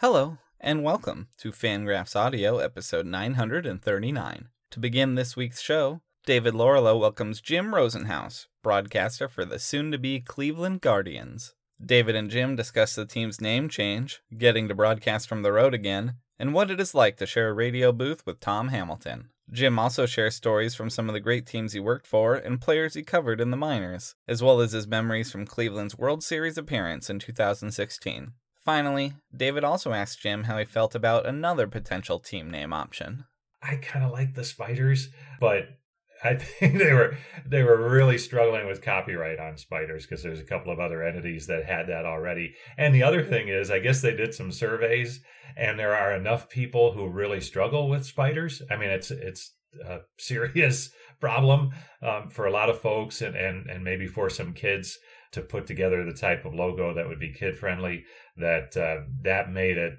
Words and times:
Hello, 0.00 0.38
and 0.60 0.84
welcome 0.84 1.26
to 1.38 1.50
Fangraphs 1.50 2.14
Audio, 2.14 2.58
episode 2.58 3.04
939. 3.04 4.48
To 4.70 4.78
begin 4.78 5.16
this 5.16 5.36
week's 5.36 5.60
show, 5.60 6.02
David 6.24 6.54
Laurila 6.54 6.96
welcomes 6.96 7.40
Jim 7.40 7.74
Rosenhaus, 7.74 8.46
broadcaster 8.62 9.26
for 9.26 9.44
the 9.44 9.58
soon 9.58 9.90
to 9.90 9.98
be 9.98 10.20
Cleveland 10.20 10.82
Guardians. 10.82 11.56
David 11.84 12.14
and 12.14 12.30
Jim 12.30 12.54
discuss 12.54 12.94
the 12.94 13.06
team's 13.06 13.40
name 13.40 13.68
change, 13.68 14.20
getting 14.36 14.68
to 14.68 14.74
broadcast 14.76 15.28
from 15.28 15.42
the 15.42 15.50
road 15.50 15.74
again, 15.74 16.14
and 16.38 16.54
what 16.54 16.70
it 16.70 16.78
is 16.78 16.94
like 16.94 17.16
to 17.16 17.26
share 17.26 17.48
a 17.48 17.52
radio 17.52 17.90
booth 17.90 18.24
with 18.24 18.38
Tom 18.38 18.68
Hamilton. 18.68 19.30
Jim 19.50 19.80
also 19.80 20.06
shares 20.06 20.36
stories 20.36 20.76
from 20.76 20.90
some 20.90 21.08
of 21.08 21.12
the 21.12 21.18
great 21.18 21.44
teams 21.44 21.72
he 21.72 21.80
worked 21.80 22.06
for 22.06 22.36
and 22.36 22.60
players 22.60 22.94
he 22.94 23.02
covered 23.02 23.40
in 23.40 23.50
the 23.50 23.56
minors, 23.56 24.14
as 24.28 24.44
well 24.44 24.60
as 24.60 24.70
his 24.70 24.86
memories 24.86 25.32
from 25.32 25.44
Cleveland's 25.44 25.98
World 25.98 26.22
Series 26.22 26.56
appearance 26.56 27.10
in 27.10 27.18
2016. 27.18 28.34
Finally, 28.68 29.14
David 29.34 29.64
also 29.64 29.94
asked 29.94 30.20
Jim 30.20 30.44
how 30.44 30.58
he 30.58 30.66
felt 30.66 30.94
about 30.94 31.24
another 31.24 31.66
potential 31.66 32.18
team 32.18 32.50
name 32.50 32.74
option. 32.74 33.24
I 33.62 33.76
kind 33.76 34.04
of 34.04 34.12
like 34.12 34.34
the 34.34 34.44
spiders, 34.44 35.08
but 35.40 35.78
I 36.22 36.34
think 36.34 36.76
they 36.76 36.92
were 36.92 37.16
they 37.46 37.62
were 37.62 37.88
really 37.88 38.18
struggling 38.18 38.66
with 38.66 38.82
copyright 38.82 39.38
on 39.38 39.56
spiders 39.56 40.04
because 40.04 40.22
there's 40.22 40.40
a 40.40 40.44
couple 40.44 40.70
of 40.70 40.80
other 40.80 41.02
entities 41.02 41.46
that 41.46 41.64
had 41.64 41.86
that 41.86 42.04
already. 42.04 42.56
And 42.76 42.94
the 42.94 43.04
other 43.04 43.24
thing 43.24 43.48
is, 43.48 43.70
I 43.70 43.78
guess 43.78 44.02
they 44.02 44.14
did 44.14 44.34
some 44.34 44.52
surveys, 44.52 45.22
and 45.56 45.78
there 45.78 45.96
are 45.96 46.14
enough 46.14 46.50
people 46.50 46.92
who 46.92 47.08
really 47.08 47.40
struggle 47.40 47.88
with 47.88 48.04
spiders. 48.04 48.60
I 48.70 48.76
mean, 48.76 48.90
it's 48.90 49.10
it's 49.10 49.54
a 49.82 50.00
serious 50.18 50.90
problem 51.20 51.70
um, 52.02 52.28
for 52.28 52.44
a 52.44 52.52
lot 52.52 52.68
of 52.68 52.82
folks, 52.82 53.22
and 53.22 53.34
and 53.34 53.70
and 53.70 53.82
maybe 53.82 54.06
for 54.06 54.28
some 54.28 54.52
kids 54.52 54.98
to 55.32 55.42
put 55.42 55.66
together 55.66 56.04
the 56.04 56.12
type 56.12 56.44
of 56.44 56.54
logo 56.54 56.94
that 56.94 57.08
would 57.08 57.20
be 57.20 57.32
kid 57.32 57.56
friendly 57.56 58.04
that 58.36 58.76
uh, 58.76 59.02
that 59.22 59.50
made 59.50 59.78
it 59.78 59.94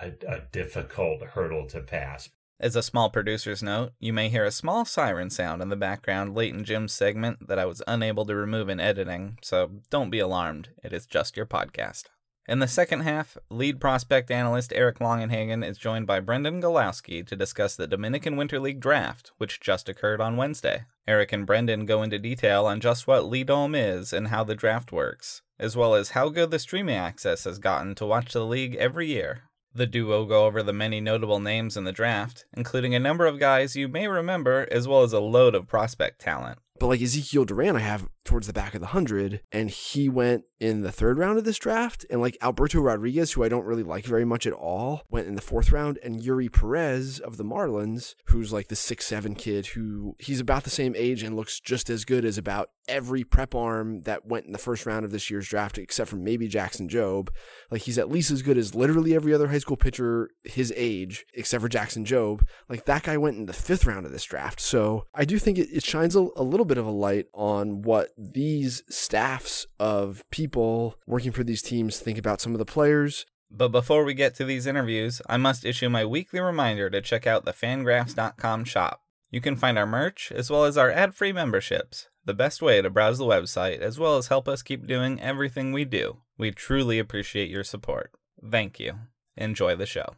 a, 0.00 0.12
a 0.26 0.40
difficult 0.52 1.22
hurdle 1.22 1.66
to 1.68 1.80
pass. 1.80 2.30
As 2.58 2.76
a 2.76 2.82
small 2.82 3.08
producer's 3.08 3.62
note, 3.62 3.92
you 3.98 4.12
may 4.12 4.28
hear 4.28 4.44
a 4.44 4.50
small 4.50 4.84
siren 4.84 5.30
sound 5.30 5.62
in 5.62 5.70
the 5.70 5.76
background 5.76 6.34
late 6.34 6.54
in 6.54 6.62
Jim's 6.62 6.92
segment 6.92 7.48
that 7.48 7.58
I 7.58 7.64
was 7.64 7.82
unable 7.86 8.26
to 8.26 8.34
remove 8.34 8.68
in 8.68 8.78
editing, 8.80 9.38
so 9.42 9.70
don't 9.88 10.10
be 10.10 10.18
alarmed, 10.18 10.68
it 10.84 10.92
is 10.92 11.06
just 11.06 11.38
your 11.38 11.46
podcast. 11.46 12.04
In 12.50 12.58
the 12.58 12.66
second 12.66 13.02
half, 13.02 13.38
lead 13.48 13.80
prospect 13.80 14.28
analyst 14.28 14.72
Eric 14.74 14.98
Longenhagen 14.98 15.64
is 15.64 15.78
joined 15.78 16.08
by 16.08 16.18
Brendan 16.18 16.60
Gawlowski 16.60 17.24
to 17.28 17.36
discuss 17.36 17.76
the 17.76 17.86
Dominican 17.86 18.36
Winter 18.36 18.58
League 18.58 18.80
draft, 18.80 19.30
which 19.38 19.60
just 19.60 19.88
occurred 19.88 20.20
on 20.20 20.36
Wednesday. 20.36 20.82
Eric 21.06 21.32
and 21.32 21.46
Brendan 21.46 21.86
go 21.86 22.02
into 22.02 22.18
detail 22.18 22.66
on 22.66 22.80
just 22.80 23.06
what 23.06 23.22
LIDOM 23.22 23.76
is 23.76 24.12
and 24.12 24.26
how 24.28 24.42
the 24.42 24.56
draft 24.56 24.90
works, 24.90 25.42
as 25.60 25.76
well 25.76 25.94
as 25.94 26.10
how 26.10 26.28
good 26.28 26.50
the 26.50 26.58
streaming 26.58 26.96
access 26.96 27.44
has 27.44 27.60
gotten 27.60 27.94
to 27.94 28.04
watch 28.04 28.32
the 28.32 28.44
league 28.44 28.74
every 28.74 29.06
year. 29.06 29.42
The 29.72 29.86
duo 29.86 30.24
go 30.24 30.46
over 30.46 30.60
the 30.60 30.72
many 30.72 31.00
notable 31.00 31.38
names 31.38 31.76
in 31.76 31.84
the 31.84 31.92
draft, 31.92 32.46
including 32.52 32.96
a 32.96 32.98
number 32.98 33.26
of 33.26 33.38
guys 33.38 33.76
you 33.76 33.86
may 33.86 34.08
remember, 34.08 34.66
as 34.72 34.88
well 34.88 35.04
as 35.04 35.12
a 35.12 35.20
load 35.20 35.54
of 35.54 35.68
prospect 35.68 36.20
talent. 36.20 36.58
But 36.80 36.88
like 36.88 37.02
Ezekiel 37.02 37.44
Duran, 37.44 37.76
I 37.76 37.80
have 37.80 38.08
towards 38.30 38.46
the 38.46 38.52
back 38.52 38.74
of 38.76 38.80
the 38.80 38.86
hundred, 38.86 39.40
and 39.50 39.70
he 39.70 40.08
went 40.08 40.44
in 40.60 40.82
the 40.82 40.92
third 40.92 41.18
round 41.18 41.36
of 41.36 41.44
this 41.44 41.58
draft. 41.58 42.06
And 42.10 42.20
like 42.20 42.38
Alberto 42.40 42.80
Rodriguez, 42.80 43.32
who 43.32 43.42
I 43.42 43.48
don't 43.48 43.64
really 43.64 43.82
like 43.82 44.04
very 44.04 44.24
much 44.24 44.46
at 44.46 44.52
all, 44.52 45.02
went 45.10 45.26
in 45.26 45.34
the 45.34 45.42
fourth 45.42 45.72
round. 45.72 45.98
And 46.04 46.22
Eury 46.22 46.52
Perez 46.52 47.18
of 47.18 47.38
the 47.38 47.44
Marlins, 47.44 48.14
who's 48.26 48.52
like 48.52 48.68
the 48.68 48.76
six 48.76 49.04
seven 49.04 49.34
kid, 49.34 49.66
who 49.66 50.14
he's 50.20 50.38
about 50.38 50.62
the 50.62 50.70
same 50.70 50.94
age 50.96 51.24
and 51.24 51.34
looks 51.34 51.58
just 51.58 51.90
as 51.90 52.04
good 52.04 52.24
as 52.24 52.38
about 52.38 52.70
every 52.88 53.24
prep 53.24 53.54
arm 53.54 54.02
that 54.02 54.26
went 54.26 54.46
in 54.46 54.52
the 54.52 54.58
first 54.58 54.86
round 54.86 55.04
of 55.04 55.10
this 55.10 55.30
year's 55.30 55.48
draft, 55.48 55.78
except 55.78 56.10
for 56.10 56.16
maybe 56.16 56.46
Jackson 56.46 56.88
Jobe. 56.88 57.30
Like 57.70 57.82
he's 57.82 57.98
at 57.98 58.10
least 58.10 58.30
as 58.30 58.42
good 58.42 58.58
as 58.58 58.74
literally 58.74 59.14
every 59.14 59.34
other 59.34 59.48
high 59.48 59.58
school 59.58 59.76
pitcher 59.76 60.30
his 60.44 60.72
age, 60.76 61.24
except 61.34 61.62
for 61.62 61.68
Jackson 61.68 62.04
Jobe. 62.04 62.42
Like 62.68 62.84
that 62.84 63.04
guy 63.04 63.16
went 63.16 63.38
in 63.38 63.46
the 63.46 63.52
fifth 63.52 63.86
round 63.86 64.06
of 64.06 64.12
this 64.12 64.24
draft. 64.24 64.60
So 64.60 65.06
I 65.14 65.24
do 65.24 65.38
think 65.38 65.58
it, 65.58 65.68
it 65.72 65.84
shines 65.84 66.14
a, 66.14 66.28
a 66.36 66.42
little 66.42 66.66
bit 66.66 66.78
of 66.78 66.86
a 66.86 66.90
light 66.90 67.26
on 67.32 67.82
what 67.82 68.10
these 68.20 68.82
staffs 68.88 69.66
of 69.78 70.22
people 70.30 70.96
working 71.06 71.32
for 71.32 71.42
these 71.42 71.62
teams 71.62 71.98
think 71.98 72.18
about 72.18 72.40
some 72.40 72.52
of 72.52 72.58
the 72.58 72.66
players. 72.66 73.24
But 73.50 73.68
before 73.68 74.04
we 74.04 74.14
get 74.14 74.34
to 74.36 74.44
these 74.44 74.66
interviews, 74.66 75.22
I 75.28 75.38
must 75.38 75.64
issue 75.64 75.88
my 75.88 76.04
weekly 76.04 76.38
reminder 76.38 76.90
to 76.90 77.00
check 77.00 77.26
out 77.26 77.44
the 77.44 77.52
fangraphs.com 77.52 78.64
shop. 78.64 79.00
You 79.30 79.40
can 79.40 79.56
find 79.56 79.78
our 79.78 79.86
merch 79.86 80.32
as 80.34 80.50
well 80.50 80.64
as 80.64 80.76
our 80.76 80.90
ad 80.90 81.14
free 81.14 81.32
memberships, 81.32 82.08
the 82.24 82.34
best 82.34 82.60
way 82.60 82.82
to 82.82 82.90
browse 82.90 83.18
the 83.18 83.24
website 83.24 83.78
as 83.78 83.98
well 83.98 84.18
as 84.18 84.28
help 84.28 84.48
us 84.48 84.62
keep 84.62 84.86
doing 84.86 85.20
everything 85.20 85.72
we 85.72 85.84
do. 85.84 86.18
We 86.36 86.50
truly 86.50 86.98
appreciate 86.98 87.48
your 87.48 87.64
support. 87.64 88.12
Thank 88.48 88.78
you. 88.78 88.94
Enjoy 89.36 89.74
the 89.76 89.86
show. 89.86 90.14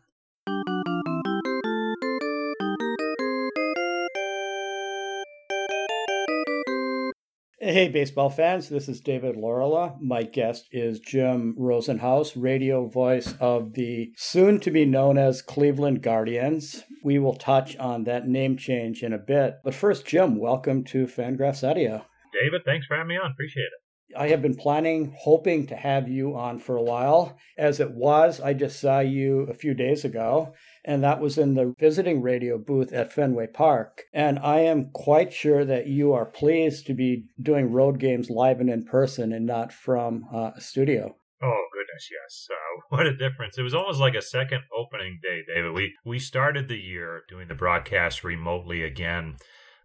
Hey, 7.65 7.87
baseball 7.87 8.29
fans, 8.29 8.69
this 8.69 8.89
is 8.89 9.01
David 9.01 9.37
Laurila. 9.37 9.97
My 10.01 10.25
guest 10.25 10.67
is 10.73 10.99
Jim 10.99 11.55
Rosenhaus, 11.57 12.33
radio 12.35 12.89
voice 12.89 13.37
of 13.39 13.75
the 13.75 14.13
soon 14.17 14.59
to 14.59 14.73
be 14.73 14.85
known 14.85 15.17
as 15.17 15.43
Cleveland 15.43 16.03
Guardians. 16.03 16.83
We 17.05 17.21
will 17.21 17.37
touch 17.37 17.77
on 17.77 18.03
that 18.03 18.27
name 18.27 18.57
change 18.57 19.05
in 19.05 19.13
a 19.13 19.19
bit. 19.19 19.59
But 19.63 19.77
first, 19.77 20.05
Jim, 20.05 20.41
welcome 20.41 20.83
to 20.87 21.07
Fangraphs 21.07 21.63
Audio. 21.63 22.05
David, 22.33 22.63
thanks 22.65 22.89
for 22.89 22.97
having 22.97 23.11
me 23.11 23.17
on. 23.23 23.31
Appreciate 23.31 23.63
it. 23.63 24.19
I 24.19 24.27
have 24.31 24.43
been 24.43 24.57
planning, 24.57 25.15
hoping 25.17 25.69
to 25.69 25.77
have 25.77 26.09
you 26.09 26.37
on 26.37 26.59
for 26.59 26.77
a 26.77 26.83
while. 26.83 27.39
As 27.57 27.79
it 27.79 27.93
was, 27.93 28.41
I 28.41 28.55
just 28.55 28.81
saw 28.81 28.99
you 28.99 29.43
a 29.43 29.55
few 29.55 29.73
days 29.73 30.05
ago 30.05 30.53
and 30.85 31.03
that 31.03 31.21
was 31.21 31.39
in 31.39 31.55
the 31.55 31.75
visiting 31.79 32.23
radio 32.23 32.59
booth 32.59 32.93
at 32.93 33.13
Fenway 33.13 33.49
Park. 33.49 34.05
And 34.13 34.39
I 34.39 34.61
am 34.61 34.91
quite 34.93 35.33
sure 35.33 35.65
that 35.65 35.87
you 35.87 36.13
are 36.13 36.27
pleased 36.27 36.87
to 36.87 36.95
be 36.95 37.27
doing 37.41 37.73
road 37.73 37.99
games 37.99 38.31
live 38.31 38.61
and 38.61 38.71
in 38.71 38.85
person 38.85 39.33
and 39.33 39.47
not 39.47 39.73
from 39.73 40.27
uh, 40.33 40.53
a 40.57 40.61
studio. 40.61 41.17
Oh 41.43 41.67
goodness, 41.73 42.09
yes! 42.11 42.49
Uh, 42.51 42.81
what 42.97 43.07
a 43.07 43.17
difference! 43.17 43.59
It 43.59 43.63
was 43.63 43.75
almost 43.75 43.99
like 43.99 44.15
a 44.15 44.23
second 44.23 44.63
opening 44.77 45.19
day, 45.21 45.43
David. 45.53 45.73
We 45.73 45.95
we 46.05 46.21
started 46.21 46.69
the 46.69 46.79
year 46.79 47.23
doing 47.29 47.49
the 47.49 47.55
broadcast 47.57 48.23
remotely 48.23 48.85
again 48.85 49.37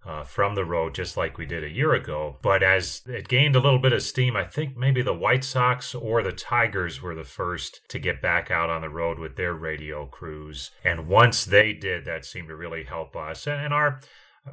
uh, 0.06 0.24
from 0.24 0.56
the 0.56 0.66
road, 0.66 0.96
just 0.96 1.18
like 1.18 1.38
we 1.38 1.46
did 1.46 1.64
a 1.64 1.70
year 1.70 1.94
ago. 1.94 2.38
But 2.42 2.64
as 2.64 3.02
it 3.08 3.28
gained 3.28 3.56
a 3.56 3.60
little 3.60 3.80
bit 3.80 3.94
of 3.94 4.02
steam, 4.02 4.36
I 4.36 4.46
think 4.46 4.78
maybe 4.78 5.02
the 5.02 5.14
White 5.14 5.44
Sox 5.44 5.94
or 5.94 6.24
the 6.24 6.32
Tigers 6.32 7.02
were 7.02 7.16
the 7.16 7.24
first 7.24 7.82
to 7.90 8.00
get 8.00 8.22
back 8.22 8.50
out 8.50 8.70
on 8.70 8.82
the 8.82 8.90
road 8.90 9.20
with 9.20 9.36
their 9.36 9.54
radio 9.54 10.06
crews. 10.06 10.72
And 10.84 11.08
once 11.08 11.46
they 11.46 11.74
did, 11.74 12.06
that 12.06 12.26
seemed 12.26 12.48
to 12.48 12.56
really 12.56 12.84
help 12.84 13.16
us. 13.16 13.48
And, 13.48 13.62
and 13.62 13.74
our 13.74 14.00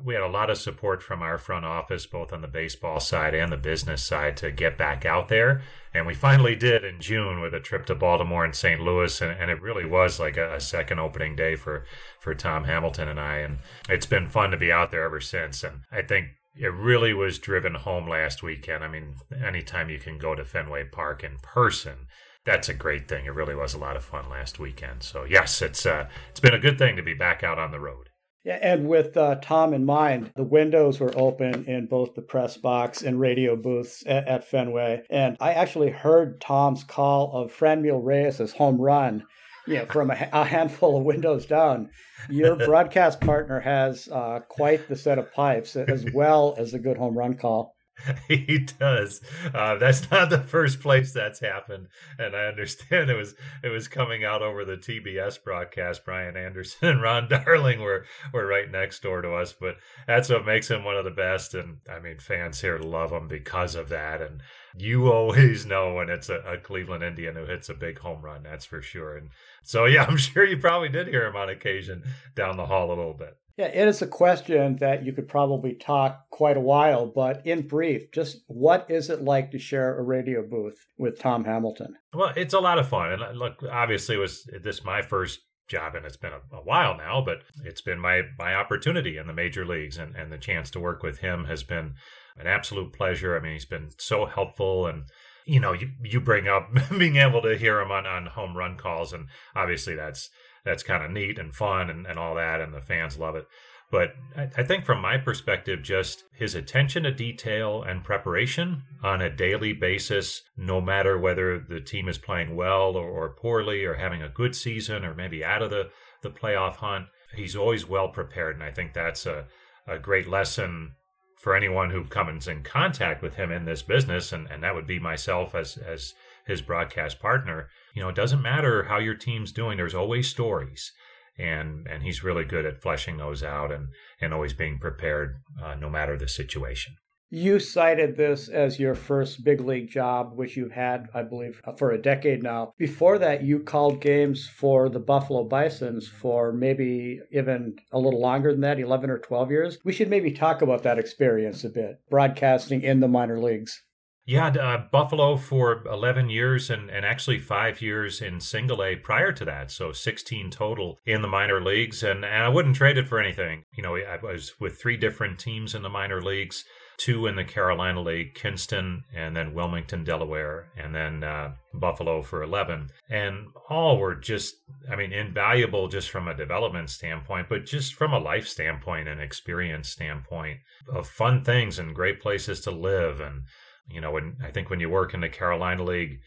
we 0.02 0.14
had 0.14 0.22
a 0.22 0.28
lot 0.28 0.50
of 0.50 0.58
support 0.58 1.02
from 1.02 1.22
our 1.22 1.38
front 1.38 1.64
office, 1.64 2.06
both 2.06 2.32
on 2.32 2.40
the 2.40 2.48
baseball 2.48 3.00
side 3.00 3.34
and 3.34 3.52
the 3.52 3.56
business 3.56 4.02
side, 4.02 4.36
to 4.38 4.50
get 4.50 4.78
back 4.78 5.04
out 5.04 5.28
there. 5.28 5.62
And 5.92 6.06
we 6.06 6.14
finally 6.14 6.56
did 6.56 6.84
in 6.84 7.00
June 7.00 7.40
with 7.40 7.54
a 7.54 7.60
trip 7.60 7.86
to 7.86 7.94
Baltimore 7.94 8.44
and 8.44 8.54
St. 8.54 8.80
Louis. 8.80 9.20
And, 9.20 9.30
and 9.30 9.50
it 9.50 9.62
really 9.62 9.84
was 9.84 10.18
like 10.18 10.36
a, 10.36 10.54
a, 10.54 10.60
second 10.60 10.98
opening 10.98 11.36
day 11.36 11.54
for, 11.54 11.84
for 12.18 12.34
Tom 12.34 12.64
Hamilton 12.64 13.08
and 13.08 13.20
I. 13.20 13.36
And 13.36 13.58
it's 13.88 14.06
been 14.06 14.28
fun 14.28 14.50
to 14.50 14.56
be 14.56 14.72
out 14.72 14.90
there 14.90 15.04
ever 15.04 15.20
since. 15.20 15.62
And 15.62 15.82
I 15.92 16.02
think 16.02 16.28
it 16.56 16.72
really 16.72 17.12
was 17.12 17.38
driven 17.38 17.74
home 17.74 18.08
last 18.08 18.42
weekend. 18.42 18.82
I 18.82 18.88
mean, 18.88 19.16
anytime 19.44 19.90
you 19.90 19.98
can 19.98 20.18
go 20.18 20.34
to 20.34 20.44
Fenway 20.44 20.84
Park 20.84 21.22
in 21.22 21.38
person, 21.42 22.06
that's 22.44 22.68
a 22.68 22.74
great 22.74 23.08
thing. 23.08 23.26
It 23.26 23.34
really 23.34 23.54
was 23.54 23.74
a 23.74 23.78
lot 23.78 23.96
of 23.96 24.04
fun 24.04 24.28
last 24.28 24.58
weekend. 24.58 25.02
So 25.02 25.24
yes, 25.24 25.62
it's 25.62 25.86
uh, 25.86 26.08
it's 26.30 26.40
been 26.40 26.54
a 26.54 26.58
good 26.58 26.78
thing 26.78 26.96
to 26.96 27.02
be 27.02 27.14
back 27.14 27.42
out 27.42 27.58
on 27.58 27.70
the 27.70 27.80
road. 27.80 28.10
Yeah, 28.44 28.58
and 28.60 28.88
with 28.88 29.16
uh, 29.16 29.36
Tom 29.36 29.72
in 29.72 29.86
mind, 29.86 30.30
the 30.36 30.44
windows 30.44 31.00
were 31.00 31.16
open 31.16 31.64
in 31.64 31.86
both 31.86 32.14
the 32.14 32.20
press 32.20 32.58
box 32.58 33.02
and 33.02 33.18
radio 33.18 33.56
booths 33.56 34.04
at, 34.06 34.28
at 34.28 34.46
Fenway. 34.46 35.02
And 35.08 35.38
I 35.40 35.54
actually 35.54 35.90
heard 35.90 36.42
Tom's 36.42 36.84
call 36.84 37.32
of 37.32 37.56
Franmil 37.56 38.04
Reyes' 38.04 38.52
home 38.52 38.78
run 38.78 39.24
you 39.66 39.76
know, 39.76 39.86
from 39.86 40.10
a, 40.10 40.28
a, 40.32 40.44
handful 40.44 40.98
of 40.98 41.04
windows 41.04 41.46
down. 41.46 41.88
Your 42.28 42.56
broadcast 42.66 43.20
partner 43.22 43.60
has 43.60 44.08
uh, 44.08 44.40
quite 44.48 44.88
the 44.88 44.96
set 44.96 45.18
of 45.18 45.32
pipes, 45.32 45.74
as 45.74 46.04
well 46.12 46.54
as 46.58 46.74
a 46.74 46.78
good 46.78 46.98
home 46.98 47.16
run 47.16 47.34
call. 47.38 47.73
he 48.28 48.58
does. 48.78 49.20
Uh, 49.54 49.76
that's 49.76 50.10
not 50.10 50.30
the 50.30 50.38
first 50.40 50.80
place 50.80 51.12
that's 51.12 51.40
happened, 51.40 51.88
and 52.18 52.34
I 52.34 52.46
understand 52.46 53.10
it 53.10 53.16
was 53.16 53.34
it 53.62 53.68
was 53.68 53.88
coming 53.88 54.24
out 54.24 54.42
over 54.42 54.64
the 54.64 54.76
TBS 54.76 55.42
broadcast. 55.42 56.04
Brian 56.04 56.36
Anderson 56.36 56.88
and 56.88 57.02
Ron 57.02 57.28
Darling 57.28 57.80
were 57.80 58.04
were 58.32 58.46
right 58.46 58.70
next 58.70 59.02
door 59.02 59.22
to 59.22 59.34
us, 59.34 59.52
but 59.52 59.76
that's 60.06 60.28
what 60.28 60.46
makes 60.46 60.70
him 60.70 60.84
one 60.84 60.96
of 60.96 61.04
the 61.04 61.10
best. 61.10 61.54
And 61.54 61.78
I 61.90 62.00
mean, 62.00 62.18
fans 62.18 62.60
here 62.60 62.78
love 62.78 63.12
him 63.12 63.28
because 63.28 63.74
of 63.74 63.88
that. 63.90 64.20
And 64.20 64.40
you 64.76 65.12
always 65.12 65.64
know 65.64 65.94
when 65.94 66.08
it's 66.08 66.28
a, 66.28 66.38
a 66.40 66.58
Cleveland 66.58 67.04
Indian 67.04 67.36
who 67.36 67.46
hits 67.46 67.68
a 67.68 67.74
big 67.74 67.98
home 67.98 68.22
run. 68.22 68.42
That's 68.42 68.64
for 68.64 68.82
sure. 68.82 69.16
And 69.16 69.30
so, 69.62 69.84
yeah, 69.84 70.04
I'm 70.08 70.16
sure 70.16 70.44
you 70.44 70.58
probably 70.58 70.88
did 70.88 71.08
hear 71.08 71.26
him 71.26 71.36
on 71.36 71.48
occasion 71.48 72.02
down 72.34 72.56
the 72.56 72.66
hall 72.66 72.88
a 72.88 72.96
little 72.96 73.14
bit. 73.14 73.36
Yeah, 73.56 73.66
it 73.66 73.86
is 73.86 74.02
a 74.02 74.06
question 74.08 74.76
that 74.78 75.04
you 75.04 75.12
could 75.12 75.28
probably 75.28 75.74
talk 75.74 76.28
quite 76.30 76.56
a 76.56 76.60
while, 76.60 77.06
but 77.06 77.46
in 77.46 77.68
brief, 77.68 78.10
just 78.10 78.38
what 78.48 78.86
is 78.88 79.10
it 79.10 79.22
like 79.22 79.52
to 79.52 79.60
share 79.60 79.96
a 79.96 80.02
radio 80.02 80.42
booth 80.42 80.86
with 80.98 81.20
Tom 81.20 81.44
Hamilton? 81.44 81.94
Well, 82.12 82.32
it's 82.36 82.54
a 82.54 82.58
lot 82.58 82.80
of 82.80 82.88
fun. 82.88 83.12
And 83.12 83.22
uh, 83.22 83.30
look, 83.30 83.62
obviously, 83.70 84.16
was 84.16 84.48
this 84.62 84.84
my 84.84 85.02
first 85.02 85.40
job 85.68 85.94
and 85.94 86.04
it's 86.04 86.16
been 86.16 86.32
a, 86.32 86.56
a, 86.56 86.60
while 86.60 86.96
now 86.96 87.22
but 87.24 87.38
it's 87.64 87.80
been 87.80 87.98
my 87.98 88.20
my 88.38 88.54
opportunity 88.54 89.16
in 89.16 89.26
the 89.26 89.32
major 89.32 89.64
leagues 89.64 89.96
and, 89.96 90.14
and 90.14 90.30
the 90.30 90.36
chance 90.36 90.70
to 90.70 90.78
work 90.78 91.02
with 91.02 91.20
him 91.20 91.46
has 91.46 91.62
been 91.62 91.94
an 92.36 92.46
absolute 92.46 92.92
pleasure 92.92 93.34
i 93.34 93.40
mean 93.40 93.54
he's 93.54 93.64
been 93.64 93.88
so 93.96 94.26
helpful 94.26 94.86
and 94.86 95.04
you 95.46 95.58
know 95.58 95.72
you, 95.72 95.88
you 96.02 96.20
bring 96.20 96.46
up 96.46 96.68
being 96.98 97.16
able 97.16 97.40
to 97.40 97.56
hear 97.56 97.80
him 97.80 97.90
on, 97.90 98.06
on 98.06 98.26
home 98.26 98.54
run 98.54 98.76
calls 98.76 99.12
and 99.14 99.26
obviously 99.56 99.94
that's 99.94 100.28
that's 100.64 100.82
kind 100.82 101.04
of 101.04 101.10
neat 101.10 101.38
and 101.38 101.54
fun 101.54 101.90
and, 101.90 102.06
and 102.06 102.18
all 102.18 102.34
that 102.34 102.60
and 102.60 102.72
the 102.72 102.80
fans 102.80 103.18
love 103.18 103.36
it 103.36 103.46
but 103.94 104.16
I, 104.36 104.48
I 104.56 104.64
think 104.64 104.84
from 104.84 105.00
my 105.00 105.18
perspective, 105.18 105.80
just 105.82 106.24
his 106.32 106.56
attention 106.56 107.04
to 107.04 107.12
detail 107.12 107.80
and 107.82 108.02
preparation 108.02 108.82
on 109.04 109.22
a 109.22 109.30
daily 109.30 109.72
basis, 109.72 110.42
no 110.56 110.80
matter 110.80 111.16
whether 111.16 111.60
the 111.60 111.80
team 111.80 112.08
is 112.08 112.18
playing 112.18 112.56
well 112.56 112.96
or, 112.96 113.08
or 113.08 113.36
poorly 113.36 113.84
or 113.84 113.94
having 113.94 114.20
a 114.20 114.28
good 114.28 114.56
season 114.56 115.04
or 115.04 115.14
maybe 115.14 115.44
out 115.44 115.62
of 115.62 115.70
the, 115.70 115.90
the 116.22 116.30
playoff 116.30 116.76
hunt, 116.76 117.06
he's 117.36 117.54
always 117.54 117.88
well 117.88 118.08
prepared. 118.08 118.56
And 118.56 118.64
I 118.64 118.72
think 118.72 118.94
that's 118.94 119.26
a, 119.26 119.46
a 119.86 120.00
great 120.00 120.28
lesson 120.28 120.94
for 121.38 121.54
anyone 121.54 121.90
who 121.90 122.04
comes 122.04 122.48
in 122.48 122.64
contact 122.64 123.22
with 123.22 123.36
him 123.36 123.52
in 123.52 123.64
this 123.64 123.82
business, 123.82 124.32
and, 124.32 124.48
and 124.50 124.64
that 124.64 124.74
would 124.74 124.88
be 124.88 124.98
myself 124.98 125.54
as 125.54 125.76
as 125.76 126.14
his 126.46 126.62
broadcast 126.62 127.20
partner. 127.20 127.68
You 127.94 128.02
know, 128.02 128.08
it 128.08 128.16
doesn't 128.16 128.42
matter 128.42 128.84
how 128.84 128.98
your 128.98 129.14
team's 129.14 129.52
doing. 129.52 129.76
There's 129.76 129.94
always 129.94 130.28
stories 130.28 130.92
and 131.38 131.86
and 131.88 132.02
he's 132.02 132.22
really 132.22 132.44
good 132.44 132.64
at 132.64 132.80
fleshing 132.80 133.16
those 133.16 133.42
out 133.42 133.72
and 133.72 133.88
and 134.20 134.32
always 134.32 134.52
being 134.52 134.78
prepared 134.78 135.36
uh, 135.62 135.74
no 135.74 135.90
matter 135.90 136.16
the 136.16 136.28
situation. 136.28 136.96
You 137.30 137.58
cited 137.58 138.16
this 138.16 138.48
as 138.48 138.78
your 138.78 138.94
first 138.94 139.42
big 139.42 139.60
league 139.60 139.90
job, 139.90 140.34
which 140.36 140.56
you've 140.56 140.70
had, 140.70 141.08
I 141.12 141.22
believe, 141.22 141.60
for 141.78 141.90
a 141.90 142.00
decade 142.00 142.44
now. 142.44 142.74
Before 142.78 143.18
that, 143.18 143.42
you 143.42 143.58
called 143.58 144.00
games 144.00 144.48
for 144.48 144.88
the 144.88 145.00
Buffalo 145.00 145.42
Bisons 145.42 146.06
for 146.06 146.52
maybe 146.52 147.18
even 147.32 147.74
a 147.90 147.98
little 147.98 148.20
longer 148.20 148.52
than 148.52 148.60
that 148.60 148.78
11 148.78 149.10
or 149.10 149.18
12 149.18 149.50
years. 149.50 149.78
We 149.84 149.92
should 149.92 150.10
maybe 150.10 150.30
talk 150.30 150.62
about 150.62 150.84
that 150.84 150.98
experience 150.98 151.64
a 151.64 151.70
bit, 151.70 151.96
broadcasting 152.08 152.82
in 152.82 153.00
the 153.00 153.08
minor 153.08 153.40
leagues. 153.40 153.82
Yeah, 154.26 154.46
uh, 154.48 154.84
Buffalo 154.90 155.36
for 155.36 155.86
11 155.86 156.30
years 156.30 156.70
and, 156.70 156.88
and 156.88 157.04
actually 157.04 157.38
five 157.38 157.82
years 157.82 158.22
in 158.22 158.40
single 158.40 158.82
A 158.82 158.96
prior 158.96 159.32
to 159.32 159.44
that. 159.44 159.70
So 159.70 159.92
16 159.92 160.50
total 160.50 160.98
in 161.04 161.20
the 161.20 161.28
minor 161.28 161.60
leagues. 161.60 162.02
And, 162.02 162.24
and 162.24 162.42
I 162.42 162.48
wouldn't 162.48 162.76
trade 162.76 162.96
it 162.96 163.06
for 163.06 163.20
anything. 163.20 163.64
You 163.76 163.82
know, 163.82 163.96
I 163.96 164.18
was 164.22 164.54
with 164.58 164.80
three 164.80 164.96
different 164.96 165.38
teams 165.38 165.74
in 165.74 165.82
the 165.82 165.90
minor 165.90 166.22
leagues 166.22 166.64
two 166.96 167.26
in 167.26 167.36
the 167.36 167.44
Carolina 167.44 168.00
League, 168.00 168.34
Kinston, 168.34 169.04
and 169.14 169.36
then 169.36 169.54
Wilmington, 169.54 170.04
Delaware, 170.04 170.68
and 170.76 170.94
then 170.94 171.24
uh, 171.24 171.52
Buffalo 171.72 172.22
for 172.22 172.42
11. 172.42 172.88
And 173.10 173.46
all 173.68 173.98
were 173.98 174.14
just, 174.14 174.56
I 174.90 174.96
mean, 174.96 175.12
invaluable 175.12 175.88
just 175.88 176.10
from 176.10 176.28
a 176.28 176.36
development 176.36 176.90
standpoint, 176.90 177.48
but 177.48 177.66
just 177.66 177.94
from 177.94 178.12
a 178.12 178.18
life 178.18 178.46
standpoint 178.46 179.08
and 179.08 179.20
experience 179.20 179.88
standpoint 179.88 180.58
of 180.92 181.08
fun 181.08 181.42
things 181.42 181.78
and 181.78 181.94
great 181.94 182.20
places 182.20 182.60
to 182.62 182.70
live 182.70 183.20
and 183.20 183.42
you 183.88 184.00
know, 184.00 184.10
when 184.10 184.36
I 184.42 184.50
think 184.50 184.70
when 184.70 184.80
you 184.80 184.88
work 184.88 185.14
in 185.14 185.20
the 185.20 185.28
Carolina 185.28 185.84
League, 185.84 186.20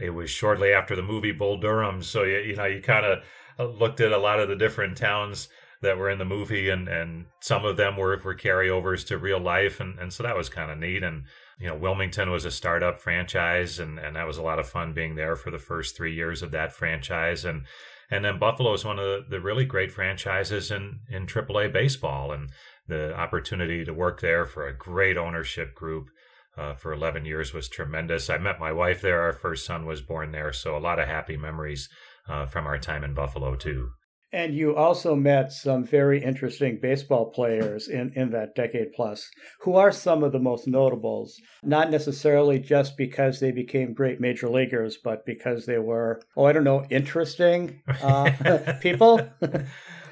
it 0.00 0.10
was 0.10 0.30
shortly 0.30 0.72
after 0.72 0.96
the 0.96 1.02
movie 1.02 1.32
Bull 1.32 1.56
Durham, 1.58 2.02
so 2.02 2.24
you 2.24 2.38
you 2.38 2.56
know 2.56 2.64
you 2.64 2.80
kind 2.80 3.06
of 3.06 3.18
uh, 3.58 3.64
looked 3.64 4.00
at 4.00 4.12
a 4.12 4.18
lot 4.18 4.40
of 4.40 4.48
the 4.48 4.56
different 4.56 4.96
towns 4.96 5.48
that 5.82 5.98
were 5.98 6.10
in 6.10 6.18
the 6.18 6.24
movie, 6.24 6.68
and 6.68 6.88
and 6.88 7.26
some 7.40 7.64
of 7.64 7.76
them 7.76 7.96
were 7.96 8.20
were 8.24 8.34
carryovers 8.34 9.06
to 9.06 9.18
real 9.18 9.40
life, 9.40 9.80
and 9.80 9.98
and 9.98 10.12
so 10.12 10.22
that 10.22 10.36
was 10.36 10.48
kind 10.48 10.70
of 10.70 10.78
neat. 10.78 11.02
And 11.02 11.24
you 11.58 11.68
know, 11.68 11.76
Wilmington 11.76 12.30
was 12.30 12.44
a 12.44 12.50
startup 12.50 12.98
franchise, 12.98 13.78
and 13.78 13.98
and 13.98 14.16
that 14.16 14.26
was 14.26 14.38
a 14.38 14.42
lot 14.42 14.58
of 14.58 14.68
fun 14.68 14.92
being 14.92 15.14
there 15.14 15.36
for 15.36 15.50
the 15.50 15.58
first 15.58 15.96
three 15.96 16.14
years 16.14 16.42
of 16.42 16.50
that 16.50 16.72
franchise, 16.72 17.44
and 17.44 17.62
and 18.10 18.24
then 18.24 18.38
Buffalo 18.38 18.72
is 18.74 18.84
one 18.84 18.98
of 18.98 19.30
the, 19.30 19.40
really 19.40 19.64
great 19.64 19.92
franchises 19.92 20.70
in 20.70 21.00
in 21.08 21.26
AAA 21.26 21.72
baseball, 21.72 22.32
and 22.32 22.50
the 22.88 23.14
opportunity 23.14 23.84
to 23.84 23.94
work 23.94 24.20
there 24.20 24.44
for 24.44 24.66
a 24.66 24.76
great 24.76 25.16
ownership 25.16 25.74
group 25.74 26.08
uh, 26.56 26.74
for 26.74 26.92
11 26.92 27.24
years 27.24 27.52
was 27.52 27.68
tremendous. 27.68 28.30
I 28.30 28.38
met 28.38 28.60
my 28.60 28.72
wife 28.72 29.00
there. 29.00 29.20
Our 29.22 29.32
first 29.32 29.66
son 29.66 29.86
was 29.86 30.02
born 30.02 30.32
there. 30.32 30.52
So 30.52 30.76
a 30.76 30.78
lot 30.78 30.98
of 30.98 31.08
happy 31.08 31.36
memories 31.36 31.88
uh, 32.28 32.46
from 32.46 32.66
our 32.66 32.78
time 32.78 33.04
in 33.04 33.14
Buffalo, 33.14 33.56
too. 33.56 33.90
And 34.34 34.52
you 34.52 34.74
also 34.74 35.14
met 35.14 35.52
some 35.52 35.84
very 35.84 36.20
interesting 36.20 36.80
baseball 36.82 37.30
players 37.30 37.86
in, 37.86 38.12
in 38.16 38.30
that 38.30 38.56
decade 38.56 38.92
plus. 38.92 39.30
Who 39.60 39.76
are 39.76 39.92
some 39.92 40.24
of 40.24 40.32
the 40.32 40.40
most 40.40 40.66
notables? 40.66 41.40
Not 41.62 41.88
necessarily 41.88 42.58
just 42.58 42.96
because 42.96 43.38
they 43.38 43.52
became 43.52 43.94
great 43.94 44.20
major 44.20 44.48
leaguers, 44.48 44.98
but 45.02 45.24
because 45.24 45.66
they 45.66 45.78
were, 45.78 46.20
oh, 46.36 46.46
I 46.46 46.52
don't 46.52 46.64
know, 46.64 46.84
interesting 46.90 47.80
uh, 48.02 48.72
people? 48.80 49.20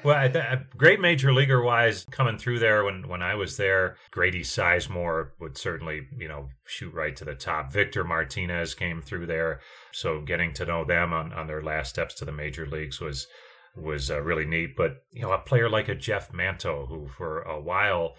Well, 0.03 0.29
th- 0.29 0.45
great 0.77 0.99
major 0.99 1.33
leaguer 1.33 1.61
wise 1.61 2.05
coming 2.11 2.37
through 2.37 2.59
there 2.59 2.83
when 2.83 3.07
when 3.07 3.21
I 3.21 3.35
was 3.35 3.57
there, 3.57 3.97
Grady 4.11 4.41
Sizemore 4.41 5.29
would 5.39 5.57
certainly 5.57 6.07
you 6.17 6.27
know 6.27 6.49
shoot 6.67 6.93
right 6.93 7.15
to 7.15 7.25
the 7.25 7.35
top. 7.35 7.71
Victor 7.71 8.03
Martinez 8.03 8.73
came 8.73 9.01
through 9.01 9.27
there, 9.27 9.61
so 9.91 10.21
getting 10.21 10.53
to 10.53 10.65
know 10.65 10.83
them 10.83 11.13
on 11.13 11.31
on 11.33 11.47
their 11.47 11.61
last 11.61 11.89
steps 11.89 12.15
to 12.15 12.25
the 12.25 12.31
major 12.31 12.65
leagues 12.65 12.99
was 12.99 13.27
was 13.75 14.11
uh, 14.11 14.21
really 14.21 14.45
neat. 14.45 14.75
But 14.75 15.03
you 15.11 15.21
know, 15.21 15.31
a 15.31 15.39
player 15.39 15.69
like 15.69 15.87
a 15.87 15.95
Jeff 15.95 16.33
Manto, 16.33 16.85
who 16.87 17.07
for 17.07 17.41
a 17.41 17.59
while. 17.59 18.15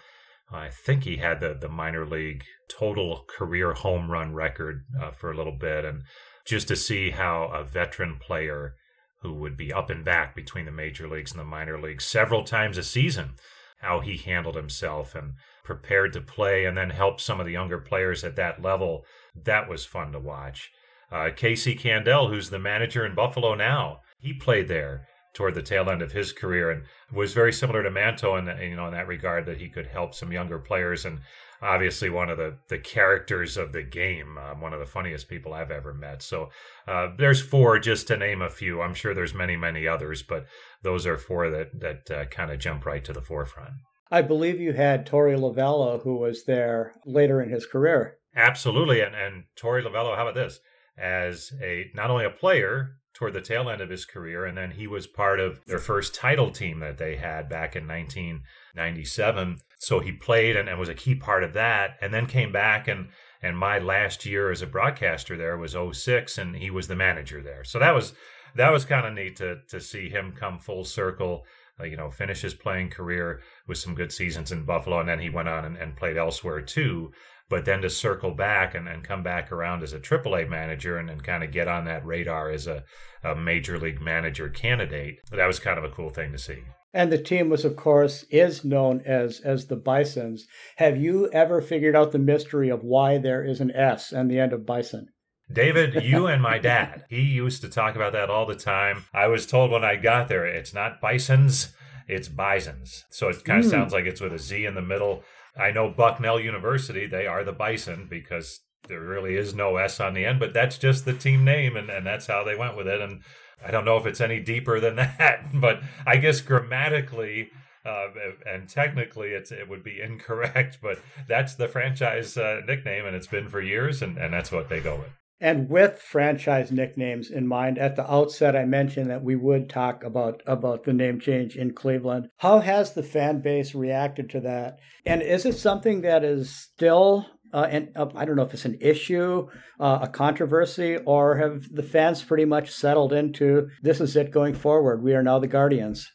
I 0.51 0.69
think 0.69 1.03
he 1.05 1.17
had 1.17 1.39
the, 1.39 1.57
the 1.59 1.67
minor 1.67 2.05
league 2.05 2.43
total 2.69 3.25
career 3.27 3.73
home 3.73 4.11
run 4.11 4.35
record 4.35 4.85
uh, 5.01 5.09
for 5.09 5.31
a 5.31 5.35
little 5.35 5.57
bit. 5.57 5.83
And 5.85 6.03
just 6.45 6.67
to 6.67 6.75
see 6.75 7.09
how 7.09 7.45
a 7.45 7.63
veteran 7.63 8.19
player 8.19 8.75
who 9.25 9.33
would 9.33 9.57
be 9.57 9.73
up 9.73 9.89
and 9.89 10.05
back 10.05 10.35
between 10.35 10.65
the 10.65 10.71
major 10.71 11.07
leagues 11.07 11.31
and 11.31 11.39
the 11.39 11.45
minor 11.45 11.81
leagues 11.81 12.05
several 12.05 12.43
times 12.43 12.77
a 12.77 12.83
season, 12.83 13.31
how 13.79 13.99
he 13.99 14.17
handled 14.17 14.55
himself 14.55 15.15
and 15.15 15.33
prepared 15.63 16.13
to 16.13 16.21
play 16.21 16.65
and 16.65 16.77
then 16.77 16.91
help 16.91 17.19
some 17.19 17.39
of 17.39 17.45
the 17.45 17.51
younger 17.51 17.79
players 17.79 18.23
at 18.23 18.35
that 18.35 18.61
level. 18.61 19.03
That 19.35 19.67
was 19.67 19.85
fun 19.85 20.11
to 20.11 20.19
watch. 20.19 20.71
Uh, 21.11 21.29
Casey 21.35 21.75
Candaele, 21.75 22.29
who's 22.29 22.49
the 22.51 22.59
manager 22.59 23.05
in 23.05 23.15
Buffalo 23.15 23.55
now, 23.55 24.01
he 24.19 24.33
played 24.33 24.67
there 24.67 25.07
toward 25.35 25.53
the 25.53 25.61
tail 25.61 25.89
end 25.89 26.01
of 26.01 26.13
his 26.13 26.31
career 26.31 26.71
and 26.71 26.83
was 27.13 27.33
very 27.33 27.53
similar 27.53 27.83
to 27.83 27.91
Manto 27.91 28.35
in, 28.35 28.47
you 28.61 28.75
know 28.75 28.87
in 28.87 28.93
that 28.93 29.07
regard 29.07 29.45
that 29.45 29.57
he 29.57 29.69
could 29.69 29.87
help 29.87 30.15
some 30.15 30.31
younger 30.31 30.57
players 30.57 31.05
and 31.05 31.19
obviously 31.61 32.09
one 32.09 32.29
of 32.29 32.37
the 32.37 32.57
the 32.69 32.77
characters 32.77 33.57
of 33.57 33.71
the 33.71 33.83
game, 33.83 34.37
um, 34.37 34.61
one 34.61 34.73
of 34.73 34.79
the 34.79 34.85
funniest 34.85 35.27
people 35.27 35.53
I've 35.53 35.71
ever 35.71 35.93
met. 35.93 36.21
So 36.21 36.49
uh, 36.87 37.09
there's 37.17 37.41
four, 37.41 37.79
just 37.79 38.07
to 38.07 38.17
name 38.17 38.41
a 38.41 38.49
few. 38.49 38.81
I'm 38.81 38.93
sure 38.93 39.13
there's 39.13 39.33
many 39.33 39.55
many 39.55 39.87
others, 39.87 40.23
but 40.23 40.45
those 40.83 41.05
are 41.05 41.17
four 41.17 41.49
that 41.49 41.79
that 41.79 42.11
uh, 42.11 42.25
kind 42.25 42.51
of 42.51 42.59
jump 42.59 42.85
right 42.85 43.03
to 43.05 43.13
the 43.13 43.21
forefront. 43.21 43.73
I 44.11 44.21
believe 44.21 44.59
you 44.59 44.73
had 44.73 45.05
Torey 45.05 45.37
Lovullo, 45.37 46.01
who 46.03 46.17
was 46.17 46.45
there 46.45 46.93
later 47.05 47.41
in 47.41 47.49
his 47.49 47.65
career. 47.65 48.17
Absolutely, 48.35 49.01
and 49.01 49.15
and 49.15 49.43
Torey 49.57 49.83
Lovullo, 49.83 50.15
how 50.15 50.27
about 50.27 50.35
this? 50.35 50.59
As 50.97 51.51
a 51.61 51.91
not 51.93 52.09
only 52.09 52.25
a 52.25 52.29
player 52.29 52.97
toward 53.15 53.33
the 53.33 53.41
tail 53.41 53.69
end 53.69 53.81
of 53.81 53.89
his 53.89 54.05
career, 54.05 54.45
and 54.45 54.57
then 54.57 54.71
he 54.71 54.85
was 54.85 55.07
part 55.07 55.39
of 55.39 55.59
their 55.65 55.79
first 55.79 56.13
title 56.13 56.51
team 56.51 56.79
that 56.81 56.97
they 56.97 57.15
had 57.15 57.49
back 57.49 57.75
in 57.75 57.87
1997. 57.87 59.57
So 59.79 59.99
he 59.99 60.11
played 60.11 60.55
and, 60.55 60.67
and 60.67 60.77
was 60.77 60.89
a 60.89 60.93
key 60.93 61.15
part 61.15 61.43
of 61.43 61.53
that, 61.53 61.97
and 62.01 62.13
then 62.13 62.27
came 62.27 62.51
back 62.51 62.87
and 62.87 63.07
and 63.41 63.57
my 63.57 63.77
last 63.79 64.25
year 64.25 64.51
as 64.51 64.61
a 64.61 64.67
broadcaster 64.67 65.37
there 65.37 65.57
was 65.57 65.75
06 65.75 66.37
and 66.37 66.55
he 66.55 66.71
was 66.71 66.87
the 66.87 66.95
manager 66.95 67.43
there. 67.43 67.63
So 67.63 67.79
that 67.79 67.93
was 67.93 68.13
that 68.55 68.71
was 68.71 68.85
kind 68.85 69.05
of 69.05 69.13
neat 69.13 69.37
to 69.37 69.59
to 69.69 69.79
see 69.79 70.09
him 70.09 70.33
come 70.37 70.59
full 70.59 70.83
circle. 70.83 71.45
Uh, 71.77 71.83
you 71.83 71.97
know, 71.97 72.09
finish 72.09 72.41
his 72.41 72.53
playing 72.53 72.89
career 72.89 73.41
with 73.67 73.77
some 73.77 73.95
good 73.95 74.09
seasons 74.09 74.53
in 74.53 74.63
Buffalo, 74.63 75.01
and 75.01 75.09
then 75.09 75.19
he 75.19 75.29
went 75.29 75.49
on 75.49 75.65
and, 75.65 75.75
and 75.75 75.97
played 75.97 76.15
elsewhere 76.15 76.61
too 76.61 77.11
but 77.49 77.65
then 77.65 77.81
to 77.81 77.89
circle 77.89 78.31
back 78.31 78.73
and, 78.73 78.87
and 78.87 79.03
come 79.03 79.23
back 79.23 79.51
around 79.51 79.83
as 79.83 79.93
a 79.93 79.99
AAA 79.99 80.49
manager 80.49 80.97
and, 80.97 81.09
and 81.09 81.23
kind 81.23 81.43
of 81.43 81.51
get 81.51 81.67
on 81.67 81.85
that 81.85 82.05
radar 82.05 82.49
as 82.49 82.67
a, 82.67 82.83
a 83.23 83.35
major 83.35 83.77
league 83.79 84.01
manager 84.01 84.49
candidate, 84.49 85.19
that 85.31 85.45
was 85.45 85.59
kind 85.59 85.77
of 85.77 85.83
a 85.83 85.89
cool 85.89 86.09
thing 86.09 86.31
to 86.31 86.37
see. 86.37 86.63
And 86.93 87.11
the 87.11 87.17
team 87.17 87.49
was, 87.49 87.65
of 87.65 87.75
course, 87.75 88.23
is 88.29 88.63
known 88.63 89.01
as 89.05 89.41
as 89.41 89.67
the 89.67 89.75
Bisons. 89.75 90.47
Have 90.77 90.95
you 90.95 91.29
ever 91.31 91.61
figured 91.61 91.93
out 91.93 92.13
the 92.13 92.19
mystery 92.19 92.69
of 92.69 92.85
why 92.85 93.17
there 93.17 93.43
is 93.43 93.59
an 93.59 93.71
S 93.71 94.13
on 94.13 94.29
the 94.29 94.39
end 94.39 94.53
of 94.53 94.65
Bison? 94.65 95.09
David, 95.51 96.03
you 96.03 96.27
and 96.27 96.41
my 96.41 96.57
dad, 96.57 97.03
he 97.09 97.21
used 97.21 97.61
to 97.61 97.69
talk 97.69 97.95
about 97.95 98.13
that 98.13 98.29
all 98.29 98.45
the 98.45 98.55
time. 98.55 99.03
I 99.13 99.27
was 99.27 99.45
told 99.45 99.71
when 99.71 99.83
I 99.83 99.97
got 99.97 100.29
there, 100.29 100.45
it's 100.45 100.73
not 100.73 101.01
Bisons, 101.01 101.73
it's 102.07 102.29
Bisons. 102.29 103.03
So 103.09 103.27
it 103.27 103.43
kind 103.43 103.59
of 103.59 103.65
mm. 103.65 103.71
sounds 103.71 103.91
like 103.91 104.05
it's 104.05 104.21
with 104.21 104.33
a 104.33 104.39
Z 104.39 104.65
in 104.65 104.75
the 104.75 104.81
middle. 104.81 105.23
I 105.57 105.71
know 105.71 105.89
Bucknell 105.89 106.39
University, 106.39 107.07
they 107.07 107.27
are 107.27 107.43
the 107.43 107.51
Bison 107.51 108.07
because 108.09 108.59
there 108.87 108.99
really 109.01 109.35
is 109.35 109.53
no 109.55 109.77
S 109.77 109.99
on 109.99 110.13
the 110.13 110.25
end, 110.25 110.39
but 110.39 110.53
that's 110.53 110.77
just 110.77 111.05
the 111.05 111.13
team 111.13 111.43
name 111.43 111.75
and, 111.75 111.89
and 111.89 112.05
that's 112.05 112.27
how 112.27 112.43
they 112.43 112.55
went 112.55 112.77
with 112.77 112.87
it. 112.87 113.01
And 113.01 113.21
I 113.65 113.71
don't 113.71 113.85
know 113.85 113.97
if 113.97 114.05
it's 114.05 114.21
any 114.21 114.39
deeper 114.39 114.79
than 114.79 114.95
that, 114.97 115.47
but 115.53 115.81
I 116.05 116.17
guess 116.17 116.41
grammatically, 116.41 117.51
Uh, 117.85 118.09
and 118.51 118.67
technically, 118.67 119.29
it's 119.29 119.51
it 119.51 119.69
would 119.69 119.83
be 119.83 120.01
incorrect, 120.01 120.79
but 120.87 120.97
that's 121.27 121.53
the 121.55 121.67
franchise 121.67 122.35
uh, 122.35 122.61
nickname, 122.65 123.05
and 123.05 123.15
it's 123.15 123.27
been 123.27 123.47
for 123.47 123.61
years, 123.61 124.01
and, 124.01 124.17
and 124.17 124.33
that's 124.33 124.51
what 124.51 124.69
they 124.69 124.81
go 124.81 124.95
with. 124.95 125.13
And 125.41 125.69
with 125.69 125.99
franchise 125.99 126.71
nicknames 126.71 127.29
in 127.29 127.47
mind, 127.47 127.77
at 127.77 127.95
the 127.95 128.09
outset, 128.09 128.55
I 128.55 128.63
mentioned 128.65 129.09
that 129.09 129.23
we 129.23 129.35
would 129.35 129.69
talk 129.69 130.03
about 130.03 130.41
about 130.45 130.85
the 130.85 130.93
name 130.93 131.19
change 131.19 131.57
in 131.57 131.73
Cleveland. 131.73 132.29
How 132.37 132.59
has 132.59 132.93
the 132.93 133.03
fan 133.03 133.41
base 133.41 133.75
reacted 133.75 134.29
to 134.29 134.39
that? 134.41 134.79
And 135.05 135.21
is 135.21 135.45
it 135.45 135.57
something 135.57 136.01
that 136.01 136.23
is 136.23 136.55
still 136.55 137.25
uh, 137.53 137.67
and 137.69 137.89
uh, 137.95 138.07
I 138.15 138.25
don't 138.25 138.35
know 138.35 138.43
if 138.43 138.53
it's 138.53 138.65
an 138.65 138.77
issue, 138.81 139.47
uh, 139.79 139.99
a 140.01 140.07
controversy, 140.09 140.97
or 141.05 141.37
have 141.37 141.69
the 141.71 141.83
fans 141.83 142.21
pretty 142.21 142.43
much 142.43 142.69
settled 142.69 143.13
into 143.13 143.69
this 143.81 144.01
is 144.01 144.15
it 144.15 144.31
going 144.31 144.53
forward? 144.53 145.01
We 145.01 145.13
are 145.13 145.23
now 145.23 145.39
the 145.39 145.47
Guardians. 145.47 146.11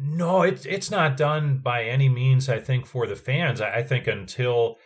No, 0.00 0.42
it's 0.42 0.64
it's 0.66 0.90
not 0.90 1.16
done 1.16 1.58
by 1.58 1.84
any 1.84 2.08
means. 2.08 2.48
I 2.48 2.60
think 2.60 2.86
for 2.86 3.06
the 3.06 3.16
fans, 3.16 3.60
I, 3.60 3.76
I 3.76 3.82
think 3.82 4.06
until 4.06 4.76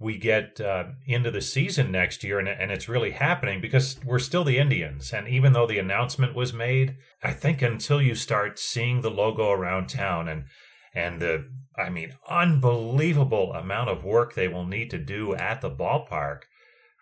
we 0.00 0.16
get 0.16 0.60
uh, 0.60 0.84
into 1.06 1.30
the 1.30 1.42
season 1.42 1.92
next 1.92 2.24
year 2.24 2.38
and, 2.38 2.48
and 2.48 2.72
it's 2.72 2.88
really 2.88 3.10
happening 3.10 3.60
because 3.60 4.00
we're 4.02 4.18
still 4.18 4.44
the 4.44 4.58
Indians. 4.58 5.12
And 5.12 5.28
even 5.28 5.52
though 5.52 5.66
the 5.66 5.78
announcement 5.78 6.34
was 6.34 6.54
made, 6.54 6.96
I 7.22 7.32
think 7.32 7.60
until 7.60 8.00
you 8.00 8.14
start 8.14 8.58
seeing 8.58 9.02
the 9.02 9.10
logo 9.10 9.50
around 9.50 9.88
town 9.88 10.26
and 10.26 10.44
and 10.92 11.20
the 11.20 11.48
I 11.76 11.90
mean 11.90 12.14
unbelievable 12.28 13.52
amount 13.52 13.90
of 13.90 14.02
work 14.02 14.34
they 14.34 14.48
will 14.48 14.66
need 14.66 14.90
to 14.90 14.98
do 14.98 15.34
at 15.34 15.60
the 15.60 15.70
ballpark 15.70 16.42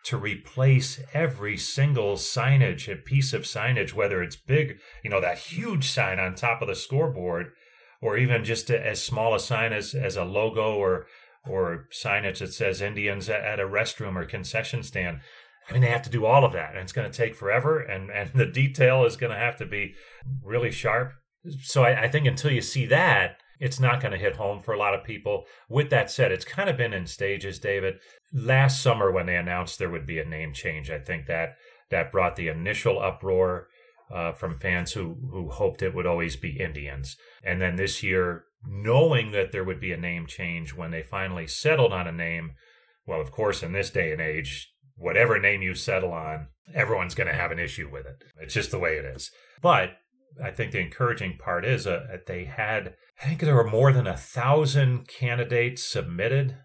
to 0.04 0.16
replace 0.16 1.00
every 1.12 1.56
single 1.56 2.14
signage, 2.14 2.90
a 2.90 2.96
piece 2.96 3.32
of 3.32 3.42
signage, 3.42 3.92
whether 3.92 4.22
it's 4.22 4.36
big, 4.36 4.78
you 5.04 5.10
know, 5.10 5.20
that 5.20 5.38
huge 5.38 5.90
sign 5.90 6.18
on 6.18 6.34
top 6.34 6.62
of 6.62 6.68
the 6.68 6.74
scoreboard, 6.74 7.52
or 8.00 8.16
even 8.16 8.44
just 8.44 8.70
as 8.70 9.02
small 9.02 9.34
a 9.34 9.40
sign 9.40 9.72
as, 9.72 9.94
as 9.94 10.16
a 10.16 10.24
logo 10.24 10.74
or 10.74 11.06
or 11.48 11.88
signage 11.92 12.38
that 12.38 12.52
says 12.52 12.80
Indians 12.80 13.28
at 13.28 13.60
a 13.60 13.64
restroom 13.64 14.16
or 14.16 14.24
concession 14.24 14.82
stand. 14.82 15.20
I 15.68 15.72
mean, 15.72 15.82
they 15.82 15.88
have 15.88 16.02
to 16.02 16.10
do 16.10 16.24
all 16.24 16.44
of 16.44 16.52
that, 16.52 16.70
and 16.70 16.78
it's 16.78 16.92
going 16.92 17.10
to 17.10 17.16
take 17.16 17.34
forever, 17.34 17.78
and, 17.78 18.10
and 18.10 18.30
the 18.34 18.46
detail 18.46 19.04
is 19.04 19.16
going 19.16 19.32
to 19.32 19.38
have 19.38 19.56
to 19.58 19.66
be 19.66 19.94
really 20.42 20.70
sharp. 20.70 21.12
So 21.62 21.84
I, 21.84 22.04
I 22.04 22.08
think 22.08 22.26
until 22.26 22.50
you 22.50 22.62
see 22.62 22.86
that, 22.86 23.36
it's 23.60 23.80
not 23.80 24.00
going 24.00 24.12
to 24.12 24.18
hit 24.18 24.36
home 24.36 24.60
for 24.60 24.72
a 24.72 24.78
lot 24.78 24.94
of 24.94 25.04
people. 25.04 25.44
With 25.68 25.90
that 25.90 26.10
said, 26.10 26.32
it's 26.32 26.44
kind 26.44 26.70
of 26.70 26.76
been 26.76 26.92
in 26.92 27.06
stages, 27.06 27.58
David. 27.58 27.96
Last 28.32 28.82
summer, 28.82 29.10
when 29.10 29.26
they 29.26 29.36
announced 29.36 29.78
there 29.78 29.90
would 29.90 30.06
be 30.06 30.18
a 30.18 30.24
name 30.24 30.52
change, 30.52 30.90
I 30.90 30.98
think 30.98 31.26
that 31.26 31.56
that 31.90 32.12
brought 32.12 32.36
the 32.36 32.48
initial 32.48 33.00
uproar 33.00 33.68
uh, 34.14 34.32
from 34.32 34.58
fans 34.58 34.92
who 34.92 35.16
who 35.30 35.50
hoped 35.50 35.82
it 35.82 35.94
would 35.94 36.06
always 36.06 36.36
be 36.36 36.60
Indians. 36.60 37.16
And 37.42 37.60
then 37.60 37.76
this 37.76 38.02
year, 38.02 38.44
knowing 38.66 39.30
that 39.32 39.52
there 39.52 39.64
would 39.64 39.80
be 39.80 39.92
a 39.92 39.96
name 39.96 40.26
change 40.26 40.74
when 40.74 40.90
they 40.90 41.02
finally 41.02 41.46
settled 41.46 41.92
on 41.92 42.06
a 42.06 42.12
name, 42.12 42.52
well, 43.06 43.20
of 43.20 43.30
course, 43.30 43.62
in 43.62 43.72
this 43.72 43.90
day 43.90 44.12
and 44.12 44.20
age, 44.20 44.72
whatever 44.96 45.38
name 45.38 45.62
you 45.62 45.74
settle 45.74 46.12
on, 46.12 46.48
everyone's 46.74 47.14
going 47.14 47.28
to 47.28 47.34
have 47.34 47.50
an 47.50 47.58
issue 47.58 47.88
with 47.90 48.06
it. 48.06 48.24
It's 48.40 48.54
just 48.54 48.70
the 48.70 48.78
way 48.78 48.96
it 48.96 49.04
is. 49.04 49.30
But 49.62 49.90
I 50.42 50.50
think 50.50 50.72
the 50.72 50.80
encouraging 50.80 51.38
part 51.38 51.64
is 51.64 51.86
uh, 51.86 52.06
that 52.10 52.26
they 52.26 52.44
had, 52.44 52.94
I 53.22 53.26
think 53.26 53.40
there 53.40 53.54
were 53.54 53.68
more 53.68 53.92
than 53.92 54.06
a 54.06 54.16
thousand 54.16 55.08
candidates 55.08 55.84
submitted. 55.84 56.56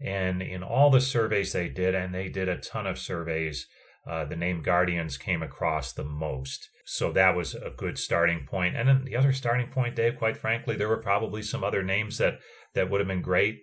And 0.00 0.42
in 0.42 0.62
all 0.62 0.90
the 0.90 1.00
surveys 1.00 1.52
they 1.52 1.68
did, 1.68 1.94
and 1.94 2.14
they 2.14 2.28
did 2.28 2.48
a 2.48 2.58
ton 2.58 2.86
of 2.86 2.98
surveys, 2.98 3.66
uh, 4.06 4.24
the 4.24 4.36
name 4.36 4.62
Guardians 4.62 5.16
came 5.16 5.42
across 5.42 5.92
the 5.92 6.04
most. 6.04 6.68
So 6.84 7.12
that 7.12 7.36
was 7.36 7.54
a 7.54 7.70
good 7.70 7.98
starting 7.98 8.46
point. 8.46 8.76
And 8.76 8.88
then 8.88 9.04
the 9.04 9.16
other 9.16 9.32
starting 9.32 9.68
point, 9.68 9.96
Dave, 9.96 10.18
quite 10.18 10.36
frankly, 10.36 10.76
there 10.76 10.88
were 10.88 10.96
probably 10.96 11.42
some 11.42 11.62
other 11.62 11.82
names 11.82 12.18
that, 12.18 12.40
that 12.74 12.90
would 12.90 13.00
have 13.00 13.08
been 13.08 13.22
great. 13.22 13.60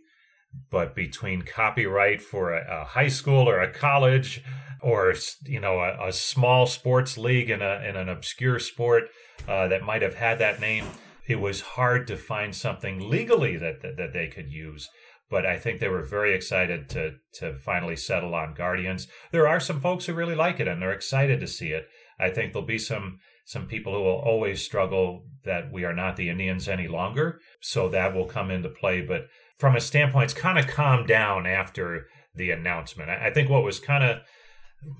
But 0.72 0.96
between 0.96 1.44
copyright 1.44 2.22
for 2.22 2.54
a, 2.54 2.82
a 2.82 2.86
high 2.86 3.10
school 3.10 3.48
or 3.48 3.60
a 3.60 3.72
college 3.72 4.44
or, 4.82 5.14
you 5.44 5.60
know, 5.60 5.80
a, 5.80 6.08
a, 6.08 6.14
small 6.14 6.66
sports 6.66 7.18
league 7.18 7.50
in, 7.50 7.62
a, 7.62 7.84
in 7.88 7.96
an 7.96 8.10
obscure 8.10 8.58
sport 8.58 9.10
uh, 9.48 9.68
that 9.68 9.84
might 9.84 10.02
have 10.02 10.16
had 10.16 10.40
that 10.40 10.60
name, 10.60 10.86
it 11.28 11.40
was 11.40 11.62
hard 11.62 12.08
to 12.08 12.18
find 12.18 12.56
something 12.56 13.10
legally 13.10 13.58
that, 13.58 13.82
that, 13.82 13.98
that 13.98 14.14
they 14.14 14.28
could 14.28 14.52
use 14.52 14.90
but 15.30 15.46
I 15.46 15.58
think 15.58 15.80
they 15.80 15.90
were 15.90 16.02
very 16.04 16.34
excited 16.34 16.90
to 16.90 17.16
to 17.36 17.56
finally 17.58 17.96
settle 17.96 18.34
on 18.36 18.54
Guardians. 18.54 19.08
There 19.32 19.48
are 19.48 19.60
some 19.60 19.80
folks 19.80 20.06
who 20.06 20.14
really 20.14 20.36
like 20.36 20.60
it 20.60 20.68
and 20.68 20.82
they're 20.82 20.92
excited 20.92 21.40
to 21.40 21.48
see 21.48 21.70
it. 21.70 21.88
I 22.20 22.30
think 22.30 22.54
there'll 22.54 22.68
be 22.68 22.80
some 22.80 23.20
some 23.46 23.66
people 23.66 23.94
who 23.94 24.04
will 24.04 24.20
always 24.20 24.64
struggle 24.64 25.24
that 25.44 25.72
we 25.72 25.84
are 25.84 25.94
not 25.94 26.18
the 26.18 26.30
Indians 26.30 26.68
any 26.68 26.88
longer, 26.88 27.40
so 27.62 27.90
that 27.90 28.14
will 28.14 28.26
come 28.26 28.52
into 28.52 28.70
play. 28.70 29.02
But 29.02 29.28
from 29.58 29.76
a 29.76 29.82
standpoint, 29.82 30.26
it's 30.26 30.40
kind 30.40 30.60
of 30.60 30.68
calmed 30.68 31.08
down 31.08 31.48
after 31.48 32.08
the 32.36 32.52
announcement. 32.52 33.10
I, 33.10 33.28
I 33.28 33.34
think 33.34 33.50
what 33.50 33.64
was 33.64 33.80
kind 33.80 34.04
of 34.04 34.20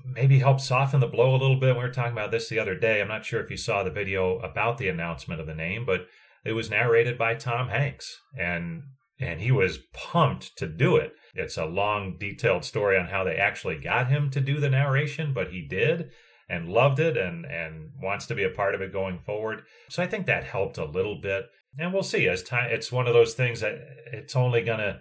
maybe 0.04 0.40
helped 0.40 0.60
soften 0.60 1.00
the 1.00 1.06
blow 1.06 1.30
a 1.30 1.38
little 1.38 1.58
bit. 1.58 1.76
We 1.76 1.82
were 1.82 1.90
talking 1.90 2.12
about 2.12 2.30
this 2.30 2.48
the 2.48 2.58
other 2.58 2.74
day. 2.74 3.00
I'm 3.00 3.08
not 3.08 3.24
sure 3.24 3.40
if 3.40 3.50
you 3.50 3.56
saw 3.56 3.82
the 3.82 3.90
video 3.90 4.38
about 4.38 4.78
the 4.78 4.88
announcement 4.88 5.40
of 5.40 5.46
the 5.46 5.54
name, 5.54 5.86
but 5.86 6.06
it 6.44 6.52
was 6.52 6.70
narrated 6.70 7.18
by 7.18 7.34
Tom 7.34 7.68
Hanks, 7.68 8.18
and 8.38 8.82
and 9.20 9.40
he 9.40 9.52
was 9.52 9.78
pumped 9.92 10.56
to 10.56 10.66
do 10.66 10.96
it. 10.96 11.12
It's 11.34 11.56
a 11.56 11.66
long, 11.66 12.16
detailed 12.18 12.64
story 12.64 12.98
on 12.98 13.06
how 13.06 13.22
they 13.22 13.36
actually 13.36 13.78
got 13.78 14.08
him 14.08 14.30
to 14.30 14.40
do 14.40 14.58
the 14.58 14.70
narration, 14.70 15.32
but 15.32 15.52
he 15.52 15.62
did 15.62 16.10
and 16.48 16.68
loved 16.68 16.98
it 16.98 17.16
and, 17.16 17.44
and 17.44 17.90
wants 18.02 18.26
to 18.26 18.34
be 18.34 18.42
a 18.42 18.50
part 18.50 18.74
of 18.74 18.80
it 18.80 18.92
going 18.92 19.20
forward. 19.20 19.62
So 19.88 20.02
I 20.02 20.06
think 20.06 20.26
that 20.26 20.44
helped 20.44 20.78
a 20.78 20.84
little 20.84 21.20
bit. 21.20 21.44
And 21.78 21.92
we'll 21.92 22.02
see 22.02 22.26
as 22.26 22.42
time, 22.42 22.70
it's 22.72 22.90
one 22.90 23.06
of 23.06 23.14
those 23.14 23.34
things 23.34 23.60
that 23.60 23.78
it's 24.12 24.34
only 24.34 24.62
going 24.62 24.80
to, 24.80 25.00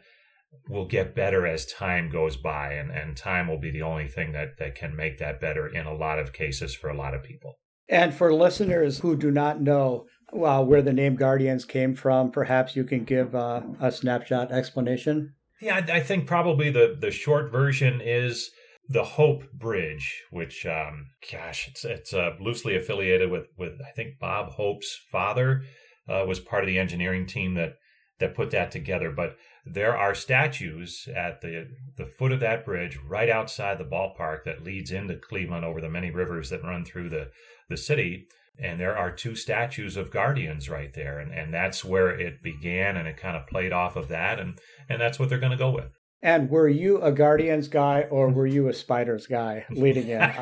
will 0.67 0.85
get 0.85 1.15
better 1.15 1.47
as 1.47 1.65
time 1.65 2.09
goes 2.09 2.37
by. 2.37 2.73
And, 2.73 2.91
and 2.91 3.17
time 3.17 3.47
will 3.47 3.59
be 3.59 3.71
the 3.71 3.81
only 3.81 4.07
thing 4.07 4.33
that, 4.33 4.59
that 4.59 4.75
can 4.75 4.95
make 4.95 5.17
that 5.17 5.41
better 5.41 5.67
in 5.67 5.87
a 5.87 5.95
lot 5.95 6.19
of 6.19 6.33
cases 6.33 6.75
for 6.75 6.89
a 6.89 6.97
lot 6.97 7.15
of 7.15 7.23
people. 7.23 7.55
And 7.87 8.13
for 8.13 8.31
listeners 8.31 8.99
who 8.99 9.15
do 9.15 9.31
not 9.31 9.61
know, 9.61 10.05
well, 10.31 10.65
where 10.65 10.81
the 10.81 10.93
name 10.93 11.15
Guardians 11.15 11.65
came 11.65 11.95
from, 11.95 12.31
perhaps 12.31 12.75
you 12.75 12.83
can 12.83 13.03
give 13.03 13.35
uh, 13.35 13.61
a 13.79 13.91
snapshot 13.91 14.51
explanation. 14.51 15.33
Yeah, 15.61 15.75
I, 15.75 15.97
I, 15.97 15.99
think 15.99 16.27
probably 16.27 16.69
the 16.69 16.95
the 16.99 17.11
short 17.11 17.51
version 17.51 18.01
is 18.01 18.51
the 18.87 19.03
Hope 19.03 19.51
Bridge, 19.51 20.23
which, 20.31 20.65
um, 20.65 21.07
gosh, 21.31 21.67
it's 21.67 21.83
it's 21.83 22.13
uh, 22.13 22.31
loosely 22.39 22.75
affiliated 22.75 23.29
with 23.29 23.47
with 23.57 23.73
I 23.85 23.91
think 23.91 24.19
Bob 24.19 24.51
Hope's 24.51 24.99
father 25.11 25.63
uh, 26.07 26.25
was 26.27 26.39
part 26.39 26.63
of 26.63 26.67
the 26.67 26.79
engineering 26.79 27.25
team 27.25 27.55
that 27.55 27.75
that 28.19 28.35
put 28.35 28.51
that 28.51 28.71
together. 28.71 29.11
But 29.11 29.35
there 29.65 29.97
are 29.97 30.15
statues 30.15 31.07
at 31.13 31.41
the 31.41 31.67
the 31.97 32.05
foot 32.05 32.31
of 32.31 32.39
that 32.39 32.65
bridge, 32.65 32.97
right 33.05 33.29
outside 33.29 33.77
the 33.77 33.83
ballpark, 33.83 34.45
that 34.45 34.63
leads 34.63 34.91
into 34.91 35.15
Cleveland 35.15 35.65
over 35.65 35.81
the 35.81 35.89
many 35.89 36.09
rivers 36.09 36.49
that 36.49 36.63
run 36.63 36.85
through 36.85 37.09
the 37.09 37.31
the 37.67 37.77
city 37.77 38.27
and 38.61 38.79
there 38.79 38.97
are 38.97 39.11
two 39.11 39.35
statues 39.35 39.97
of 39.97 40.11
guardians 40.11 40.69
right 40.69 40.93
there. 40.93 41.19
And, 41.19 41.33
and 41.33 41.53
that's 41.53 41.83
where 41.83 42.09
it 42.09 42.43
began 42.43 42.97
and 42.97 43.07
it 43.07 43.17
kind 43.17 43.37
of 43.37 43.47
played 43.47 43.71
off 43.71 43.95
of 43.95 44.07
that. 44.09 44.39
And 44.39 44.59
and 44.87 45.01
that's 45.01 45.19
what 45.19 45.29
they're 45.29 45.39
going 45.39 45.51
to 45.51 45.57
go 45.57 45.71
with. 45.71 45.91
And 46.21 46.49
were 46.49 46.67
you 46.67 47.01
a 47.01 47.13
guardians 47.13 47.69
guy 47.69 48.01
or 48.11 48.29
were 48.29 48.47
you 48.47 48.67
a 48.67 48.73
spiders 48.73 49.25
guy 49.25 49.65
leading 49.69 50.09
in? 50.09 50.21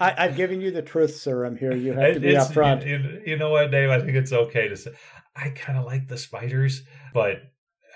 I, 0.00 0.26
have 0.26 0.36
given 0.36 0.60
you 0.60 0.72
the 0.72 0.82
truth 0.82 1.14
serum 1.14 1.56
here. 1.56 1.72
You 1.72 1.92
have 1.92 2.14
to 2.14 2.20
be 2.20 2.34
upfront. 2.34 2.84
you, 2.84 3.22
you 3.24 3.36
know 3.36 3.50
what 3.50 3.70
dave? 3.70 3.90
I 3.90 4.00
think 4.00 4.16
it's 4.16 4.32
okay 4.32 4.68
to 4.68 4.76
say 4.76 4.90
i 5.36 5.50
kind 5.50 5.78
of 5.78 5.84
like 5.84 6.08
the 6.08 6.18
spiders 6.18 6.82
but 7.12 7.42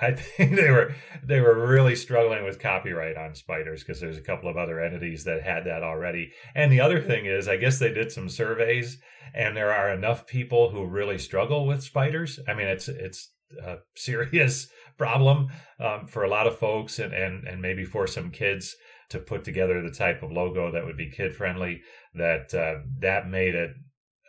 I 0.01 0.13
think 0.13 0.57
they 0.57 0.71
were 0.71 0.95
they 1.23 1.41
were 1.41 1.67
really 1.67 1.97
struggling 1.97 2.45
with 2.45 2.59
copyright 2.59 3.17
on 3.17 3.35
spiders 3.35 3.83
because 3.83 4.01
there's 4.01 4.19
a 4.19 4.23
couple 4.23 4.49
of 4.49 4.57
other 4.57 4.81
entities 4.81 5.25
that 5.25 5.43
had 5.43 5.65
that 5.65 5.83
already. 5.83 6.33
And 6.55 6.73
the 6.73 6.81
other 6.81 7.01
thing 7.01 7.27
is, 7.27 7.49
I 7.49 7.57
guess 7.57 7.79
they 7.79 7.93
did 7.93 8.13
some 8.13 8.29
surveys, 8.29 8.99
and 9.35 9.57
there 9.57 9.73
are 9.73 9.93
enough 9.93 10.27
people 10.27 10.71
who 10.71 10.85
really 10.87 11.19
struggle 11.19 11.67
with 11.67 11.83
spiders. 11.83 12.39
I 12.49 12.55
mean, 12.55 12.69
it's 12.69 12.89
it's 12.89 13.31
a 13.65 13.79
serious 13.97 14.69
problem 14.97 15.49
um, 15.79 16.07
for 16.07 16.25
a 16.25 16.31
lot 16.31 16.47
of 16.47 16.59
folks, 16.59 16.99
and 16.99 17.13
and 17.13 17.47
and 17.47 17.61
maybe 17.61 17.85
for 17.85 18.07
some 18.07 18.31
kids 18.31 18.75
to 19.11 19.19
put 19.19 19.45
together 19.45 19.83
the 19.83 19.91
type 19.91 20.23
of 20.23 20.31
logo 20.31 20.71
that 20.71 20.85
would 20.85 20.97
be 20.97 21.11
kid 21.11 21.35
friendly. 21.35 21.83
That 22.15 22.55
uh, 22.55 22.83
that 23.01 23.29
made 23.29 23.55
it 23.55 23.73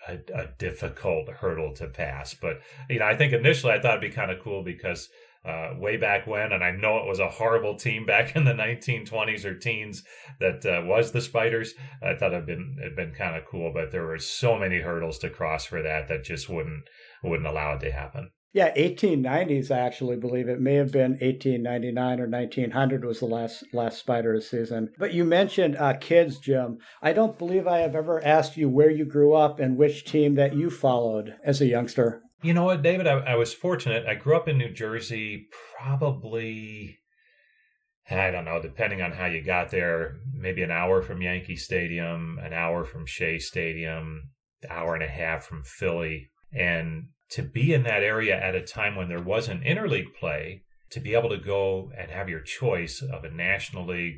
a, 0.07 0.19
a, 0.33 0.47
difficult 0.57 1.29
hurdle 1.29 1.73
to 1.75 1.87
pass. 1.87 2.33
But 2.33 2.61
you 2.89 2.99
know, 2.99 3.05
I 3.05 3.15
think 3.15 3.33
initially 3.33 3.73
I 3.73 3.79
thought 3.79 3.97
it'd 3.97 4.09
be 4.09 4.15
kind 4.15 4.31
of 4.31 4.39
cool 4.39 4.63
because 4.63 5.09
uh, 5.43 5.71
way 5.77 5.97
back 5.97 6.27
when, 6.27 6.51
and 6.51 6.63
I 6.63 6.71
know 6.71 6.97
it 6.97 7.07
was 7.07 7.19
a 7.19 7.29
horrible 7.29 7.75
team 7.75 8.05
back 8.05 8.35
in 8.35 8.45
the 8.45 8.53
1920s 8.53 9.45
or 9.45 9.55
teens 9.55 10.03
that 10.39 10.65
uh, 10.65 10.85
was 10.85 11.11
the 11.11 11.21
Spiders. 11.21 11.73
I 12.01 12.13
thought 12.15 12.33
it'd 12.33 12.45
been 12.45 12.77
it'd 12.79 12.95
been 12.95 13.13
kind 13.13 13.35
of 13.35 13.45
cool, 13.45 13.71
but 13.73 13.91
there 13.91 14.05
were 14.05 14.19
so 14.19 14.57
many 14.57 14.79
hurdles 14.79 15.17
to 15.19 15.29
cross 15.29 15.65
for 15.65 15.81
that 15.81 16.07
that 16.07 16.23
just 16.23 16.49
wouldn't 16.49 16.83
wouldn't 17.23 17.47
allow 17.47 17.73
it 17.73 17.79
to 17.81 17.91
happen. 17.91 18.31
Yeah, 18.53 18.75
1890s. 18.75 19.71
I 19.71 19.79
actually 19.79 20.17
believe 20.17 20.49
it 20.49 20.59
may 20.59 20.73
have 20.75 20.91
been 20.91 21.11
1899 21.11 22.19
or 22.19 22.27
1900 22.27 23.05
was 23.05 23.19
the 23.19 23.25
last 23.25 23.63
last 23.73 23.97
Spiders 23.97 24.49
season. 24.49 24.89
But 24.99 25.13
you 25.13 25.23
mentioned 25.23 25.77
uh, 25.77 25.93
kids, 25.93 26.37
Jim. 26.37 26.79
I 27.01 27.13
don't 27.13 27.37
believe 27.37 27.65
I 27.65 27.79
have 27.79 27.95
ever 27.95 28.23
asked 28.23 28.57
you 28.57 28.67
where 28.69 28.91
you 28.91 29.05
grew 29.05 29.33
up 29.33 29.59
and 29.59 29.77
which 29.77 30.03
team 30.03 30.35
that 30.35 30.53
you 30.53 30.69
followed 30.69 31.35
as 31.45 31.61
a 31.61 31.65
youngster. 31.65 32.21
You 32.43 32.55
know 32.55 32.63
what, 32.63 32.81
David? 32.81 33.05
I, 33.05 33.19
I 33.19 33.35
was 33.35 33.53
fortunate. 33.53 34.07
I 34.07 34.15
grew 34.15 34.35
up 34.35 34.47
in 34.47 34.57
New 34.57 34.71
Jersey, 34.71 35.47
probably, 35.77 36.97
I 38.09 38.31
don't 38.31 38.45
know, 38.45 38.59
depending 38.59 38.99
on 38.99 39.11
how 39.11 39.27
you 39.27 39.43
got 39.43 39.69
there, 39.69 40.15
maybe 40.33 40.63
an 40.63 40.71
hour 40.71 41.03
from 41.03 41.21
Yankee 41.21 41.55
Stadium, 41.55 42.39
an 42.41 42.51
hour 42.51 42.83
from 42.83 43.05
Shea 43.05 43.37
Stadium, 43.37 44.31
an 44.63 44.69
hour 44.71 44.95
and 44.95 45.03
a 45.03 45.07
half 45.07 45.45
from 45.45 45.61
Philly. 45.63 46.29
And 46.51 47.09
to 47.29 47.43
be 47.43 47.75
in 47.75 47.83
that 47.83 48.01
area 48.01 48.35
at 48.35 48.55
a 48.55 48.61
time 48.61 48.95
when 48.95 49.07
there 49.07 49.21
was 49.21 49.47
an 49.47 49.61
interleague 49.61 50.15
play, 50.19 50.63
to 50.89 50.99
be 50.99 51.13
able 51.13 51.29
to 51.29 51.37
go 51.37 51.91
and 51.95 52.09
have 52.09 52.27
your 52.27 52.41
choice 52.41 53.03
of 53.03 53.23
a 53.23 53.29
National 53.29 53.85
League 53.85 54.17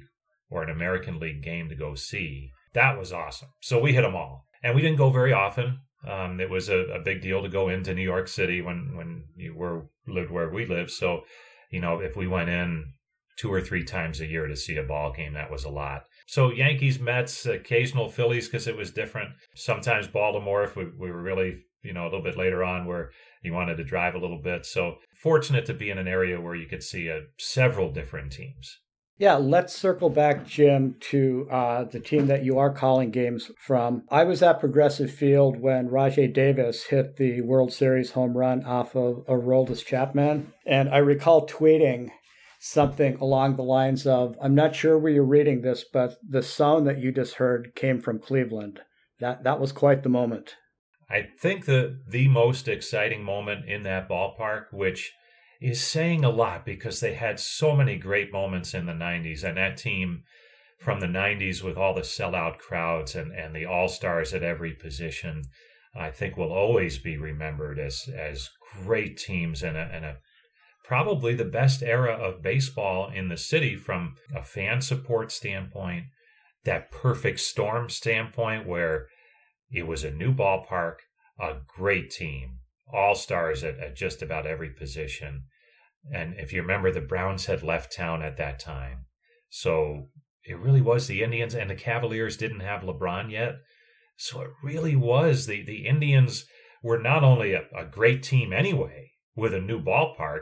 or 0.50 0.64
an 0.64 0.70
American 0.70 1.20
League 1.20 1.44
game 1.44 1.68
to 1.68 1.76
go 1.76 1.94
see, 1.94 2.52
that 2.74 2.98
was 2.98 3.12
awesome. 3.12 3.50
So 3.62 3.80
we 3.80 3.94
hit 3.94 4.04
them 4.04 4.16
all. 4.16 4.46
And 4.64 4.76
we 4.76 4.82
didn't 4.82 4.98
go 4.98 5.10
very 5.10 5.34
often. 5.34 5.80
Um, 6.08 6.40
it 6.40 6.50
was 6.50 6.70
a, 6.70 6.80
a, 6.80 7.00
big 7.00 7.22
deal 7.22 7.42
to 7.42 7.50
go 7.50 7.70
into 7.70 7.94
New 7.94 8.04
York 8.04 8.28
City 8.28 8.62
when, 8.62 8.96
when 8.96 9.24
you 9.36 9.56
were 9.56 9.88
lived 10.06 10.32
where 10.32 10.50
we 10.50 10.66
lived. 10.66 10.92
So, 10.92 11.22
you 11.72 11.80
know, 11.80 12.00
if 12.00 12.18
we 12.18 12.28
went 12.28 12.50
in 12.50 12.94
two 13.38 13.52
or 13.52 13.62
three 13.62 13.84
times 13.84 14.20
a 14.20 14.26
year 14.26 14.48
to 14.48 14.56
see 14.56 14.76
a 14.76 14.84
ball 14.84 15.14
game, 15.14 15.34
that 15.34 15.50
was 15.50 15.64
a 15.64 15.70
lot. 15.70 16.04
So 16.28 16.52
Yankees, 16.52 17.00
Mets, 17.00 17.46
occasional 17.46 18.10
Phillies 18.10 18.48
because 18.48 18.68
it 18.68 18.76
was 18.76 18.92
different. 18.92 19.30
Sometimes 19.56 20.08
Baltimore 20.08 20.64
if 20.64 20.76
we, 20.76 20.86
we 20.86 21.10
were 21.10 21.22
really, 21.22 21.64
you 21.84 21.94
know, 21.94 22.04
a 22.04 22.06
little 22.06 22.22
bit 22.22 22.38
later 22.38 22.64
on 22.64 22.86
where 22.86 23.12
you 23.42 23.54
wanted 23.54 23.78
to 23.78 23.84
drive 23.84 24.16
a 24.16 24.20
little 24.20 24.42
bit. 24.42 24.66
So 24.66 24.96
fortunate 25.22 25.66
to 25.68 25.74
be 25.74 25.90
in 25.90 25.98
an 25.98 26.08
area 26.08 26.40
where 26.40 26.56
you 26.56 26.68
could 26.68 26.84
see 26.84 27.08
a, 27.08 27.18
uh, 27.18 27.22
several 27.40 27.92
different 27.92 28.32
teams. 28.34 28.80
Yeah, 29.20 29.36
let's 29.36 29.76
circle 29.76 30.10
back, 30.10 30.46
Jim, 30.48 30.96
to 31.12 31.48
uh, 31.52 31.84
the 31.84 32.00
team 32.00 32.26
that 32.28 32.44
you 32.44 32.58
are 32.58 32.74
calling 32.74 33.12
games 33.12 33.52
from. 33.60 34.04
I 34.10 34.24
was 34.24 34.42
at 34.42 34.60
Progressive 34.60 35.12
Field 35.12 35.60
when 35.60 35.88
Rajai 35.90 36.34
Davis 36.34 36.86
hit 36.86 37.18
the 37.18 37.42
World 37.42 37.72
Series 37.72 38.12
home 38.12 38.36
run 38.36 38.66
off 38.66 38.96
of 38.96 39.24
Aroldis 39.28 39.86
Chapman. 39.86 40.52
And 40.66 40.90
I 40.90 40.98
recall 40.98 41.48
tweeting 41.48 42.10
something 42.60 43.16
along 43.18 43.56
the 43.56 43.64
lines 43.64 44.08
of 44.08 44.36
I'm 44.42 44.56
not 44.56 44.76
sure 44.76 44.98
where 44.98 45.12
you're 45.12 45.24
reading 45.24 45.62
this, 45.62 45.84
but 45.84 46.18
the 46.28 46.42
sound 46.42 46.88
that 46.88 46.98
you 46.98 47.12
just 47.12 47.36
heard 47.36 47.76
came 47.76 48.02
from 48.02 48.20
Cleveland. 48.20 48.80
That, 49.20 49.44
that 49.44 49.60
was 49.60 49.72
quite 49.72 50.02
the 50.02 50.10
moment. 50.10 50.56
I 51.08 51.28
think 51.40 51.66
the, 51.66 52.00
the 52.08 52.28
most 52.30 52.68
exciting 52.68 53.24
moment 53.24 53.70
in 53.70 53.84
that 53.84 54.10
ballpark, 54.10 54.66
which 54.72 55.14
is 55.64 55.82
saying 55.82 56.26
a 56.26 56.30
lot 56.30 56.66
because 56.66 57.00
they 57.00 57.14
had 57.14 57.40
so 57.40 57.74
many 57.74 57.96
great 57.96 58.34
moments 58.34 58.74
in 58.74 58.86
the 58.86 58.92
90s 58.92 59.46
and 59.46 59.56
that 59.56 59.78
team 59.78 60.22
from 60.78 61.00
the 61.00 61.08
90s 61.08 61.64
with 61.64 61.78
all 61.78 61.94
the 61.94 62.02
sellout 62.02 62.58
crowds 62.58 63.16
and, 63.16 63.32
and 63.32 63.56
the 63.56 63.66
all-stars 63.66 64.34
at 64.34 64.44
every 64.44 64.74
position 64.74 65.42
i 65.96 66.12
think 66.12 66.36
will 66.36 66.52
always 66.52 66.98
be 66.98 67.16
remembered 67.16 67.80
as 67.80 68.10
as 68.14 68.50
great 68.84 69.18
teams 69.18 69.64
and 69.64 69.78
a, 69.78 69.90
and 69.94 70.04
a 70.04 70.18
probably 70.84 71.34
the 71.34 71.46
best 71.46 71.82
era 71.82 72.12
of 72.14 72.42
baseball 72.42 73.10
in 73.10 73.30
the 73.30 73.38
city 73.38 73.78
from 73.78 74.16
a 74.36 74.44
fan 74.44 74.82
support 74.82 75.32
standpoint 75.32 76.04
that 76.66 76.92
perfect 76.92 77.40
storm 77.40 77.90
standpoint 77.90 78.68
where 78.68 79.08
it 79.72 79.88
was 79.88 80.04
a 80.04 80.12
new 80.12 80.34
ballpark 80.34 80.96
a 81.40 81.54
great 81.66 82.12
team 82.12 82.60
all 82.94 83.16
stars 83.16 83.64
at, 83.64 83.80
at 83.80 83.96
just 83.96 84.22
about 84.22 84.46
every 84.46 84.70
position 84.70 85.44
and 86.12 86.36
if 86.38 86.52
you 86.52 86.62
remember, 86.62 86.92
the 86.92 87.02
Browns 87.02 87.46
had 87.46 87.64
left 87.64 87.96
town 87.96 88.22
at 88.22 88.38
that 88.38 88.60
time. 88.60 89.06
So 89.50 90.10
it 90.44 90.60
really 90.60 90.82
was 90.82 91.08
the 91.08 91.24
Indians 91.24 91.56
and 91.56 91.70
the 91.70 91.76
Cavaliers 91.76 92.36
didn't 92.36 92.60
have 92.60 92.82
LeBron 92.82 93.32
yet. 93.32 93.56
So 94.18 94.42
it 94.42 94.50
really 94.62 94.96
was 94.96 95.46
the, 95.46 95.64
the 95.64 95.88
Indians 95.88 96.46
were 96.82 97.00
not 97.00 97.24
only 97.24 97.54
a, 97.54 97.64
a 97.76 97.86
great 97.86 98.24
team 98.24 98.52
anyway 98.52 99.12
with 99.36 99.54
a 99.54 99.62
new 99.62 99.82
ballpark, 99.82 100.42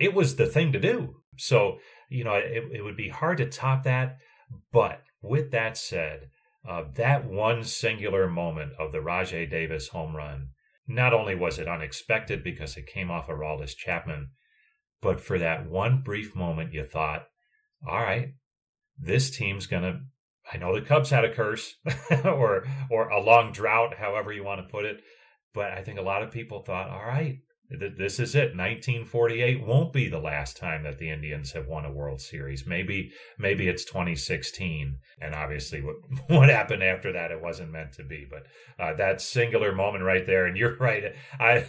it 0.00 0.14
was 0.14 0.36
the 0.36 0.46
thing 0.46 0.72
to 0.72 0.80
do. 0.80 1.16
So, 1.36 1.78
you 2.08 2.24
know, 2.24 2.34
it, 2.34 2.64
it 2.72 2.82
would 2.82 2.96
be 2.96 3.10
hard 3.10 3.38
to 3.38 3.46
top 3.46 3.84
that. 3.84 4.16
But 4.72 5.02
with 5.22 5.50
that 5.50 5.76
said, 5.76 6.28
uh, 6.66 6.84
that 6.94 7.26
one 7.26 7.64
singular 7.64 8.28
moment 8.28 8.72
of 8.78 8.90
the 8.90 8.98
Rajai 8.98 9.50
Davis 9.50 9.88
home 9.88 10.16
run, 10.16 10.48
not 10.86 11.14
only 11.14 11.34
was 11.34 11.58
it 11.58 11.68
unexpected 11.68 12.44
because 12.44 12.76
it 12.76 12.86
came 12.86 13.10
off 13.10 13.28
Aroldis 13.28 13.76
Chapman, 13.76 14.30
but 15.00 15.20
for 15.20 15.38
that 15.38 15.68
one 15.68 16.02
brief 16.02 16.34
moment, 16.34 16.72
you 16.72 16.84
thought, 16.84 17.26
all 17.86 18.00
right, 18.00 18.34
this 18.98 19.30
team's 19.30 19.66
going 19.66 19.82
to. 19.82 20.00
I 20.52 20.58
know 20.58 20.74
the 20.74 20.84
Cubs 20.84 21.08
had 21.08 21.24
a 21.24 21.32
curse 21.32 21.76
or 22.24 22.66
or 22.90 23.08
a 23.08 23.22
long 23.22 23.52
drought, 23.52 23.94
however 23.94 24.32
you 24.32 24.44
want 24.44 24.60
to 24.60 24.70
put 24.70 24.84
it, 24.84 25.00
but 25.54 25.72
I 25.72 25.82
think 25.82 25.98
a 25.98 26.02
lot 26.02 26.22
of 26.22 26.30
people 26.30 26.62
thought, 26.62 26.90
all 26.90 27.04
right, 27.06 27.38
this 27.70 28.20
is 28.20 28.34
it 28.34 28.56
1948 28.56 29.66
won't 29.66 29.92
be 29.92 30.08
the 30.08 30.18
last 30.18 30.56
time 30.56 30.82
that 30.82 30.98
the 30.98 31.10
indians 31.10 31.52
have 31.52 31.66
won 31.66 31.84
a 31.84 31.92
world 31.92 32.20
series 32.20 32.66
maybe 32.66 33.10
maybe 33.38 33.68
it's 33.68 33.84
2016 33.84 34.98
and 35.20 35.34
obviously 35.34 35.80
what, 35.80 35.96
what 36.28 36.48
happened 36.48 36.82
after 36.82 37.12
that 37.12 37.30
it 37.30 37.42
wasn't 37.42 37.70
meant 37.70 37.92
to 37.92 38.04
be 38.04 38.26
but 38.28 38.46
uh, 38.78 38.94
that 38.94 39.20
singular 39.20 39.74
moment 39.74 40.04
right 40.04 40.26
there 40.26 40.46
and 40.46 40.56
you're 40.56 40.76
right 40.80 41.14
i 41.40 41.66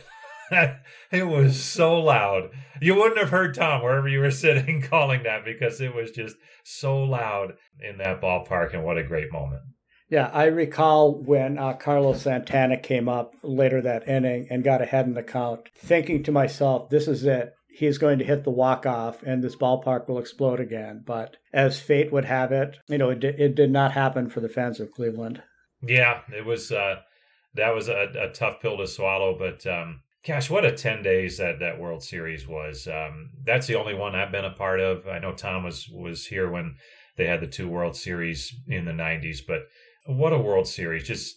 it 1.11 1.23
was 1.23 1.63
so 1.63 1.99
loud. 1.99 2.51
You 2.79 2.95
wouldn't 2.95 3.17
have 3.17 3.29
heard 3.29 3.55
Tom 3.55 3.81
wherever 3.81 4.07
you 4.07 4.19
were 4.19 4.31
sitting 4.31 4.81
calling 4.81 5.23
that 5.23 5.43
because 5.43 5.81
it 5.81 5.95
was 5.95 6.11
just 6.11 6.35
so 6.63 7.03
loud 7.03 7.53
in 7.79 7.97
that 7.97 8.21
ballpark. 8.21 8.73
And 8.73 8.83
what 8.83 8.97
a 8.97 9.03
great 9.03 9.31
moment. 9.31 9.63
Yeah, 10.09 10.29
I 10.31 10.45
recall 10.45 11.15
when 11.15 11.57
uh, 11.57 11.73
Carlos 11.73 12.21
Santana 12.21 12.77
came 12.77 13.09
up 13.09 13.33
later 13.41 13.81
that 13.81 14.07
inning 14.07 14.47
and 14.51 14.63
got 14.63 14.81
ahead 14.81 15.07
in 15.07 15.15
the 15.15 15.23
count, 15.23 15.61
thinking 15.75 16.23
to 16.23 16.31
myself, 16.31 16.89
this 16.89 17.07
is 17.07 17.23
it. 17.23 17.53
He's 17.67 17.97
going 17.97 18.19
to 18.19 18.25
hit 18.25 18.43
the 18.43 18.51
walk 18.51 18.85
off 18.85 19.23
and 19.23 19.43
this 19.43 19.55
ballpark 19.55 20.07
will 20.07 20.19
explode 20.19 20.59
again. 20.59 21.03
But 21.05 21.37
as 21.53 21.79
fate 21.79 22.11
would 22.13 22.25
have 22.25 22.51
it, 22.51 22.77
you 22.87 22.97
know, 22.97 23.09
it, 23.09 23.19
d- 23.19 23.27
it 23.27 23.55
did 23.55 23.71
not 23.71 23.91
happen 23.91 24.29
for 24.29 24.39
the 24.39 24.47
fans 24.49 24.79
of 24.79 24.91
Cleveland. 24.91 25.41
Yeah, 25.81 26.21
it 26.33 26.45
was, 26.45 26.71
uh, 26.71 26.97
that 27.55 27.73
was 27.73 27.89
a, 27.89 28.11
a 28.17 28.29
tough 28.29 28.61
pill 28.61 28.77
to 28.77 28.87
swallow. 28.87 29.37
But, 29.37 29.65
um, 29.67 30.01
Gosh, 30.25 30.49
what 30.49 30.65
a 30.65 30.71
10 30.71 31.03
days 31.03 31.37
that 31.37 31.59
that 31.59 31.79
World 31.79 32.01
Series 32.01 32.47
was. 32.47 32.87
Um, 32.87 33.29
that's 33.45 33.67
the 33.67 33.75
only 33.75 33.93
one 33.93 34.15
I've 34.15 34.31
been 34.31 34.43
a 34.43 34.49
part 34.49 34.79
of. 34.79 35.07
I 35.07 35.19
know 35.19 35.33
Tom 35.33 35.63
was, 35.63 35.87
was 35.87 36.25
here 36.25 36.49
when 36.49 36.77
they 37.15 37.27
had 37.27 37.41
the 37.41 37.47
two 37.47 37.69
World 37.69 37.95
Series 37.95 38.51
in 38.67 38.85
the 38.85 38.91
90s, 38.91 39.39
but 39.47 39.67
what 40.05 40.33
a 40.33 40.37
World 40.37 40.67
Series. 40.67 41.03
Just, 41.05 41.35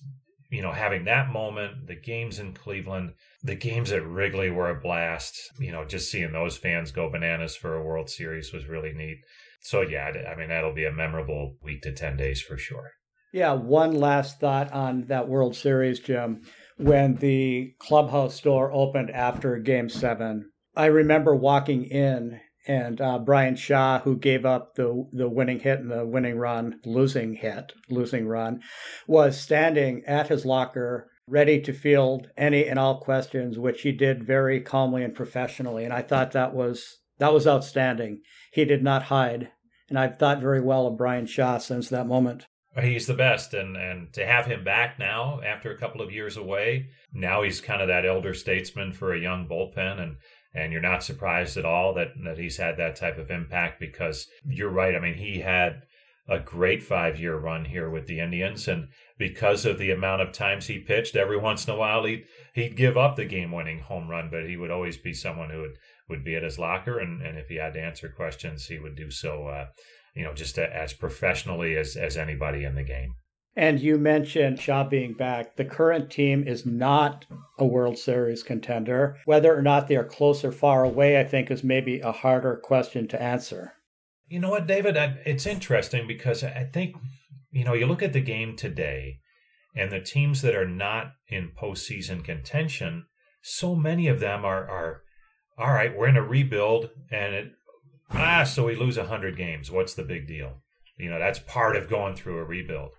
you 0.50 0.62
know, 0.62 0.72
having 0.72 1.04
that 1.04 1.30
moment, 1.30 1.86
the 1.86 1.96
games 1.96 2.38
in 2.38 2.54
Cleveland, 2.54 3.14
the 3.42 3.54
games 3.54 3.92
at 3.92 4.06
Wrigley 4.06 4.50
were 4.50 4.70
a 4.70 4.80
blast. 4.80 5.38
You 5.58 5.72
know, 5.72 5.84
just 5.84 6.10
seeing 6.10 6.32
those 6.32 6.56
fans 6.56 6.92
go 6.92 7.10
bananas 7.10 7.56
for 7.56 7.74
a 7.74 7.82
World 7.82 8.10
Series 8.10 8.52
was 8.52 8.66
really 8.66 8.92
neat. 8.92 9.18
So, 9.60 9.80
yeah, 9.82 10.12
I 10.30 10.38
mean, 10.38 10.48
that'll 10.48 10.74
be 10.74 10.84
a 10.84 10.92
memorable 10.92 11.56
week 11.62 11.82
to 11.82 11.92
10 11.92 12.16
days 12.16 12.40
for 12.40 12.56
sure. 12.56 12.92
Yeah, 13.32 13.52
one 13.52 13.92
last 13.92 14.40
thought 14.40 14.72
on 14.72 15.06
that 15.08 15.28
World 15.28 15.54
Series, 15.54 16.00
Jim 16.00 16.42
when 16.78 17.16
the 17.16 17.74
clubhouse 17.80 18.40
door 18.40 18.72
opened 18.72 19.10
after 19.10 19.58
game 19.58 19.88
seven. 19.88 20.50
I 20.76 20.86
remember 20.86 21.34
walking 21.34 21.84
in 21.84 22.40
and 22.68 23.00
uh, 23.00 23.18
Bryan 23.18 23.56
Shaw, 23.56 24.00
who 24.00 24.16
gave 24.16 24.44
up 24.44 24.74
the 24.74 25.08
the 25.12 25.28
winning 25.28 25.58
hit 25.58 25.80
and 25.80 25.90
the 25.90 26.06
winning 26.06 26.36
run, 26.36 26.78
losing 26.84 27.32
hit, 27.32 27.72
losing 27.88 28.28
run, 28.28 28.60
was 29.06 29.40
standing 29.40 30.04
at 30.06 30.28
his 30.28 30.44
locker, 30.44 31.10
ready 31.26 31.60
to 31.62 31.72
field 31.72 32.28
any 32.36 32.66
and 32.66 32.78
all 32.78 33.00
questions, 33.00 33.58
which 33.58 33.82
he 33.82 33.92
did 33.92 34.26
very 34.26 34.60
calmly 34.60 35.02
and 35.02 35.14
professionally. 35.14 35.84
And 35.84 35.94
I 35.94 36.02
thought 36.02 36.32
that 36.32 36.54
was 36.54 36.98
that 37.18 37.32
was 37.32 37.46
outstanding. 37.46 38.20
He 38.52 38.66
did 38.66 38.84
not 38.84 39.04
hide, 39.04 39.50
and 39.88 39.98
I've 39.98 40.18
thought 40.18 40.40
very 40.40 40.60
well 40.60 40.86
of 40.86 40.98
Bryan 40.98 41.26
Shaw 41.26 41.58
since 41.58 41.88
that 41.88 42.06
moment. 42.06 42.46
He's 42.78 43.06
the 43.06 43.14
best, 43.14 43.54
and 43.54 43.76
and 43.76 44.12
to 44.12 44.26
have 44.26 44.44
him 44.44 44.62
back 44.62 44.98
now 44.98 45.40
after 45.44 45.72
a 45.72 45.78
couple 45.78 46.02
of 46.02 46.12
years 46.12 46.36
away, 46.36 46.90
now 47.14 47.42
he's 47.42 47.62
kind 47.62 47.80
of 47.80 47.88
that 47.88 48.04
elder 48.04 48.34
statesman 48.34 48.92
for 48.92 49.14
a 49.14 49.20
young 49.20 49.48
bullpen, 49.48 49.98
and 49.98 50.16
and 50.54 50.72
you're 50.72 50.80
not 50.80 51.04
surprised 51.04 51.56
at 51.56 51.64
all 51.64 51.94
that 51.94 52.08
that 52.24 52.38
he's 52.38 52.56
had 52.56 52.76
that 52.76 52.96
type 52.96 53.18
of 53.18 53.30
impact 53.30 53.80
because 53.80 54.26
you're 54.46 54.70
right. 54.70 54.94
I 54.94 55.00
mean, 55.00 55.14
he 55.14 55.40
had 55.40 55.82
a 56.28 56.38
great 56.38 56.82
five 56.82 57.18
year 57.18 57.36
run 57.36 57.64
here 57.64 57.88
with 57.88 58.06
the 58.06 58.20
Indians, 58.20 58.68
and 58.68 58.88
because 59.18 59.64
of 59.64 59.78
the 59.78 59.90
amount 59.90 60.22
of 60.22 60.32
times 60.32 60.66
he 60.66 60.78
pitched, 60.78 61.16
every 61.16 61.36
once 61.36 61.66
in 61.66 61.74
a 61.74 61.76
while 61.76 62.04
he'd 62.04 62.24
he'd 62.54 62.76
give 62.76 62.96
up 62.96 63.16
the 63.16 63.24
game 63.24 63.52
winning 63.52 63.80
home 63.80 64.08
run, 64.08 64.28
but 64.30 64.46
he 64.46 64.56
would 64.56 64.70
always 64.70 64.96
be 64.96 65.12
someone 65.12 65.50
who 65.50 65.60
would 65.60 65.76
would 66.08 66.24
be 66.24 66.36
at 66.36 66.42
his 66.42 66.58
locker, 66.58 66.98
and 66.98 67.22
and 67.22 67.38
if 67.38 67.48
he 67.48 67.56
had 67.56 67.74
to 67.74 67.82
answer 67.82 68.08
questions, 68.08 68.66
he 68.66 68.78
would 68.78 68.96
do 68.96 69.10
so. 69.10 69.48
Uh, 69.48 69.66
you 70.14 70.24
know, 70.24 70.34
just 70.34 70.58
as 70.58 70.92
professionally 70.92 71.76
as, 71.76 71.94
as 71.96 72.16
anybody 72.16 72.64
in 72.64 72.74
the 72.74 72.82
game. 72.82 73.14
And 73.58 73.80
you 73.80 73.98
mentioned 73.98 74.60
Shaw 74.60 74.84
being 74.84 75.14
back. 75.14 75.56
The 75.56 75.64
current 75.64 76.10
team 76.10 76.46
is 76.46 76.64
not 76.64 77.26
a 77.58 77.66
World 77.66 77.98
Series 77.98 78.42
contender. 78.42 79.18
Whether 79.24 79.56
or 79.56 79.62
not 79.62 79.88
they 79.88 79.96
are 79.96 80.04
close 80.04 80.44
or 80.44 80.52
far 80.52 80.84
away, 80.84 81.20
I 81.20 81.24
think, 81.24 81.50
is 81.50 81.64
maybe 81.64 82.00
a 82.00 82.12
harder 82.12 82.56
question 82.56 83.08
to 83.08 83.20
answer. 83.20 83.72
You 84.28 84.38
know 84.38 84.50
what, 84.50 84.66
David? 84.66 84.96
It's 85.26 85.46
interesting 85.46 86.06
because 86.06 86.44
I 86.44 86.70
think, 86.72 86.96
you 87.50 87.64
know, 87.64 87.74
you 87.74 87.86
look 87.86 88.02
at 88.02 88.12
the 88.12 88.20
game 88.20 88.54
today 88.54 89.18
and 89.74 89.90
the 89.90 90.00
teams 90.00 90.40
that 90.42 90.54
are 90.54 90.68
not 90.68 91.12
in 91.28 91.50
postseason 91.60 92.24
contention 92.24 93.06
so 93.48 93.74
many 93.74 94.08
of 94.08 94.20
them 94.20 94.44
are 94.44 94.68
are 94.68 95.02
all 95.56 95.72
right. 95.72 95.96
We're 95.96 96.08
in 96.08 96.16
a 96.16 96.22
rebuild, 96.22 96.90
and 97.10 97.34
it 97.34 97.52
ah, 98.10 98.44
so 98.44 98.66
we 98.66 98.76
lose 98.76 98.96
hundred 98.96 99.36
games. 99.36 99.70
What's 99.70 99.94
the 99.94 100.04
big 100.04 100.26
deal? 100.26 100.62
You 100.98 101.10
know, 101.10 101.18
that's 101.18 101.38
part 101.38 101.76
of 101.76 101.88
going 101.88 102.16
through 102.16 102.38
a 102.38 102.44
rebuild. 102.44 102.90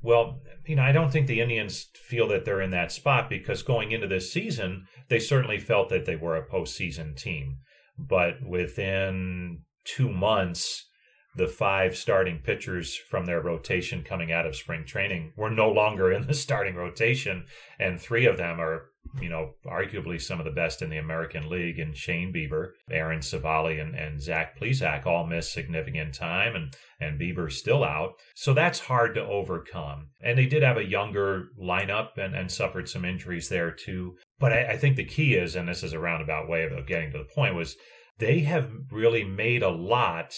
Well, 0.00 0.40
you 0.66 0.76
know, 0.76 0.82
I 0.82 0.92
don't 0.92 1.10
think 1.10 1.26
the 1.26 1.40
Indians 1.40 1.88
feel 1.94 2.28
that 2.28 2.44
they're 2.44 2.60
in 2.60 2.70
that 2.70 2.92
spot 2.92 3.28
because 3.28 3.62
going 3.62 3.90
into 3.90 4.06
this 4.06 4.32
season, 4.32 4.86
they 5.08 5.18
certainly 5.18 5.58
felt 5.58 5.88
that 5.88 6.04
they 6.04 6.16
were 6.16 6.36
a 6.36 6.46
postseason 6.46 7.16
team. 7.16 7.58
But 7.98 8.46
within 8.46 9.62
two 9.84 10.08
months, 10.08 10.88
the 11.34 11.48
five 11.48 11.96
starting 11.96 12.38
pitchers 12.38 12.96
from 12.96 13.26
their 13.26 13.40
rotation 13.40 14.02
coming 14.02 14.32
out 14.32 14.46
of 14.46 14.56
spring 14.56 14.84
training 14.84 15.32
were 15.36 15.50
no 15.50 15.70
longer 15.70 16.12
in 16.12 16.26
the 16.26 16.34
starting 16.34 16.74
rotation, 16.74 17.44
and 17.78 18.00
three 18.00 18.26
of 18.26 18.36
them 18.36 18.60
are 18.60 18.90
you 19.20 19.28
know, 19.28 19.52
arguably 19.66 20.20
some 20.20 20.38
of 20.38 20.44
the 20.44 20.50
best 20.50 20.82
in 20.82 20.90
the 20.90 20.98
American 20.98 21.48
League, 21.48 21.78
and 21.78 21.96
Shane 21.96 22.32
Bieber, 22.32 22.70
Aaron 22.90 23.20
Civale, 23.20 23.80
and, 23.80 23.94
and 23.94 24.20
Zach 24.20 24.58
Plesac 24.58 25.06
all 25.06 25.26
missed 25.26 25.52
significant 25.52 26.14
time, 26.14 26.54
and, 26.54 26.74
and 27.00 27.20
Bieber's 27.20 27.58
still 27.58 27.84
out. 27.84 28.14
So 28.34 28.54
that's 28.54 28.80
hard 28.80 29.14
to 29.14 29.24
overcome. 29.24 30.08
And 30.22 30.38
they 30.38 30.46
did 30.46 30.62
have 30.62 30.76
a 30.76 30.88
younger 30.88 31.48
lineup 31.60 32.16
and, 32.16 32.34
and 32.34 32.50
suffered 32.50 32.88
some 32.88 33.04
injuries 33.04 33.48
there 33.48 33.70
too. 33.70 34.16
But 34.38 34.52
I, 34.52 34.72
I 34.72 34.76
think 34.76 34.96
the 34.96 35.04
key 35.04 35.34
is, 35.34 35.56
and 35.56 35.68
this 35.68 35.82
is 35.82 35.92
a 35.92 35.98
roundabout 35.98 36.48
way 36.48 36.64
of 36.64 36.86
getting 36.86 37.12
to 37.12 37.18
the 37.18 37.34
point, 37.34 37.54
was 37.54 37.76
they 38.18 38.40
have 38.40 38.70
really 38.90 39.24
made 39.24 39.62
a 39.62 39.70
lot 39.70 40.34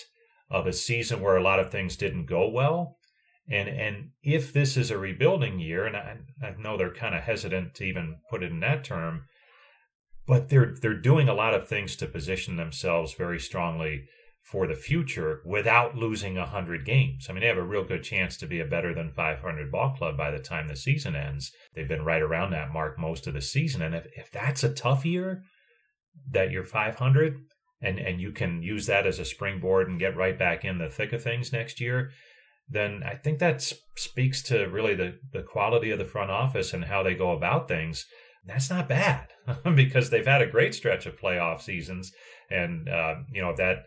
of 0.50 0.66
a 0.66 0.72
season 0.72 1.20
where 1.20 1.36
a 1.36 1.42
lot 1.42 1.60
of 1.60 1.70
things 1.70 1.96
didn't 1.96 2.26
go 2.26 2.48
well 2.48 2.96
and 3.50 3.68
and 3.68 4.10
if 4.22 4.52
this 4.52 4.76
is 4.76 4.90
a 4.90 4.98
rebuilding 4.98 5.58
year, 5.58 5.86
and 5.86 5.96
I, 5.96 6.18
I 6.42 6.54
know 6.58 6.76
they're 6.76 6.92
kind 6.92 7.14
of 7.14 7.22
hesitant 7.22 7.74
to 7.74 7.84
even 7.84 8.18
put 8.30 8.42
it 8.42 8.52
in 8.52 8.60
that 8.60 8.84
term, 8.84 9.24
but 10.26 10.48
they're 10.48 10.74
they're 10.80 10.94
doing 10.94 11.28
a 11.28 11.34
lot 11.34 11.54
of 11.54 11.68
things 11.68 11.96
to 11.96 12.06
position 12.06 12.56
themselves 12.56 13.14
very 13.14 13.40
strongly 13.40 14.04
for 14.42 14.66
the 14.66 14.74
future 14.74 15.42
without 15.44 15.96
losing 15.96 16.34
100 16.34 16.84
games. 16.84 17.26
I 17.28 17.32
mean, 17.32 17.42
they 17.42 17.46
have 17.46 17.58
a 17.58 17.62
real 17.62 17.84
good 17.84 18.02
chance 18.02 18.36
to 18.38 18.46
be 18.46 18.58
a 18.58 18.64
better 18.64 18.94
than 18.94 19.12
500 19.12 19.70
ball 19.70 19.94
club 19.96 20.16
by 20.16 20.30
the 20.30 20.38
time 20.38 20.66
the 20.66 20.76
season 20.76 21.14
ends. 21.14 21.52
They've 21.74 21.86
been 21.86 22.04
right 22.04 22.22
around 22.22 22.50
that 22.50 22.72
mark 22.72 22.98
most 22.98 23.26
of 23.26 23.34
the 23.34 23.42
season. 23.42 23.82
And 23.82 23.94
if, 23.94 24.06
if 24.16 24.30
that's 24.30 24.64
a 24.64 24.72
tough 24.72 25.04
year, 25.04 25.42
that 26.30 26.50
you're 26.50 26.64
500 26.64 27.36
and, 27.82 27.98
and 27.98 28.20
you 28.20 28.32
can 28.32 28.62
use 28.62 28.86
that 28.86 29.06
as 29.06 29.18
a 29.18 29.24
springboard 29.24 29.88
and 29.88 30.00
get 30.00 30.16
right 30.16 30.38
back 30.38 30.64
in 30.64 30.78
the 30.78 30.88
thick 30.88 31.12
of 31.12 31.22
things 31.22 31.52
next 31.52 31.80
year, 31.80 32.10
then 32.70 33.02
I 33.04 33.14
think 33.14 33.40
that 33.40 33.62
speaks 33.96 34.42
to 34.44 34.66
really 34.66 34.94
the, 34.94 35.18
the 35.32 35.42
quality 35.42 35.90
of 35.90 35.98
the 35.98 36.04
front 36.04 36.30
office 36.30 36.72
and 36.72 36.84
how 36.84 37.02
they 37.02 37.14
go 37.14 37.32
about 37.32 37.66
things. 37.66 38.06
That's 38.46 38.70
not 38.70 38.88
bad 38.88 39.28
because 39.74 40.10
they've 40.10 40.26
had 40.26 40.40
a 40.40 40.46
great 40.46 40.74
stretch 40.74 41.04
of 41.04 41.20
playoff 41.20 41.60
seasons, 41.60 42.12
and 42.50 42.88
uh, 42.88 43.16
you 43.30 43.42
know 43.42 43.50
if 43.50 43.56
that 43.56 43.86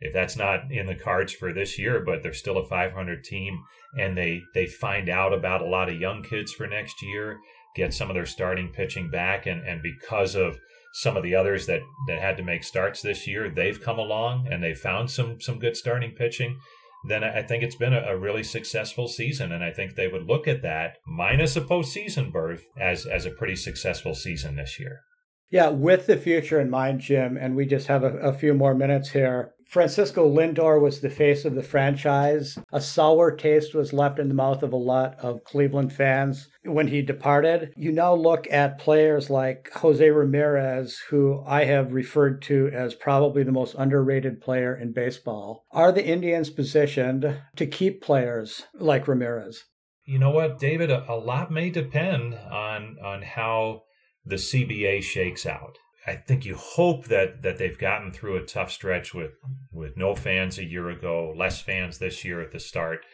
if 0.00 0.12
that's 0.12 0.36
not 0.36 0.70
in 0.70 0.86
the 0.86 0.94
cards 0.94 1.32
for 1.32 1.52
this 1.52 1.78
year, 1.78 2.00
but 2.04 2.22
they're 2.22 2.32
still 2.32 2.58
a 2.58 2.68
500 2.68 3.24
team, 3.24 3.58
and 3.98 4.16
they 4.16 4.42
they 4.54 4.66
find 4.66 5.08
out 5.08 5.32
about 5.32 5.62
a 5.62 5.66
lot 5.66 5.88
of 5.88 6.00
young 6.00 6.22
kids 6.22 6.52
for 6.52 6.68
next 6.68 7.02
year, 7.02 7.38
get 7.74 7.92
some 7.92 8.08
of 8.08 8.14
their 8.14 8.26
starting 8.26 8.68
pitching 8.68 9.10
back, 9.10 9.46
and 9.46 9.66
and 9.66 9.82
because 9.82 10.36
of 10.36 10.58
some 10.92 11.16
of 11.16 11.24
the 11.24 11.34
others 11.34 11.66
that 11.66 11.80
that 12.06 12.20
had 12.20 12.36
to 12.36 12.44
make 12.44 12.62
starts 12.62 13.02
this 13.02 13.26
year, 13.26 13.50
they've 13.50 13.82
come 13.82 13.98
along 13.98 14.46
and 14.48 14.62
they 14.62 14.74
found 14.74 15.10
some 15.10 15.40
some 15.40 15.58
good 15.58 15.76
starting 15.76 16.12
pitching 16.12 16.60
then 17.06 17.22
I 17.22 17.42
think 17.42 17.62
it's 17.62 17.76
been 17.76 17.92
a, 17.92 18.00
a, 18.00 18.16
really 18.18 18.42
successful 18.42 19.08
season. 19.08 19.52
And 19.52 19.62
I 19.62 19.70
think 19.70 19.94
they 19.94 20.08
would 20.08 20.26
look 20.26 20.48
at 20.48 20.62
that 20.62 20.96
minus 21.06 21.56
a 21.56 21.60
postseason 21.60 22.32
berth 22.32 22.64
as, 22.78 23.06
as 23.06 23.24
a 23.24 23.30
pretty 23.30 23.56
successful 23.56 24.14
season 24.14 24.56
this 24.56 24.80
year. 24.80 25.02
Yeah, 25.50 25.68
with 25.68 26.06
the 26.06 26.16
future 26.16 26.60
in 26.60 26.68
mind, 26.68 27.00
Jim, 27.00 27.36
and 27.36 27.56
we 27.56 27.66
just 27.66 27.86
have 27.86 28.04
a, 28.04 28.16
a 28.18 28.32
few 28.32 28.52
more 28.52 28.74
minutes 28.74 29.10
here. 29.10 29.52
Francisco 29.68 30.26
Lindor 30.26 30.80
was 30.80 31.00
the 31.00 31.10
face 31.10 31.44
of 31.44 31.54
the 31.54 31.62
franchise. 31.62 32.56
A 32.72 32.80
sour 32.80 33.30
taste 33.30 33.74
was 33.74 33.92
left 33.92 34.18
in 34.18 34.28
the 34.28 34.34
mouth 34.34 34.62
of 34.62 34.72
a 34.72 34.76
lot 34.76 35.14
of 35.20 35.44
Cleveland 35.44 35.92
fans 35.92 36.48
when 36.64 36.88
he 36.88 37.02
departed. 37.02 37.74
You 37.76 37.92
now 37.92 38.14
look 38.14 38.50
at 38.50 38.78
players 38.78 39.28
like 39.28 39.70
Jose 39.74 40.08
Ramirez, 40.08 40.98
who 41.10 41.42
I 41.46 41.64
have 41.64 41.92
referred 41.92 42.40
to 42.42 42.70
as 42.72 42.94
probably 42.94 43.42
the 43.42 43.52
most 43.52 43.74
underrated 43.76 44.40
player 44.40 44.74
in 44.74 44.94
baseball. 44.94 45.66
Are 45.70 45.92
the 45.92 46.06
Indians 46.06 46.48
positioned 46.48 47.38
to 47.56 47.66
keep 47.66 48.02
players 48.02 48.64
like 48.72 49.06
Ramirez? 49.06 49.64
You 50.06 50.18
know 50.18 50.30
what, 50.30 50.58
David? 50.58 50.90
A, 50.90 51.14
lot 51.14 51.50
may 51.50 51.68
depend 51.68 52.34
on 52.34 52.96
on 53.04 53.20
how 53.20 53.82
the 54.24 54.36
CBA 54.36 55.02
shakes 55.02 55.44
out. 55.44 55.76
I 56.06 56.14
think 56.14 56.44
you 56.44 56.54
hope 56.56 57.06
that 57.06 57.42
that 57.42 57.58
they've 57.58 57.78
gotten 57.78 58.12
through 58.12 58.36
a 58.36 58.46
tough 58.46 58.70
stretch 58.70 59.14
with 59.14 59.32
with 59.72 59.96
no 59.96 60.14
fans 60.14 60.58
a 60.58 60.64
year 60.64 60.90
ago, 60.90 61.34
less 61.36 61.60
fans 61.60 61.98
this 61.98 62.24
year 62.24 62.40
at 62.40 62.52
the 62.52 62.60
start. 62.60 63.04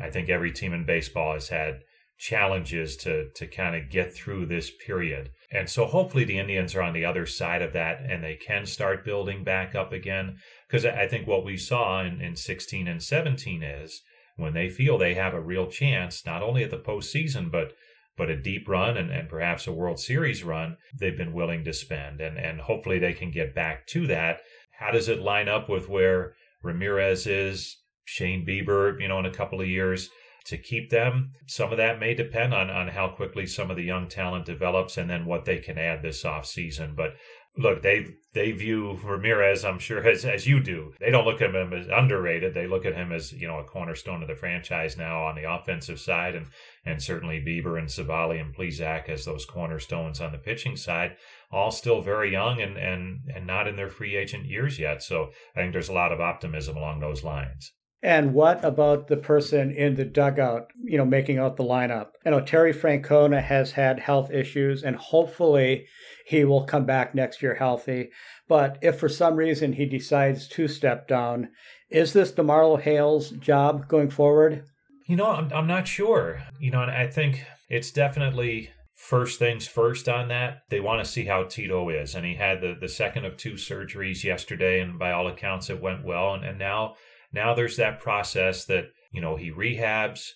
I 0.00 0.10
think 0.10 0.28
every 0.28 0.52
team 0.52 0.72
in 0.72 0.84
baseball 0.84 1.34
has 1.34 1.48
had 1.48 1.82
challenges 2.18 2.96
to 2.98 3.30
to 3.30 3.46
kind 3.46 3.76
of 3.76 3.90
get 3.90 4.14
through 4.14 4.46
this 4.46 4.70
period. 4.70 5.30
And 5.50 5.68
so 5.68 5.86
hopefully 5.86 6.24
the 6.24 6.38
Indians 6.38 6.74
are 6.74 6.82
on 6.82 6.92
the 6.92 7.04
other 7.04 7.26
side 7.26 7.62
of 7.62 7.72
that 7.72 8.02
and 8.02 8.22
they 8.22 8.36
can 8.36 8.66
start 8.66 9.04
building 9.04 9.44
back 9.44 9.74
up 9.74 9.92
again. 9.92 10.38
Because 10.66 10.84
I 10.84 11.08
think 11.08 11.26
what 11.26 11.44
we 11.44 11.56
saw 11.56 12.02
in, 12.02 12.20
in 12.20 12.36
16 12.36 12.86
and 12.86 13.02
17 13.02 13.62
is 13.62 14.02
when 14.36 14.52
they 14.52 14.68
feel 14.68 14.98
they 14.98 15.14
have 15.14 15.34
a 15.34 15.40
real 15.40 15.66
chance, 15.66 16.24
not 16.26 16.42
only 16.42 16.62
at 16.62 16.70
the 16.70 16.78
postseason, 16.78 17.50
but 17.50 17.72
but 18.18 18.28
a 18.28 18.36
deep 18.36 18.68
run 18.68 18.96
and, 18.96 19.10
and 19.10 19.28
perhaps 19.28 19.66
a 19.66 19.72
World 19.72 20.00
Series 20.00 20.44
run, 20.44 20.76
they've 20.98 21.16
been 21.16 21.32
willing 21.32 21.64
to 21.64 21.72
spend. 21.72 22.20
And, 22.20 22.36
and 22.36 22.60
hopefully 22.60 22.98
they 22.98 23.14
can 23.14 23.30
get 23.30 23.54
back 23.54 23.86
to 23.88 24.06
that. 24.08 24.40
How 24.78 24.90
does 24.90 25.08
it 25.08 25.20
line 25.20 25.48
up 25.48 25.68
with 25.68 25.88
where 25.88 26.34
Ramirez 26.62 27.26
is, 27.26 27.78
Shane 28.04 28.44
Bieber, 28.44 29.00
you 29.00 29.08
know, 29.08 29.20
in 29.20 29.26
a 29.26 29.32
couple 29.32 29.60
of 29.60 29.68
years? 29.68 30.10
To 30.46 30.56
keep 30.56 30.88
them, 30.88 31.32
some 31.46 31.72
of 31.72 31.76
that 31.76 32.00
may 32.00 32.14
depend 32.14 32.54
on, 32.54 32.70
on 32.70 32.88
how 32.88 33.08
quickly 33.08 33.46
some 33.46 33.70
of 33.70 33.76
the 33.76 33.82
young 33.82 34.08
talent 34.08 34.46
develops 34.46 34.96
and 34.96 35.10
then 35.10 35.26
what 35.26 35.44
they 35.44 35.58
can 35.58 35.76
add 35.76 36.00
this 36.02 36.24
off 36.24 36.46
season. 36.46 36.94
But 36.96 37.16
look, 37.58 37.82
they 37.82 38.06
they 38.34 38.52
view 38.52 38.98
Ramirez, 39.02 39.64
I'm 39.64 39.78
sure, 39.78 40.06
as 40.06 40.24
as 40.24 40.46
you 40.46 40.60
do. 40.60 40.92
They 41.00 41.10
don't 41.10 41.24
look 41.24 41.42
at 41.42 41.54
him 41.54 41.72
as 41.72 41.88
underrated. 41.88 42.54
They 42.54 42.66
look 42.66 42.86
at 42.86 42.94
him 42.94 43.10
as 43.12 43.32
you 43.32 43.48
know 43.48 43.58
a 43.58 43.64
cornerstone 43.64 44.22
of 44.22 44.28
the 44.28 44.36
franchise 44.36 44.96
now 44.96 45.24
on 45.24 45.34
the 45.34 45.50
offensive 45.50 45.98
side, 45.98 46.34
and 46.34 46.46
and 46.84 47.02
certainly 47.02 47.40
Bieber 47.40 47.78
and 47.78 47.88
Civale 47.88 48.40
and 48.40 48.54
Plesac 48.54 49.08
as 49.08 49.24
those 49.24 49.44
cornerstones 49.44 50.20
on 50.20 50.32
the 50.32 50.38
pitching 50.38 50.76
side. 50.76 51.16
All 51.50 51.70
still 51.70 52.00
very 52.00 52.30
young 52.30 52.60
and 52.60 52.76
and 52.76 53.20
and 53.34 53.46
not 53.46 53.66
in 53.66 53.76
their 53.76 53.90
free 53.90 54.16
agent 54.16 54.46
years 54.46 54.78
yet. 54.78 55.02
So 55.02 55.30
I 55.56 55.60
think 55.60 55.72
there's 55.72 55.88
a 55.88 55.94
lot 55.94 56.12
of 56.12 56.20
optimism 56.20 56.76
along 56.76 57.00
those 57.00 57.24
lines. 57.24 57.72
And 58.02 58.32
what 58.32 58.64
about 58.64 59.08
the 59.08 59.16
person 59.16 59.72
in 59.72 59.96
the 59.96 60.04
dugout, 60.04 60.70
you 60.84 60.96
know, 60.96 61.04
making 61.04 61.38
out 61.38 61.56
the 61.56 61.64
lineup? 61.64 62.10
You 62.24 62.30
know, 62.30 62.40
Terry 62.40 62.72
Francona 62.72 63.42
has 63.42 63.72
had 63.72 63.98
health 63.98 64.30
issues, 64.30 64.84
and 64.84 64.94
hopefully 64.94 65.86
he 66.28 66.44
will 66.44 66.64
come 66.64 66.84
back 66.84 67.14
next 67.14 67.42
year 67.42 67.54
healthy. 67.54 68.10
But 68.48 68.78
if 68.82 69.00
for 69.00 69.08
some 69.08 69.36
reason 69.36 69.72
he 69.72 69.86
decides 69.86 70.46
to 70.48 70.68
step 70.68 71.08
down, 71.08 71.48
is 71.90 72.12
this 72.12 72.32
DeMarlo 72.32 72.78
Hale's 72.78 73.30
job 73.30 73.88
going 73.88 74.10
forward? 74.10 74.64
You 75.06 75.16
know, 75.16 75.30
I'm, 75.30 75.50
I'm 75.54 75.66
not 75.66 75.88
sure. 75.88 76.42
You 76.60 76.70
know, 76.70 76.82
and 76.82 76.90
I 76.90 77.06
think 77.06 77.46
it's 77.70 77.90
definitely 77.90 78.68
first 78.94 79.38
things 79.38 79.66
first 79.66 80.06
on 80.06 80.28
that. 80.28 80.64
They 80.68 80.80
want 80.80 81.02
to 81.02 81.10
see 81.10 81.24
how 81.24 81.44
Tito 81.44 81.88
is. 81.88 82.14
And 82.14 82.26
he 82.26 82.34
had 82.34 82.60
the, 82.60 82.76
the 82.78 82.88
second 82.88 83.24
of 83.24 83.38
two 83.38 83.54
surgeries 83.54 84.22
yesterday, 84.22 84.80
and 84.80 84.98
by 84.98 85.12
all 85.12 85.28
accounts, 85.28 85.70
it 85.70 85.80
went 85.80 86.04
well. 86.04 86.34
And, 86.34 86.44
and 86.44 86.58
now 86.58 86.94
now 87.32 87.54
there's 87.54 87.76
that 87.76 88.00
process 88.00 88.66
that, 88.66 88.86
you 89.12 89.22
know, 89.22 89.36
he 89.36 89.50
rehabs, 89.50 90.32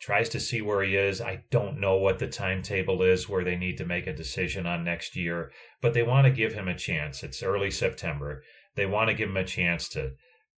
tries 0.00 0.28
to 0.30 0.40
see 0.40 0.60
where 0.60 0.82
he 0.82 0.96
is. 0.96 1.20
I 1.20 1.44
don't 1.50 1.80
know 1.80 1.96
what 1.96 2.18
the 2.18 2.26
timetable 2.26 3.02
is 3.02 3.28
where 3.28 3.44
they 3.44 3.56
need 3.56 3.78
to 3.78 3.86
make 3.86 4.06
a 4.06 4.12
decision 4.12 4.66
on 4.66 4.84
next 4.84 5.16
year, 5.16 5.50
but 5.80 5.94
they 5.94 6.02
want 6.02 6.26
to 6.26 6.30
give 6.30 6.54
him 6.54 6.68
a 6.68 6.76
chance. 6.76 7.22
It's 7.22 7.42
early 7.42 7.70
September. 7.70 8.42
They 8.76 8.86
want 8.86 9.08
to 9.08 9.14
give 9.14 9.28
him 9.28 9.36
a 9.36 9.44
chance 9.44 9.88
to 9.90 10.12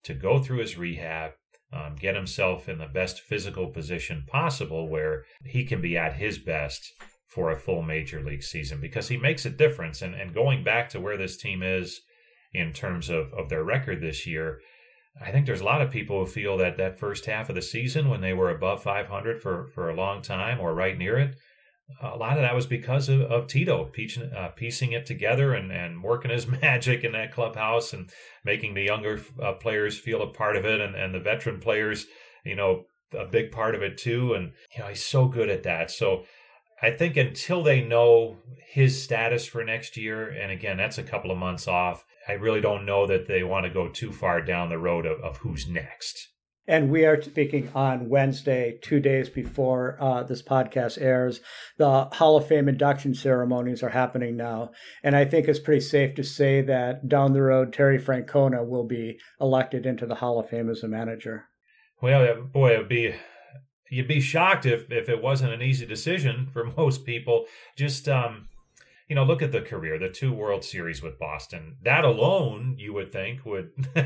to 0.04 0.14
go 0.14 0.38
through 0.38 0.58
his 0.58 0.78
rehab, 0.78 1.32
um, 1.72 1.96
get 1.98 2.14
himself 2.14 2.68
in 2.68 2.78
the 2.78 2.86
best 2.86 3.20
physical 3.20 3.68
position 3.68 4.24
possible 4.28 4.88
where 4.88 5.24
he 5.44 5.64
can 5.64 5.80
be 5.80 5.96
at 5.96 6.14
his 6.14 6.38
best 6.38 6.92
for 7.26 7.50
a 7.50 7.58
full 7.58 7.82
major 7.82 8.22
league 8.22 8.42
season 8.42 8.80
because 8.80 9.08
he 9.08 9.16
makes 9.16 9.44
a 9.44 9.50
difference. 9.50 10.00
And, 10.00 10.14
and 10.14 10.32
going 10.32 10.62
back 10.62 10.88
to 10.90 11.00
where 11.00 11.16
this 11.16 11.36
team 11.36 11.62
is 11.62 12.00
in 12.52 12.72
terms 12.72 13.10
of, 13.10 13.32
of 13.34 13.48
their 13.48 13.64
record 13.64 14.00
this 14.00 14.26
year, 14.26 14.60
I 15.20 15.30
think 15.30 15.46
there's 15.46 15.60
a 15.60 15.64
lot 15.64 15.82
of 15.82 15.90
people 15.90 16.18
who 16.18 16.30
feel 16.30 16.58
that 16.58 16.76
that 16.76 16.98
first 16.98 17.26
half 17.26 17.48
of 17.48 17.54
the 17.54 17.62
season, 17.62 18.08
when 18.08 18.20
they 18.20 18.34
were 18.34 18.50
above 18.50 18.82
500 18.82 19.40
for, 19.40 19.68
for 19.74 19.88
a 19.88 19.94
long 19.94 20.22
time 20.22 20.60
or 20.60 20.74
right 20.74 20.96
near 20.96 21.18
it, 21.18 21.36
a 22.02 22.16
lot 22.16 22.36
of 22.36 22.42
that 22.42 22.54
was 22.54 22.66
because 22.66 23.08
of, 23.08 23.22
of 23.22 23.46
Tito 23.46 23.84
piecing, 23.84 24.32
uh, 24.32 24.48
piecing 24.48 24.92
it 24.92 25.06
together 25.06 25.54
and, 25.54 25.70
and 25.70 26.02
working 26.02 26.30
his 26.30 26.46
magic 26.62 27.04
in 27.04 27.12
that 27.12 27.32
clubhouse 27.32 27.92
and 27.92 28.10
making 28.44 28.74
the 28.74 28.82
younger 28.82 29.22
uh, 29.42 29.52
players 29.52 29.98
feel 29.98 30.22
a 30.22 30.32
part 30.32 30.56
of 30.56 30.64
it 30.64 30.80
and, 30.80 30.94
and 30.94 31.14
the 31.14 31.20
veteran 31.20 31.60
players, 31.60 32.06
you 32.44 32.56
know, 32.56 32.84
a 33.16 33.24
big 33.24 33.52
part 33.52 33.74
of 33.74 33.82
it 33.82 33.98
too. 33.98 34.34
And, 34.34 34.52
you 34.74 34.82
know, 34.82 34.88
he's 34.88 35.04
so 35.04 35.26
good 35.28 35.48
at 35.48 35.62
that. 35.62 35.90
So 35.90 36.24
I 36.82 36.90
think 36.90 37.16
until 37.16 37.62
they 37.62 37.82
know 37.82 38.38
his 38.68 39.02
status 39.02 39.46
for 39.46 39.64
next 39.64 39.96
year, 39.96 40.28
and 40.28 40.52
again, 40.52 40.76
that's 40.76 40.98
a 40.98 41.02
couple 41.02 41.30
of 41.30 41.38
months 41.38 41.68
off, 41.68 42.04
I 42.28 42.32
really 42.32 42.60
don't 42.60 42.84
know 42.84 43.06
that 43.06 43.28
they 43.28 43.42
want 43.42 43.64
to 43.66 43.70
go 43.70 43.88
too 43.88 44.12
far 44.12 44.40
down 44.40 44.68
the 44.68 44.78
road 44.78 45.06
of, 45.06 45.20
of 45.20 45.38
who's 45.38 45.68
next. 45.68 46.28
And 46.68 46.90
we 46.90 47.04
are 47.04 47.22
speaking 47.22 47.70
on 47.76 48.08
Wednesday, 48.08 48.78
two 48.82 48.98
days 48.98 49.28
before 49.28 49.96
uh, 50.00 50.24
this 50.24 50.42
podcast 50.42 51.00
airs. 51.00 51.40
The 51.78 52.06
Hall 52.06 52.36
of 52.36 52.48
Fame 52.48 52.68
induction 52.68 53.14
ceremonies 53.14 53.84
are 53.84 53.90
happening 53.90 54.36
now. 54.36 54.72
And 55.04 55.14
I 55.14 55.24
think 55.24 55.46
it's 55.46 55.60
pretty 55.60 55.82
safe 55.82 56.16
to 56.16 56.24
say 56.24 56.62
that 56.62 57.08
down 57.08 57.32
the 57.32 57.42
road, 57.42 57.72
Terry 57.72 58.00
Francona 58.00 58.66
will 58.66 58.84
be 58.84 59.18
elected 59.40 59.86
into 59.86 60.06
the 60.06 60.16
Hall 60.16 60.40
of 60.40 60.48
Fame 60.48 60.68
as 60.68 60.82
a 60.82 60.88
manager. 60.88 61.44
Well, 62.02 62.42
boy, 62.42 62.72
it'd 62.72 62.88
be 62.88 63.14
you'd 63.88 64.08
be 64.08 64.20
shocked 64.20 64.66
if 64.66 64.90
if 64.90 65.08
it 65.08 65.22
wasn't 65.22 65.52
an 65.52 65.62
easy 65.62 65.86
decision 65.86 66.48
for 66.52 66.64
most 66.76 67.06
people. 67.06 67.46
Just 67.76 68.08
um, 68.08 68.48
you 69.08 69.14
know, 69.14 69.24
look 69.24 69.40
at 69.40 69.52
the 69.52 69.60
career, 69.60 69.98
the 69.98 70.08
two 70.08 70.32
World 70.32 70.64
Series 70.64 71.00
with 71.00 71.18
Boston. 71.18 71.76
That 71.82 72.04
alone, 72.04 72.74
you 72.76 72.92
would 72.92 73.12
think 73.12 73.46
would, 73.46 73.70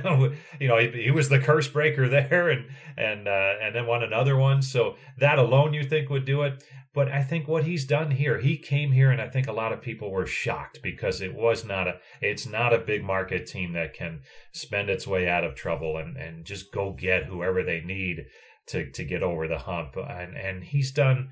you 0.61 0.69
know, 0.69 0.79
he, 0.79 0.91
he, 1.05 1.11
was 1.11 1.31
the 1.31 1.39
curse 1.39 1.69
breaker 1.69 2.09
there, 2.11 2.51
and 2.51 2.67
and 2.97 3.27
uh, 3.27 3.55
and 3.63 3.75
then 3.75 3.87
won 3.87 4.03
another 4.03 4.37
one. 4.37 4.61
So 4.61 4.97
that 5.19 5.39
alone, 5.39 5.73
you 5.73 5.85
think 5.85 6.11
would 6.11 6.27
do 6.27 6.43
it. 6.43 6.63
But 6.93 7.09
I 7.09 7.23
think 7.23 7.47
what 7.47 7.65
he's 7.65 7.85
done 7.85 8.11
here, 8.11 8.41
he 8.41 8.59
came 8.59 8.91
here, 8.93 9.11
and 9.11 9.23
I 9.23 9.29
think 9.29 9.47
a 9.47 9.53
lot 9.53 9.73
of 9.73 9.81
people 9.81 10.11
were 10.11 10.27
shocked 10.27 10.81
because 10.83 11.21
it 11.21 11.35
was 11.35 11.65
not 11.65 11.87
a, 11.87 12.01
it's 12.21 12.47
not 12.47 12.75
a 12.75 12.79
big 12.79 13.05
market 13.05 13.47
team 13.47 13.73
that 13.75 13.95
can 13.95 14.23
spend 14.53 14.91
its 14.91 15.07
way 15.07 15.29
out 15.29 15.45
of 15.45 15.55
trouble 15.55 15.97
and 15.97 16.17
and 16.17 16.45
just 16.45 16.73
go 16.73 16.93
get 16.93 17.25
whoever 17.25 17.63
they 17.63 17.81
need 17.81 18.27
to 18.67 18.91
to 18.91 19.05
get 19.05 19.23
over 19.23 19.49
the 19.49 19.61
hump. 19.61 19.97
And 19.97 20.37
and 20.37 20.65
he's 20.65 20.93
done. 20.93 21.31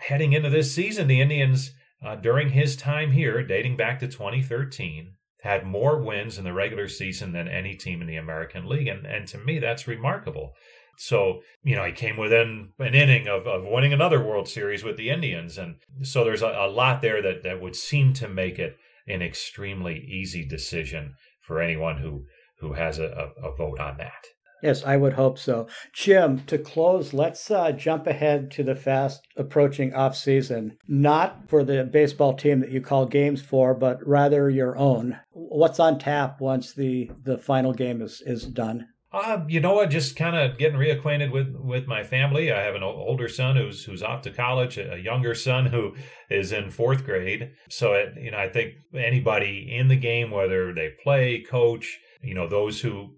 Heading 0.00 0.32
into 0.32 0.50
this 0.50 0.74
season, 0.74 1.06
the 1.06 1.20
Indians 1.20 1.72
uh, 2.04 2.16
during 2.16 2.50
his 2.50 2.76
time 2.76 3.12
here, 3.12 3.42
dating 3.42 3.76
back 3.76 4.00
to 4.00 4.08
2013, 4.08 5.14
had 5.42 5.66
more 5.66 6.00
wins 6.00 6.38
in 6.38 6.44
the 6.44 6.52
regular 6.52 6.88
season 6.88 7.32
than 7.32 7.48
any 7.48 7.74
team 7.74 8.00
in 8.00 8.06
the 8.06 8.16
American 8.16 8.68
League. 8.68 8.88
And, 8.88 9.04
and 9.04 9.26
to 9.28 9.38
me, 9.38 9.58
that's 9.58 9.88
remarkable. 9.88 10.52
So, 10.96 11.40
you 11.64 11.74
know, 11.74 11.84
he 11.84 11.92
came 11.92 12.16
within 12.16 12.70
an 12.78 12.94
inning 12.94 13.26
of, 13.26 13.46
of 13.46 13.64
winning 13.66 13.92
another 13.92 14.22
World 14.22 14.48
Series 14.48 14.84
with 14.84 14.96
the 14.96 15.10
Indians. 15.10 15.58
And 15.58 15.76
so 16.02 16.22
there's 16.22 16.42
a, 16.42 16.48
a 16.48 16.70
lot 16.70 17.02
there 17.02 17.20
that, 17.22 17.42
that 17.42 17.60
would 17.60 17.74
seem 17.74 18.12
to 18.14 18.28
make 18.28 18.58
it 18.58 18.76
an 19.08 19.20
extremely 19.20 19.98
easy 19.98 20.46
decision 20.46 21.14
for 21.40 21.60
anyone 21.60 21.98
who, 21.98 22.26
who 22.60 22.74
has 22.74 22.98
a, 22.98 23.32
a, 23.42 23.48
a 23.48 23.56
vote 23.56 23.80
on 23.80 23.96
that. 23.98 24.26
Yes, 24.62 24.84
I 24.84 24.96
would 24.96 25.14
hope 25.14 25.38
so. 25.38 25.66
Jim, 25.92 26.44
to 26.46 26.56
close, 26.56 27.12
let's 27.12 27.50
uh, 27.50 27.72
jump 27.72 28.06
ahead 28.06 28.50
to 28.52 28.62
the 28.62 28.76
fast 28.76 29.26
approaching 29.36 29.92
off 29.92 30.16
season. 30.16 30.78
Not 30.86 31.48
for 31.48 31.64
the 31.64 31.84
baseball 31.84 32.34
team 32.34 32.60
that 32.60 32.70
you 32.70 32.80
call 32.80 33.06
games 33.06 33.42
for, 33.42 33.74
but 33.74 34.06
rather 34.06 34.48
your 34.48 34.76
own. 34.76 35.18
What's 35.32 35.80
on 35.80 35.98
tap 35.98 36.40
once 36.40 36.72
the 36.72 37.10
the 37.24 37.38
final 37.38 37.72
game 37.72 38.00
is 38.00 38.22
is 38.24 38.44
done? 38.44 38.88
Uh, 39.12 39.44
you 39.46 39.60
know 39.60 39.74
what? 39.74 39.90
Just 39.90 40.16
kind 40.16 40.34
of 40.34 40.56
getting 40.56 40.78
reacquainted 40.78 41.30
with 41.30 41.54
with 41.54 41.86
my 41.86 42.02
family. 42.02 42.50
I 42.50 42.62
have 42.62 42.74
an 42.74 42.82
older 42.82 43.28
son 43.28 43.56
who's 43.56 43.84
who's 43.84 44.02
off 44.02 44.22
to 44.22 44.30
college, 44.30 44.78
a 44.78 44.98
younger 44.98 45.34
son 45.34 45.66
who 45.66 45.94
is 46.30 46.52
in 46.52 46.70
fourth 46.70 47.04
grade. 47.04 47.50
So, 47.68 47.92
it, 47.92 48.14
you 48.18 48.30
know, 48.30 48.38
I 48.38 48.48
think 48.48 48.72
anybody 48.94 49.68
in 49.70 49.88
the 49.88 49.96
game, 49.96 50.30
whether 50.30 50.72
they 50.72 50.92
play, 51.02 51.44
coach, 51.48 52.00
you 52.22 52.34
know, 52.34 52.48
those 52.48 52.80
who 52.80 53.10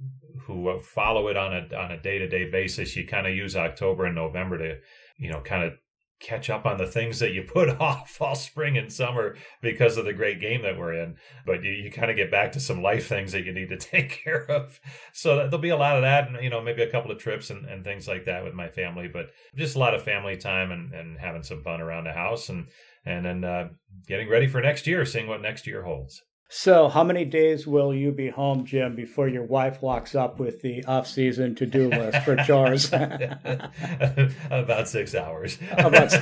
who 0.46 0.78
follow 0.80 1.28
it 1.28 1.36
on 1.36 1.52
a 1.52 1.76
on 1.76 1.90
a 1.90 2.00
day 2.00 2.18
to 2.18 2.28
day 2.28 2.50
basis, 2.50 2.96
you 2.96 3.06
kind 3.06 3.26
of 3.26 3.34
use 3.34 3.56
October 3.56 4.04
and 4.04 4.14
November 4.14 4.58
to, 4.58 4.78
you 5.18 5.30
know, 5.30 5.40
kind 5.40 5.64
of 5.64 5.74
catch 6.20 6.48
up 6.48 6.64
on 6.64 6.78
the 6.78 6.86
things 6.86 7.18
that 7.18 7.32
you 7.32 7.42
put 7.54 7.68
off 7.80 8.20
all 8.20 8.34
spring 8.34 8.78
and 8.78 8.92
summer 8.92 9.36
because 9.60 9.96
of 9.96 10.04
the 10.04 10.12
great 10.12 10.40
game 10.40 10.62
that 10.62 10.78
we're 10.78 10.94
in. 10.94 11.16
But 11.46 11.62
you, 11.62 11.70
you 11.70 11.90
kind 11.90 12.10
of 12.10 12.16
get 12.16 12.30
back 12.30 12.52
to 12.52 12.60
some 12.60 12.82
life 12.82 13.08
things 13.08 13.32
that 13.32 13.44
you 13.44 13.52
need 13.52 13.68
to 13.68 13.76
take 13.78 14.22
care 14.24 14.50
of. 14.50 14.80
So 15.12 15.36
there'll 15.36 15.58
be 15.58 15.68
a 15.68 15.76
lot 15.76 15.96
of 15.96 16.02
that, 16.02 16.28
and 16.28 16.42
you 16.42 16.50
know, 16.50 16.60
maybe 16.60 16.82
a 16.82 16.90
couple 16.90 17.10
of 17.10 17.18
trips 17.18 17.50
and, 17.50 17.66
and 17.66 17.84
things 17.84 18.08
like 18.08 18.24
that 18.24 18.44
with 18.44 18.54
my 18.54 18.68
family. 18.68 19.08
But 19.08 19.30
just 19.54 19.76
a 19.76 19.80
lot 19.80 19.94
of 19.94 20.02
family 20.02 20.36
time 20.36 20.72
and, 20.72 20.92
and 20.92 21.18
having 21.18 21.42
some 21.42 21.62
fun 21.62 21.80
around 21.80 22.04
the 22.04 22.12
house, 22.12 22.48
and 22.48 22.66
and 23.04 23.26
then 23.26 23.44
uh, 23.44 23.68
getting 24.06 24.28
ready 24.28 24.46
for 24.46 24.60
next 24.60 24.86
year, 24.86 25.04
seeing 25.04 25.26
what 25.26 25.42
next 25.42 25.66
year 25.66 25.82
holds. 25.82 26.22
So, 26.48 26.88
how 26.88 27.02
many 27.02 27.24
days 27.24 27.66
will 27.66 27.94
you 27.94 28.12
be 28.12 28.28
home, 28.28 28.64
Jim, 28.64 28.94
before 28.94 29.28
your 29.28 29.44
wife 29.44 29.82
walks 29.82 30.14
up 30.14 30.38
with 30.38 30.62
the 30.62 30.84
off-season 30.84 31.54
to-do 31.56 31.88
list 31.88 32.22
for 32.24 32.36
chores? 32.36 32.92
About 34.50 34.88
six 34.88 35.14
hours. 35.14 35.58
About... 35.72 36.12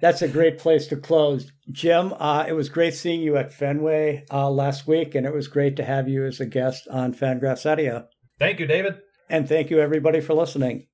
That's 0.00 0.22
a 0.22 0.28
great 0.28 0.58
place 0.58 0.86
to 0.88 0.96
close, 0.96 1.52
Jim. 1.70 2.14
Uh, 2.18 2.44
it 2.48 2.52
was 2.52 2.68
great 2.68 2.94
seeing 2.94 3.20
you 3.20 3.36
at 3.36 3.52
Fenway 3.52 4.24
uh, 4.32 4.50
last 4.50 4.86
week, 4.86 5.14
and 5.14 5.26
it 5.26 5.32
was 5.32 5.46
great 5.46 5.76
to 5.76 5.84
have 5.84 6.08
you 6.08 6.26
as 6.26 6.40
a 6.40 6.46
guest 6.46 6.88
on 6.90 7.14
Fangraphs 7.14 7.70
Audio. 7.70 8.08
Thank 8.38 8.60
you, 8.60 8.66
David, 8.66 8.96
and 9.28 9.48
thank 9.48 9.70
you 9.70 9.78
everybody 9.78 10.20
for 10.20 10.34
listening. 10.34 10.86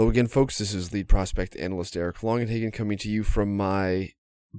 Hello 0.00 0.08
again, 0.08 0.28
folks. 0.28 0.56
This 0.56 0.72
is 0.72 0.94
lead 0.94 1.10
prospect 1.10 1.54
analyst 1.56 1.94
Eric 1.94 2.20
Longenhagen 2.20 2.72
coming 2.72 2.96
to 2.96 3.10
you 3.10 3.22
from 3.22 3.54
my 3.54 4.12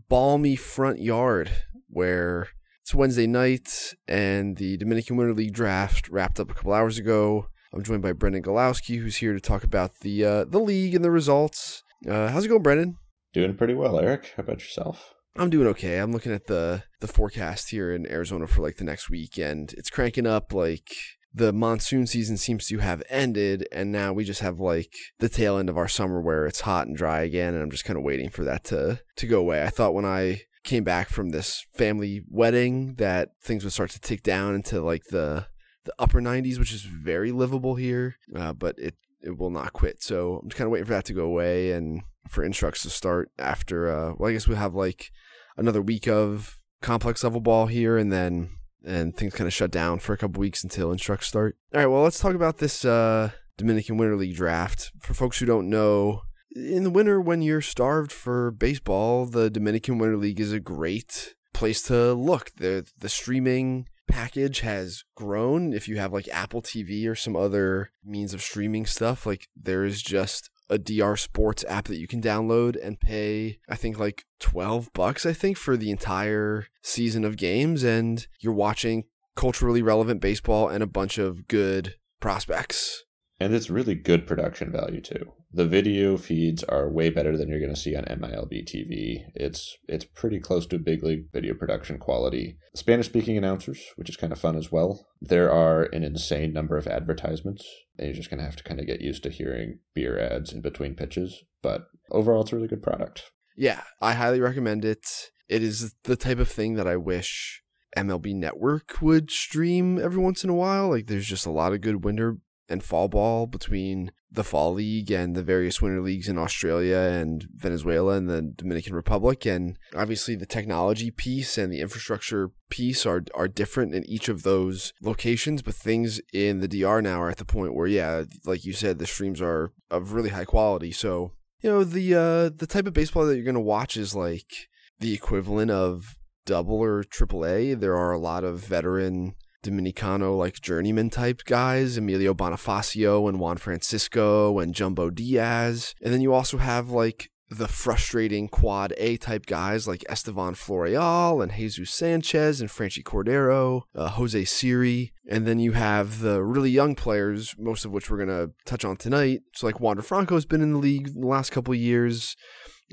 balmy 0.08 0.56
front 0.56 1.02
yard 1.02 1.50
where 1.90 2.50
it's 2.84 2.94
Wednesday 2.94 3.26
night 3.26 3.96
and 4.08 4.58
the 4.58 4.78
Dominican 4.78 5.18
Winter 5.18 5.34
League 5.34 5.56
draft 5.56 6.10
wrapped 6.10 6.40
up 6.40 6.52
a 6.52 6.54
couple 6.54 6.74
hours 6.74 7.00
ago. 7.00 7.48
I'm 7.74 7.82
joined 7.82 8.04
by 8.04 8.12
Brendan 8.12 8.44
Gawlowski, 8.44 9.00
who's 9.00 9.16
here 9.16 9.34
to 9.34 9.40
talk 9.40 9.64
about 9.64 10.02
the 10.02 10.24
uh, 10.24 10.44
the 10.44 10.60
league 10.60 10.94
and 10.94 11.04
the 11.04 11.10
results. 11.10 11.82
Uh, 12.08 12.28
how's 12.28 12.46
it 12.46 12.50
going, 12.50 12.62
Brendan? 12.62 12.98
Doing 13.34 13.56
pretty 13.56 13.74
well, 13.74 14.00
Eric. 14.00 14.34
How 14.38 14.42
about 14.42 14.60
yourself? 14.60 15.16
I'm 15.36 15.50
doing 15.50 15.66
okay. 15.70 15.98
I'm 15.98 16.12
looking 16.12 16.34
at 16.34 16.46
the 16.46 16.84
the 17.00 17.08
forecast 17.08 17.72
here 17.72 17.92
in 17.92 18.06
Arizona 18.06 18.46
for 18.46 18.62
like 18.62 18.78
the 18.78 18.84
next 18.84 19.10
week, 19.10 19.40
and 19.40 19.74
it's 19.74 19.90
cranking 19.90 20.28
up 20.28 20.54
like 20.54 20.92
the 21.34 21.54
monsoon 21.54 22.06
season 22.06 22.38
seems 22.38 22.68
to 22.68 22.80
have 22.80 23.02
ended 23.10 23.68
and 23.72 23.92
now 23.92 24.12
we 24.12 24.24
just 24.24 24.42
have 24.42 24.60
like 24.60 24.94
the 25.20 25.30
tail 25.30 25.58
end 25.58 25.70
of 25.70 25.78
our 25.78 25.88
summer 25.88 26.20
where 26.20 26.46
it's 26.46 26.62
hot 26.62 26.88
and 26.88 26.98
dry 26.98 27.22
again 27.22 27.54
and 27.54 27.64
I'm 27.64 27.72
just 27.72 27.86
kind 27.86 27.98
of 27.98 28.04
waiting 28.04 28.30
for 28.30 28.44
that 28.44 28.64
to 28.66 29.00
to 29.16 29.28
go 29.28 29.40
away. 29.40 29.64
I 29.64 29.70
thought 29.70 29.94
when 29.94 30.06
I 30.06 30.42
came 30.64 30.84
back 30.84 31.10
from 31.10 31.30
this 31.30 31.66
family 31.74 32.22
wedding 32.30 32.96
that 32.96 33.30
things 33.42 33.64
would 33.64 33.74
start 33.74 33.92
to 33.92 34.02
tick 34.02 34.24
down 34.24 34.56
into 34.56 34.82
like 34.82 35.06
the 35.06 35.48
the 35.86 35.94
upper 35.98 36.22
90s 36.22 36.60
which 36.60 36.74
is 36.74 36.82
very 36.82 37.32
livable 37.32 37.76
here, 37.76 38.18
uh, 38.36 38.54
but 38.54 38.78
it 38.78 38.96
it 39.22 39.38
will 39.38 39.50
not 39.52 39.74
quit. 39.74 40.04
So 40.04 40.40
I'm 40.42 40.50
just 40.50 40.58
kind 40.58 40.68
of 40.68 40.72
waiting 40.72 40.86
for 40.86 40.94
that 40.94 41.06
to 41.06 41.14
go 41.14 41.26
away 41.26 41.72
and 41.72 42.02
for 42.28 42.44
instructs 42.44 42.84
to 42.84 42.90
start 42.90 43.32
after 43.40 43.90
uh 43.90 44.14
well 44.18 44.30
I 44.30 44.34
guess 44.34 44.48
we'll 44.48 44.58
have 44.58 44.76
like 44.76 45.12
another 45.58 45.82
week 45.82 46.08
of 46.08 46.58
complex 46.82 47.24
level 47.24 47.40
ball 47.40 47.68
here 47.68 47.98
and 47.98 48.12
then 48.12 48.50
and 48.86 49.16
things 49.16 49.34
kind 49.34 49.48
of 49.48 49.54
shut 49.54 49.72
down 49.72 50.00
for 50.00 50.14
a 50.14 50.18
couple 50.18 50.40
weeks 50.40 50.64
until 50.64 50.92
instructs 50.92 51.28
start. 51.28 51.58
All 51.74 51.80
right, 51.80 51.88
well, 51.88 52.04
let's 52.04 52.20
talk 52.20 52.36
about 52.36 52.58
this 52.58 52.84
uh, 52.86 53.32
Dominican 53.58 53.98
Winter 53.98 54.16
League 54.16 54.36
draft. 54.36 54.92
For 55.00 55.14
folks 55.14 55.40
who 55.40 55.46
don't 55.46 55.70
know, 55.70 56.24
in 56.56 56.84
the 56.84 56.90
winter 56.90 57.20
when 57.20 57.42
you're 57.42 57.62
starved 57.62 58.12
for 58.12 58.52
baseball, 58.52 59.26
the 59.26 59.50
Dominican 59.50 59.98
Winter 59.98 60.18
League 60.18 60.40
is 60.40 60.52
a 60.52 60.60
great 60.60 61.36
place 61.54 61.82
to 61.84 62.14
look. 62.14 62.52
The 62.56 62.86
the 62.98 63.10
streaming 63.10 63.88
package 64.08 64.60
has 64.60 65.04
grown. 65.16 65.74
If 65.74 65.88
you 65.88 65.98
have 65.98 66.14
like 66.14 66.28
Apple 66.30 66.62
TV 66.62 67.08
or 67.08 67.16
some 67.16 67.36
other 67.36 67.92
means 68.04 68.34
of 68.34 68.42
streaming 68.42 68.86
stuff, 68.86 69.26
like 69.26 69.48
there 69.56 69.86
is 69.86 70.02
just 70.02 70.50
a 70.72 70.78
DR 70.78 71.18
Sports 71.18 71.66
app 71.68 71.86
that 71.86 71.98
you 71.98 72.08
can 72.08 72.22
download 72.22 72.78
and 72.82 73.00
pay, 73.00 73.60
I 73.70 73.76
think 73.76 74.00
like 74.00 74.26
12 74.40 74.92
bucks, 74.94 75.26
I 75.26 75.34
think, 75.34 75.58
for 75.58 75.78
the 75.78 75.92
entire 75.92 76.68
season 76.82 77.26
of 77.26 77.38
games. 77.38 77.84
And 77.84 78.26
you're 78.40 78.54
watching 78.54 79.04
culturally 79.36 79.82
relevant 79.82 80.22
baseball 80.22 80.70
and 80.70 80.82
a 80.82 80.88
bunch 80.88 81.18
of 81.18 81.48
good 81.48 81.96
prospects. 82.20 83.04
And 83.42 83.56
it's 83.56 83.72
really 83.72 83.96
good 83.96 84.28
production 84.28 84.72
value 84.72 85.02
too. 85.02 85.34
The 85.52 85.66
video 85.66 86.16
feeds 86.16 86.64
are 86.66 86.88
way 86.88 87.10
better 87.10 87.36
than 87.36 87.50
you're 87.50 87.60
going 87.60 87.74
to 87.74 87.80
see 87.80 87.96
on 87.96 88.04
MILB 88.04 88.68
TV. 88.68 89.24
It's 89.34 89.80
it's 89.88 90.06
pretty 90.06 90.40
close 90.40 90.68
to 90.68 90.78
big 90.78 91.02
league 91.04 91.24
video 91.34 91.56
production 91.56 91.98
quality. 91.98 92.60
Spanish 92.76 93.08
speaking 93.08 93.40
announcers, 93.40 93.84
which 93.96 94.10
is 94.10 94.16
kind 94.16 94.32
of 94.32 94.40
fun 94.40 94.56
as 94.56 94.72
well. 94.72 95.08
There 95.20 95.52
are 95.52 95.86
an 95.86 96.04
insane 96.04 96.54
number 96.54 96.78
of 96.78 96.86
advertisements, 96.86 97.68
and 97.98 98.06
you're 98.06 98.16
just 98.16 98.30
going 98.30 98.38
to 98.38 98.46
have 98.46 98.58
to 98.58 98.64
kind 98.64 98.80
of 98.80 98.86
get 98.86 99.02
used 99.02 99.24
to 99.24 99.32
hearing 99.32 99.80
beer 99.96 100.20
ads 100.20 100.54
in 100.54 100.62
between 100.62 100.94
pitches. 100.94 101.44
But 101.64 101.88
overall, 102.12 102.42
it's 102.42 102.54
a 102.54 102.56
really 102.56 102.68
good 102.68 102.84
product. 102.84 103.32
Yeah, 103.58 103.82
I 104.00 104.14
highly 104.14 104.40
recommend 104.40 104.86
it. 104.86 105.32
It 105.50 105.64
is 105.64 105.96
the 106.04 106.16
type 106.16 106.38
of 106.38 106.48
thing 106.48 106.76
that 106.76 106.86
I 106.86 106.96
wish 106.96 107.64
MLB 107.98 108.36
Network 108.36 109.02
would 109.02 109.32
stream 109.32 109.98
every 110.00 110.22
once 110.22 110.44
in 110.44 110.52
a 110.52 110.56
while. 110.56 110.90
Like, 110.90 111.08
there's 111.08 111.26
just 111.26 111.48
a 111.48 111.52
lot 111.52 111.74
of 111.74 111.82
good 111.82 112.06
winter 112.06 112.38
and 112.72 112.84
fall 112.84 113.08
ball 113.08 113.46
between 113.46 114.12
the 114.32 114.44
fall 114.44 114.74
league 114.74 115.12
and 115.12 115.36
the 115.36 115.44
various 115.44 115.82
winter 115.82 116.02
leagues 116.02 116.30
in 116.30 116.38
Australia 116.38 116.98
and 116.98 117.48
Venezuela 117.54 118.14
and 118.14 118.30
the 118.30 118.42
Dominican 118.42 118.96
Republic. 118.96 119.46
And 119.46 119.78
obviously 119.94 120.36
the 120.36 120.46
technology 120.46 121.12
piece 121.12 121.58
and 121.58 121.72
the 121.72 121.82
infrastructure 121.82 122.52
piece 122.70 123.06
are 123.06 123.24
are 123.36 123.50
different 123.50 123.94
in 123.94 124.06
each 124.06 124.30
of 124.30 124.44
those 124.44 124.94
locations 125.02 125.62
but 125.62 125.76
things 125.76 126.22
in 126.32 126.62
the 126.62 126.68
DR 126.70 127.02
now 127.02 127.22
are 127.22 127.30
at 127.30 127.36
the 127.36 127.44
point 127.44 127.76
where 127.76 127.88
yeah 127.88 128.24
like 128.46 128.64
you 128.64 128.72
said 128.72 128.98
the 128.98 129.06
streams 129.06 129.42
are 129.42 129.74
of 129.90 130.14
really 130.14 130.30
high 130.30 130.46
quality. 130.46 130.92
So 130.92 131.34
you 131.62 131.70
know 131.70 131.84
the 131.84 132.16
uh 132.16 132.50
the 132.56 132.68
type 132.68 132.88
of 132.88 132.94
baseball 132.94 133.26
that 133.26 133.36
you're 133.36 133.44
going 133.44 133.56
to 133.56 133.60
watch 133.60 133.98
is 133.98 134.16
like 134.16 134.70
the 135.00 135.14
equivalent 135.14 135.72
of 135.72 136.16
double 136.46 136.76
or 136.76 137.04
triple 137.04 137.46
A. 137.46 137.74
There 137.74 137.98
are 137.98 138.14
a 138.14 138.20
lot 138.20 138.44
of 138.44 138.60
veteran 138.60 139.36
Dominicano 139.64 140.38
like 140.38 140.62
journeyman 140.62 141.10
type 141.10 141.44
guys, 141.46 141.98
Emilio 141.98 142.34
Bonifacio 142.34 143.28
and 143.30 143.40
Juan 143.40 143.58
Francisco 143.58 144.60
and 144.60 144.74
Jumbo 144.74 145.10
Diaz. 145.10 145.94
And 146.02 146.14
then 146.14 146.22
you 146.22 146.34
also 146.34 146.58
have 146.58 146.90
like 146.90 147.30
the 147.52 147.68
frustrating 147.68 148.48
quad 148.48 148.94
A 148.98 149.18
type 149.18 149.46
guys 149.46 149.86
like 149.86 150.06
Estevan 150.10 150.54
Florial 150.54 151.44
and 151.44 151.52
Jesus 151.52 151.92
Sanchez 151.92 152.62
and 152.62 152.70
Franchy 152.70 153.04
Cordero, 153.04 153.82
uh, 153.94 154.08
Jose 154.08 154.46
Siri. 154.46 155.12
And 155.30 155.46
then 155.46 155.60
you 155.60 155.74
have 155.74 156.22
the 156.22 156.42
really 156.42 156.70
young 156.70 156.96
players, 156.96 157.54
most 157.60 157.84
of 157.84 157.92
which 157.92 158.10
we're 158.10 158.26
going 158.26 158.30
to 158.30 158.54
touch 158.66 158.86
on 158.86 158.96
tonight. 158.96 159.42
So 159.54 159.68
like 159.68 159.82
Wander 159.82 160.02
Franco's 160.02 160.46
been 160.46 160.62
in 160.62 160.72
the 160.72 160.80
league 160.80 161.10
in 161.10 161.22
the 161.22 161.28
last 161.28 161.52
couple 161.52 161.76
years, 161.76 162.38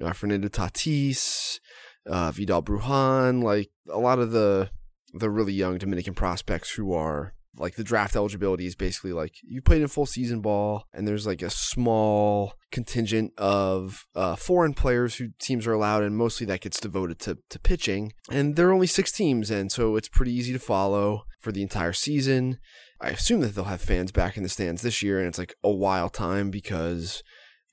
uh, 0.03 0.13
Fernando 0.13 0.49
Tatis, 0.49 1.61
uh, 2.07 2.33
Vidal 2.33 2.63
Brujan, 2.63 3.45
like 3.45 3.71
a 3.89 3.99
lot 3.99 4.19
of 4.19 4.33
the 4.33 4.71
the 5.13 5.31
really 5.31 5.53
young 5.53 5.79
Dominican 5.79 6.15
prospects 6.15 6.71
who 6.73 6.93
are 6.93 7.35
like 7.57 7.75
the 7.75 7.85
draft 7.85 8.17
eligibility 8.17 8.67
is 8.67 8.75
basically 8.75 9.13
like 9.13 9.35
you 9.43 9.61
played 9.61 9.83
in 9.83 9.89
full 9.89 10.07
season 10.07 10.41
ball 10.41 10.85
and 10.93 11.07
there's 11.07 11.27
like 11.27 11.43
a 11.43 11.51
small 11.51 12.55
contingent 12.71 13.33
of 13.37 14.07
uh, 14.15 14.37
foreign 14.37 14.75
players 14.75 15.17
who 15.17 15.29
teams 15.41 15.67
are 15.67 15.73
allowed 15.73 16.03
and 16.03 16.17
mostly 16.17 16.47
that 16.47 16.61
gets 16.61 16.81
devoted 16.81 17.19
to, 17.19 17.39
to 17.51 17.59
pitching. 17.59 18.13
And 18.31 18.57
there 18.57 18.69
are 18.69 18.73
only 18.73 18.87
six 18.87 19.13
teams 19.13 19.51
and 19.51 19.73
so 19.73 19.97
it's 19.97 20.09
pretty 20.09 20.33
easy 20.33 20.53
to 20.53 20.59
follow 20.59 21.25
for 21.41 21.53
the 21.53 21.63
entire 21.63 21.93
season. 21.93 22.59
I 23.01 23.11
assume 23.11 23.41
that 23.41 23.55
they'll 23.55 23.65
have 23.65 23.81
fans 23.81 24.13
back 24.13 24.37
in 24.37 24.43
the 24.43 24.49
stands 24.49 24.83
this 24.83 25.03
year 25.03 25.19
and 25.19 25.29
it's 25.29 25.39
like 25.39 25.55
a 25.63 25.71
wild 25.71 26.13
time 26.13 26.51
because 26.51 27.23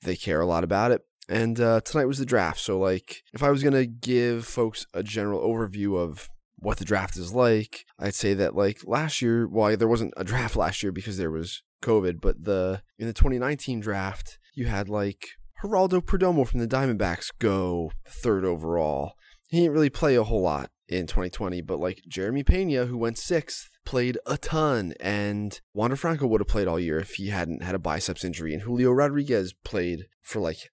they 0.02 0.16
care 0.16 0.40
a 0.40 0.46
lot 0.46 0.64
about 0.64 0.90
it. 0.90 1.02
And 1.28 1.60
uh, 1.60 1.80
tonight 1.80 2.04
was 2.06 2.18
the 2.18 2.26
draft 2.26 2.60
so 2.60 2.78
like 2.78 3.22
if 3.34 3.42
i 3.42 3.50
was 3.50 3.60
going 3.60 3.74
to 3.74 3.84
give 3.84 4.46
folks 4.46 4.86
a 4.94 5.02
general 5.02 5.40
overview 5.40 5.98
of 5.98 6.30
what 6.58 6.78
the 6.78 6.84
draft 6.84 7.16
is 7.16 7.32
like, 7.32 7.84
I'd 7.98 8.14
say 8.14 8.34
that 8.34 8.54
like 8.54 8.80
last 8.84 9.20
year, 9.20 9.46
well, 9.48 9.76
there 9.76 9.88
wasn't 9.88 10.14
a 10.16 10.24
draft 10.24 10.56
last 10.56 10.82
year 10.82 10.92
because 10.92 11.18
there 11.18 11.30
was 11.30 11.62
COVID, 11.82 12.20
but 12.20 12.44
the 12.44 12.82
in 12.98 13.06
the 13.06 13.12
2019 13.12 13.80
draft, 13.80 14.38
you 14.54 14.66
had 14.66 14.88
like 14.88 15.26
Geraldo 15.62 16.00
Perdomo 16.00 16.46
from 16.46 16.60
the 16.60 16.68
Diamondbacks 16.68 17.30
go 17.38 17.92
third 18.06 18.44
overall. 18.44 19.14
He 19.48 19.60
didn't 19.60 19.74
really 19.74 19.90
play 19.90 20.16
a 20.16 20.24
whole 20.24 20.42
lot 20.42 20.70
in 20.88 21.06
2020, 21.06 21.60
but 21.62 21.78
like 21.78 22.02
Jeremy 22.08 22.42
Pena, 22.42 22.86
who 22.86 22.98
went 22.98 23.18
sixth, 23.18 23.70
played 23.84 24.18
a 24.26 24.36
ton, 24.36 24.94
and 25.00 25.60
Wander 25.72 25.96
Franco 25.96 26.26
would 26.26 26.40
have 26.40 26.48
played 26.48 26.68
all 26.68 26.80
year 26.80 26.98
if 26.98 27.14
he 27.14 27.28
hadn't 27.28 27.62
had 27.62 27.74
a 27.74 27.78
biceps 27.78 28.24
injury, 28.24 28.52
and 28.52 28.62
Julio 28.62 28.90
Rodriguez 28.90 29.54
played 29.64 30.06
for 30.22 30.40
like 30.40 30.70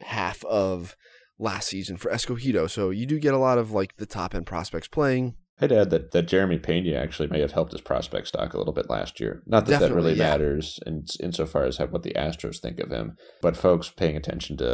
half 0.00 0.44
of 0.44 0.96
last 1.38 1.68
season 1.68 1.96
for 1.96 2.10
Escogido. 2.10 2.68
So 2.68 2.90
you 2.90 3.06
do 3.06 3.18
get 3.18 3.34
a 3.34 3.38
lot 3.38 3.58
of 3.58 3.72
like 3.72 3.96
the 3.96 4.06
top 4.06 4.34
end 4.34 4.46
prospects 4.46 4.88
playing. 4.88 5.34
I'd 5.60 5.70
add 5.70 5.90
that, 5.90 6.10
that 6.10 6.26
Jeremy 6.26 6.58
Pena 6.58 6.96
actually 6.96 7.28
may 7.28 7.40
have 7.40 7.52
helped 7.52 7.70
his 7.70 7.80
prospect 7.80 8.26
stock 8.26 8.52
a 8.52 8.58
little 8.58 8.72
bit 8.72 8.90
last 8.90 9.20
year. 9.20 9.42
Not 9.46 9.66
that 9.66 9.72
Definitely, 9.72 9.88
that 9.88 9.94
really 9.94 10.18
yeah. 10.18 10.30
matters 10.30 10.80
in 10.86 11.04
insofar 11.20 11.64
as 11.64 11.78
what 11.78 12.02
the 12.02 12.14
Astros 12.14 12.58
think 12.58 12.80
of 12.80 12.90
him, 12.90 13.16
but 13.40 13.56
folks 13.56 13.88
paying 13.88 14.16
attention 14.16 14.56
to 14.56 14.64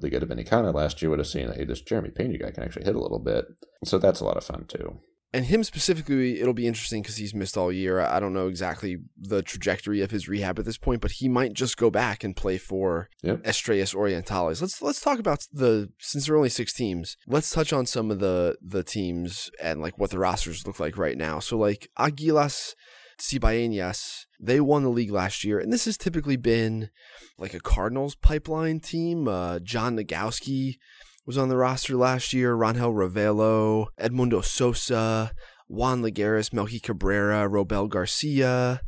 the 0.00 0.08
good 0.08 0.22
of 0.22 0.30
Liga 0.30 0.44
Dominicana 0.44 0.72
last 0.72 1.02
year 1.02 1.10
would 1.10 1.18
have 1.18 1.28
seen 1.28 1.48
that 1.48 1.56
hey, 1.56 1.64
this 1.64 1.82
Jeremy 1.82 2.10
Pena 2.10 2.38
guy 2.38 2.50
can 2.50 2.62
actually 2.62 2.84
hit 2.84 2.94
a 2.94 3.00
little 3.00 3.18
bit. 3.18 3.44
So 3.84 3.98
that's 3.98 4.20
a 4.20 4.24
lot 4.24 4.38
of 4.38 4.44
fun 4.44 4.64
too. 4.68 5.00
And 5.34 5.46
him 5.46 5.64
specifically, 5.64 6.40
it'll 6.40 6.52
be 6.52 6.66
interesting 6.66 7.00
because 7.00 7.16
he's 7.16 7.34
missed 7.34 7.56
all 7.56 7.72
year. 7.72 8.00
I 8.00 8.20
don't 8.20 8.34
know 8.34 8.48
exactly 8.48 8.98
the 9.16 9.40
trajectory 9.42 10.02
of 10.02 10.10
his 10.10 10.28
rehab 10.28 10.58
at 10.58 10.66
this 10.66 10.76
point, 10.76 11.00
but 11.00 11.12
he 11.12 11.28
might 11.28 11.54
just 11.54 11.78
go 11.78 11.90
back 11.90 12.22
and 12.22 12.36
play 12.36 12.58
for 12.58 13.08
Yep. 13.22 13.46
Estrellas 13.46 13.94
Orientales. 13.94 14.60
Let's 14.60 14.82
let's 14.82 15.00
talk 15.00 15.18
about 15.18 15.46
the 15.50 15.90
since 15.98 16.26
there 16.26 16.34
are 16.34 16.38
only 16.38 16.50
six 16.50 16.74
teams. 16.74 17.16
Let's 17.26 17.50
touch 17.50 17.72
on 17.72 17.86
some 17.86 18.10
of 18.10 18.18
the 18.18 18.56
the 18.60 18.82
teams 18.82 19.50
and 19.62 19.80
like 19.80 19.98
what 19.98 20.10
the 20.10 20.18
rosters 20.18 20.66
look 20.66 20.78
like 20.78 20.98
right 20.98 21.16
now. 21.16 21.38
So 21.38 21.56
like 21.56 21.88
Aguilas 21.98 22.74
Cibaeñas, 23.18 24.26
they 24.40 24.60
won 24.60 24.82
the 24.82 24.88
league 24.90 25.10
last 25.12 25.44
year, 25.44 25.58
and 25.58 25.72
this 25.72 25.84
has 25.86 25.96
typically 25.96 26.36
been 26.36 26.90
like 27.38 27.54
a 27.54 27.60
Cardinals 27.60 28.14
pipeline 28.16 28.80
team. 28.80 29.28
Uh, 29.28 29.60
John 29.60 29.96
Nogowski 29.96 30.76
was 31.26 31.38
on 31.38 31.48
the 31.48 31.56
roster 31.56 31.96
last 31.96 32.32
year. 32.32 32.56
Rangel 32.56 32.92
Ravelo, 32.92 33.86
Edmundo 34.00 34.44
Sosa, 34.44 35.32
Juan 35.68 36.02
Lagares, 36.02 36.52
Melky 36.52 36.80
Cabrera, 36.80 37.48
Robel 37.48 37.88
Garcia, 37.88 38.80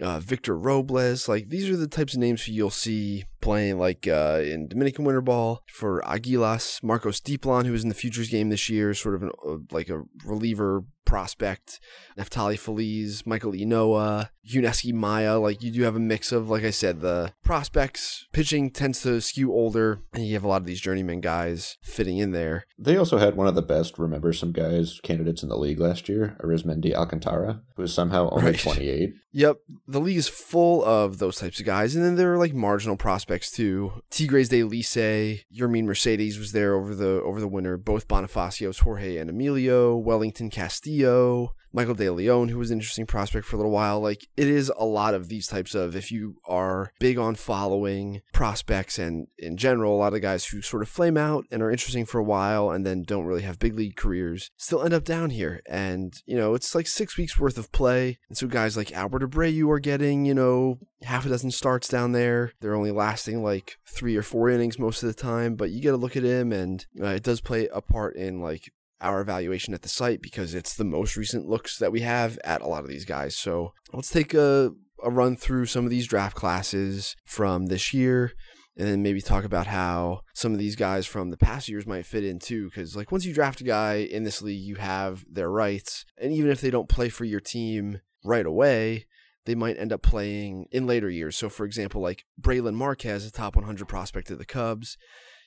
uh, 0.00 0.20
Victor 0.20 0.58
Robles. 0.58 1.28
Like 1.28 1.48
these 1.48 1.68
are 1.68 1.76
the 1.76 1.88
types 1.88 2.14
of 2.14 2.20
names 2.20 2.48
you'll 2.48 2.70
see 2.70 3.24
playing 3.44 3.78
like 3.78 4.08
uh, 4.08 4.40
in 4.42 4.66
Dominican 4.66 5.04
Winter 5.04 5.20
Ball 5.20 5.62
for 5.68 6.02
Aguilas. 6.02 6.82
Marcos 6.82 7.20
Diplon, 7.20 7.66
who 7.66 7.72
was 7.72 7.82
in 7.82 7.90
the 7.90 7.94
Futures 7.94 8.28
game 8.28 8.48
this 8.48 8.68
year, 8.68 8.94
sort 8.94 9.14
of 9.14 9.22
an, 9.22 9.30
uh, 9.46 9.56
like 9.70 9.88
a 9.90 10.02
reliever 10.24 10.84
prospect. 11.04 11.80
Neftali 12.18 12.58
Feliz, 12.58 13.26
Michael 13.26 13.52
Enoa, 13.52 14.30
Yunesky 14.48 14.92
Maya. 14.92 15.38
Like 15.38 15.62
you 15.62 15.70
do 15.70 15.82
have 15.82 15.96
a 15.96 16.00
mix 16.00 16.32
of, 16.32 16.48
like 16.48 16.64
I 16.64 16.70
said, 16.70 17.00
the 17.00 17.32
prospects. 17.44 18.26
Pitching 18.32 18.70
tends 18.70 19.02
to 19.02 19.20
skew 19.20 19.52
older, 19.52 20.00
and 20.12 20.26
you 20.26 20.34
have 20.34 20.44
a 20.44 20.48
lot 20.48 20.62
of 20.62 20.66
these 20.66 20.80
journeyman 20.80 21.20
guys 21.20 21.76
fitting 21.82 22.18
in 22.18 22.32
there. 22.32 22.66
They 22.78 22.96
also 22.96 23.18
had 23.18 23.36
one 23.36 23.46
of 23.46 23.54
the 23.54 23.62
best, 23.62 23.98
remember 23.98 24.32
some 24.32 24.52
guys, 24.52 25.00
candidates 25.02 25.42
in 25.42 25.48
the 25.48 25.58
league 25.58 25.78
last 25.78 26.08
year, 26.08 26.36
Arismendy 26.42 26.94
Alcantara, 26.94 27.60
who 27.76 27.82
is 27.82 27.92
somehow 27.92 28.30
only 28.30 28.52
Right. 28.52 28.58
28. 28.58 29.10
Yep, 29.32 29.56
the 29.88 30.00
league 30.00 30.16
is 30.16 30.28
full 30.28 30.84
of 30.84 31.18
those 31.18 31.38
types 31.38 31.58
of 31.58 31.66
guys, 31.66 31.96
and 31.96 32.04
then 32.04 32.14
there 32.14 32.32
are 32.32 32.38
like 32.38 32.54
marginal 32.54 32.96
prospects 32.96 33.33
too. 33.42 34.02
Tigres 34.10 34.48
de 34.48 34.62
Licey, 34.62 35.42
Yermin 35.54 35.84
Mercedes 35.84 36.38
was 36.38 36.52
there 36.52 36.74
over 36.74 36.94
the 36.94 37.20
over 37.22 37.40
the 37.40 37.48
winter. 37.48 37.76
Both 37.76 38.08
Bonifacios, 38.08 38.80
Jorge 38.80 39.16
and 39.16 39.30
Emilio, 39.30 39.96
Wellington 39.96 40.50
Castillo, 40.50 41.54
Michael 41.74 41.94
De 41.94 42.08
Leon, 42.08 42.48
who 42.48 42.58
was 42.58 42.70
an 42.70 42.78
interesting 42.78 43.04
prospect 43.04 43.44
for 43.44 43.56
a 43.56 43.58
little 43.58 43.72
while. 43.72 44.00
Like 44.00 44.28
it 44.36 44.48
is 44.48 44.72
a 44.78 44.84
lot 44.84 45.12
of 45.12 45.28
these 45.28 45.48
types 45.48 45.74
of 45.74 45.96
if 45.96 46.12
you 46.12 46.36
are 46.46 46.92
big 47.00 47.18
on 47.18 47.34
following 47.34 48.22
prospects 48.32 48.98
and 48.98 49.26
in 49.38 49.56
general, 49.56 49.94
a 49.94 49.98
lot 49.98 50.14
of 50.14 50.22
guys 50.22 50.46
who 50.46 50.62
sort 50.62 50.82
of 50.82 50.88
flame 50.88 51.16
out 51.16 51.44
and 51.50 51.62
are 51.62 51.70
interesting 51.70 52.06
for 52.06 52.18
a 52.18 52.24
while 52.24 52.70
and 52.70 52.86
then 52.86 53.02
don't 53.02 53.26
really 53.26 53.42
have 53.42 53.58
big 53.58 53.74
league 53.74 53.96
careers 53.96 54.50
still 54.56 54.82
end 54.82 54.94
up 54.94 55.04
down 55.04 55.30
here. 55.30 55.60
And, 55.68 56.14
you 56.26 56.36
know, 56.36 56.54
it's 56.54 56.74
like 56.74 56.86
six 56.86 57.18
weeks 57.18 57.38
worth 57.38 57.58
of 57.58 57.72
play. 57.72 58.18
And 58.28 58.38
so 58.38 58.46
guys 58.46 58.76
like 58.76 58.92
Albert 58.92 59.28
Abreu 59.28 59.68
are 59.68 59.80
getting, 59.80 60.24
you 60.24 60.34
know, 60.34 60.78
half 61.02 61.26
a 61.26 61.28
dozen 61.28 61.50
starts 61.50 61.88
down 61.88 62.12
there. 62.12 62.52
They're 62.60 62.76
only 62.76 62.92
lasting 62.92 63.42
like 63.42 63.78
three 63.86 64.16
or 64.16 64.22
four 64.22 64.48
innings 64.48 64.78
most 64.78 65.02
of 65.02 65.08
the 65.08 65.20
time, 65.20 65.56
but 65.56 65.70
you 65.70 65.82
get 65.82 65.90
to 65.90 65.96
look 65.96 66.16
at 66.16 66.22
him 66.22 66.52
and 66.52 66.86
uh, 67.00 67.06
it 67.06 67.24
does 67.24 67.40
play 67.40 67.68
a 67.72 67.80
part 67.80 68.14
in 68.14 68.40
like 68.40 68.70
our 69.04 69.20
evaluation 69.20 69.74
at 69.74 69.82
the 69.82 69.88
site 69.88 70.22
because 70.22 70.54
it's 70.54 70.74
the 70.74 70.84
most 70.84 71.16
recent 71.16 71.46
looks 71.46 71.78
that 71.78 71.92
we 71.92 72.00
have 72.00 72.38
at 72.44 72.62
a 72.62 72.66
lot 72.66 72.82
of 72.82 72.88
these 72.88 73.04
guys. 73.04 73.36
So 73.36 73.72
let's 73.92 74.10
take 74.10 74.34
a, 74.34 74.72
a 75.02 75.10
run 75.10 75.36
through 75.36 75.66
some 75.66 75.84
of 75.84 75.90
these 75.90 76.06
draft 76.06 76.36
classes 76.36 77.14
from 77.24 77.66
this 77.66 77.94
year 77.94 78.32
and 78.76 78.88
then 78.88 79.02
maybe 79.02 79.20
talk 79.20 79.44
about 79.44 79.68
how 79.68 80.20
some 80.34 80.52
of 80.52 80.58
these 80.58 80.76
guys 80.76 81.06
from 81.06 81.30
the 81.30 81.36
past 81.36 81.68
years 81.68 81.86
might 81.86 82.06
fit 82.06 82.24
in 82.24 82.38
too. 82.38 82.64
Because 82.64 82.96
like 82.96 83.12
once 83.12 83.24
you 83.24 83.32
draft 83.32 83.60
a 83.60 83.64
guy 83.64 83.96
in 83.96 84.24
this 84.24 84.42
league, 84.42 84.62
you 84.62 84.76
have 84.76 85.24
their 85.30 85.50
rights, 85.50 86.04
and 86.20 86.32
even 86.32 86.50
if 86.50 86.60
they 86.60 86.70
don't 86.70 86.88
play 86.88 87.08
for 87.08 87.24
your 87.24 87.40
team 87.40 88.00
right 88.24 88.46
away, 88.46 89.06
they 89.46 89.54
might 89.54 89.78
end 89.78 89.92
up 89.92 90.02
playing 90.02 90.66
in 90.72 90.86
later 90.86 91.08
years. 91.08 91.36
So 91.36 91.48
for 91.48 91.64
example, 91.64 92.00
like 92.00 92.24
Brailyn 92.40 92.74
Marquez, 92.74 93.26
a 93.26 93.30
top 93.30 93.56
100 93.56 93.86
prospect 93.86 94.30
of 94.30 94.38
the 94.38 94.44
Cubs, 94.44 94.96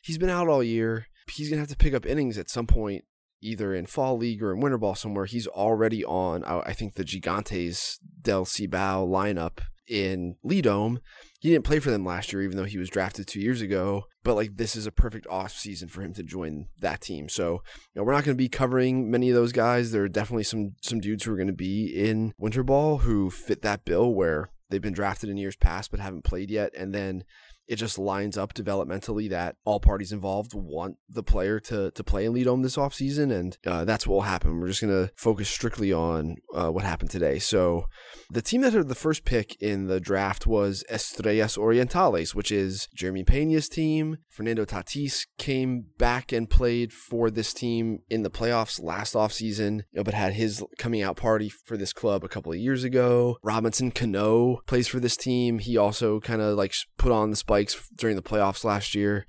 he's 0.01 0.17
been 0.17 0.29
out 0.29 0.47
all 0.47 0.63
year. 0.63 1.07
He's 1.29 1.49
gonna 1.49 1.59
have 1.59 1.69
to 1.69 1.75
pick 1.75 1.93
up 1.93 2.05
innings 2.05 2.37
at 2.37 2.49
some 2.49 2.67
point. 2.67 3.03
Either 3.41 3.73
in 3.73 3.85
fall 3.85 4.17
league 4.17 4.41
or 4.41 4.53
in 4.53 4.59
winter 4.59 4.77
ball 4.77 4.95
somewhere, 4.95 5.25
he's 5.25 5.47
already 5.47 6.03
on. 6.03 6.43
I 6.43 6.59
I 6.59 6.73
think 6.73 6.95
the 6.95 7.03
Gigantes 7.03 7.99
del 8.21 8.45
Cibao 8.45 9.07
lineup 9.07 9.59
in 9.87 10.35
LIDOM. 10.43 10.99
He 11.39 11.51
didn't 11.51 11.65
play 11.65 11.79
for 11.79 11.91
them 11.91 12.05
last 12.05 12.33
year, 12.33 12.41
even 12.41 12.57
though 12.57 12.65
he 12.65 12.77
was 12.77 12.89
drafted 12.89 13.27
two 13.27 13.39
years 13.39 13.61
ago. 13.61 14.05
But 14.23 14.35
like 14.35 14.57
this 14.57 14.75
is 14.75 14.85
a 14.85 14.91
perfect 14.91 15.27
off 15.27 15.51
season 15.51 15.87
for 15.87 16.01
him 16.01 16.13
to 16.13 16.23
join 16.23 16.67
that 16.79 17.01
team. 17.01 17.29
So 17.29 17.61
you 17.93 17.99
know, 17.99 18.03
we're 18.03 18.13
not 18.13 18.25
going 18.25 18.35
to 18.35 18.43
be 18.43 18.49
covering 18.49 19.09
many 19.09 19.29
of 19.29 19.35
those 19.35 19.51
guys. 19.51 19.91
There 19.91 20.03
are 20.03 20.09
definitely 20.09 20.43
some 20.43 20.73
some 20.81 20.99
dudes 20.99 21.23
who 21.23 21.33
are 21.33 21.37
going 21.37 21.47
to 21.47 21.53
be 21.53 21.85
in 21.85 22.33
winter 22.37 22.63
ball 22.63 22.99
who 22.99 23.29
fit 23.29 23.61
that 23.61 23.85
bill 23.85 24.13
where 24.13 24.49
they've 24.69 24.81
been 24.81 24.93
drafted 24.93 25.29
in 25.29 25.37
years 25.37 25.55
past 25.55 25.91
but 25.91 25.99
haven't 25.99 26.25
played 26.25 26.49
yet, 26.49 26.73
and 26.75 26.93
then 26.93 27.23
it 27.67 27.75
just 27.75 27.99
lines 27.99 28.37
up 28.37 28.53
developmentally 28.53 29.29
that 29.29 29.55
all 29.65 29.79
parties 29.79 30.11
involved 30.11 30.53
want 30.53 30.97
the 31.09 31.23
player 31.23 31.59
to 31.59 31.91
to 31.91 32.03
play 32.03 32.25
in 32.25 32.33
Lidom 32.33 32.63
this 32.63 32.77
offseason, 32.77 33.31
and 33.31 33.57
uh, 33.65 33.85
that's 33.85 34.07
what 34.07 34.15
will 34.15 34.21
happen. 34.21 34.59
We're 34.59 34.67
just 34.67 34.81
going 34.81 35.07
to 35.07 35.11
focus 35.15 35.49
strictly 35.49 35.91
on 35.91 36.37
uh, 36.53 36.69
what 36.69 36.83
happened 36.83 37.11
today. 37.11 37.39
So, 37.39 37.85
the 38.29 38.41
team 38.41 38.61
that 38.61 38.73
had 38.73 38.87
the 38.87 38.95
first 38.95 39.25
pick 39.25 39.61
in 39.61 39.87
the 39.87 39.99
draft 39.99 40.47
was 40.47 40.83
Estrellas 40.89 41.57
Orientales, 41.57 42.33
which 42.33 42.51
is 42.51 42.87
Jeremy 42.95 43.23
Pena's 43.23 43.69
team. 43.69 44.17
Fernando 44.29 44.65
Tatis 44.65 45.25
came 45.37 45.85
back 45.97 46.31
and 46.31 46.49
played 46.49 46.93
for 46.93 47.29
this 47.29 47.53
team 47.53 47.99
in 48.09 48.23
the 48.23 48.29
playoffs 48.29 48.81
last 48.81 49.13
offseason, 49.13 49.83
but 49.93 50.13
had 50.13 50.33
his 50.33 50.63
coming 50.77 51.01
out 51.01 51.17
party 51.17 51.49
for 51.49 51.77
this 51.77 51.93
club 51.93 52.23
a 52.23 52.29
couple 52.29 52.51
of 52.51 52.57
years 52.57 52.83
ago. 52.83 53.37
Robinson 53.43 53.91
Cano 53.91 54.61
plays 54.67 54.87
for 54.87 54.99
this 54.99 55.17
team. 55.17 55.59
He 55.59 55.77
also 55.77 56.19
kind 56.19 56.41
of 56.41 56.57
like 56.57 56.73
put 56.97 57.11
on 57.11 57.31
the 57.31 57.35
spikes 57.57 57.89
during 57.95 58.15
the 58.15 58.21
playoffs 58.21 58.63
last 58.63 58.93
year. 58.93 59.25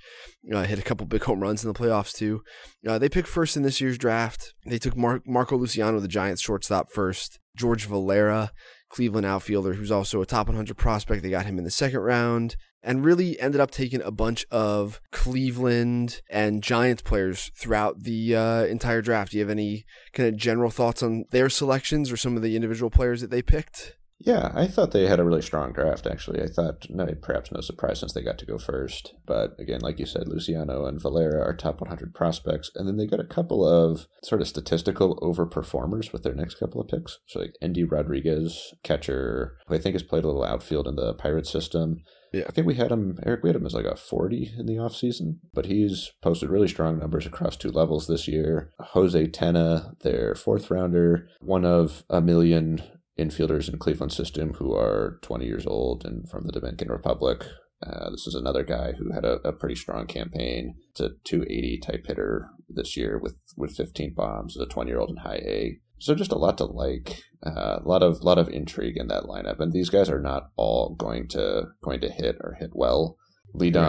Uh, 0.53 0.65
hit 0.65 0.79
a 0.79 0.83
couple 0.83 1.07
big 1.07 1.23
home 1.23 1.41
runs 1.41 1.65
in 1.65 1.73
the 1.73 1.79
playoffs 1.79 2.15
too. 2.15 2.43
Uh, 2.87 2.99
they 2.99 3.09
picked 3.09 3.29
first 3.29 3.57
in 3.57 3.63
this 3.63 3.81
year's 3.81 3.99
draft. 3.99 4.55
They 4.67 4.79
took 4.79 4.97
Mar- 4.97 5.23
Marco 5.27 5.57
Luciano, 5.57 6.01
the 6.01 6.09
Giants 6.09 6.43
shortstop, 6.43 6.91
first. 6.91 7.39
George 7.57 7.87
Valera, 7.87 8.53
Cleveland 8.89 9.27
outfielder, 9.27 9.75
who's 9.75 9.91
also 9.91 10.23
a 10.23 10.27
top 10.27 10.47
100 10.47 10.77
prospect. 10.77 11.23
They 11.23 11.31
got 11.31 11.47
him 11.47 11.59
in 11.59 11.65
the 11.65 11.71
second 11.71 12.01
round 12.01 12.57
and 12.85 13.05
really 13.05 13.39
ended 13.41 13.61
up 13.61 13.73
taking 13.73 14.01
a 14.01 14.13
bunch 14.13 14.47
of 14.51 15.01
Cleveland 15.11 16.23
and 16.31 16.63
Giants 16.63 17.03
players 17.03 17.51
throughout 17.57 18.05
the 18.05 18.37
uh, 18.37 18.65
entire 18.65 19.03
draft. 19.03 19.33
Do 19.33 19.39
you 19.39 19.43
have 19.43 19.51
any 19.51 19.85
kind 20.13 20.29
of 20.29 20.37
general 20.37 20.71
thoughts 20.71 21.03
on 21.03 21.25
their 21.33 21.51
selections 21.51 22.13
or 22.13 22.17
some 22.17 22.37
of 22.37 22.43
the 22.43 22.55
individual 22.55 22.91
players 22.91 23.21
that 23.21 23.31
they 23.31 23.43
picked? 23.43 23.98
Yeah, 24.21 24.51
I 24.53 24.67
thought 24.67 24.91
they 24.91 25.07
had 25.07 25.21
a 25.21 25.25
really 25.25 25.43
strong 25.43 25.73
draft, 25.73 26.07
actually. 26.07 26.43
I 26.43 26.49
thought, 26.49 26.87
no, 26.91 27.07
perhaps 27.23 27.53
no 27.53 27.61
surprise 27.61 28.01
since 28.01 28.13
they 28.13 28.23
got 28.23 28.39
to 28.39 28.47
go 28.47 28.59
first. 28.59 29.15
But 29.27 29.55
again, 29.61 29.81
like 29.81 30.01
you 30.01 30.07
said, 30.07 30.27
Luciano 30.27 30.87
and 30.87 31.01
Valera 31.01 31.41
are 31.41 31.55
top 31.55 31.81
100 31.81 32.15
prospects. 32.15 32.71
And 32.75 32.89
then 32.89 32.97
they 32.97 33.07
got 33.07 33.21
a 33.21 33.25
couple 33.25 33.67
of 33.67 34.09
sort 34.25 34.41
of 34.41 34.49
statistical 34.49 35.17
overperformers 35.19 36.13
with 36.13 36.25
their 36.25 36.35
next 36.35 36.57
couple 36.57 36.81
of 36.81 36.89
picks. 36.89 37.19
So, 37.27 37.41
like 37.41 37.55
Endy 37.63 37.85
Rodriguez, 37.85 38.75
catcher, 38.83 39.57
who 39.69 39.77
I 39.77 39.79
think 39.79 39.95
has 39.95 40.03
played 40.03 40.25
a 40.25 40.27
little 40.27 40.45
outfield 40.45 40.89
in 40.89 40.97
the 40.97 41.15
Pirate 41.15 41.47
system. 41.47 42.03
Yeah. 42.33 42.45
I 42.47 42.53
think 42.53 42.67
we 42.67 42.75
had 42.75 42.91
him, 42.91 43.19
Eric, 43.25 43.43
we 43.43 43.49
had 43.49 43.57
him 43.57 43.67
as 43.67 43.73
like 43.75 43.87
a 43.87 43.97
40 43.97 44.55
in 44.59 44.67
the 44.67 44.75
offseason, 44.75 45.39
but 45.55 45.67
he's 45.67 46.11
posted 46.21 46.51
really 46.51 46.69
strong 46.69 46.99
numbers 46.99 47.25
across 47.25 47.57
two 47.57 47.71
levels 47.71 48.07
this 48.07 48.29
year. 48.29 48.73
Jose 48.81 49.29
Tena, 49.29 49.99
their 50.01 50.35
fourth 50.35 50.71
rounder, 50.71 51.29
one 51.41 51.65
of 51.65 52.05
a 52.11 52.21
million 52.21 52.83
infielders 53.19 53.69
in 53.69 53.79
Cleveland 53.79 54.13
system 54.13 54.55
who 54.55 54.75
are 54.75 55.19
20 55.23 55.45
years 55.45 55.67
old 55.67 56.05
and 56.05 56.29
from 56.29 56.47
the 56.47 56.53
Dominican 56.53 56.89
Republic. 56.89 57.45
Uh, 57.85 58.11
this 58.11 58.27
is 58.27 58.35
another 58.35 58.65
guy 58.65 58.93
who 58.93 59.13
had 59.13 59.25
a, 59.25 59.35
a, 59.47 59.53
pretty 59.53 59.77
strong 59.77 60.07
campaign. 60.07 60.75
It's 60.91 61.01
a 61.01 61.11
280 61.25 61.79
type 61.79 62.07
hitter 62.07 62.51
this 62.69 62.97
year 62.97 63.19
with, 63.19 63.37
with 63.57 63.77
15 63.77 64.15
bombs, 64.15 64.57
as 64.57 64.63
a 64.63 64.67
20 64.67 64.91
year 64.91 64.99
old 64.99 65.11
in 65.11 65.19
high 65.19 65.41
A. 65.45 65.79
So 66.01 66.15
just 66.15 66.33
a 66.33 66.39
lot 66.39 66.59
to 66.59 66.65
like, 66.65 67.23
uh, 67.47 67.79
a 67.85 67.89
lot 67.89 68.03
of 68.03 68.23
lot 68.23 68.39
of 68.39 68.49
intrigue 68.49 68.97
in 68.97 69.09
that 69.09 69.25
lineup, 69.25 69.61
and 69.61 69.73
these 69.73 69.91
guys 69.91 70.09
are 70.09 70.21
not 70.21 70.51
all 70.57 70.95
going 70.95 71.29
to 71.29 71.69
going 71.83 72.01
to 72.01 72.11
hit 72.11 72.37
or 72.41 72.57
hit 72.59 72.71
well. 72.73 73.17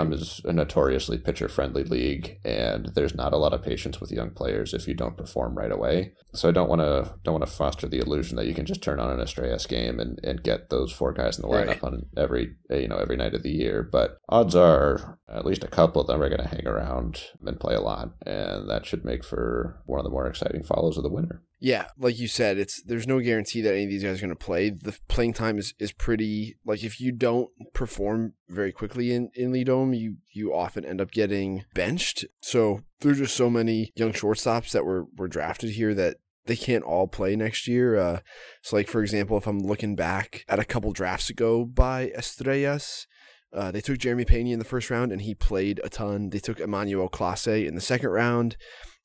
Right. 0.10 0.20
is 0.20 0.42
a 0.46 0.54
notoriously 0.54 1.18
pitcher 1.18 1.50
friendly 1.50 1.84
league, 1.84 2.38
and 2.44 2.92
there's 2.96 3.16
not 3.16 3.34
a 3.34 3.38
lot 3.38 3.54
of 3.54 3.64
patience 3.64 4.00
with 4.00 4.12
young 4.12 4.32
players 4.32 4.74
if 4.74 4.88
you 4.88 4.94
don't 4.94 5.18
perform 5.18 5.58
right 5.58 5.72
away. 5.72 6.14
So 6.34 6.48
I 6.48 6.52
don't 6.52 6.70
want 6.70 6.82
to 6.82 7.16
don't 7.24 7.40
want 7.40 7.46
to 7.46 7.52
foster 7.52 7.88
the 7.88 8.00
illusion 8.00 8.38
that 8.38 8.46
you 8.46 8.54
can 8.54 8.66
just 8.66 8.82
turn 8.82 9.00
on 9.00 9.12
an 9.12 9.20
Estrellas 9.20 9.66
game 9.66 10.00
and, 10.00 10.20
and 10.24 10.44
get 10.44 10.70
those 10.70 10.92
four 10.92 11.12
guys 11.12 11.38
in 11.38 11.42
the 11.42 11.50
lineup 11.50 11.68
right. 11.68 11.84
on 11.84 12.06
every 12.18 12.56
you 12.70 12.88
know 12.88 12.98
every 12.98 13.18
night 13.18 13.34
of 13.34 13.44
the 13.44 13.52
year. 13.52 13.84
But 13.84 14.18
odds 14.30 14.56
are 14.56 15.20
at 15.30 15.46
least 15.46 15.64
a 15.64 15.68
couple 15.68 16.02
of 16.02 16.08
them 16.08 16.22
are 16.22 16.30
going 16.30 16.42
to 16.42 16.56
hang 16.56 16.68
around 16.68 17.22
and 17.46 17.60
play 17.60 17.76
a 17.76 17.82
lot, 17.82 18.14
and 18.26 18.70
that 18.70 18.86
should 18.86 19.06
make 19.06 19.24
for 19.24 19.82
one 19.86 20.00
of 20.00 20.04
the 20.04 20.12
more 20.12 20.28
exciting 20.28 20.64
follows 20.64 20.98
of 20.98 21.04
the 21.04 21.10
winter. 21.10 21.44
Yeah, 21.62 21.88
like 21.98 22.18
you 22.18 22.30
said, 22.30 22.58
it's 22.58 22.82
there's 22.84 23.08
no 23.08 23.20
guarantee 23.20 23.62
that 23.62 23.74
any 23.74 23.84
of 23.84 23.90
these 23.90 24.04
guys 24.04 24.18
are 24.18 24.28
going 24.28 24.30
to 24.30 24.46
play. 24.46 24.70
The 24.70 24.98
playing 25.10 25.34
time 25.34 25.58
is, 25.58 25.74
is 25.78 25.92
pretty 25.92 26.56
like 26.66 26.84
if 26.84 27.02
you 27.02 27.12
don't 27.12 27.50
perform 27.74 28.34
very 28.48 28.72
quickly 28.72 29.12
in 29.12 29.30
in 29.36 29.52
Lidom, 29.52 29.98
you 29.98 30.18
you 30.32 30.54
often 30.54 30.86
end 30.86 31.02
up 31.02 31.12
getting 31.12 31.66
benched. 31.74 32.26
So 32.42 32.82
there's 33.02 33.18
just 33.18 33.36
so 33.36 33.50
many 33.50 33.92
young 33.96 34.14
shortstops 34.14 34.72
that 34.72 34.86
were 34.86 35.08
were 35.18 35.28
drafted 35.28 35.72
here 35.72 35.94
that 35.96 36.18
they 36.46 36.56
can't 36.56 36.84
all 36.84 37.08
play 37.08 37.36
next 37.36 37.68
year. 37.68 37.98
Uh, 37.98 38.20
so 38.62 38.78
like 38.78 38.88
for 38.88 39.02
example, 39.02 39.38
if 39.38 39.46
I'm 39.46 39.60
looking 39.60 39.98
back 39.98 40.46
at 40.48 40.60
a 40.60 40.66
couple 40.66 40.94
drafts 40.94 41.30
ago 41.30 41.66
by 41.66 42.12
Estrellas, 42.18 43.06
uh, 43.52 43.72
they 43.72 43.82
took 43.82 43.98
Jeremy 43.98 44.26
Pena 44.26 44.52
in 44.52 44.60
the 44.60 44.66
first 44.66 44.90
round 44.90 45.12
and 45.12 45.22
he 45.22 45.36
played 45.36 45.82
a 45.84 45.90
ton. 45.90 46.30
They 46.30 46.40
took 46.40 46.60
Emmanuel 46.60 47.10
Clase 47.10 47.68
in 47.68 47.76
the 47.76 47.82
second 47.82 48.10
round. 48.10 48.56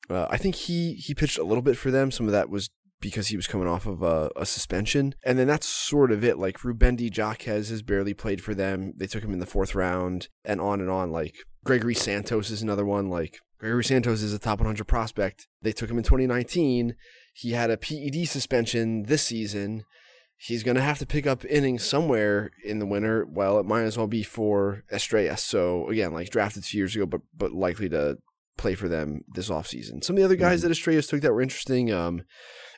Uh, 0.09 0.27
I 0.29 0.37
think 0.37 0.55
he 0.55 0.93
he 0.93 1.13
pitched 1.13 1.37
a 1.37 1.43
little 1.43 1.61
bit 1.61 1.77
for 1.77 1.91
them. 1.91 2.11
Some 2.11 2.25
of 2.25 2.31
that 2.31 2.49
was 2.49 2.69
because 3.01 3.27
he 3.27 3.35
was 3.35 3.47
coming 3.47 3.67
off 3.67 3.85
of 3.85 4.01
a, 4.01 4.31
a 4.35 4.45
suspension. 4.45 5.13
And 5.23 5.37
then 5.37 5.47
that's 5.47 5.67
sort 5.67 6.11
of 6.11 6.23
it. 6.23 6.39
Like 6.39 6.59
Rubendi 6.59 7.15
Jaquez 7.15 7.69
has 7.69 7.81
barely 7.81 8.13
played 8.13 8.41
for 8.41 8.55
them. 8.55 8.93
They 8.97 9.07
took 9.07 9.23
him 9.23 9.33
in 9.33 9.39
the 9.39 9.45
fourth 9.45 9.75
round 9.75 10.29
and 10.43 10.59
on 10.59 10.81
and 10.81 10.89
on. 10.89 11.11
Like 11.11 11.35
Gregory 11.63 11.93
Santos 11.93 12.49
is 12.49 12.61
another 12.61 12.85
one. 12.85 13.09
Like 13.09 13.39
Gregory 13.59 13.83
Santos 13.83 14.21
is 14.21 14.33
a 14.33 14.39
top 14.39 14.59
100 14.59 14.85
prospect. 14.85 15.47
They 15.61 15.71
took 15.71 15.89
him 15.89 15.97
in 15.97 16.03
2019. 16.03 16.95
He 17.33 17.51
had 17.51 17.69
a 17.69 17.77
PED 17.77 18.27
suspension 18.27 19.03
this 19.03 19.23
season. 19.23 19.83
He's 20.37 20.63
going 20.63 20.75
to 20.75 20.81
have 20.81 20.99
to 20.99 21.05
pick 21.05 21.25
up 21.25 21.45
innings 21.45 21.83
somewhere 21.83 22.51
in 22.63 22.79
the 22.79 22.85
winter. 22.85 23.25
Well, 23.25 23.59
it 23.59 23.65
might 23.65 23.83
as 23.83 23.97
well 23.97 24.07
be 24.07 24.23
for 24.23 24.83
Estrellas. 24.91 25.41
So 25.41 25.87
again, 25.89 26.13
like 26.13 26.29
drafted 26.29 26.63
two 26.63 26.77
years 26.77 26.95
ago, 26.95 27.05
but 27.05 27.21
but 27.37 27.51
likely 27.51 27.87
to 27.89 28.17
play 28.57 28.75
for 28.75 28.87
them 28.87 29.21
this 29.27 29.49
offseason. 29.49 30.03
Some 30.03 30.15
of 30.15 30.19
the 30.19 30.25
other 30.25 30.35
guys 30.35 30.59
mm-hmm. 30.59 30.69
that 30.69 30.77
Estrellas 30.77 31.07
took 31.07 31.21
that 31.21 31.33
were 31.33 31.41
interesting. 31.41 31.91
Um, 31.91 32.23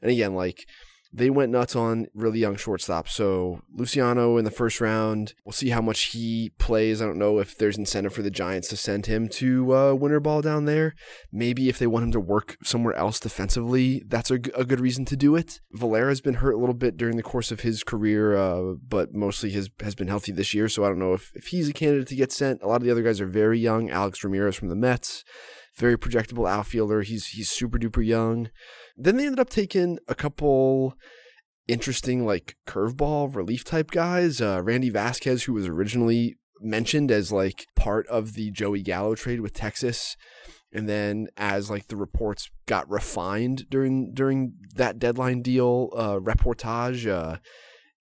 and 0.02 0.12
again, 0.12 0.34
like 0.34 0.66
they 1.14 1.30
went 1.30 1.52
nuts 1.52 1.76
on 1.76 2.08
really 2.14 2.40
young 2.40 2.56
shortstop. 2.56 3.08
So 3.08 3.62
Luciano 3.74 4.38
in 4.38 4.46
the 4.46 4.52
first 4.52 4.82
round, 4.82 5.34
we'll 5.46 5.54
see 5.54 5.70
how 5.70 5.82
much 5.82 6.06
he 6.06 6.52
plays. 6.60 7.02
I 7.02 7.06
don't 7.06 7.18
know 7.18 7.40
if 7.40 7.58
there's 7.58 7.78
incentive 7.78 8.14
for 8.14 8.22
the 8.22 8.32
Giants 8.32 8.68
to 8.70 8.78
send 8.78 9.06
him 9.06 9.30
to 9.30 9.76
uh, 9.76 9.94
winter 9.94 10.20
ball 10.20 10.42
down 10.42 10.66
there. 10.66 10.96
Maybe 11.32 11.70
if 11.70 11.80
they 11.80 11.88
want 11.88 12.06
him 12.06 12.12
to 12.12 12.20
work 12.20 12.58
somewhere 12.64 12.94
else 12.94 13.20
defensively, 13.20 14.04
that's 14.08 14.32
a, 14.32 14.36
a 14.56 14.66
good 14.66 14.80
reason 14.80 15.06
to 15.06 15.16
do 15.16 15.36
it. 15.36 15.60
Valera's 15.72 16.22
been 16.22 16.36
hurt 16.36 16.54
a 16.54 16.60
little 16.60 16.76
bit 16.76 16.98
during 16.98 17.18
the 17.18 17.24
course 17.24 17.52
of 17.52 17.62
his 17.62 17.84
career, 17.84 18.36
uh, 18.36 18.74
but 18.88 19.14
mostly 19.14 19.52
has 19.52 19.70
has 19.82 19.96
been 19.96 20.08
healthy 20.08 20.32
this 20.32 20.54
year. 20.54 20.70
So 20.70 20.84
I 20.84 20.90
don't 20.90 21.00
know 21.00 21.14
if, 21.14 21.32
if 21.36 21.48
he's 21.48 21.70
a 21.70 21.74
candidate 21.74 22.08
to 22.10 22.16
get 22.16 22.32
sent. 22.32 22.62
A 22.62 22.68
lot 22.68 22.78
of 22.78 22.84
the 22.84 22.92
other 22.92 23.04
guys 23.04 23.22
are 23.22 23.28
very 23.28 23.60
young. 23.60 23.90
Alex 23.90 24.24
Ramirez 24.24 24.56
from 24.56 24.70
the 24.70 24.76
Mets 24.76 25.24
very 25.78 25.98
projectable 25.98 26.50
outfielder. 26.50 27.02
He's 27.02 27.28
he's 27.28 27.50
super 27.50 27.78
duper 27.78 28.06
young. 28.06 28.50
Then 28.96 29.18
they 29.18 29.26
ended 29.26 29.40
up 29.40 29.50
taking 29.50 30.00
a 30.08 30.16
couple 30.16 30.96
interesting 31.68 32.26
like 32.26 32.56
curveball 32.68 33.36
relief 33.36 33.64
type 33.64 33.92
guys. 33.92 34.42
Uh, 34.42 34.62
Randy 34.64 34.90
Vasquez, 34.90 35.44
who 35.44 35.54
was 35.54 35.68
originally 35.68 36.38
mentioned 36.60 37.12
as 37.12 37.32
like 37.32 37.66
part 37.76 38.08
of 38.08 38.34
the 38.34 38.52
Joey 38.52 38.82
Gallo 38.82 39.16
trade 39.16 39.42
with 39.42 39.54
Texas. 39.54 40.16
And 40.74 40.90
then 40.90 41.28
as 41.38 41.70
like 41.70 41.88
the 41.88 41.96
reports 41.96 42.50
got 42.66 42.90
refined 42.90 43.70
during 43.70 44.14
during 44.14 44.54
that 44.76 45.00
deadline 45.00 45.42
deal 45.42 45.90
uh, 45.96 46.20
reportage, 46.20 47.08
uh, 47.10 47.38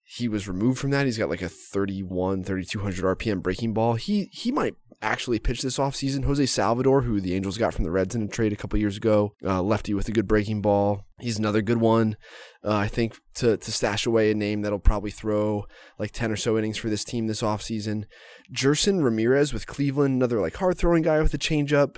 he 0.03 0.27
was 0.27 0.47
removed 0.47 0.79
from 0.79 0.91
that. 0.91 1.05
He's 1.05 1.17
got 1.17 1.29
like 1.29 1.41
a 1.41 1.49
31, 1.49 2.43
3200 2.43 3.17
RPM 3.17 3.41
breaking 3.41 3.73
ball. 3.73 3.93
He 3.95 4.29
he 4.31 4.51
might 4.51 4.75
actually 5.01 5.39
pitch 5.39 5.61
this 5.61 5.77
offseason. 5.77 6.25
Jose 6.25 6.45
Salvador, 6.47 7.01
who 7.01 7.21
the 7.21 7.35
Angels 7.35 7.57
got 7.57 7.73
from 7.73 7.83
the 7.83 7.91
Reds 7.91 8.15
in 8.15 8.23
a 8.23 8.27
trade 8.27 8.53
a 8.53 8.55
couple 8.55 8.79
years 8.79 8.97
ago, 8.97 9.33
uh, 9.43 9.61
lefty 9.61 9.93
with 9.93 10.07
a 10.07 10.11
good 10.11 10.27
breaking 10.27 10.61
ball. 10.61 11.05
He's 11.19 11.37
another 11.39 11.61
good 11.61 11.77
one. 11.77 12.15
Uh, 12.63 12.75
I 12.75 12.87
think 12.87 13.17
to, 13.35 13.57
to 13.57 13.71
stash 13.71 14.05
away 14.05 14.31
a 14.31 14.35
name 14.35 14.61
that'll 14.61 14.79
probably 14.79 15.11
throw 15.11 15.65
like 15.99 16.11
10 16.11 16.31
or 16.31 16.35
so 16.35 16.57
innings 16.57 16.77
for 16.77 16.89
this 16.89 17.03
team 17.03 17.27
this 17.27 17.41
offseason. 17.41 18.05
Jerson 18.51 19.01
Ramirez 19.01 19.53
with 19.53 19.67
Cleveland, 19.67 20.15
another 20.15 20.39
like 20.39 20.55
hard 20.55 20.77
throwing 20.77 21.03
guy 21.03 21.21
with 21.21 21.33
a 21.33 21.39
changeup. 21.39 21.97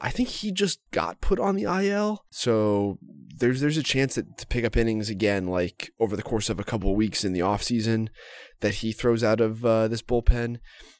I 0.00 0.10
think 0.10 0.28
he 0.28 0.52
just 0.52 0.80
got 0.90 1.20
put 1.20 1.38
on 1.38 1.56
the 1.56 1.64
IL. 1.64 2.24
So 2.30 2.98
there's 3.38 3.60
there's 3.60 3.78
a 3.78 3.82
chance 3.82 4.14
that 4.14 4.38
to 4.38 4.46
pick 4.46 4.64
up 4.64 4.76
innings 4.76 5.10
again, 5.10 5.46
like 5.46 5.90
over 5.98 6.16
the 6.16 6.22
course 6.22 6.50
of 6.50 6.60
a 6.60 6.64
couple 6.64 6.90
of 6.90 6.96
weeks 6.96 7.24
in 7.24 7.32
the 7.32 7.40
offseason, 7.40 8.08
that 8.60 8.76
he 8.76 8.92
throws 8.92 9.24
out 9.24 9.40
of 9.40 9.64
uh, 9.64 9.88
this 9.88 10.02
bullpen. 10.02 10.58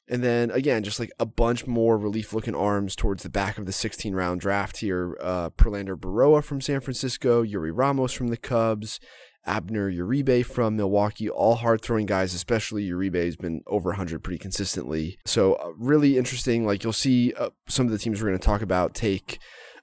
And 0.08 0.22
then 0.22 0.50
again, 0.50 0.84
just 0.84 1.00
like 1.00 1.12
a 1.18 1.26
bunch 1.26 1.66
more 1.66 1.96
relief 1.96 2.32
looking 2.32 2.54
arms 2.54 2.94
towards 2.94 3.22
the 3.22 3.30
back 3.30 3.56
of 3.56 3.66
the 3.66 3.72
16 3.72 4.14
round 4.14 4.40
draft 4.40 4.78
here. 4.78 5.16
Uh, 5.20 5.50
Prelander 5.50 5.96
Berroa 5.96 6.44
from 6.44 6.60
San 6.60 6.80
Francisco, 6.80 7.42
Yuri 7.42 7.70
Ramos 7.70 8.12
from 8.12 8.28
the 8.28 8.36
Cubs, 8.36 9.00
Abner 9.46 9.90
Uribe 9.90 10.44
from 10.44 10.76
Milwaukee, 10.76 11.28
all 11.28 11.56
hard 11.56 11.82
throwing 11.82 12.06
guys, 12.06 12.34
especially 12.34 12.88
Uribe 12.88 13.24
has 13.24 13.36
been 13.36 13.62
over 13.66 13.90
100 13.90 14.22
pretty 14.22 14.38
consistently. 14.38 15.18
So, 15.26 15.54
uh, 15.54 15.72
really 15.76 16.16
interesting. 16.18 16.66
Like, 16.66 16.82
you'll 16.82 16.92
see 16.92 17.32
uh, 17.34 17.50
some 17.68 17.86
of 17.86 17.92
the 17.92 17.98
teams 17.98 18.20
we're 18.20 18.28
going 18.28 18.38
to 18.38 18.44
talk 18.44 18.62
about 18.62 18.94
take 18.94 19.38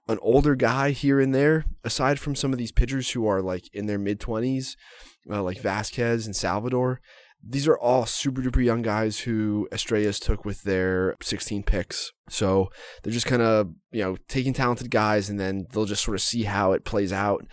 an 0.08 0.18
older 0.22 0.56
guy 0.56 0.92
here 0.92 1.20
and 1.20 1.34
there, 1.34 1.66
aside 1.84 2.20
from 2.20 2.36
some 2.36 2.52
of 2.52 2.60
these 2.60 2.72
pitchers 2.72 3.12
who 3.12 3.28
are 3.28 3.42
like 3.42 3.70
in 3.74 3.86
their 3.86 4.00
mid 4.00 4.20
20s, 4.20 4.76
uh, 5.30 5.44
like 5.44 5.62
Vasquez 5.62 6.26
and 6.26 6.36
Salvador 6.36 7.00
these 7.44 7.68
are 7.68 7.78
all 7.78 8.06
super 8.06 8.42
duper 8.42 8.64
young 8.64 8.82
guys 8.82 9.20
who 9.20 9.68
Estrellas 9.72 10.20
took 10.20 10.46
with 10.46 10.64
their 10.64 11.16
16 11.22 11.64
picks. 11.64 12.12
So 12.30 12.70
they're 13.02 13.14
just 13.14 13.26
kind 13.26 13.42
of, 13.42 13.72
you 13.92 14.04
know, 14.04 14.18
taking 14.28 14.54
talented 14.54 14.92
guys 14.92 15.30
and 15.30 15.40
then 15.40 15.68
they'll 15.72 15.86
just 15.86 16.04
sort 16.04 16.16
of 16.16 16.22
see 16.22 16.44
how 16.44 16.72
it 16.74 16.86
plays 16.86 17.12
out 17.12 17.46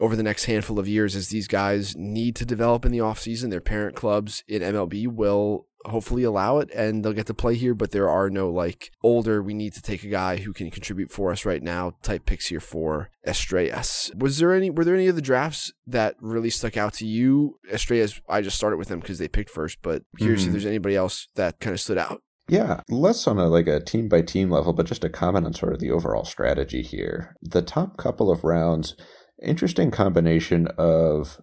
over 0.00 0.16
the 0.16 0.22
next 0.22 0.44
handful 0.44 0.78
of 0.78 0.88
years 0.88 1.14
as 1.14 1.28
these 1.28 1.48
guys 1.48 1.94
need 1.96 2.36
to 2.36 2.46
develop 2.46 2.84
in 2.84 2.92
the 2.92 2.98
offseason. 2.98 3.50
Their 3.50 3.60
parent 3.60 3.94
clubs 3.96 4.42
in 4.48 4.62
MLB 4.62 5.06
will 5.06 5.66
hopefully 5.88 6.22
allow 6.22 6.58
it 6.58 6.70
and 6.74 7.04
they'll 7.04 7.12
get 7.12 7.26
to 7.26 7.34
play 7.34 7.54
here, 7.54 7.74
but 7.74 7.90
there 7.90 8.08
are 8.08 8.30
no 8.30 8.50
like 8.50 8.90
older, 9.02 9.42
we 9.42 9.54
need 9.54 9.74
to 9.74 9.82
take 9.82 10.04
a 10.04 10.08
guy 10.08 10.36
who 10.38 10.52
can 10.52 10.70
contribute 10.70 11.10
for 11.10 11.32
us 11.32 11.44
right 11.44 11.62
now 11.62 11.92
type 12.02 12.26
picks 12.26 12.46
here 12.46 12.60
for 12.60 13.10
Estrellas. 13.26 14.10
Was 14.16 14.38
there 14.38 14.52
any, 14.52 14.70
were 14.70 14.84
there 14.84 14.94
any 14.94 15.08
of 15.08 15.16
the 15.16 15.22
drafts 15.22 15.72
that 15.86 16.16
really 16.20 16.50
stuck 16.50 16.76
out 16.76 16.94
to 16.94 17.06
you? 17.06 17.58
Estrellas, 17.70 18.20
I 18.28 18.42
just 18.42 18.56
started 18.56 18.76
with 18.76 18.88
them 18.88 19.00
because 19.00 19.18
they 19.18 19.28
picked 19.28 19.50
first, 19.50 19.78
but 19.82 20.02
curious 20.18 20.40
mm-hmm. 20.42 20.48
if 20.48 20.52
there's 20.52 20.66
anybody 20.66 20.96
else 20.96 21.28
that 21.34 21.60
kind 21.60 21.74
of 21.74 21.80
stood 21.80 21.98
out. 21.98 22.22
Yeah, 22.48 22.80
less 22.88 23.26
on 23.26 23.38
a 23.38 23.48
like 23.48 23.66
a 23.66 23.80
team 23.80 24.08
by 24.08 24.22
team 24.22 24.50
level, 24.50 24.72
but 24.72 24.86
just 24.86 25.02
a 25.02 25.08
comment 25.08 25.46
on 25.46 25.52
sort 25.52 25.72
of 25.72 25.80
the 25.80 25.90
overall 25.90 26.24
strategy 26.24 26.80
here. 26.82 27.34
The 27.42 27.62
top 27.62 27.96
couple 27.96 28.30
of 28.30 28.44
rounds, 28.44 28.94
interesting 29.42 29.90
combination 29.90 30.68
of 30.78 31.40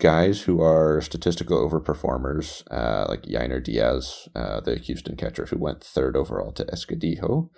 guys 0.00 0.42
who 0.42 0.60
are 0.60 1.00
statistical 1.00 1.58
overperformers, 1.68 2.62
uh, 2.70 3.06
like 3.08 3.22
Yainer 3.22 3.62
Diaz, 3.62 4.28
uh, 4.34 4.60
the 4.60 4.76
Houston 4.76 5.16
catcher 5.16 5.46
who 5.46 5.58
went 5.58 5.84
third 5.84 6.16
overall 6.16 6.52
to 6.52 6.64
Escogido. 6.64 7.48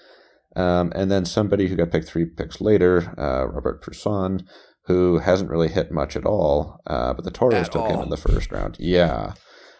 Um, 0.57 0.93
and 0.95 1.11
then 1.11 1.24
somebody 1.24 1.66
who 1.66 1.76
got 1.76 1.91
picked 1.91 2.09
three 2.09 2.26
picks 2.26 2.61
later, 2.61 3.14
uh, 3.18 3.47
Robert 3.47 3.82
Puason, 3.82 4.47
who 4.87 5.18
hasn't 5.18 5.51
really 5.51 5.68
hit 5.68 5.91
much 5.91 6.16
at 6.16 6.26
all, 6.26 6.80
uh, 6.87 7.14
but 7.14 7.24
the 7.24 7.30
Toros 7.30 7.66
at 7.66 7.72
took 7.72 7.82
all. 7.82 7.95
him 7.95 8.01
in 8.01 8.11
the 8.11 8.16
first 8.16 8.53
round. 8.53 8.76
Yeah. 8.78 9.35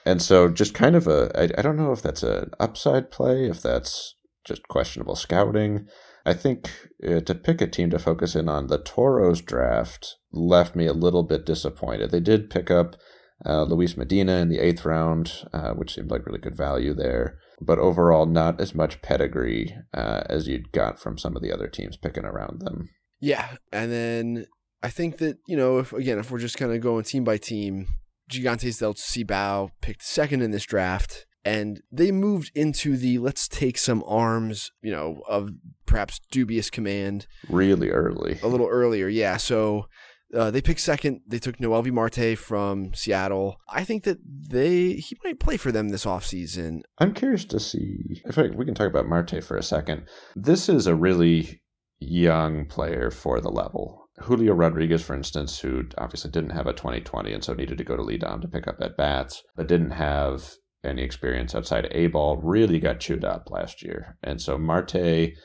And 0.07 0.21
so 0.21 0.49
just 0.49 0.75
kind 0.75 0.97
of 0.97 1.07
a, 1.07 1.31
I, 1.39 1.59
I 1.59 1.63
don't 1.63 1.77
know 1.77 1.93
if 1.93 2.03
that's 2.03 2.23
an 2.23 2.51
upside 2.59 3.11
play, 3.11 3.47
if 3.47 3.63
that's 3.63 4.17
just 4.45 4.67
questionable 4.69 5.17
scouting. 5.17 5.87
I 6.27 6.35
think 6.35 6.71
uh, 7.07 7.21
to 7.21 7.35
pick 7.35 7.61
a 7.61 7.67
team 7.67 7.91
to 7.91 7.99
focus 7.99 8.35
in 8.35 8.49
on, 8.49 8.69
the 8.69 8.79
Toros 8.79 9.41
draft 9.41 10.17
left 10.33 10.75
me 10.75 10.87
a 10.87 10.93
little 10.93 11.23
bit 11.23 11.45
disappointed. 11.45 12.11
They 12.11 12.21
did 12.21 12.51
pick 12.51 12.71
up 12.71 12.97
uh, 13.45 13.65
Luis 13.65 13.97
Medina 13.97 14.37
in 14.37 14.49
the 14.49 14.59
eighth 14.59 14.85
round, 14.85 15.45
uh, 15.53 15.73
which 15.73 15.95
seemed 15.95 16.11
like 16.11 16.25
really 16.27 16.39
good 16.39 16.57
value 16.57 16.95
there, 16.95 17.39
but 17.61 17.79
overall 17.79 18.27
not 18.27 18.61
as 18.61 18.75
much 18.75 19.03
pedigree 19.03 19.77
uh, 19.93 20.23
as 20.29 20.49
you'd 20.49 20.73
got 20.73 20.99
from 20.99 21.19
some 21.19 21.37
of 21.37 21.43
the 21.43 21.53
other 21.53 21.69
teams 21.69 21.97
picking 21.97 22.25
around 22.25 22.61
them. 22.61 22.89
Yeah, 23.21 23.57
and 23.73 23.93
then 23.93 24.47
I 24.83 24.89
think 24.89 25.19
that 25.19 25.39
you 25.47 25.57
know, 25.57 25.79
if 25.79 25.93
again, 25.93 26.19
if 26.19 26.31
we're 26.31 26.39
just 26.39 26.57
kind 26.57 26.73
of 26.73 26.81
going 26.81 27.05
team 27.05 27.25
by 27.25 27.37
team, 27.37 27.87
Gigantes 28.31 28.79
del 28.79 28.95
Cibao 28.95 29.71
picked 29.83 30.03
second 30.03 30.41
in 30.43 30.51
this 30.51 30.65
draft 30.65 31.27
and 31.45 31.83
they 31.93 32.11
moved 32.11 32.51
into 32.55 32.97
the 32.97 33.19
let's 33.19 33.49
take 33.49 33.79
some 33.79 34.03
arms, 34.07 34.71
you 34.83 34.93
know, 34.93 35.23
of 35.29 35.51
perhaps 35.87 36.21
dubious 36.31 36.71
command. 36.71 37.27
Really 37.49 37.91
early. 37.91 38.39
A 38.43 38.49
little 38.49 38.69
earlier, 38.69 39.09
yeah. 39.09 39.37
So 39.37 39.87
uh, 40.35 40.51
they 40.51 40.61
picked 40.61 40.81
second. 40.81 41.21
They 41.27 41.39
took 41.39 41.59
Noelvi 41.59 41.93
Marte 41.93 42.37
from 42.37 42.95
Seattle. 42.95 43.57
I 43.69 43.85
think 43.85 44.05
that 44.05 44.19
they 44.25 44.95
he 44.95 45.17
might 45.25 45.39
play 45.39 45.57
for 45.57 45.71
them 45.71 45.91
this 45.91 46.05
offseason. 46.05 46.81
I'm 46.99 47.13
curious 47.13 47.45
to 47.47 47.61
see 47.61 48.23
if 48.25 48.39
I, 48.39 48.49
we 48.49 48.65
can 48.65 48.75
talk 48.75 48.89
about 48.89 49.07
Marte 49.07 49.43
for 49.45 49.57
a 49.57 49.63
second. 49.63 50.07
This 50.35 50.69
is 50.69 50.87
a 50.87 50.95
really 50.95 51.63
young 51.99 52.67
player 52.67 53.11
for 53.11 53.41
the 53.41 53.51
level. 53.51 54.09
Julio 54.21 54.55
Rodriguez, 54.55 55.03
for 55.03 55.15
instance, 55.15 55.59
who 55.59 55.85
obviously 55.99 56.31
didn't 56.31 56.51
have 56.51 56.69
a 56.69 56.73
2020 56.73 57.33
and 57.33 57.43
so 57.43 57.53
needed 57.53 57.79
to 57.79 57.85
go 57.85 57.97
to 57.97 58.03
Lidom 58.03 58.41
to 58.43 58.49
pick 58.49 58.69
up 58.69 58.77
at 58.81 58.97
bats, 58.97 59.43
but 59.57 59.67
didn't 59.67 59.91
have 59.91 60.55
any 60.85 61.03
experience 61.03 61.55
outside 61.55 61.87
of 61.87 61.93
A 61.93 62.07
ball 62.09 62.37
really 62.37 62.79
got 62.79 63.01
chewed 63.01 63.25
up 63.25 63.51
last 63.51 63.83
year. 63.83 64.17
And 64.23 64.41
so 64.41 64.59
Marte 64.59 64.95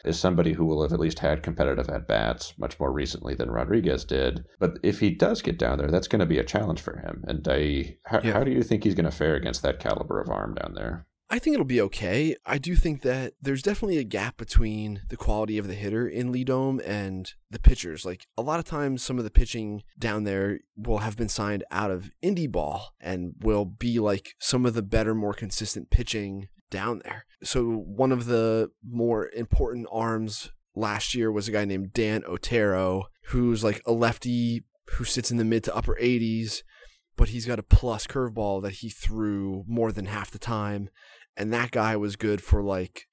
is 0.05 0.19
somebody 0.19 0.53
who 0.53 0.65
will 0.65 0.81
have 0.81 0.93
at 0.93 0.99
least 0.99 1.19
had 1.19 1.43
competitive 1.43 1.89
at 1.89 2.07
bats 2.07 2.53
much 2.57 2.79
more 2.79 2.91
recently 2.91 3.35
than 3.35 3.51
Rodriguez 3.51 4.05
did. 4.05 4.45
But 4.59 4.79
if 4.83 4.99
he 4.99 5.11
does 5.11 5.41
get 5.41 5.57
down 5.57 5.77
there, 5.77 5.91
that's 5.91 6.07
going 6.07 6.19
to 6.19 6.25
be 6.25 6.39
a 6.39 6.43
challenge 6.43 6.81
for 6.81 6.97
him. 6.97 7.23
And 7.27 7.47
I, 7.47 7.97
how, 8.05 8.21
yeah. 8.23 8.33
how 8.33 8.43
do 8.43 8.51
you 8.51 8.63
think 8.63 8.83
he's 8.83 8.95
going 8.95 9.05
to 9.05 9.11
fare 9.11 9.35
against 9.35 9.61
that 9.63 9.79
caliber 9.79 10.19
of 10.19 10.29
arm 10.29 10.55
down 10.55 10.73
there? 10.75 11.05
I 11.31 11.37
think 11.37 11.53
it'll 11.53 11.65
be 11.65 11.81
okay. 11.81 12.35
I 12.45 12.57
do 12.57 12.75
think 12.75 13.03
that 13.03 13.33
there's 13.39 13.61
definitely 13.61 13.99
a 13.99 14.03
gap 14.03 14.37
between 14.37 15.01
the 15.09 15.17
quality 15.17 15.59
of 15.59 15.67
the 15.67 15.75
hitter 15.75 16.07
in 16.07 16.33
Lidom 16.33 16.81
and 16.83 17.31
the 17.51 17.59
pitchers. 17.59 18.03
Like 18.03 18.25
a 18.35 18.41
lot 18.41 18.57
of 18.57 18.65
times, 18.65 19.03
some 19.03 19.19
of 19.19 19.23
the 19.23 19.29
pitching 19.29 19.83
down 19.97 20.23
there 20.23 20.61
will 20.75 20.99
have 20.99 21.15
been 21.15 21.29
signed 21.29 21.63
out 21.69 21.91
of 21.91 22.09
indie 22.23 22.51
ball 22.51 22.93
and 22.99 23.35
will 23.41 23.65
be 23.65 23.99
like 23.99 24.33
some 24.39 24.65
of 24.65 24.73
the 24.73 24.81
better, 24.81 25.13
more 25.13 25.33
consistent 25.33 25.91
pitching 25.91 26.47
down 26.71 27.01
there. 27.03 27.25
So 27.43 27.63
one 27.63 28.11
of 28.11 28.25
the 28.25 28.71
more 28.83 29.29
important 29.29 29.87
arms 29.91 30.51
last 30.75 31.13
year 31.13 31.31
was 31.31 31.47
a 31.47 31.51
guy 31.51 31.65
named 31.65 31.93
Dan 31.93 32.23
Otero, 32.25 33.05
who's 33.25 33.63
like 33.63 33.83
a 33.85 33.91
lefty 33.91 34.63
who 34.93 35.03
sits 35.03 35.29
in 35.29 35.37
the 35.37 35.45
mid 35.45 35.63
to 35.65 35.75
upper 35.75 35.95
80s 36.01 36.63
but 37.19 37.29
he's 37.29 37.45
got 37.45 37.59
a 37.59 37.63
plus 37.63 38.07
curveball 38.07 38.61
that 38.61 38.75
he 38.75 38.87
threw 38.87 39.65
more 39.67 39.91
than 39.91 40.05
half 40.05 40.31
the 40.31 40.39
time 40.39 40.89
and 41.39 41.53
that 41.53 41.71
guy 41.71 41.95
was 41.95 42.15
good 42.15 42.41
for 42.41 42.61
like 42.61 43.07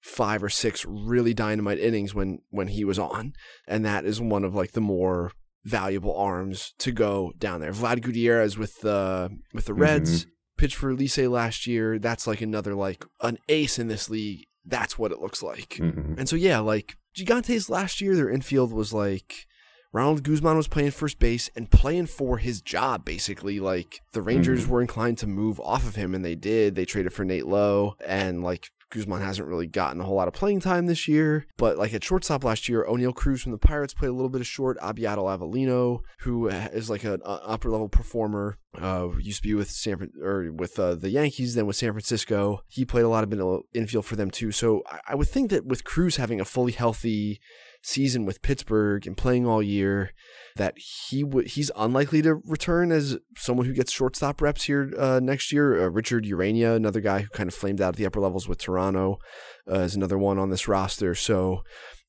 five 0.00 0.42
or 0.42 0.48
six 0.48 0.84
really 0.84 1.34
dynamite 1.34 1.78
innings 1.78 2.14
when 2.14 2.38
when 2.50 2.68
he 2.68 2.84
was 2.84 2.98
on, 2.98 3.34
and 3.68 3.84
that 3.84 4.04
is 4.04 4.20
one 4.20 4.44
of 4.44 4.54
like 4.54 4.72
the 4.72 4.80
more 4.80 5.32
valuable 5.64 6.16
arms 6.16 6.72
to 6.78 6.92
go 6.92 7.32
down 7.38 7.60
there. 7.60 7.72
Vlad 7.72 8.02
Gutierrez 8.02 8.56
with 8.56 8.80
the 8.80 9.30
with 9.52 9.66
the 9.66 9.74
Reds 9.74 10.22
mm-hmm. 10.22 10.30
pitched 10.56 10.76
for 10.76 10.94
Licey 10.94 11.30
last 11.30 11.66
year. 11.66 11.98
That's 11.98 12.26
like 12.26 12.40
another 12.40 12.74
like 12.74 13.04
an 13.20 13.38
ace 13.48 13.78
in 13.78 13.88
this 13.88 14.08
league. 14.08 14.46
That's 14.64 14.98
what 14.98 15.12
it 15.12 15.20
looks 15.20 15.42
like. 15.42 15.76
Mm-hmm. 15.80 16.14
And 16.18 16.28
so 16.28 16.36
yeah, 16.36 16.60
like 16.60 16.96
Gigantes 17.16 17.68
last 17.68 18.00
year, 18.00 18.16
their 18.16 18.30
infield 18.30 18.72
was 18.72 18.92
like 18.92 19.46
Ronald 19.96 20.24
Guzman 20.24 20.58
was 20.58 20.68
playing 20.68 20.90
first 20.90 21.18
base 21.18 21.48
and 21.56 21.70
playing 21.70 22.04
for 22.04 22.36
his 22.36 22.60
job, 22.60 23.02
basically. 23.06 23.60
Like 23.60 24.02
the 24.12 24.20
Rangers 24.20 24.64
mm-hmm. 24.64 24.72
were 24.72 24.80
inclined 24.82 25.16
to 25.18 25.26
move 25.26 25.58
off 25.60 25.86
of 25.86 25.96
him, 25.96 26.14
and 26.14 26.22
they 26.22 26.34
did. 26.34 26.74
They 26.74 26.84
traded 26.84 27.14
for 27.14 27.24
Nate 27.24 27.46
Lowe, 27.46 27.96
and 28.06 28.42
like 28.42 28.68
Guzman 28.90 29.22
hasn't 29.22 29.48
really 29.48 29.66
gotten 29.66 30.02
a 30.02 30.04
whole 30.04 30.16
lot 30.16 30.28
of 30.28 30.34
playing 30.34 30.60
time 30.60 30.84
this 30.84 31.08
year. 31.08 31.46
But 31.56 31.78
like 31.78 31.94
at 31.94 32.04
shortstop 32.04 32.44
last 32.44 32.68
year, 32.68 32.84
Oneil 32.86 33.14
Cruz 33.14 33.42
from 33.42 33.52
the 33.52 33.58
Pirates 33.58 33.94
played 33.94 34.10
a 34.10 34.12
little 34.12 34.28
bit 34.28 34.42
of 34.42 34.46
short. 34.46 34.78
Abiatal 34.80 35.34
Avelino, 35.34 36.00
who 36.20 36.48
is 36.48 36.90
like 36.90 37.04
an 37.04 37.22
upper 37.24 37.70
level 37.70 37.88
performer, 37.88 38.58
uh, 38.78 39.08
used 39.18 39.42
to 39.42 39.48
be 39.48 39.54
with 39.54 39.70
San 39.70 40.10
or 40.22 40.52
with 40.52 40.78
uh, 40.78 40.94
the 40.94 41.08
Yankees, 41.08 41.54
then 41.54 41.64
with 41.64 41.76
San 41.76 41.92
Francisco. 41.92 42.60
He 42.68 42.84
played 42.84 43.04
a 43.04 43.08
lot 43.08 43.24
of 43.24 43.62
infield 43.72 44.04
for 44.04 44.16
them 44.16 44.30
too. 44.30 44.52
So 44.52 44.82
I, 44.86 45.00
I 45.08 45.14
would 45.14 45.28
think 45.28 45.48
that 45.50 45.64
with 45.64 45.84
Cruz 45.84 46.16
having 46.16 46.38
a 46.38 46.44
fully 46.44 46.72
healthy 46.72 47.40
season 47.86 48.26
with 48.26 48.42
Pittsburgh 48.42 49.06
and 49.06 49.16
playing 49.16 49.46
all 49.46 49.62
year 49.62 50.10
that 50.56 50.74
he 50.76 51.22
would 51.22 51.46
he's 51.48 51.70
unlikely 51.76 52.20
to 52.22 52.40
return 52.44 52.90
as 52.90 53.16
someone 53.36 53.66
who 53.66 53.72
gets 53.72 53.92
shortstop 53.92 54.42
reps 54.42 54.64
here 54.64 54.92
uh, 54.98 55.20
next 55.22 55.52
year. 55.52 55.84
Uh, 55.84 55.88
Richard 55.88 56.24
Ureña, 56.24 56.74
another 56.74 57.00
guy 57.00 57.20
who 57.20 57.28
kind 57.28 57.48
of 57.48 57.54
flamed 57.54 57.80
out 57.80 57.90
at 57.90 57.96
the 57.96 58.06
upper 58.06 58.20
levels 58.20 58.48
with 58.48 58.58
Toronto, 58.58 59.18
uh, 59.70 59.80
is 59.80 59.94
another 59.94 60.18
one 60.18 60.38
on 60.38 60.50
this 60.50 60.66
roster. 60.66 61.14
So 61.14 61.62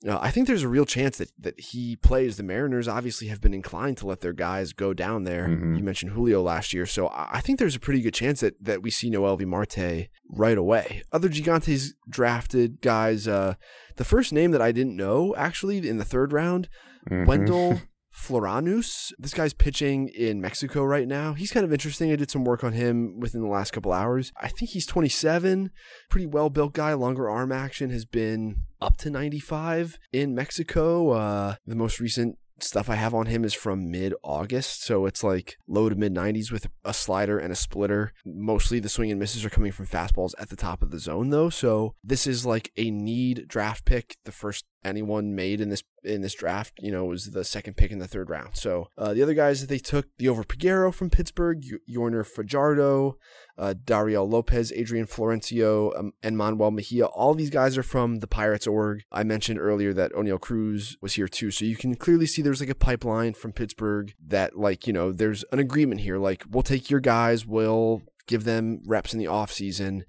uh, 0.05 0.19
I 0.21 0.29
think 0.29 0.47
there's 0.47 0.63
a 0.63 0.67
real 0.67 0.85
chance 0.85 1.17
that 1.17 1.31
that 1.39 1.59
he 1.59 1.95
plays. 1.95 2.37
The 2.37 2.43
Mariners 2.43 2.87
obviously 2.87 3.27
have 3.29 3.41
been 3.41 3.53
inclined 3.53 3.97
to 3.97 4.07
let 4.07 4.21
their 4.21 4.33
guys 4.33 4.71
go 4.73 4.93
down 4.93 5.23
there. 5.23 5.47
Mm-hmm. 5.47 5.75
You 5.75 5.83
mentioned 5.83 6.11
Julio 6.11 6.41
last 6.41 6.71
year, 6.71 6.85
so 6.85 7.09
I 7.11 7.41
think 7.41 7.57
there's 7.57 7.75
a 7.75 7.79
pretty 7.79 8.01
good 8.01 8.13
chance 8.13 8.41
that 8.41 8.63
that 8.63 8.83
we 8.83 8.91
see 8.91 9.09
Noelvi 9.09 9.45
Marte 9.45 10.09
right 10.29 10.57
away. 10.57 11.01
Other 11.11 11.29
Gigantes 11.29 11.93
drafted 12.07 12.81
guys. 12.81 13.27
Uh, 13.27 13.55
the 13.95 14.05
first 14.05 14.31
name 14.31 14.51
that 14.51 14.61
I 14.61 14.71
didn't 14.71 14.95
know 14.95 15.35
actually 15.35 15.87
in 15.87 15.97
the 15.97 16.05
third 16.05 16.31
round, 16.31 16.69
mm-hmm. 17.09 17.25
Wendell 17.25 17.81
Floranus. 18.17 19.13
This 19.19 19.33
guy's 19.33 19.53
pitching 19.53 20.09
in 20.09 20.41
Mexico 20.41 20.83
right 20.83 21.07
now. 21.07 21.33
He's 21.33 21.51
kind 21.51 21.65
of 21.65 21.71
interesting. 21.71 22.11
I 22.11 22.15
did 22.15 22.31
some 22.31 22.43
work 22.43 22.63
on 22.63 22.73
him 22.73 23.19
within 23.19 23.41
the 23.41 23.47
last 23.47 23.71
couple 23.71 23.93
hours. 23.93 24.31
I 24.41 24.47
think 24.47 24.71
he's 24.71 24.85
27, 24.85 25.71
pretty 26.09 26.25
well 26.25 26.49
built 26.49 26.73
guy. 26.73 26.93
Longer 26.93 27.29
arm 27.29 27.51
action 27.51 27.89
has 27.91 28.05
been 28.05 28.63
up 28.81 28.97
to 28.97 29.09
95 29.09 29.99
in 30.11 30.33
Mexico. 30.33 31.11
Uh, 31.11 31.55
the 31.65 31.75
most 31.75 31.99
recent 31.99 32.37
stuff 32.59 32.89
I 32.89 32.95
have 32.95 33.13
on 33.13 33.27
him 33.27 33.45
is 33.45 33.53
from 33.53 33.91
mid 33.91 34.13
August. 34.23 34.83
So 34.83 35.05
it's 35.05 35.23
like 35.23 35.57
low 35.67 35.89
to 35.89 35.95
mid 35.95 36.13
90s 36.13 36.51
with 36.51 36.67
a 36.83 36.93
slider 36.93 37.37
and 37.37 37.51
a 37.51 37.55
splitter. 37.55 38.13
Mostly 38.25 38.79
the 38.79 38.89
swing 38.89 39.11
and 39.11 39.19
misses 39.19 39.45
are 39.45 39.49
coming 39.49 39.71
from 39.71 39.87
fastballs 39.87 40.33
at 40.39 40.49
the 40.49 40.55
top 40.55 40.81
of 40.81 40.91
the 40.91 40.99
zone, 40.99 41.29
though. 41.29 41.49
So 41.49 41.95
this 42.03 42.27
is 42.27 42.45
like 42.45 42.71
a 42.77 42.91
need 42.91 43.47
draft 43.47 43.85
pick. 43.85 44.17
The 44.25 44.31
first 44.31 44.65
anyone 44.87 45.35
made 45.35 45.61
in 45.61 45.69
this 45.69 45.83
in 46.03 46.21
this 46.21 46.33
draft, 46.33 46.73
you 46.79 46.91
know, 46.91 47.05
was 47.05 47.31
the 47.31 47.43
second 47.43 47.75
pick 47.75 47.91
in 47.91 47.99
the 47.99 48.07
third 48.07 48.29
round. 48.29 48.55
So 48.55 48.89
uh, 48.97 49.13
the 49.13 49.21
other 49.21 49.33
guys 49.33 49.61
that 49.61 49.67
they 49.67 49.79
took, 49.79 50.07
Liover 50.17 50.45
Peguero 50.45 50.93
from 50.93 51.09
Pittsburgh, 51.09 51.61
Yorner 51.89 52.25
Fajardo, 52.25 53.17
uh, 53.57 53.73
Dario 53.83 54.23
Lopez, 54.23 54.71
Adrian 54.71 55.05
Florencio, 55.05 55.97
um, 55.97 56.13
and 56.23 56.37
Manuel 56.37 56.71
Mejia. 56.71 57.05
All 57.05 57.33
these 57.33 57.49
guys 57.49 57.77
are 57.77 57.83
from 57.83 58.17
the 58.17 58.27
Pirates 58.27 58.67
org. 58.67 59.03
I 59.11 59.23
mentioned 59.23 59.59
earlier 59.59 59.93
that 59.93 60.13
Oneil 60.13 60.39
Cruz 60.39 60.97
was 61.01 61.15
here 61.15 61.27
too. 61.27 61.51
So 61.51 61.65
you 61.65 61.75
can 61.75 61.95
clearly 61.95 62.25
see 62.25 62.41
there's 62.41 62.61
like 62.61 62.69
a 62.69 62.75
pipeline 62.75 63.33
from 63.33 63.51
Pittsburgh 63.51 64.13
that 64.25 64.57
like, 64.57 64.87
you 64.87 64.93
know, 64.93 65.11
there's 65.11 65.43
an 65.51 65.59
agreement 65.59 66.01
here. 66.01 66.17
Like 66.17 66.43
we'll 66.49 66.63
take 66.63 66.89
your 66.89 67.01
guys, 67.01 67.45
we'll 67.45 68.01
give 68.27 68.43
them 68.43 68.81
reps 68.85 69.13
in 69.13 69.19
the 69.19 69.27
off 69.27 69.51
season, 69.51 70.05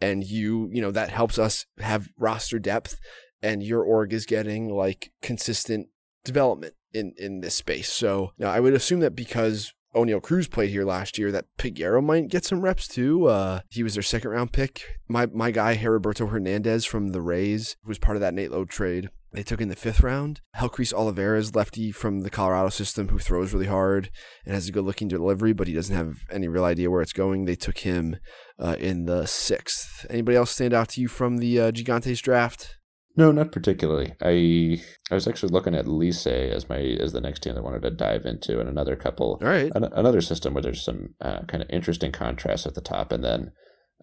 and 0.00 0.24
you 0.24 0.68
you 0.72 0.82
know 0.82 0.90
that 0.90 1.10
helps 1.10 1.38
us 1.38 1.66
have 1.78 2.08
roster 2.18 2.58
depth, 2.58 2.98
and 3.42 3.62
your 3.62 3.82
org 3.82 4.12
is 4.12 4.26
getting 4.26 4.68
like 4.68 5.12
consistent 5.22 5.88
development 6.24 6.74
in 6.92 7.14
in 7.16 7.40
this 7.40 7.54
space. 7.54 7.90
So 7.90 8.32
now 8.38 8.50
I 8.50 8.60
would 8.60 8.74
assume 8.74 9.00
that 9.00 9.14
because 9.14 9.72
Oneil 9.94 10.22
Cruz 10.22 10.46
played 10.46 10.70
here 10.70 10.84
last 10.84 11.18
year, 11.18 11.32
that 11.32 11.46
Peguero 11.58 12.02
might 12.02 12.28
get 12.28 12.44
some 12.44 12.60
reps 12.60 12.86
too. 12.86 13.26
Uh, 13.26 13.60
he 13.68 13.82
was 13.82 13.94
their 13.94 14.02
second 14.02 14.30
round 14.30 14.52
pick. 14.52 14.82
My 15.08 15.26
my 15.26 15.50
guy 15.50 15.76
Heriberto 15.76 16.30
Hernandez 16.30 16.84
from 16.84 17.08
the 17.08 17.22
Rays 17.22 17.76
who 17.82 17.88
was 17.88 17.98
part 17.98 18.16
of 18.16 18.20
that 18.20 18.34
Nate 18.34 18.52
Lowe 18.52 18.64
trade. 18.64 19.08
They 19.32 19.44
took 19.44 19.60
in 19.60 19.68
the 19.68 19.76
fifth 19.76 20.00
round. 20.00 20.40
Helcris 20.56 20.92
Olivares, 20.92 21.54
lefty 21.54 21.92
from 21.92 22.22
the 22.22 22.30
Colorado 22.30 22.68
system, 22.68 23.08
who 23.08 23.18
throws 23.20 23.52
really 23.52 23.66
hard 23.66 24.10
and 24.44 24.54
has 24.54 24.68
a 24.68 24.72
good 24.72 24.84
looking 24.84 25.06
delivery, 25.06 25.52
but 25.52 25.68
he 25.68 25.74
doesn't 25.74 25.94
have 25.94 26.16
any 26.32 26.48
real 26.48 26.64
idea 26.64 26.90
where 26.90 27.00
it's 27.00 27.12
going. 27.12 27.44
They 27.44 27.54
took 27.54 27.78
him 27.78 28.16
uh, 28.58 28.74
in 28.80 29.04
the 29.04 29.26
sixth. 29.26 30.04
Anybody 30.10 30.36
else 30.36 30.50
stand 30.50 30.74
out 30.74 30.88
to 30.90 31.00
you 31.00 31.06
from 31.06 31.38
the 31.38 31.60
uh, 31.60 31.70
Gigantes 31.70 32.20
draft? 32.20 32.76
No, 33.16 33.32
not 33.32 33.52
particularly. 33.52 34.14
I 34.22 34.80
I 35.10 35.14
was 35.14 35.26
actually 35.26 35.52
looking 35.52 35.74
at 35.74 35.86
Licey 35.86 36.50
as 36.50 36.68
my 36.68 36.78
as 36.78 37.12
the 37.12 37.20
next 37.20 37.42
team 37.42 37.56
I 37.56 37.60
wanted 37.60 37.82
to 37.82 37.90
dive 37.90 38.24
into, 38.24 38.60
and 38.60 38.68
another 38.68 38.96
couple. 38.96 39.38
All 39.42 39.48
right, 39.48 39.72
an, 39.74 39.84
another 39.92 40.20
system 40.20 40.54
where 40.54 40.62
there's 40.62 40.84
some 40.84 41.14
uh, 41.20 41.42
kind 41.48 41.62
of 41.62 41.70
interesting 41.70 42.12
contrast 42.12 42.66
at 42.66 42.74
the 42.74 42.80
top, 42.80 43.12
and 43.12 43.24
then 43.24 43.52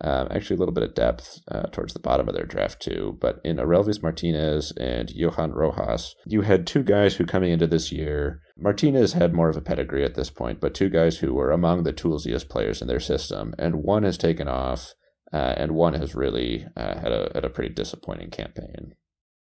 um, 0.01 0.27
actually 0.29 0.57
a 0.57 0.59
little 0.59 0.73
bit 0.73 0.83
of 0.83 0.93
depth 0.93 1.39
uh, 1.47 1.63
towards 1.71 1.93
the 1.93 1.99
bottom 1.99 2.27
of 2.27 2.35
their 2.35 2.45
draft 2.45 2.81
too. 2.81 3.17
But 3.19 3.39
in 3.43 3.59
Orelvis 3.59 4.03
Martinez 4.03 4.71
and 4.79 5.09
Johan 5.09 5.53
Rojas, 5.53 6.15
you 6.25 6.41
had 6.41 6.67
two 6.67 6.83
guys 6.83 7.15
who 7.15 7.25
coming 7.25 7.51
into 7.51 7.67
this 7.67 7.91
year. 7.91 8.41
Martinez 8.57 9.13
had 9.13 9.33
more 9.33 9.49
of 9.49 9.57
a 9.57 9.61
pedigree 9.61 10.03
at 10.03 10.15
this 10.15 10.29
point, 10.29 10.59
but 10.59 10.73
two 10.73 10.89
guys 10.89 11.17
who 11.17 11.33
were 11.33 11.51
among 11.51 11.83
the 11.83 11.93
toolsiest 11.93 12.49
players 12.49 12.81
in 12.81 12.87
their 12.87 12.99
system, 12.99 13.55
and 13.57 13.83
one 13.83 14.03
has 14.03 14.17
taken 14.17 14.47
off. 14.47 14.93
Uh, 15.33 15.53
and 15.57 15.73
one 15.73 15.93
has 15.93 16.15
really 16.15 16.65
uh, 16.75 16.99
had 16.99 17.11
a 17.11 17.31
had 17.33 17.43
a 17.45 17.49
pretty 17.49 17.73
disappointing 17.73 18.29
campaign. 18.29 18.95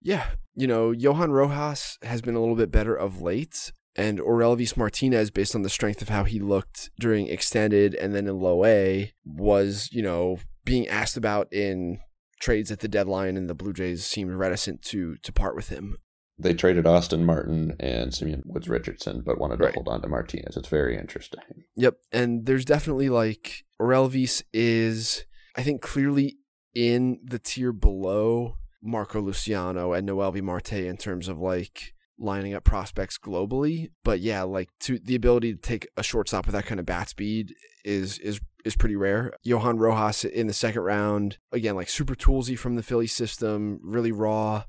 Yeah, 0.01 0.27
you 0.55 0.67
know, 0.67 0.91
Johan 0.93 1.31
Rojas 1.33 1.99
has 2.03 2.21
been 2.23 2.35
a 2.35 2.41
little 2.41 2.55
bit 2.57 2.71
better 2.71 2.95
of 2.95 3.21
late, 3.21 3.73
and 3.97 4.21
Orelvis 4.21 4.77
Martinez, 4.77 5.31
based 5.31 5.55
on 5.55 5.63
the 5.63 5.69
strength 5.69 6.03
of 6.03 6.09
how 6.09 6.25
he 6.25 6.39
looked 6.41 6.91
during 7.01 7.27
extended 7.29 7.95
and 7.95 8.15
then 8.15 8.27
in 8.29 8.39
low 8.39 8.65
A, 8.65 9.13
was 9.25 9.89
you 9.93 10.03
know 10.03 10.39
being 10.65 10.87
asked 10.89 11.17
about 11.17 11.53
in 11.53 12.01
trades 12.41 12.71
at 12.71 12.81
the 12.81 12.89
deadline, 12.89 13.37
and 13.37 13.49
the 13.51 13.55
Blue 13.55 13.73
Jays 13.73 14.05
seemed 14.05 14.33
reticent 14.33 14.83
to 14.83 15.17
to 15.23 15.33
part 15.33 15.55
with 15.57 15.69
him. 15.69 15.97
They 16.41 16.55
traded 16.55 16.87
Austin 16.87 17.25
Martin 17.25 17.75
and 17.81 18.15
Simeon 18.15 18.43
Woods 18.47 18.69
Richardson, 18.69 19.23
but 19.27 19.39
wanted 19.39 19.57
to 19.59 19.65
Right. 19.65 19.75
hold 19.75 19.89
on 19.89 20.01
to 20.03 20.09
Martinez. 20.09 20.57
It's 20.57 20.69
very 20.69 20.97
interesting. 20.97 21.41
Yep, 21.75 21.97
and 22.13 22.47
there's 22.47 22.65
definitely 22.65 23.09
like 23.09 23.65
Orelvis 23.81 24.45
is, 24.53 25.25
I 25.59 25.63
think, 25.63 25.83
clearly 25.83 26.39
in 26.73 27.19
the 27.25 27.41
tier 27.41 27.73
below 27.73 28.59
Marco 28.81 29.21
Luciano 29.21 29.93
and 29.93 30.09
Noelvi 30.09 30.41
Marte 30.41 30.75
in 30.75 30.97
terms 30.97 31.27
of 31.27 31.39
like 31.39 31.95
lining 32.17 32.55
up 32.55 32.63
prospects 32.63 33.19
globally. 33.19 33.91
But 34.05 34.21
yeah, 34.21 34.43
like 34.43 34.69
to 34.81 35.01
the 35.01 35.17
ability 35.17 35.55
to 35.55 35.61
take 35.61 35.89
a 35.97 36.05
shortstop 36.05 36.47
with 36.47 36.55
that 36.55 36.67
kind 36.67 36.79
of 36.79 36.87
bat 36.87 37.09
speed 37.09 37.55
is 37.85 38.19
is 38.21 38.41
is 38.65 38.77
pretty 38.77 38.95
rare. 38.95 39.33
Johan 39.43 39.79
Rojas 39.79 40.25
in 40.25 40.47
the 40.47 40.53
second 40.53 40.83
round, 40.83 41.39
again, 41.51 41.75
like 41.75 41.89
super 41.89 42.15
toolsy 42.15 42.57
from 42.57 42.77
the 42.77 42.83
Philly 42.83 43.09
system, 43.09 43.81
really 43.83 44.13
raw. 44.13 44.63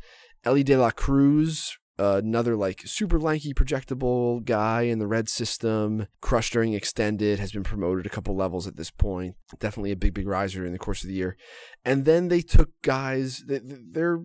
Elly 0.44 0.64
De 0.64 0.76
La 0.76 0.90
Cruz, 0.90 1.78
another 2.00 2.56
like 2.56 2.82
super 2.86 3.20
lanky 3.20 3.54
projectable 3.54 4.44
guy 4.46 4.84
in 4.84 5.00
the 5.00 5.08
red 5.08 5.28
system 5.28 6.08
crushed 6.22 6.54
during 6.54 6.74
extended 6.74 7.40
has 7.40 7.52
been 7.52 7.64
promoted 7.64 8.06
a 8.06 8.10
couple 8.10 8.36
levels 8.36 8.68
at 8.68 8.78
this 8.78 8.90
point. 8.90 9.36
Definitely 9.60 9.92
a 9.92 9.98
big 9.98 10.14
big 10.14 10.28
riser 10.28 10.66
in 10.66 10.72
the 10.72 10.80
course 10.80 11.04
of 11.04 11.10
the 11.10 11.16
year. 11.16 11.36
And 11.84 12.06
then 12.06 12.30
they 12.30 12.42
took 12.42 12.70
guys 12.82 13.44
th- 13.48 13.64
th- 13.64 13.80
their 13.92 14.22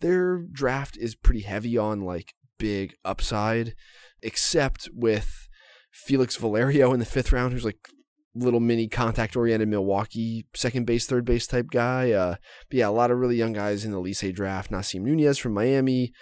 their 0.00 0.38
draft 0.52 0.98
is 0.98 1.14
pretty 1.14 1.40
heavy 1.40 1.78
on 1.78 2.02
like 2.02 2.34
big 2.58 2.94
upside 3.04 3.74
except 4.22 4.90
with 4.92 5.48
felix 5.90 6.36
valerio 6.36 6.92
in 6.92 7.00
the 7.00 7.06
fifth 7.06 7.32
round 7.32 7.54
who's 7.54 7.64
like 7.64 7.88
little 8.34 8.60
mini 8.60 8.86
contact 8.86 9.34
oriented 9.36 9.68
milwaukee 9.68 10.46
second 10.54 10.84
base 10.84 11.06
third 11.06 11.24
base 11.24 11.46
type 11.46 11.66
guy. 11.70 12.12
Uh 12.12 12.36
but 12.68 12.76
yeah 12.76 12.88
a 12.88 12.90
lot 12.90 13.10
of 13.10 13.18
really 13.18 13.36
young 13.36 13.54
guys 13.54 13.86
in 13.86 13.90
the 13.90 14.00
Licey 14.00 14.34
draft. 14.34 14.70
Nasim 14.70 15.00
nunez 15.00 15.38
from 15.38 15.54
miami 15.54 16.12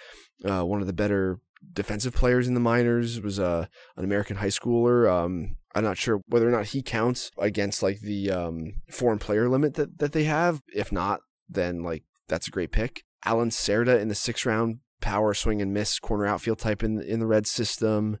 uh, 0.45 0.63
one 0.63 0.81
of 0.81 0.87
the 0.87 0.93
better 0.93 1.39
defensive 1.73 2.13
players 2.13 2.47
in 2.47 2.53
the 2.53 2.59
minors 2.59 3.21
was 3.21 3.39
uh, 3.39 3.65
an 3.97 4.03
American 4.03 4.37
high 4.37 4.47
schooler. 4.47 5.11
Um, 5.11 5.57
I'm 5.75 5.83
not 5.83 5.97
sure 5.97 6.21
whether 6.27 6.47
or 6.47 6.51
not 6.51 6.67
he 6.67 6.81
counts 6.81 7.31
against 7.37 7.83
like 7.83 7.99
the 7.99 8.31
um, 8.31 8.73
foreign 8.91 9.19
player 9.19 9.49
limit 9.49 9.75
that, 9.75 9.99
that 9.99 10.13
they 10.13 10.23
have. 10.23 10.61
If 10.73 10.91
not, 10.91 11.21
then 11.47 11.83
like 11.83 12.03
that's 12.27 12.47
a 12.47 12.51
great 12.51 12.71
pick. 12.71 13.03
Allan 13.25 13.49
Cerda 13.49 13.99
in 13.99 14.07
the 14.07 14.15
sixth 14.15 14.45
round, 14.45 14.79
power 15.01 15.33
swing 15.33 15.61
and 15.61 15.73
miss 15.73 15.99
corner 15.99 16.25
outfield 16.25 16.59
type 16.59 16.83
in 16.83 17.01
in 17.01 17.19
the 17.19 17.27
red 17.27 17.45
system. 17.45 18.17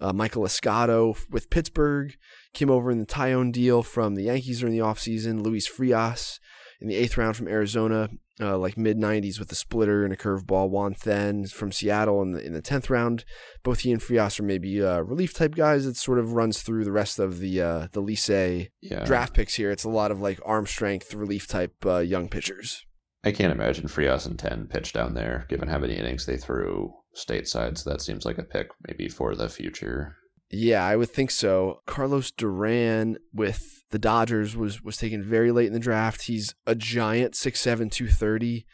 Uh, 0.00 0.12
Maikol 0.12 0.46
Escotto 0.46 1.16
with 1.30 1.50
Pittsburgh 1.50 2.14
came 2.52 2.70
over 2.70 2.90
in 2.90 2.98
the 2.98 3.06
Taillon 3.06 3.52
deal 3.52 3.82
from 3.82 4.14
the 4.14 4.24
Yankees 4.24 4.60
during 4.60 4.74
the 4.76 4.84
offseason. 4.84 5.42
Luis 5.42 5.66
Frias 5.66 6.38
in 6.80 6.88
the 6.88 6.96
eighth 6.96 7.16
round 7.16 7.36
from 7.36 7.48
Arizona, 7.48 8.10
uh, 8.40 8.56
like 8.58 8.76
mid 8.78 8.96
90s 8.98 9.38
with 9.38 9.52
a 9.52 9.54
splitter 9.54 10.04
and 10.04 10.12
a 10.12 10.16
curveball. 10.16 10.70
Juan 10.70 10.94
Then 11.04 11.46
from 11.46 11.70
Seattle 11.72 12.22
in 12.22 12.32
the 12.32 12.44
in 12.44 12.52
the 12.52 12.62
tenth 12.62 12.88
round. 12.90 13.24
Both 13.62 13.80
he 13.80 13.92
and 13.92 14.02
Frias 14.02 14.40
are 14.40 14.44
maybe 14.44 14.82
uh, 14.82 15.00
relief 15.00 15.34
type 15.34 15.54
guys. 15.54 15.86
It 15.86 15.96
sort 15.96 16.18
of 16.18 16.32
runs 16.32 16.62
through 16.62 16.84
the 16.84 16.92
rest 16.92 17.18
of 17.18 17.38
the 17.40 17.60
uh, 17.60 17.88
the 17.92 18.02
Licey 18.02 18.68
Yeah. 18.80 19.04
draft 19.04 19.34
picks 19.34 19.54
here. 19.54 19.70
It's 19.70 19.84
a 19.84 19.88
lot 19.90 20.10
of 20.10 20.20
like 20.20 20.40
arm 20.44 20.66
strength 20.66 21.12
relief 21.14 21.46
type 21.46 21.74
uh, 21.84 21.98
young 21.98 22.28
pitchers. 22.28 22.84
I 23.24 23.30
can't 23.30 23.52
imagine 23.52 23.86
Frias 23.86 24.26
and 24.26 24.38
Then 24.38 24.66
pitch 24.66 24.92
down 24.92 25.14
there, 25.14 25.46
given 25.48 25.68
how 25.68 25.78
many 25.78 25.94
innings 25.94 26.26
they 26.26 26.36
threw 26.36 26.92
stateside. 27.14 27.78
So 27.78 27.90
that 27.90 28.00
seems 28.00 28.24
like 28.24 28.38
a 28.38 28.42
pick 28.42 28.68
maybe 28.88 29.08
for 29.08 29.36
the 29.36 29.48
future. 29.48 30.16
Yeah, 30.52 30.84
I 30.84 30.96
would 30.96 31.08
think 31.08 31.30
so. 31.30 31.80
Carlos 31.86 32.30
Duran 32.30 33.16
with 33.32 33.84
the 33.90 33.98
Dodgers 33.98 34.54
was 34.54 34.82
was 34.82 34.98
taken 34.98 35.22
very 35.22 35.50
late 35.50 35.66
in 35.66 35.72
the 35.72 35.78
draft. 35.78 36.22
He's 36.22 36.54
a 36.66 36.74
giant 36.74 37.32
6'7", 37.34 37.90
230 37.90 38.66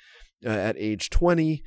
uh, 0.44 0.48
at 0.48 0.76
age 0.76 1.08
20. 1.08 1.62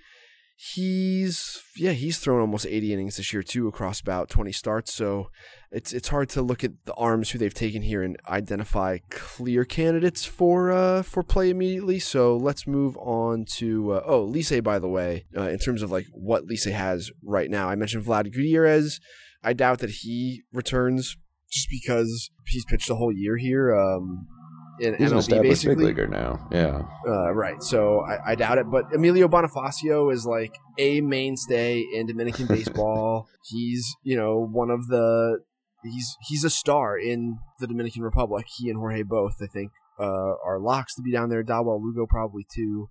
He's 0.55 1.64
yeah, 1.76 1.93
he's 1.93 2.20
thrown 2.20 2.41
almost 2.41 2.68
80 2.68 2.93
innings 2.93 3.18
this 3.18 3.34
year 3.34 3.41
too 3.41 3.68
across 3.68 3.99
about 3.99 4.30
20 4.30 4.51
starts. 4.51 4.93
So 4.93 5.30
it's 5.72 5.93
it's 5.93 6.09
hard 6.09 6.30
to 6.30 6.41
look 6.41 6.64
at 6.64 6.72
the 6.86 6.93
arms 6.95 7.32
who 7.32 7.39
they've 7.39 7.53
taken 7.53 7.82
here 7.82 8.03
and 8.03 8.18
identify 8.28 8.99
clear 9.09 9.64
candidates 9.66 10.26
for 10.26 10.72
uh 10.72 11.01
for 11.03 11.24
play 11.24 11.49
immediately. 11.49 11.99
So 11.99 12.36
let's 12.36 12.68
move 12.68 12.95
on 12.97 13.45
to 13.55 13.93
uh, 13.93 14.03
oh 14.05 14.28
Licey 14.28 14.62
by 14.62 14.78
the 14.78 14.89
way 14.89 15.26
uh, 15.36 15.43
in 15.43 15.57
terms 15.57 15.82
of 15.82 15.89
like 15.89 16.05
what 16.12 16.45
Licey 16.47 16.74
has 16.74 17.09
right 17.24 17.49
now. 17.49 17.70
I 17.70 17.76
mentioned 17.76 18.05
Vlad 18.05 18.32
Gutierrez. 18.32 18.99
I 19.44 19.54
doubt 19.54 19.80
that 19.80 19.89
he 19.89 20.44
returns 20.54 21.18
just 21.52 21.68
because 21.70 22.30
he's 22.48 22.66
pitched 22.66 22.88
the 22.88 22.96
whole 22.96 23.12
year 23.12 23.38
here. 23.38 23.76
Um, 23.76 24.28
in 24.80 24.96
He's 24.96 25.12
an 25.12 25.18
MLB 25.18 25.20
established 25.20 25.66
big 25.66 25.78
leaguer 25.78 26.08
now. 26.08 26.48
Yeah. 26.52 26.84
Uh, 27.08 27.34
right. 27.34 27.62
So 27.62 28.02
I, 28.02 28.32
I 28.32 28.36
doubt 28.36 28.58
it. 28.58 28.66
But 28.72 28.94
Emilio 28.94 29.28
Bonifacio 29.28 30.12
is 30.12 30.26
like 30.26 30.56
a 30.78 31.02
mainstay 31.02 31.84
in 31.94 32.08
Dominican 32.08 32.48
baseball. 32.48 33.28
he's 33.46 33.96
you 34.04 34.18
know 34.18 34.48
one 34.52 34.70
of 34.70 34.88
the 34.88 35.39
he's 35.84 36.16
he's 36.28 36.44
a 36.44 36.50
star 36.50 36.98
in 36.98 37.38
the 37.60 37.68
Dominican 37.68 38.02
Republic. 38.02 38.46
He 38.58 38.70
and 38.70 38.80
Jorge 38.80 39.04
both 39.04 39.36
I 39.42 39.48
think 39.48 39.72
uh, 40.00 40.34
are 40.46 40.60
locks 40.60 40.96
to 40.96 41.02
be 41.02 41.12
down 41.12 41.30
there. 41.30 41.44
Dawel 41.44 41.82
Lugo 41.82 42.06
probably 42.10 42.46
too. 42.54 42.89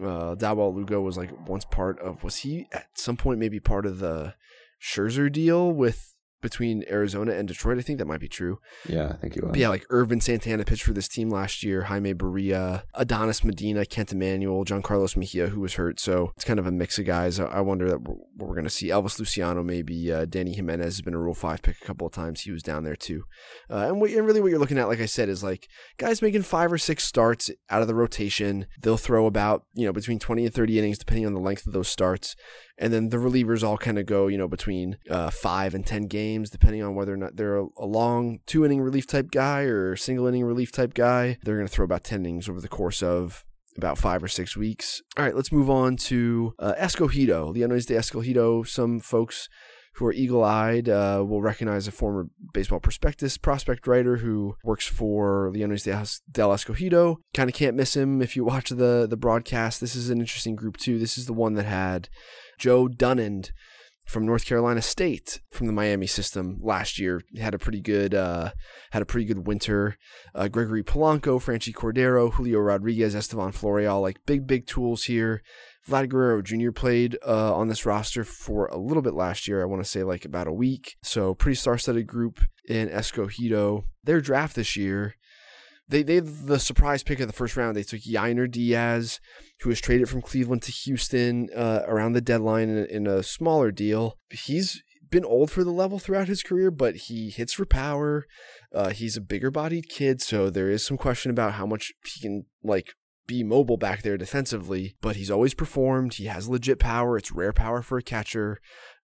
Uh, 0.00 0.34
Dawel 0.34 0.74
Lugo 0.74 1.00
was 1.00 1.18
like 1.18 1.30
once 1.48 1.64
part 1.64 1.98
of 1.98 2.24
was 2.24 2.36
he 2.36 2.66
at 2.72 2.86
some 2.94 3.16
point 3.16 3.38
maybe 3.38 3.60
part 3.60 3.84
of 3.84 3.98
the 3.98 4.34
Scherzer 4.82 5.30
deal 5.30 5.70
with 5.72 6.06
between 6.42 6.82
Arizona 6.88 7.32
and 7.32 7.46
Detroit. 7.46 7.76
I 7.76 7.82
think 7.82 7.98
that 7.98 8.06
might 8.06 8.18
be 8.20 8.26
true. 8.26 8.60
Yeah, 8.88 9.08
I 9.10 9.16
think 9.16 9.34
he 9.34 9.40
was. 9.40 9.50
But 9.50 9.58
yeah, 9.58 9.68
like 9.68 9.84
Ervin 9.90 10.22
Santana 10.22 10.64
pitched 10.64 10.84
for 10.84 10.94
this 10.94 11.06
team 11.06 11.28
last 11.28 11.62
year. 11.62 11.82
Jaime 11.82 12.14
Barria, 12.14 12.84
Adonis 12.94 13.44
Medina, 13.44 13.84
Kent 13.84 14.12
Emanuel, 14.12 14.64
Jean 14.64 14.80
Carlos 14.80 15.16
Mejia, 15.16 15.48
who 15.48 15.60
was 15.60 15.74
hurt. 15.74 16.00
So 16.00 16.32
it's 16.36 16.44
kind 16.46 16.58
of 16.58 16.66
a 16.66 16.72
mix 16.72 16.98
of 16.98 17.04
guys. 17.04 17.38
I- 17.38 17.44
I 17.44 17.60
wonder 17.60 17.90
that 17.90 18.00
we're, 18.00 18.14
what 18.14 18.48
we're 18.48 18.54
going 18.54 18.64
to 18.64 18.70
see. 18.70 18.88
Elvis 18.88 19.18
Luciano, 19.18 19.62
maybe. 19.62 20.10
Uh, 20.10 20.24
Dany 20.24 20.54
Jimenez 20.54 20.86
has 20.86 21.02
been 21.02 21.12
a 21.12 21.18
Rule 21.18 21.34
5 21.34 21.60
pick 21.60 21.76
a 21.82 21.84
couple 21.84 22.06
of 22.06 22.14
times. 22.14 22.40
He 22.40 22.50
was 22.52 22.62
down 22.62 22.84
there 22.84 22.96
too. 22.96 23.24
Uh, 23.68 23.88
and, 23.88 24.00
what, 24.00 24.10
and 24.10 24.24
really 24.26 24.40
what 24.40 24.48
you're 24.50 24.58
looking 24.58 24.78
at, 24.78 24.88
like 24.88 25.00
I 25.02 25.06
said, 25.06 25.28
is 25.28 25.44
like 25.44 25.68
guys 25.98 26.22
making 26.22 26.40
five 26.42 26.72
or 26.72 26.78
six 26.78 27.04
starts 27.04 27.50
out 27.68 27.82
of 27.82 27.86
the 27.86 27.94
rotation. 27.94 28.64
They'll 28.80 28.96
throw 28.96 29.26
about, 29.26 29.64
you 29.74 29.84
know, 29.84 29.92
between 29.92 30.18
20 30.18 30.46
and 30.46 30.54
30 30.54 30.78
innings, 30.78 30.96
depending 30.96 31.26
on 31.26 31.34
the 31.34 31.40
length 31.40 31.66
of 31.66 31.74
those 31.74 31.88
starts. 31.88 32.34
And 32.80 32.92
then 32.92 33.10
the 33.10 33.18
relievers 33.18 33.62
all 33.62 33.76
kind 33.76 33.98
of 33.98 34.06
go, 34.06 34.26
you 34.26 34.38
know, 34.38 34.48
between 34.48 34.96
uh, 35.10 35.30
five 35.30 35.74
and 35.74 35.86
10 35.86 36.06
games, 36.06 36.48
depending 36.48 36.82
on 36.82 36.94
whether 36.94 37.12
or 37.12 37.18
not 37.18 37.36
they're 37.36 37.58
a, 37.58 37.68
long 37.84 38.40
two 38.46 38.64
inning 38.64 38.80
relief 38.80 39.06
type 39.06 39.30
guy 39.30 39.62
or 39.62 39.96
single 39.96 40.26
inning 40.26 40.44
relief 40.44 40.72
type 40.72 40.94
guy. 40.94 41.36
They're 41.42 41.56
going 41.56 41.68
to 41.68 41.72
throw 41.72 41.84
about 41.84 42.04
10 42.04 42.20
innings 42.20 42.48
over 42.48 42.60
the 42.60 42.68
course 42.68 43.02
of 43.02 43.44
about 43.76 43.98
five 43.98 44.22
or 44.22 44.28
six 44.28 44.56
weeks. 44.56 45.02
All 45.18 45.24
right, 45.24 45.36
let's 45.36 45.52
move 45.52 45.68
on 45.68 45.96
to 45.96 46.54
uh, 46.58 46.74
Escogido, 46.78 47.54
Leones 47.54 47.86
de 47.86 47.94
Escogido. 47.94 48.66
Some 48.66 48.98
folks 48.98 49.48
who 49.94 50.06
are 50.06 50.12
eagle 50.12 50.44
eyed 50.44 50.88
uh, 50.88 51.24
will 51.26 51.42
recognize 51.42 51.88
a 51.88 51.92
former 51.92 52.28
baseball 52.54 52.80
prospectus 52.80 53.36
prospect 53.36 53.86
writer 53.86 54.16
who 54.16 54.56
works 54.64 54.86
for 54.86 55.50
Leones 55.52 55.84
del 56.30 56.50
Escogido. 56.50 57.16
Kind 57.34 57.50
of 57.50 57.54
can't 57.54 57.76
miss 57.76 57.96
him 57.96 58.22
if 58.22 58.36
you 58.36 58.44
watch 58.44 58.70
the, 58.70 59.06
the 59.08 59.16
broadcast. 59.16 59.80
This 59.80 59.96
is 59.96 60.10
an 60.10 60.20
interesting 60.20 60.56
group, 60.56 60.76
too. 60.76 60.98
This 60.98 61.18
is 61.18 61.26
the 61.26 61.32
one 61.32 61.54
that 61.54 61.66
had 61.66 62.08
Joe 62.60 62.88
Dunand 62.88 63.50
from 64.06 64.26
North 64.26 64.44
Carolina 64.44 64.82
State 64.82 65.40
from 65.50 65.66
the 65.66 65.72
Miami 65.72 66.06
system 66.06 66.58
last 66.60 66.98
year. 66.98 67.22
Had 67.38 67.54
a 67.54 67.58
pretty 67.58 67.80
good 67.80 68.14
uh, 68.14 68.50
had 68.90 69.02
a 69.02 69.06
pretty 69.06 69.24
good 69.24 69.46
winter. 69.46 69.96
Uh, 70.34 70.48
Gregory 70.48 70.82
Polanco, 70.82 71.40
Franchy 71.40 71.72
Cordero, 71.72 72.32
Julio 72.32 72.58
Rodriguez, 72.58 73.14
Estevan 73.14 73.52
Florial, 73.52 74.02
like 74.02 74.18
big 74.26 74.46
big 74.46 74.66
tools 74.66 75.04
here. 75.04 75.42
Vlad 75.88 76.10
Guerrero 76.10 76.42
Jr. 76.42 76.72
played 76.72 77.16
uh, 77.26 77.54
on 77.54 77.68
this 77.68 77.86
roster 77.86 78.22
for 78.22 78.66
a 78.66 78.76
little 78.76 79.02
bit 79.02 79.14
last 79.14 79.48
year. 79.48 79.62
I 79.62 79.66
want 79.66 79.82
to 79.82 79.88
say 79.88 80.02
like 80.02 80.24
about 80.24 80.46
a 80.46 80.52
week. 80.52 80.96
So 81.02 81.34
pretty 81.34 81.56
star-studded 81.56 82.06
group 82.06 82.40
in 82.68 82.88
Escogido. 82.88 83.84
Their 84.04 84.20
draft 84.20 84.56
this 84.56 84.76
year 84.76 85.14
they 85.90 86.02
they 86.02 86.20
the 86.20 86.58
surprise 86.58 87.02
pick 87.02 87.20
of 87.20 87.26
the 87.26 87.32
first 87.32 87.56
round. 87.56 87.76
They 87.76 87.82
took 87.82 88.00
Yainer 88.00 88.50
Diaz, 88.50 89.20
who 89.60 89.68
was 89.68 89.80
traded 89.80 90.08
from 90.08 90.22
Cleveland 90.22 90.62
to 90.62 90.72
Houston 90.72 91.48
uh, 91.54 91.82
around 91.86 92.12
the 92.12 92.20
deadline 92.20 92.68
in, 92.68 92.86
in, 92.86 93.06
a 93.06 93.22
smaller 93.22 93.70
deal. 93.70 94.16
He's 94.30 94.82
been 95.10 95.24
old 95.24 95.50
for 95.50 95.64
the 95.64 95.72
level 95.72 95.98
throughout 95.98 96.28
his 96.28 96.42
career, 96.42 96.70
but 96.70 96.94
he 96.94 97.30
hits 97.30 97.52
for 97.52 97.66
power. 97.66 98.26
Uh, 98.72 98.90
he's 98.90 99.16
a 99.16 99.20
bigger 99.20 99.50
bodied 99.50 99.88
kid, 99.88 100.22
so 100.22 100.48
there 100.48 100.70
is 100.70 100.86
some 100.86 100.96
question 100.96 101.30
about 101.30 101.54
how 101.54 101.66
much 101.66 101.92
he 102.06 102.20
can 102.20 102.46
like 102.62 102.94
be 103.26 103.42
mobile 103.42 103.76
back 103.76 104.02
there 104.02 104.16
defensively. 104.16 104.96
But 105.00 105.16
he's 105.16 105.30
always 105.30 105.54
performed. 105.54 106.14
He 106.14 106.26
has 106.26 106.48
legit 106.48 106.78
power. 106.78 107.18
It's 107.18 107.32
rare 107.32 107.52
power 107.52 107.82
for 107.82 107.98
a 107.98 108.02
catcher. 108.02 108.60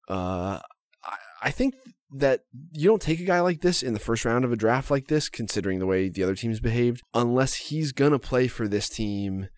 Uh, 0.09 0.61
I, 1.05 1.17
I 1.43 1.51
think 1.51 1.75
that 2.13 2.41
you 2.73 2.89
don't 2.89 3.03
take 3.03 3.21
a 3.21 3.25
guy 3.25 3.41
like 3.41 3.61
this 3.61 3.83
in 3.83 3.93
the 3.93 4.01
first 4.01 4.25
round 4.25 4.45
of 4.45 4.53
a 4.53 4.57
draft 4.57 4.91
like 4.91 5.09
this, 5.09 5.29
considering 5.29 5.79
the 5.79 5.87
way 5.87 6.09
the 6.09 6.23
other 6.23 6.35
teams 6.35 6.61
behaved, 6.61 7.03
unless 7.15 7.55
he's 7.55 7.93
gonna 7.93 8.19
play 8.19 8.49
for 8.49 8.69
this 8.69 8.89
team 8.89 9.49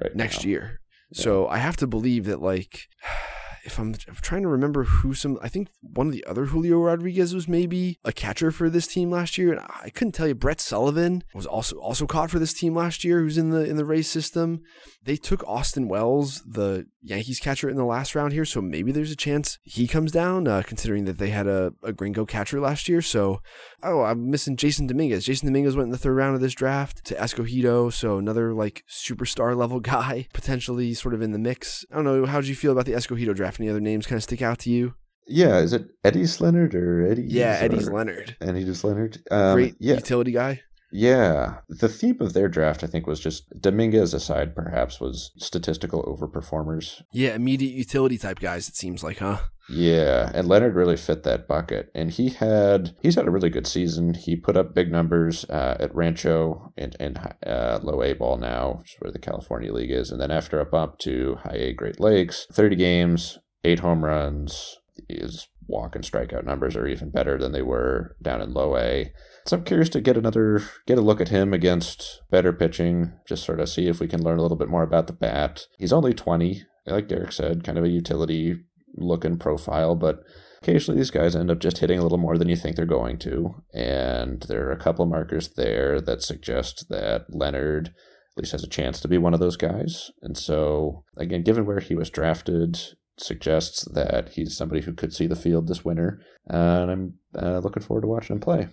right 0.00 0.14
next 0.14 0.44
now. 0.44 0.48
year. 0.50 0.80
Yeah. 1.10 1.22
So 1.22 1.48
I 1.48 1.58
have 1.58 1.76
to 1.78 1.86
believe 1.86 2.24
that 2.26 2.40
like 2.42 2.88
if 3.64 3.78
I'm, 3.78 3.94
I'm, 4.08 4.16
trying 4.16 4.42
to 4.42 4.48
remember 4.48 4.84
who 4.84 5.14
some, 5.14 5.38
I 5.42 5.48
think 5.48 5.68
one 5.80 6.06
of 6.06 6.12
the 6.12 6.24
other 6.26 6.46
Julio 6.46 6.78
Rodriguez 6.78 7.34
was 7.34 7.48
maybe 7.48 7.98
a 8.04 8.12
catcher 8.12 8.50
for 8.50 8.68
this 8.68 8.86
team 8.86 9.10
last 9.10 9.38
year, 9.38 9.52
and 9.52 9.60
I 9.82 9.90
couldn't 9.90 10.12
tell 10.12 10.28
you. 10.28 10.34
Brett 10.34 10.60
Sullivan 10.60 11.24
was 11.34 11.46
also 11.46 11.76
also 11.76 12.06
caught 12.06 12.30
for 12.30 12.38
this 12.38 12.52
team 12.52 12.74
last 12.74 13.04
year, 13.04 13.20
who's 13.20 13.38
in 13.38 13.50
the 13.50 13.64
in 13.64 13.76
the 13.76 13.84
Rays 13.84 14.08
system. 14.08 14.60
They 15.02 15.16
took 15.16 15.46
Austin 15.46 15.88
Wells, 15.88 16.42
the 16.46 16.86
Yankees 17.04 17.38
catcher, 17.38 17.68
in 17.68 17.76
the 17.76 17.84
last 17.84 18.14
round 18.14 18.32
here, 18.32 18.46
so 18.46 18.62
maybe 18.62 18.90
there's 18.90 19.10
a 19.10 19.16
chance 19.16 19.58
he 19.62 19.86
comes 19.86 20.10
down, 20.10 20.48
uh, 20.48 20.62
considering 20.66 21.04
that 21.04 21.18
they 21.18 21.30
had 21.30 21.46
a, 21.46 21.72
a 21.82 21.92
gringo 21.92 22.24
catcher 22.24 22.60
last 22.60 22.88
year. 22.88 23.02
So, 23.02 23.40
oh, 23.82 24.02
I'm 24.02 24.30
missing 24.30 24.56
Jasson 24.56 24.88
Dominguez. 24.88 25.26
Jasson 25.26 25.44
Dominguez 25.44 25.76
went 25.76 25.88
in 25.88 25.92
the 25.92 25.98
third 25.98 26.14
round 26.14 26.34
of 26.34 26.40
this 26.40 26.54
draft 26.54 27.04
to 27.04 27.14
Escogido, 27.14 27.92
so 27.92 28.16
another 28.16 28.54
like 28.54 28.84
superstar 28.88 29.54
level 29.64 29.80
guy 29.80 30.26
potentially 30.32 30.94
sort 30.94 31.14
of 31.14 31.22
in 31.22 31.32
the 31.32 31.38
mix. 31.38 31.84
I 31.92 31.96
don't 31.96 32.04
know. 32.04 32.26
How 32.26 32.40
did 32.40 32.48
you 32.48 32.56
feel 32.56 32.72
about 32.72 32.86
the 32.86 32.92
Escogido 32.92 33.34
draft? 33.34 33.60
Any 33.60 33.68
other 33.68 33.80
names 33.80 34.06
kind 34.06 34.16
of 34.16 34.22
stick 34.22 34.42
out 34.42 34.58
to 34.60 34.70
you? 34.70 34.94
Yeah, 35.26 35.58
is 35.58 35.72
it 35.72 35.86
Eddys 36.02 36.40
Leonard 36.40 36.74
or 36.74 37.06
Eddie? 37.06 37.24
Yeah, 37.26 37.66
Eddys 37.66 37.90
Leonard. 37.90 38.36
Eddys 38.40 38.84
Leonard. 38.84 39.22
Um, 39.30 39.54
Great 39.54 39.74
yeah. 39.78 39.94
utility 39.94 40.32
guy. 40.32 40.62
Yeah, 40.96 41.56
the 41.68 41.88
theme 41.88 42.18
of 42.20 42.34
their 42.34 42.46
draft, 42.46 42.84
I 42.84 42.86
think, 42.86 43.08
was 43.08 43.18
just 43.18 43.50
Dominguez 43.60 44.14
aside, 44.14 44.54
perhaps, 44.54 45.00
was 45.00 45.32
statistical 45.36 46.04
overperformers. 46.04 47.02
Yeah, 47.12 47.34
immediate 47.34 47.72
utility 47.72 48.16
type 48.16 48.38
guys. 48.38 48.68
It 48.68 48.76
seems 48.76 49.02
like, 49.02 49.18
huh? 49.18 49.38
Yeah, 49.68 50.30
and 50.32 50.46
Leonard 50.46 50.76
really 50.76 50.96
fit 50.96 51.24
that 51.24 51.48
bucket, 51.48 51.90
and 51.96 52.12
he 52.12 52.28
had 52.28 52.94
he's 53.02 53.16
had 53.16 53.26
a 53.26 53.32
really 53.32 53.50
good 53.50 53.66
season. 53.66 54.14
He 54.14 54.36
put 54.36 54.56
up 54.56 54.72
big 54.72 54.92
numbers 54.92 55.44
uh, 55.50 55.76
at 55.80 55.92
Rancho 55.92 56.72
and 56.76 56.94
and 57.00 57.18
uh, 57.44 57.80
low 57.82 58.00
A 58.00 58.12
ball 58.12 58.36
now, 58.36 58.74
which 58.78 58.92
is 58.92 59.00
where 59.00 59.10
the 59.10 59.18
California 59.18 59.72
League 59.72 59.90
is, 59.90 60.12
and 60.12 60.20
then 60.20 60.30
after 60.30 60.60
a 60.60 60.64
bump 60.64 60.98
to 60.98 61.38
high 61.42 61.56
A 61.56 61.72
Great 61.72 61.98
Lakes, 61.98 62.46
thirty 62.52 62.76
games, 62.76 63.38
eight 63.64 63.80
home 63.80 64.04
runs. 64.04 64.76
His 65.08 65.48
walk 65.66 65.96
and 65.96 66.04
strikeout 66.04 66.44
numbers 66.44 66.76
are 66.76 66.86
even 66.86 67.10
better 67.10 67.36
than 67.36 67.50
they 67.50 67.62
were 67.62 68.16
down 68.22 68.40
in 68.40 68.54
low 68.54 68.76
A. 68.76 69.12
So 69.46 69.58
I'm 69.58 69.64
curious 69.64 69.90
to 69.90 70.00
get 70.00 70.16
another 70.16 70.62
get 70.86 70.96
a 70.96 71.02
look 71.02 71.20
at 71.20 71.28
him 71.28 71.52
against 71.52 72.22
better 72.30 72.52
pitching, 72.52 73.12
just 73.28 73.44
sort 73.44 73.60
of 73.60 73.68
see 73.68 73.88
if 73.88 74.00
we 74.00 74.08
can 74.08 74.22
learn 74.22 74.38
a 74.38 74.42
little 74.42 74.56
bit 74.56 74.70
more 74.70 74.82
about 74.82 75.06
the 75.06 75.12
bat. 75.12 75.66
He's 75.78 75.92
only 75.92 76.14
20, 76.14 76.64
like 76.86 77.08
Derek 77.08 77.32
said, 77.32 77.62
kind 77.62 77.76
of 77.76 77.84
a 77.84 77.88
utility 77.88 78.56
looking 78.96 79.38
profile, 79.38 79.96
but 79.96 80.20
occasionally 80.62 80.98
these 80.98 81.10
guys 81.10 81.36
end 81.36 81.50
up 81.50 81.58
just 81.58 81.78
hitting 81.78 81.98
a 81.98 82.02
little 82.02 82.16
more 82.16 82.38
than 82.38 82.48
you 82.48 82.56
think 82.56 82.76
they're 82.76 82.86
going 82.86 83.18
to. 83.18 83.54
And 83.74 84.42
there 84.44 84.66
are 84.68 84.72
a 84.72 84.78
couple 84.78 85.04
markers 85.04 85.50
there 85.56 86.00
that 86.00 86.22
suggest 86.22 86.86
that 86.88 87.26
Leonard 87.28 87.88
at 87.88 88.42
least 88.42 88.52
has 88.52 88.64
a 88.64 88.68
chance 88.68 88.98
to 89.00 89.08
be 89.08 89.18
one 89.18 89.34
of 89.34 89.40
those 89.40 89.56
guys. 89.56 90.10
And 90.22 90.38
so, 90.38 91.04
again, 91.18 91.42
given 91.42 91.66
where 91.66 91.80
he 91.80 91.94
was 91.94 92.08
drafted, 92.08 92.80
suggests 93.18 93.84
that 93.92 94.30
he's 94.30 94.56
somebody 94.56 94.80
who 94.80 94.92
could 94.92 95.12
see 95.12 95.26
the 95.26 95.36
field 95.36 95.68
this 95.68 95.84
winter. 95.84 96.20
and 96.46 96.90
I'm 96.90 97.14
uh, 97.38 97.58
looking 97.58 97.82
forward 97.82 98.02
to 98.02 98.08
watching 98.08 98.36
him 98.36 98.40
play. 98.40 98.68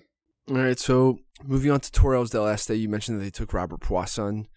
All 0.50 0.58
right, 0.58 0.80
so 0.80 1.20
moving 1.44 1.72
on 1.72 1.80
to 1.82 1.92
Toros 1.92 2.32
del 2.32 2.48
Este, 2.48 2.72
you 2.72 2.90
mentioned 2.90 3.20
that 3.20 3.24
they 3.24 3.30
took 3.30 3.54
Robert 3.54 3.80
Puason 3.80 4.48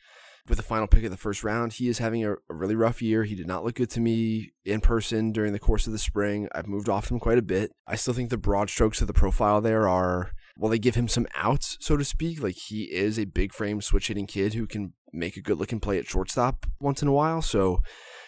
with 0.48 0.56
the 0.56 0.64
final 0.64 0.86
pick 0.86 1.04
of 1.04 1.10
the 1.10 1.16
first 1.16 1.44
round. 1.44 1.74
He 1.74 1.88
is 1.88 1.98
having 1.98 2.24
a, 2.24 2.32
a, 2.32 2.36
really 2.54 2.74
rough 2.74 3.02
year. 3.02 3.24
He 3.24 3.34
did 3.34 3.46
not 3.46 3.64
look 3.64 3.76
good 3.76 3.90
to 3.90 4.00
me 4.00 4.52
in 4.64 4.80
person 4.80 5.32
during 5.32 5.52
the 5.52 5.58
course 5.58 5.86
of 5.86 5.92
the 5.92 5.98
spring. 5.98 6.48
I've 6.54 6.66
moved 6.66 6.88
off 6.88 7.10
him 7.10 7.20
quite 7.20 7.38
a 7.38 7.42
bit. 7.42 7.72
I 7.86 7.96
still 7.96 8.14
think 8.14 8.30
the 8.30 8.38
broad 8.38 8.70
strokes 8.70 9.00
of 9.00 9.06
the 9.06 9.12
profile 9.12 9.60
there 9.60 9.86
are, 9.88 10.32
well, 10.56 10.70
they 10.70 10.78
give 10.78 10.94
him 10.94 11.08
some 11.08 11.26
outs, 11.34 11.76
so 11.80 11.96
to 11.96 12.04
speak. 12.04 12.42
Like 12.42 12.56
he 12.56 12.84
is 12.84 13.18
a 13.18 13.24
big 13.24 13.52
frame 13.52 13.80
switch 13.80 14.08
hitting 14.08 14.26
kid 14.26 14.54
who 14.54 14.66
can 14.66 14.94
make 15.12 15.36
a 15.36 15.42
good 15.42 15.58
looking 15.58 15.80
play 15.80 15.98
at 15.98 16.08
shortstop 16.08 16.66
once 16.80 17.02
in 17.02 17.08
a 17.08 17.12
while. 17.12 17.42
So, 17.42 17.82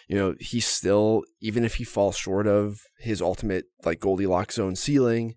you 0.07 0.15
know, 0.15 0.35
he's 0.39 0.65
still, 0.65 1.23
even 1.41 1.65
if 1.65 1.75
he 1.75 1.83
falls 1.83 2.17
short 2.17 2.47
of 2.47 2.81
his 2.99 3.21
ultimate 3.21 3.65
like 3.83 3.99
Goldilocks 3.99 4.55
zone 4.55 4.75
ceiling, 4.75 5.35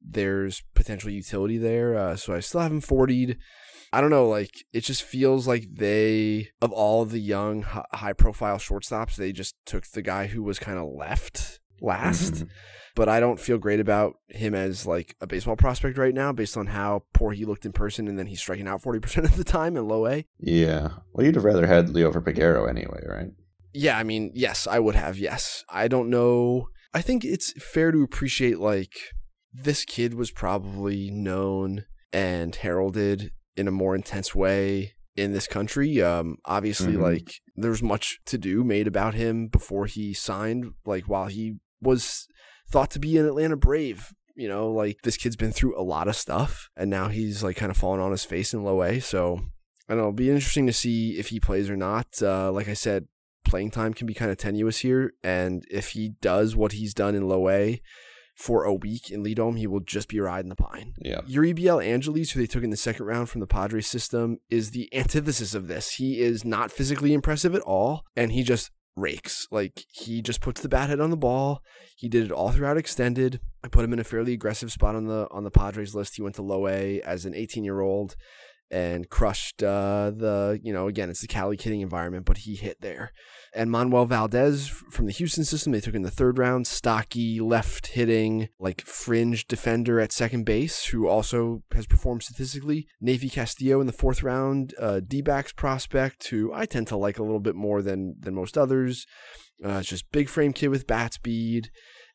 there's 0.00 0.62
potential 0.74 1.10
utility 1.10 1.58
there. 1.58 1.96
Uh, 1.96 2.16
so 2.16 2.34
I 2.34 2.40
still 2.40 2.60
haven't 2.60 2.86
40'd. 2.86 3.36
I 3.92 4.00
don't 4.00 4.10
know, 4.10 4.28
like 4.28 4.64
it 4.72 4.82
just 4.82 5.02
feels 5.02 5.48
like 5.48 5.66
they, 5.72 6.50
of 6.62 6.70
all 6.70 7.02
of 7.02 7.10
the 7.10 7.18
young, 7.18 7.62
high 7.62 8.12
profile 8.12 8.58
shortstops, 8.58 9.16
they 9.16 9.32
just 9.32 9.56
took 9.66 9.84
the 9.88 10.02
guy 10.02 10.28
who 10.28 10.44
was 10.44 10.60
kind 10.60 10.78
of 10.78 10.86
left 10.86 11.58
last. 11.80 12.34
Mm-hmm. 12.34 12.48
But 12.94 13.08
I 13.08 13.18
don't 13.18 13.40
feel 13.40 13.58
great 13.58 13.80
about 13.80 14.14
him 14.28 14.54
as 14.54 14.86
like 14.86 15.16
a 15.20 15.26
baseball 15.26 15.56
prospect 15.56 15.96
right 15.96 16.14
now, 16.14 16.32
based 16.32 16.56
on 16.56 16.66
how 16.66 17.04
poor 17.14 17.32
he 17.32 17.44
looked 17.44 17.64
in 17.64 17.72
person, 17.72 18.08
and 18.08 18.18
then 18.18 18.26
he's 18.26 18.40
striking 18.40 18.68
out 18.68 18.82
forty 18.82 18.98
percent 19.00 19.26
of 19.26 19.36
the 19.36 19.44
time 19.44 19.76
in 19.76 19.86
low 19.88 20.06
A. 20.06 20.24
Yeah, 20.38 20.90
well, 21.12 21.24
you'd 21.24 21.36
have 21.36 21.44
rather 21.44 21.66
had 21.66 21.88
Liover 21.88 22.22
Peguero 22.22 22.68
anyway, 22.68 23.02
right? 23.08 23.30
Yeah, 23.72 23.96
I 23.96 24.02
mean, 24.02 24.32
yes, 24.34 24.66
I 24.66 24.80
would 24.80 24.96
have. 24.96 25.18
Yes, 25.18 25.64
I 25.68 25.88
don't 25.88 26.10
know. 26.10 26.68
I 26.92 27.00
think 27.00 27.24
it's 27.24 27.52
fair 27.62 27.92
to 27.92 28.02
appreciate 28.02 28.58
like 28.58 28.92
this 29.52 29.84
kid 29.84 30.14
was 30.14 30.30
probably 30.30 31.10
known 31.10 31.84
and 32.12 32.54
heralded 32.54 33.32
in 33.56 33.68
a 33.68 33.72
more 33.72 33.94
intense 33.94 34.34
way 34.34 34.94
in 35.16 35.32
this 35.32 35.46
country. 35.46 36.02
Um, 36.02 36.36
obviously, 36.44 36.94
mm-hmm. 36.94 37.02
like 37.02 37.40
there's 37.56 37.82
much 37.82 38.20
to 38.26 38.38
do 38.38 38.64
made 38.64 38.86
about 38.86 39.14
him 39.14 39.48
before 39.48 39.86
he 39.86 40.14
signed. 40.14 40.72
Like 40.84 41.08
while 41.08 41.26
he 41.26 41.56
was 41.80 42.26
thought 42.70 42.90
to 42.92 42.98
be 42.98 43.18
an 43.18 43.26
Atlanta 43.26 43.56
Brave, 43.56 44.12
you 44.34 44.48
know, 44.48 44.70
like 44.70 45.02
this 45.02 45.16
kid's 45.16 45.36
been 45.36 45.52
through 45.52 45.78
a 45.78 45.82
lot 45.82 46.08
of 46.08 46.16
stuff, 46.16 46.70
and 46.76 46.90
now 46.90 47.08
he's 47.08 47.42
like 47.42 47.56
kind 47.56 47.70
of 47.70 47.76
fallen 47.76 48.00
on 48.00 48.12
his 48.12 48.24
face 48.24 48.54
in 48.54 48.64
low 48.64 48.82
A. 48.82 49.00
So 49.00 49.40
I 49.88 49.94
don't 49.94 49.98
know. 49.98 50.04
It'll 50.04 50.12
be 50.12 50.30
interesting 50.30 50.66
to 50.66 50.72
see 50.72 51.18
if 51.18 51.28
he 51.28 51.40
plays 51.40 51.68
or 51.68 51.76
not. 51.76 52.06
Uh, 52.22 52.50
like 52.52 52.68
I 52.68 52.74
said, 52.74 53.06
playing 53.44 53.72
time 53.72 53.94
can 53.94 54.06
be 54.06 54.14
kind 54.14 54.30
of 54.30 54.38
tenuous 54.38 54.78
here, 54.78 55.12
and 55.22 55.64
if 55.70 55.90
he 55.90 56.10
does 56.20 56.54
what 56.56 56.72
he's 56.72 56.94
done 56.94 57.14
in 57.14 57.28
low 57.28 57.48
A 57.48 57.82
for 58.40 58.64
a 58.64 58.72
week 58.72 59.10
in 59.10 59.22
Lidom, 59.22 59.58
he 59.58 59.66
will 59.66 59.80
just 59.80 60.08
be 60.08 60.18
riding 60.18 60.48
the 60.48 60.56
pine. 60.56 60.94
Yeah. 60.98 61.20
Euribiel 61.28 61.84
Angeles, 61.84 62.30
who 62.30 62.40
they 62.40 62.46
took 62.46 62.64
in 62.64 62.70
the 62.70 62.76
second 62.76 63.04
round 63.04 63.28
from 63.28 63.42
the 63.42 63.46
Padres 63.46 63.86
system, 63.86 64.38
is 64.48 64.70
the 64.70 64.88
antithesis 64.94 65.54
of 65.54 65.68
this. 65.68 65.92
He 65.96 66.20
is 66.20 66.42
not 66.42 66.72
physically 66.72 67.12
impressive 67.12 67.54
at 67.54 67.60
all, 67.60 68.06
and 68.16 68.32
he 68.32 68.42
just 68.42 68.70
rakes. 68.96 69.46
Like 69.50 69.84
he 69.92 70.22
just 70.22 70.40
puts 70.40 70.62
the 70.62 70.70
bat 70.70 70.88
head 70.88 71.00
on 71.00 71.10
the 71.10 71.18
ball. 71.18 71.62
He 71.94 72.08
did 72.08 72.24
it 72.24 72.32
all 72.32 72.50
throughout 72.50 72.78
extended. 72.78 73.40
I 73.62 73.68
put 73.68 73.84
him 73.84 73.92
in 73.92 73.98
a 73.98 74.04
fairly 74.04 74.32
aggressive 74.32 74.72
spot 74.72 74.96
on 74.96 75.04
the 75.04 75.28
on 75.30 75.44
the 75.44 75.50
Padres 75.50 75.94
list. 75.94 76.16
He 76.16 76.22
went 76.22 76.36
to 76.36 76.42
low 76.42 76.66
A 76.66 77.02
as 77.02 77.26
an 77.26 77.34
18 77.34 77.62
year 77.62 77.80
old 77.80 78.16
and 78.70 79.10
crushed 79.10 79.62
uh, 79.62 80.12
the 80.16 80.58
you 80.62 80.72
know 80.72 80.88
again 80.88 81.10
it's 81.10 81.20
the 81.20 81.28
Cali 81.28 81.58
kidding 81.58 81.82
environment, 81.82 82.24
but 82.24 82.38
he 82.38 82.54
hit 82.54 82.80
there 82.80 83.12
and 83.54 83.70
Manuel 83.70 84.06
Valdez 84.06 84.68
from 84.68 85.06
the 85.06 85.12
Houston 85.12 85.44
system. 85.44 85.72
They 85.72 85.80
took 85.80 85.94
in 85.94 86.02
the 86.02 86.10
third 86.10 86.38
round. 86.38 86.66
Stocky, 86.66 87.40
left 87.40 87.88
hitting, 87.88 88.48
like 88.58 88.82
fringe 88.82 89.46
defender 89.46 90.00
at 90.00 90.12
second 90.12 90.44
base, 90.44 90.86
who 90.86 91.08
also 91.08 91.62
has 91.72 91.86
performed 91.86 92.22
statistically. 92.22 92.86
Neyfy 93.02 93.32
Castillo 93.32 93.80
in 93.80 93.86
the 93.86 93.92
fourth 93.92 94.22
round. 94.22 94.74
Uh, 94.78 95.00
D 95.00 95.22
backs 95.22 95.52
prospect, 95.52 96.28
who 96.28 96.52
I 96.52 96.66
tend 96.66 96.88
to 96.88 96.96
like 96.96 97.18
a 97.18 97.22
little 97.22 97.40
bit 97.40 97.54
more 97.54 97.82
than 97.82 98.16
than 98.20 98.34
most 98.34 98.56
others. 98.56 99.06
Uh, 99.64 99.78
it's 99.80 99.88
just 99.88 100.10
big 100.10 100.28
frame 100.28 100.52
kid 100.52 100.68
with 100.68 100.86
bat 100.86 101.14
speed. 101.14 101.70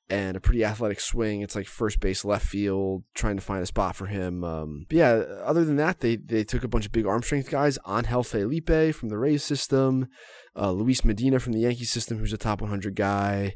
And 0.07 0.37
a 0.37 0.39
pretty 0.39 0.63
athletic 0.63 0.99
swing. 0.99 1.41
It's 1.41 1.55
like 1.55 1.65
first 1.65 1.99
base, 1.99 2.23
left 2.23 2.45
field, 2.45 3.03
trying 3.15 3.37
to 3.37 3.41
find 3.41 3.63
a 3.63 3.65
spot 3.65 3.95
for 3.95 4.05
him. 4.05 4.43
Um, 4.43 4.85
but 4.87 4.97
yeah, 4.97 5.13
other 5.43 5.65
than 5.65 5.77
that, 5.77 6.01
they 6.01 6.15
they 6.15 6.43
took 6.43 6.63
a 6.63 6.67
bunch 6.67 6.85
of 6.85 6.91
big 6.91 7.07
arm 7.07 7.23
strength 7.23 7.49
guys. 7.49 7.79
Angel 7.87 8.21
Felipe 8.21 8.93
from 8.93 9.09
the 9.09 9.17
Rays 9.17 9.43
system, 9.43 10.07
uh, 10.55 10.71
Luis 10.71 11.03
Medina 11.03 11.39
from 11.39 11.53
the 11.53 11.61
Yankee 11.61 11.85
system, 11.85 12.19
who's 12.19 12.33
a 12.33 12.37
top 12.37 12.61
100 12.61 12.95
guy. 12.95 13.55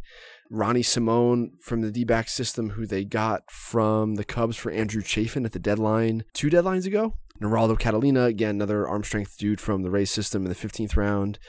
Ronny 0.51 0.81
Simon 0.81 1.51
from 1.61 1.81
the 1.81 1.91
D 1.91 2.05
system, 2.25 2.71
who 2.71 2.87
they 2.87 3.05
got 3.05 3.49
from 3.51 4.15
the 4.15 4.23
Cubs 4.23 4.57
for 4.57 4.71
Andrew 4.71 5.03
Chafin 5.03 5.45
at 5.45 5.51
the 5.51 5.59
deadline 5.59 6.23
two 6.33 6.49
deadlines 6.49 6.87
ago. 6.87 7.13
Geraldo 7.41 7.79
Catalina, 7.79 8.23
again, 8.23 8.55
another 8.55 8.87
arm 8.87 9.03
strength 9.03 9.37
dude 9.37 9.61
from 9.61 9.83
the 9.83 9.91
Rays 9.91 10.11
system 10.11 10.43
in 10.43 10.49
the 10.49 10.55
15th 10.55 10.97
round. 10.97 11.39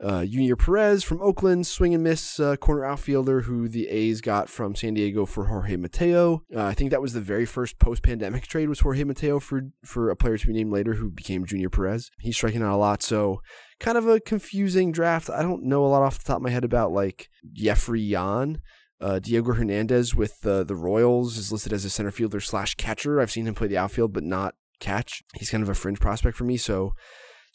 Uh, 0.00 0.24
Junior 0.24 0.56
Perez 0.56 1.04
from 1.04 1.22
Oakland, 1.22 1.66
swing 1.66 1.94
and 1.94 2.02
miss 2.02 2.40
uh, 2.40 2.56
corner 2.56 2.84
outfielder 2.84 3.42
who 3.42 3.68
the 3.68 3.88
A's 3.88 4.20
got 4.20 4.48
from 4.48 4.74
San 4.74 4.94
Diego 4.94 5.24
for 5.24 5.46
Jorge 5.46 5.76
Mateo. 5.76 6.42
Uh, 6.54 6.64
I 6.64 6.74
think 6.74 6.90
that 6.90 7.00
was 7.00 7.12
the 7.12 7.20
very 7.20 7.46
first 7.46 7.78
post-pandemic 7.78 8.46
trade 8.46 8.68
was 8.68 8.80
Jorge 8.80 9.04
Mateo 9.04 9.38
for 9.38 9.70
for 9.84 10.10
a 10.10 10.16
player 10.16 10.36
to 10.36 10.46
be 10.46 10.52
named 10.52 10.72
later 10.72 10.94
who 10.94 11.10
became 11.10 11.46
Junior 11.46 11.70
Perez. 11.70 12.10
He's 12.18 12.36
striking 12.36 12.62
out 12.62 12.74
a 12.74 12.76
lot, 12.76 13.02
so 13.02 13.40
kind 13.78 13.96
of 13.96 14.08
a 14.08 14.20
confusing 14.20 14.90
draft. 14.90 15.30
I 15.30 15.42
don't 15.42 15.62
know 15.64 15.84
a 15.84 15.88
lot 15.88 16.02
off 16.02 16.18
the 16.18 16.24
top 16.24 16.38
of 16.38 16.42
my 16.42 16.50
head 16.50 16.64
about 16.64 16.92
like 16.92 17.30
Jeffrey 17.52 18.00
Yan. 18.00 18.60
Uh, 19.00 19.18
Diego 19.18 19.52
Hernandez 19.52 20.14
with 20.14 20.40
the 20.40 20.64
the 20.64 20.76
Royals 20.76 21.36
is 21.36 21.52
listed 21.52 21.72
as 21.72 21.84
a 21.84 21.90
center 21.90 22.10
fielder 22.10 22.40
slash 22.40 22.74
catcher. 22.74 23.20
I've 23.20 23.30
seen 23.30 23.46
him 23.46 23.54
play 23.54 23.68
the 23.68 23.78
outfield, 23.78 24.12
but 24.12 24.24
not 24.24 24.54
catch. 24.80 25.22
He's 25.34 25.50
kind 25.50 25.62
of 25.62 25.68
a 25.68 25.74
fringe 25.74 26.00
prospect 26.00 26.36
for 26.36 26.44
me, 26.44 26.56
so 26.56 26.94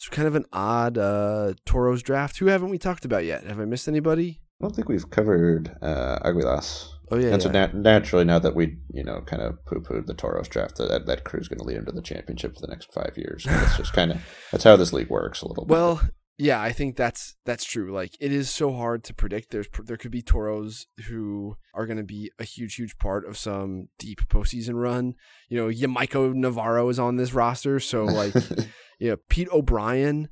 it's 0.00 0.08
kind 0.08 0.26
of 0.26 0.34
an 0.34 0.46
odd 0.50 0.96
uh, 0.96 1.52
Toros 1.66 2.02
draft. 2.02 2.38
Who 2.38 2.46
haven't 2.46 2.70
we 2.70 2.78
talked 2.78 3.04
about 3.04 3.26
yet? 3.26 3.44
Have 3.44 3.60
I 3.60 3.66
missed 3.66 3.86
anybody? 3.86 4.40
I 4.58 4.64
don't 4.64 4.74
think 4.74 4.88
we've 4.88 5.10
covered 5.10 5.76
uh, 5.82 6.18
Aguilas. 6.24 6.88
Oh 7.10 7.16
yeah, 7.16 7.28
and 7.28 7.32
yeah. 7.32 7.38
so 7.38 7.50
nat- 7.50 7.74
naturally, 7.74 8.24
now 8.24 8.38
that 8.38 8.54
we 8.54 8.78
you 8.94 9.04
know 9.04 9.20
kind 9.26 9.42
of 9.42 9.62
poo 9.66 9.80
pooed 9.80 10.06
the 10.06 10.14
Toros 10.14 10.48
draft, 10.48 10.76
that 10.76 11.04
that 11.04 11.24
crew's 11.24 11.48
going 11.48 11.58
to 11.58 11.64
lead 11.64 11.76
into 11.76 11.92
the 11.92 12.00
championship 12.00 12.54
for 12.54 12.62
the 12.62 12.68
next 12.68 12.90
five 12.94 13.12
years. 13.16 13.44
So 13.44 13.50
that's 13.50 13.76
just 13.76 13.92
kind 13.92 14.12
of 14.12 14.22
that's 14.50 14.64
how 14.64 14.76
this 14.76 14.94
league 14.94 15.10
works 15.10 15.42
a 15.42 15.48
little 15.48 15.66
bit. 15.66 15.72
Well, 15.72 16.00
yeah, 16.40 16.62
I 16.62 16.72
think 16.72 16.96
that's 16.96 17.36
that's 17.44 17.66
true. 17.66 17.92
Like 17.92 18.16
it 18.18 18.32
is 18.32 18.48
so 18.48 18.72
hard 18.72 19.04
to 19.04 19.14
predict. 19.14 19.50
There's 19.50 19.68
there 19.84 19.98
could 19.98 20.10
be 20.10 20.22
Toros 20.22 20.86
who 21.08 21.58
are 21.74 21.84
going 21.84 21.98
to 21.98 22.02
be 22.02 22.30
a 22.38 22.44
huge, 22.44 22.76
huge 22.76 22.96
part 22.96 23.28
of 23.28 23.36
some 23.36 23.88
deep 23.98 24.22
postseason 24.28 24.80
run. 24.80 25.16
You 25.50 25.58
know, 25.58 25.68
Yamaiko 25.68 26.32
Navarro 26.32 26.88
is 26.88 26.98
on 26.98 27.16
this 27.16 27.34
roster, 27.34 27.78
so 27.78 28.04
like, 28.04 28.32
yeah, 29.00 29.16
Pete 29.28 29.48
O'Brien. 29.52 30.28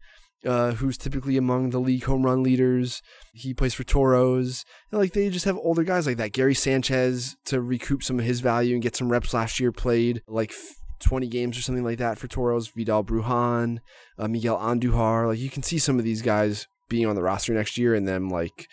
Uh, 0.47 0.71
who's 0.71 0.97
typically 0.97 1.37
among 1.37 1.71
the 1.71 1.81
league 1.81 2.05
home 2.05 2.23
run 2.25 2.45
leaders. 2.45 3.03
He 3.35 3.53
plays 3.53 3.75
for 3.75 3.83
Toros. 3.83 4.65
And 4.93 5.01
like 5.01 5.13
they 5.13 5.31
just 5.31 5.45
have 5.47 5.57
older 5.57 5.83
guys 5.83 6.07
like 6.07 6.17
that. 6.19 6.31
Gary 6.33 6.55
Sanchez 6.55 7.35
to 7.47 7.61
recoup 7.61 8.05
some 8.05 8.21
of 8.21 8.25
his 8.25 8.39
value 8.39 8.75
and 8.75 8.81
get 8.83 8.95
some 8.95 9.11
reps 9.11 9.35
last 9.35 9.59
year 9.59 9.73
played 9.73 10.23
like 10.29 10.55
20 11.01 11.27
games 11.27 11.59
or 11.59 11.63
something 11.63 11.83
like 11.83 11.99
that 11.99 12.19
for 12.19 12.29
Toros. 12.29 12.69
Vidal 12.69 13.03
Brujan, 13.03 13.79
uh, 14.17 14.29
Miguel 14.29 14.57
Andujar. 14.57 15.27
Like 15.27 15.41
you 15.41 15.51
can 15.51 15.65
see 15.65 15.77
some 15.79 15.99
of 15.99 16.05
these 16.05 16.23
guys 16.23 16.69
being 16.89 17.07
on 17.07 17.17
the 17.17 17.23
roster 17.23 17.53
next 17.53 17.77
year 17.77 17.97
and 17.97 18.07
them 18.07 18.31
like 18.31 18.69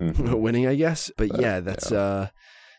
Mhm. 0.00 0.34
winning, 0.40 0.66
I 0.66 0.74
guess. 0.74 1.12
But 1.16 1.28
But, 1.28 1.40
yeah, 1.40 1.60
that's 1.60 1.92
yeah. 1.92 1.98
uh 1.98 2.26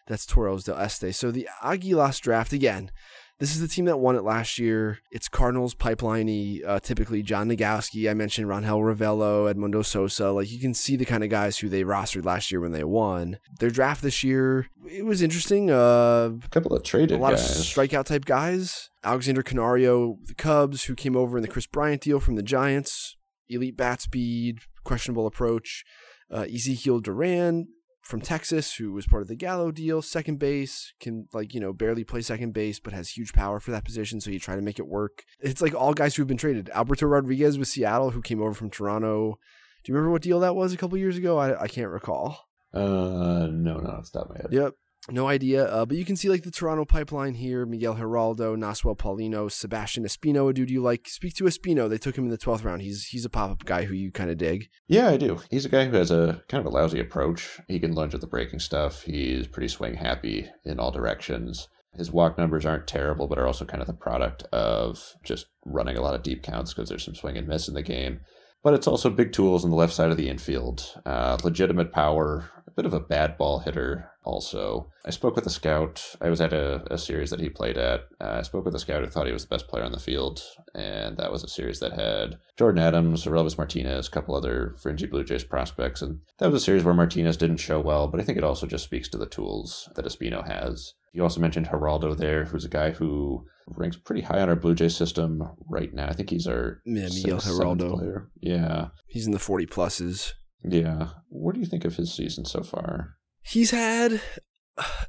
that's 0.07 0.25
Toros 0.25 0.65
del 0.65 0.77
Este. 0.77 1.13
So 1.15 1.31
the 1.31 1.47
Aguilas 1.63 2.19
draft 2.19 2.51
again. 2.51 2.91
This 3.37 3.53
is 3.53 3.59
the 3.59 3.67
team 3.67 3.83
that 3.85 3.97
won 3.97 4.15
it 4.15 4.23
last 4.23 4.57
year. 4.57 4.99
It's 5.11 5.27
Cardinals 5.27 5.73
pipeline 5.73 6.61
uh, 6.65 6.79
typically 6.79 7.21
John 7.21 7.49
Nogowski. 7.49 8.09
I 8.09 8.13
mentioned 8.13 8.47
Rangel 8.47 8.79
Ravelo, 8.79 9.53
Edmundo 9.53 9.83
Sosa. 9.83 10.31
Like 10.31 10.49
you 10.49 10.59
can 10.59 10.73
see 10.73 10.95
the 10.95 11.03
kind 11.03 11.21
of 11.21 11.29
guys 11.29 11.57
who 11.57 11.67
they 11.67 11.83
rostered 11.83 12.23
last 12.23 12.49
year 12.49 12.61
when 12.61 12.71
they 12.71 12.85
won. 12.85 13.39
Their 13.59 13.69
draft 13.69 14.01
this 14.01 14.23
year, 14.23 14.67
it 14.89 15.05
was 15.05 15.21
interesting. 15.21 15.69
Uh, 15.69 16.31
a 16.43 16.49
couple 16.49 16.73
of 16.73 16.83
traded 16.83 17.19
a 17.19 17.21
lot 17.21 17.31
guys. 17.31 17.59
of 17.59 17.65
strikeout 17.65 18.05
type 18.05 18.23
guys. 18.23 18.89
Alexander 19.03 19.43
Canario, 19.43 20.17
the 20.23 20.33
Cubs, 20.33 20.85
who 20.85 20.95
came 20.95 21.17
over 21.17 21.37
in 21.37 21.41
the 21.41 21.49
Kris 21.49 21.67
Bryant 21.67 22.01
deal 22.01 22.21
from 22.21 22.35
the 22.35 22.43
Giants. 22.43 23.17
Elite 23.49 23.75
bat 23.75 23.99
speed, 23.99 24.59
questionable 24.85 25.27
approach. 25.27 25.83
Uh, 26.31 26.45
Ezekiel 26.51 27.01
Duran 27.01 27.67
from 28.05 28.21
Texas, 28.21 28.75
who 28.75 28.93
was 28.93 29.07
part 29.07 29.23
of 29.23 29.27
the 29.27 29.35
Gallo 29.35 29.71
deal, 29.71 30.01
second 30.01 30.37
base, 30.37 30.93
can 30.99 31.27
like 31.33 31.53
you 31.53 31.59
know 31.59 31.73
barely 31.73 32.03
play 32.03 32.21
second 32.21 32.53
base, 32.53 32.79
but 32.79 32.93
has 32.93 33.09
huge 33.09 33.33
power 33.33 33.59
for 33.59 33.71
that 33.71 33.83
position. 33.83 34.21
So 34.21 34.29
you 34.29 34.39
try 34.39 34.55
to 34.55 34.61
make 34.61 34.79
it 34.79 34.87
work. 34.87 35.23
It's 35.39 35.61
like 35.61 35.73
all 35.73 35.93
guys 35.93 36.15
who've 36.15 36.27
been 36.27 36.37
traded. 36.37 36.69
Alberto 36.69 37.07
Rodriguez 37.07 37.57
with 37.57 37.67
Seattle, 37.67 38.11
who 38.11 38.21
came 38.21 38.41
over 38.41 38.53
from 38.53 38.69
Toronto. 38.69 39.39
Do 39.83 39.91
you 39.91 39.95
remember 39.95 40.11
what 40.11 40.21
deal 40.21 40.39
that 40.39 40.55
was 40.55 40.71
a 40.71 40.77
couple 40.77 40.97
years 40.97 41.17
ago? 41.17 41.37
I, 41.37 41.63
I 41.63 41.67
can't 41.67 41.89
recall. 41.89 42.47
Uh, 42.73 43.47
no, 43.51 43.79
not 43.79 43.95
off 43.95 44.11
the 44.11 44.19
top 44.19 44.29
of 44.29 44.35
my 44.35 44.41
head. 44.41 44.51
Yep. 44.51 44.73
No 45.09 45.27
idea. 45.27 45.65
Uh, 45.65 45.85
but 45.85 45.97
you 45.97 46.05
can 46.05 46.15
see 46.15 46.29
like 46.29 46.43
the 46.43 46.51
Toronto 46.51 46.83
pipeline 46.83 47.35
here 47.35 47.65
Miguel 47.65 47.95
Geraldo, 47.95 48.57
Naswell 48.57 48.97
Paulino, 48.97 49.51
Sebastian 49.51 50.03
Espino, 50.03 50.49
a 50.49 50.53
dude 50.53 50.71
you 50.71 50.81
like. 50.81 51.07
Speak 51.07 51.35
to 51.35 51.43
Espino. 51.43 51.87
They 51.87 51.97
took 51.97 52.17
him 52.17 52.25
in 52.25 52.31
the 52.31 52.37
12th 52.37 52.63
round. 52.63 52.81
He's 52.81 53.05
he's 53.05 53.25
a 53.25 53.29
pop 53.29 53.51
up 53.51 53.65
guy 53.65 53.83
who 53.83 53.93
you 53.93 54.11
kind 54.11 54.31
of 54.31 54.37
dig. 54.37 54.67
Yeah, 54.87 55.09
I 55.09 55.17
do. 55.17 55.39
He's 55.51 55.65
a 55.65 55.69
guy 55.69 55.85
who 55.85 55.95
has 55.95 56.11
a 56.11 56.41
kind 56.49 56.65
of 56.65 56.71
a 56.71 56.75
lousy 56.75 56.99
approach. 56.99 57.59
He 57.67 57.79
can 57.79 57.93
lunge 57.93 58.15
at 58.15 58.21
the 58.21 58.27
breaking 58.27 58.59
stuff. 58.59 59.03
He's 59.03 59.47
pretty 59.47 59.67
swing 59.67 59.95
happy 59.95 60.49
in 60.63 60.79
all 60.79 60.91
directions. 60.91 61.67
His 61.93 62.11
walk 62.11 62.37
numbers 62.37 62.65
aren't 62.65 62.87
terrible, 62.87 63.27
but 63.27 63.39
are 63.39 63.47
also 63.47 63.63
kind 63.63 63.81
of 63.81 63.87
the 63.87 63.93
product 63.93 64.43
of 64.51 65.15
just 65.23 65.45
running 65.65 65.97
a 65.97 66.01
lot 66.01 66.15
of 66.15 66.23
deep 66.23 66.43
counts 66.43 66.73
because 66.73 66.89
there's 66.89 67.05
some 67.05 67.15
swing 67.15 67.37
and 67.37 67.47
miss 67.47 67.67
in 67.67 67.73
the 67.73 67.81
game. 67.81 68.19
But 68.65 68.73
it's 68.73 68.87
also 68.87 69.11
big 69.11 69.31
tools 69.31 69.63
on 69.63 69.69
the 69.69 69.75
left 69.75 69.93
side 69.93 70.09
of 70.09 70.17
the 70.17 70.27
infield. 70.27 70.99
Uh, 71.05 71.37
legitimate 71.43 71.93
power, 71.93 72.49
a 72.65 72.71
bit 72.71 72.87
of 72.87 72.95
a 72.95 72.99
bad 72.99 73.37
ball 73.37 73.59
hitter 73.59 74.09
also. 74.23 74.91
I 75.05 75.11
spoke 75.11 75.35
with 75.35 75.45
a 75.45 75.51
scout. 75.51 76.15
I 76.19 76.31
was 76.31 76.41
at 76.41 76.51
a, 76.51 76.81
a 76.91 76.97
series 76.97 77.29
that 77.29 77.39
he 77.39 77.47
played 77.47 77.77
at. 77.77 78.05
Uh, 78.19 78.37
I 78.39 78.41
spoke 78.41 78.65
with 78.65 78.73
a 78.73 78.79
scout 78.79 79.03
who 79.03 79.09
thought 79.11 79.27
he 79.27 79.33
was 79.33 79.43
the 79.43 79.55
best 79.55 79.67
player 79.67 79.83
on 79.83 79.91
the 79.91 79.99
field, 79.99 80.41
and 80.73 81.15
that 81.17 81.31
was 81.31 81.43
a 81.43 81.47
series 81.47 81.79
that 81.81 81.93
had 81.93 82.39
Jordan 82.57 82.81
Adams, 82.81 83.25
Relvis 83.25 83.55
Martinez, 83.55 84.07
a 84.07 84.11
couple 84.11 84.33
other 84.33 84.73
fringy 84.81 85.05
Blue 85.05 85.23
Jays 85.23 85.43
prospects, 85.43 86.01
and 86.01 86.21
that 86.39 86.51
was 86.51 86.63
a 86.63 86.65
series 86.65 86.83
where 86.83 86.95
Martinez 86.95 87.37
didn't 87.37 87.57
show 87.57 87.79
well, 87.79 88.07
but 88.07 88.19
I 88.19 88.23
think 88.23 88.39
it 88.39 88.43
also 88.43 88.65
just 88.65 88.85
speaks 88.85 89.09
to 89.09 89.19
the 89.19 89.27
tools 89.27 89.87
that 89.95 90.05
Espino 90.05 90.43
has. 90.43 90.95
You 91.15 91.23
also 91.23 91.39
mentioned 91.39 91.67
Geraldo 91.69 92.15
there, 92.17 92.43
who's 92.43 92.65
a 92.65 92.69
guy 92.69 92.91
who 92.91 93.45
ranks 93.69 93.95
pretty 93.97 94.21
high 94.21 94.41
on 94.41 94.49
our 94.49 94.55
Blue 94.55 94.75
Jays 94.75 94.95
system 94.97 95.41
right 95.69 95.93
now. 95.93 96.07
I 96.07 96.13
think 96.13 96.29
he's 96.29 96.45
our 96.45 96.81
Yeah, 96.85 97.07
Miguel 97.07 97.39
Geraldo. 97.39 97.97
player. 97.97 98.29
Yeah, 98.41 98.87
He's 99.07 99.25
in 99.25 99.31
the 99.31 99.39
40 99.39 99.65
pluses. 99.65 100.33
yeah. 100.63 101.09
What 101.29 101.53
do 101.55 101.61
you 101.61 101.65
think 101.65 101.85
of 101.85 101.95
his 101.95 102.13
season 102.13 102.43
so 102.45 102.61
far? 102.63 103.15
He's 103.41 103.71
had 103.71 104.19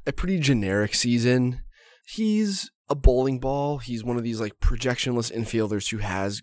a 0.05 0.13
pretty 0.13 0.39
generic 0.39 0.95
season. 0.95 1.59
He's 2.07 2.71
a 2.89 2.95
bowling 2.95 3.39
ball. 3.39 3.79
He's 3.79 4.03
one 4.03 4.15
of 4.17 4.23
these 4.23 4.39
like 4.39 4.53
projectionless 4.61 5.29
infielders 5.31 5.91
who 5.91 5.97
has 5.97 6.41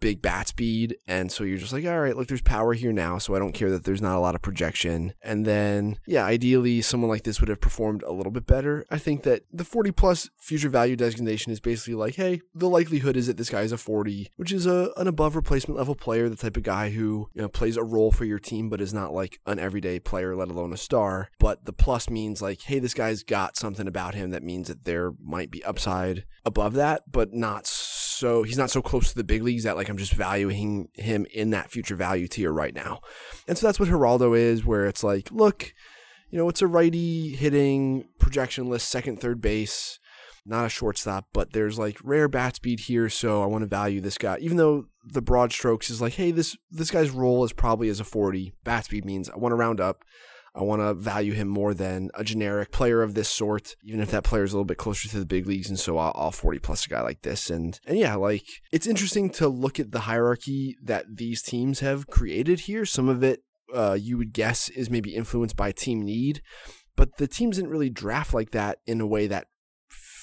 big 0.00 0.22
bat 0.22 0.48
speed. 0.48 0.96
And 1.06 1.30
so 1.30 1.44
you're 1.44 1.58
just 1.58 1.72
like, 1.72 1.84
all 1.84 2.00
right, 2.00 2.16
look, 2.16 2.28
there's 2.28 2.42
power 2.42 2.74
here 2.74 2.92
now. 2.92 3.18
So 3.18 3.34
I 3.34 3.38
don't 3.38 3.52
care 3.52 3.70
that 3.70 3.84
there's 3.84 4.02
not 4.02 4.16
a 4.16 4.20
lot 4.20 4.34
of 4.34 4.42
projection. 4.42 5.14
And 5.22 5.44
then, 5.44 5.98
yeah, 6.06 6.24
ideally, 6.24 6.82
someone 6.82 7.10
like 7.10 7.24
this 7.24 7.40
would 7.40 7.48
have 7.48 7.60
performed 7.60 8.02
a 8.02 8.12
little 8.12 8.32
bit 8.32 8.46
better. 8.46 8.84
I 8.90 8.98
think 8.98 9.22
that 9.24 9.42
the 9.52 9.64
40 9.64 9.92
plus 9.92 10.30
future 10.38 10.68
value 10.68 10.96
designation 10.96 11.52
is 11.52 11.60
basically 11.60 11.94
like, 11.94 12.14
hey, 12.14 12.40
the 12.54 12.68
likelihood 12.68 13.16
is 13.16 13.26
that 13.26 13.36
this 13.36 13.50
guy 13.50 13.62
is 13.62 13.72
a 13.72 13.78
40, 13.78 14.30
which 14.36 14.52
is 14.52 14.66
a, 14.66 14.90
an 14.96 15.08
above 15.08 15.36
replacement 15.36 15.78
level 15.78 15.94
player, 15.94 16.28
the 16.28 16.36
type 16.36 16.56
of 16.56 16.62
guy 16.62 16.90
who 16.90 17.28
you 17.34 17.42
know, 17.42 17.48
plays 17.48 17.76
a 17.76 17.82
role 17.82 18.12
for 18.12 18.24
your 18.24 18.38
team, 18.38 18.68
but 18.68 18.80
is 18.80 18.94
not 18.94 19.12
like 19.12 19.40
an 19.46 19.58
everyday 19.58 19.98
player, 19.98 20.36
let 20.36 20.48
alone 20.48 20.72
a 20.72 20.76
star. 20.76 21.30
But 21.38 21.64
the 21.64 21.72
plus 21.72 22.10
means 22.10 22.42
like, 22.42 22.62
hey, 22.62 22.78
this 22.78 22.94
guy's 22.94 23.22
got 23.22 23.56
something 23.56 23.86
about 23.86 24.14
him 24.14 24.30
that 24.30 24.42
means 24.42 24.68
that 24.68 24.84
there 24.84 25.12
might 25.22 25.50
be 25.50 25.64
upside 25.64 26.24
above 26.44 26.74
that, 26.74 27.02
but 27.10 27.32
not 27.32 27.66
so 27.66 27.95
he's 28.44 28.58
not 28.58 28.70
so 28.70 28.82
close 28.82 29.10
to 29.10 29.16
the 29.16 29.24
big 29.24 29.42
leagues 29.42 29.64
that 29.64 29.76
like 29.76 29.88
I'm 29.88 29.98
just 29.98 30.12
valuing 30.12 30.88
him 30.94 31.26
in 31.32 31.50
that 31.50 31.70
future 31.70 31.96
value 31.96 32.28
tier 32.28 32.52
right 32.52 32.74
now. 32.74 33.00
And 33.48 33.56
so 33.56 33.66
that's 33.66 33.80
what 33.80 33.88
Geraldo 33.88 34.36
is, 34.36 34.64
where 34.64 34.86
it's 34.86 35.04
like, 35.04 35.30
look, 35.30 35.72
you 36.30 36.38
know, 36.38 36.48
it's 36.48 36.62
a 36.62 36.66
righty 36.66 37.30
hitting 37.36 38.08
projection 38.18 38.68
list, 38.68 38.88
second, 38.88 39.20
third 39.20 39.40
base, 39.40 39.98
not 40.44 40.66
a 40.66 40.68
shortstop, 40.68 41.26
but 41.32 41.52
there's 41.52 41.78
like 41.78 41.98
rare 42.02 42.28
bat 42.28 42.56
speed 42.56 42.80
here, 42.80 43.08
so 43.08 43.42
I 43.42 43.46
want 43.46 43.62
to 43.62 43.68
value 43.68 44.00
this 44.00 44.18
guy. 44.18 44.38
Even 44.40 44.56
though 44.56 44.86
the 45.04 45.22
broad 45.22 45.52
strokes 45.52 45.90
is 45.90 46.00
like, 46.00 46.14
hey, 46.14 46.30
this 46.30 46.56
this 46.70 46.90
guy's 46.90 47.10
role 47.10 47.44
is 47.44 47.52
probably 47.52 47.88
as 47.88 48.00
a 48.00 48.04
40. 48.04 48.52
Bat 48.64 48.86
speed 48.86 49.04
means 49.04 49.28
I 49.28 49.36
want 49.36 49.52
to 49.52 49.56
round 49.56 49.80
up. 49.80 50.04
I 50.56 50.62
want 50.62 50.80
to 50.80 50.94
value 50.94 51.34
him 51.34 51.48
more 51.48 51.74
than 51.74 52.10
a 52.14 52.24
generic 52.24 52.72
player 52.72 53.02
of 53.02 53.14
this 53.14 53.28
sort, 53.28 53.76
even 53.84 54.00
if 54.00 54.10
that 54.10 54.24
player 54.24 54.42
is 54.42 54.52
a 54.52 54.56
little 54.56 54.64
bit 54.64 54.78
closer 54.78 55.06
to 55.08 55.18
the 55.18 55.26
big 55.26 55.46
leagues. 55.46 55.68
And 55.68 55.78
so 55.78 55.98
I'll, 55.98 56.12
I'll 56.14 56.30
40 56.30 56.58
plus 56.60 56.86
a 56.86 56.88
guy 56.88 57.02
like 57.02 57.22
this. 57.22 57.50
And, 57.50 57.78
and 57.86 57.98
yeah, 57.98 58.14
like 58.14 58.46
it's 58.72 58.86
interesting 58.86 59.28
to 59.30 59.48
look 59.48 59.78
at 59.78 59.92
the 59.92 60.00
hierarchy 60.00 60.76
that 60.82 61.04
these 61.16 61.42
teams 61.42 61.80
have 61.80 62.06
created 62.06 62.60
here. 62.60 62.86
Some 62.86 63.08
of 63.08 63.22
it 63.22 63.42
uh, 63.74 63.98
you 64.00 64.16
would 64.16 64.32
guess 64.32 64.68
is 64.70 64.88
maybe 64.88 65.14
influenced 65.14 65.56
by 65.56 65.72
team 65.72 66.02
need, 66.02 66.40
but 66.96 67.18
the 67.18 67.28
teams 67.28 67.56
didn't 67.56 67.70
really 67.70 67.90
draft 67.90 68.32
like 68.32 68.52
that 68.52 68.78
in 68.86 69.00
a 69.00 69.06
way 69.06 69.26
that 69.26 69.48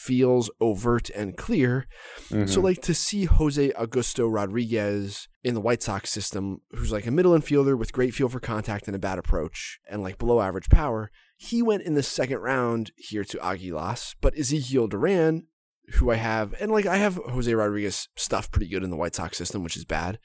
feels 0.04 0.50
overt 0.60 1.10
and 1.12 1.38
clear. 1.38 1.88
So, 2.30 2.36
Mhm. 2.36 2.64
like 2.64 2.82
to 2.82 2.94
see 2.94 3.26
Jose 3.26 3.70
Augusto 3.72 4.32
Rodriguez 4.32 5.28
in 5.44 5.54
the 5.54 5.62
White 5.62 5.82
Sox 5.82 6.10
system, 6.12 6.60
who's 6.72 6.92
like 6.92 7.08
a 7.08 7.12
middle 7.12 7.32
infielder 7.38 7.78
with 7.78 7.94
great 7.94 8.14
feel 8.14 8.30
for 8.30 8.40
contact 8.40 8.88
and 8.88 8.96
a 8.96 9.00
bad 9.00 9.18
approach 9.18 9.80
and 9.90 10.02
like 10.04 10.18
below 10.18 10.42
average 10.42 10.70
power, 10.70 11.10
he 11.38 11.62
went 11.62 11.84
in 11.84 11.94
the 11.94 12.04
second 12.04 12.40
round 12.40 12.92
here 12.98 13.24
to 13.24 13.38
Aguilas, 13.38 14.16
but 14.22 14.38
Ezekiel 14.38 14.88
Duran, 14.88 15.48
who 15.96 16.12
I 16.12 16.16
have, 16.16 16.54
and 16.60 16.72
like 16.72 16.86
I 16.86 16.98
have 16.98 17.16
Jose 17.16 17.54
Rodriguez 17.54 18.08
stuff 18.16 18.52
pretty 18.52 18.70
good 18.70 18.84
in 18.84 18.90
the 18.90 18.96
White 18.98 19.16
Sox 19.16 19.38
system, 19.38 19.64
which 19.64 19.76
is 19.78 19.86
bad. 19.86 20.20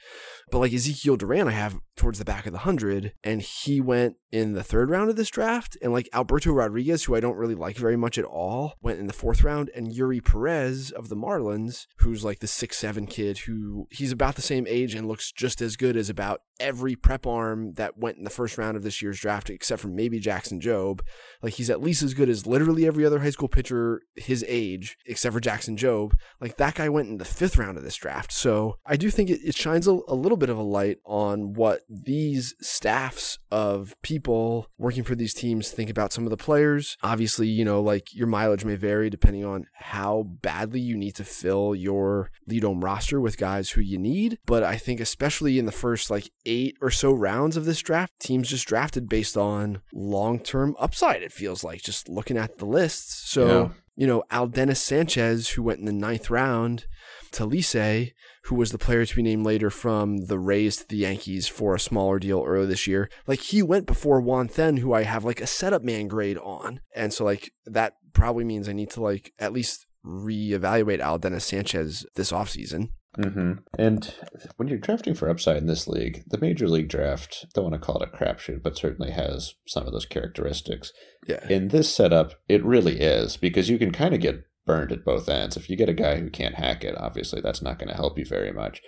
But 0.51 0.59
like 0.59 0.73
Ezekiel 0.73 1.17
Duran, 1.17 1.49
I 1.49 1.53
have 1.53 1.79
towards 1.99 2.19
the 2.19 2.25
back 2.25 2.47
of 2.47 2.53
the 2.53 2.61
hundred, 2.61 3.13
and 3.23 3.43
he 3.43 3.81
went 3.81 4.17
in 4.31 4.53
the 4.53 4.63
third 4.63 4.91
round 4.91 5.11
of 5.11 5.17
this 5.17 5.31
draft. 5.31 5.77
And 5.83 5.93
like 5.93 6.09
Alberto 6.13 6.53
Rodriguez, 6.53 7.05
who 7.05 7.15
I 7.15 7.21
don't 7.21 7.37
really 7.37 7.55
like 7.55 7.77
very 7.77 7.97
much 7.97 8.19
at 8.19 8.25
all, 8.25 8.75
went 8.81 8.99
in 8.99 9.07
the 9.07 9.13
fourth 9.13 9.43
round. 9.43 9.71
And 9.75 9.93
Yuri 9.93 10.21
Perez 10.21 10.91
of 10.91 11.09
the 11.09 11.17
Marlins, 11.17 11.87
who's 11.99 12.25
like 12.25 12.41
the 12.41 12.47
six 12.47 12.79
seven 12.79 13.07
kid, 13.07 13.39
who 13.39 13.87
he's 13.91 14.13
about 14.13 14.37
the 14.37 14.43
same 14.43 14.67
age 14.69 14.95
and 14.95 15.09
looks 15.09 15.33
just 15.33 15.61
as 15.61 15.77
good 15.77 15.97
as 15.97 16.11
about 16.11 16.43
every 16.61 16.97
prep 16.97 17.27
arm 17.27 17.75
that 17.75 17.97
went 17.97 18.19
in 18.19 18.25
the 18.25 18.31
first 18.31 18.59
round 18.59 18.77
of 18.77 18.83
this 18.83 19.01
year's 19.01 19.21
draft, 19.21 19.49
except 19.49 19.81
for 19.81 19.89
maybe 19.89 20.19
Jackson 20.19 20.61
Jobe. 20.61 21.01
Like 21.43 21.55
he's 21.55 21.71
at 21.71 21.81
least 21.81 22.03
as 22.03 22.15
good 22.15 22.29
as 22.29 22.47
literally 22.47 22.87
every 22.87 23.05
other 23.05 23.21
high 23.21 23.31
school 23.31 23.49
pitcher 23.49 24.03
his 24.17 24.45
age, 24.49 24.97
except 25.07 25.33
for 25.33 25.41
Jackson 25.41 25.77
Jobe. 25.77 26.13
Like 26.41 26.57
that 26.57 26.75
guy 26.75 26.89
went 26.89 27.09
in 27.09 27.19
the 27.19 27.25
fifth 27.25 27.57
round 27.57 27.79
of 27.79 27.85
this 27.85 27.97
draft. 27.97 28.33
So 28.33 28.79
I 28.85 28.97
do 28.97 29.11
think 29.11 29.31
it, 29.31 29.41
it 29.45 29.55
shines 29.55 29.87
a, 29.87 29.99
a 30.09 30.15
little 30.15 30.37
bit 30.37 30.51
of 30.51 30.59
a 30.59 30.63
light 30.63 30.99
on 31.05 31.55
what 31.55 31.83
these 31.89 32.55
staffs 32.61 33.39
of 33.51 33.95
people 34.03 34.69
working 34.79 35.03
for 35.03 35.15
these 35.15 35.33
teams 35.35 35.71
think 35.71 35.89
about 35.89 36.13
some 36.13 36.25
of 36.25 36.31
the 36.31 36.37
players. 36.37 36.97
Obviously, 37.03 37.49
you 37.49 37.65
know, 37.65 37.81
like 37.81 38.15
your 38.15 38.27
mileage 38.27 38.65
may 38.65 38.77
vary 38.77 39.09
depending 39.09 39.45
on 39.45 39.67
how 39.75 40.25
badly 40.43 40.81
you 40.81 40.97
need 40.97 41.15
to 41.17 41.25
fill 41.25 41.75
your 41.75 42.31
Lidom 42.49 42.83
roster 42.83 43.21
with 43.21 43.39
guys 43.39 43.71
who 43.71 43.81
you 43.81 43.99
need. 43.99 44.39
But 44.47 44.63
I 44.63 44.77
think, 44.77 45.01
especially 45.01 45.59
in 45.59 45.67
the 45.67 45.73
first 45.73 46.11
like 46.11 46.31
eight 46.45 46.77
or 46.81 46.91
so 46.91 47.13
rounds 47.13 47.57
of 47.57 47.65
this 47.65 47.81
draft, 47.81 48.13
teams 48.21 48.49
just 48.51 48.67
drafted 48.69 49.09
based 49.09 49.37
on 49.37 49.81
long 49.93 50.41
term 50.41 50.77
upside, 50.79 51.23
it 51.23 51.33
feels 51.33 51.65
like, 51.65 51.83
just 51.83 52.09
looking 52.09 52.37
at 52.37 52.59
the 52.59 52.67
lists. 52.67 53.31
So, 53.31 53.47
Yeah. 53.47 53.69
you 53.97 54.07
know, 54.07 54.23
Al 54.31 54.49
Aldenis 54.49 54.77
Sanchez, 54.79 55.51
who 55.51 55.63
went 55.63 55.79
in 55.81 55.87
the 55.87 55.93
ninth 55.93 56.29
round, 56.31 56.87
to 57.33 57.47
Licey, 57.47 58.13
who 58.49 58.55
was 58.55 58.73
the 58.73 58.79
player 58.79 59.05
to 59.05 59.17
be 59.17 59.23
named 59.23 59.45
later 59.45 59.69
from 59.69 60.27
the 60.27 60.39
Rays 60.39 60.79
to 60.79 60.89
the 60.89 60.97
Yankees 60.97 61.47
for 61.47 61.75
a 61.75 61.81
smaller 61.81 62.19
deal 62.19 62.43
earlier 62.47 62.65
this 62.65 62.87
year. 62.87 63.11
Like 63.27 63.41
he 63.41 63.63
went 63.63 63.87
before 63.87 64.23
Juan 64.23 64.49
Then, 64.55 64.79
who 64.79 64.95
I 64.95 65.03
have 65.03 65.23
like 65.23 65.43
a 65.43 65.47
setup 65.47 65.83
man 65.83 66.09
grade 66.09 66.39
on. 66.39 66.81
And 66.97 67.13
so 67.13 67.27
like 67.27 67.53
that 67.67 67.97
probably 68.15 68.45
means 68.45 68.67
I 68.67 68.73
need 68.73 68.89
to 68.91 69.03
like 69.03 69.35
at 69.39 69.53
least 69.53 69.87
reevaluate 70.03 71.01
Aldenis 71.01 71.43
Sanchez 71.43 72.07
this 72.15 72.33
offseason. 72.33 72.89
hmm 73.17 73.53
And 73.79 74.15
when 74.57 74.69
you're 74.69 74.79
drafting 74.79 75.13
for 75.13 75.29
upside 75.29 75.59
in 75.59 75.67
this 75.67 75.87
league, 75.87 76.23
the 76.27 76.41
major 76.41 76.69
league 76.69 76.89
draft, 76.89 77.45
don't 77.53 77.65
want 77.65 77.75
to 77.75 77.81
call 77.87 78.03
it 78.03 78.09
a 78.09 78.17
crapshoot, 78.17 78.63
but 78.63 78.79
certainly 78.79 79.11
has 79.11 79.53
some 79.67 79.87
of 79.87 79.93
those 79.93 80.07
characteristics. 80.07 80.91
Yeah. 81.27 81.47
In 81.51 81.69
this 81.69 81.95
setup, 81.95 82.33
it 82.49 82.65
really 82.65 82.99
is 83.01 83.37
because 83.37 83.69
you 83.69 83.77
can 83.77 83.93
kind 83.93 84.15
of 84.15 84.21
get 84.21 84.43
burned 84.69 84.93
at 84.93 85.05
both 85.05 85.29
ends. 85.29 85.57
If 85.57 85.69
you 85.69 85.77
get 85.77 85.89
a 85.89 85.95
guy 85.95 86.21
who 86.21 86.31
can't 86.31 86.55
hack 86.55 86.85
it, 86.85 86.95
obviously 86.97 87.41
that's 87.41 87.61
not 87.63 87.79
going 87.81 87.89
to 87.89 87.97
help 87.97 88.17
you 88.19 88.25
very 88.25 88.53
much. 88.53 88.81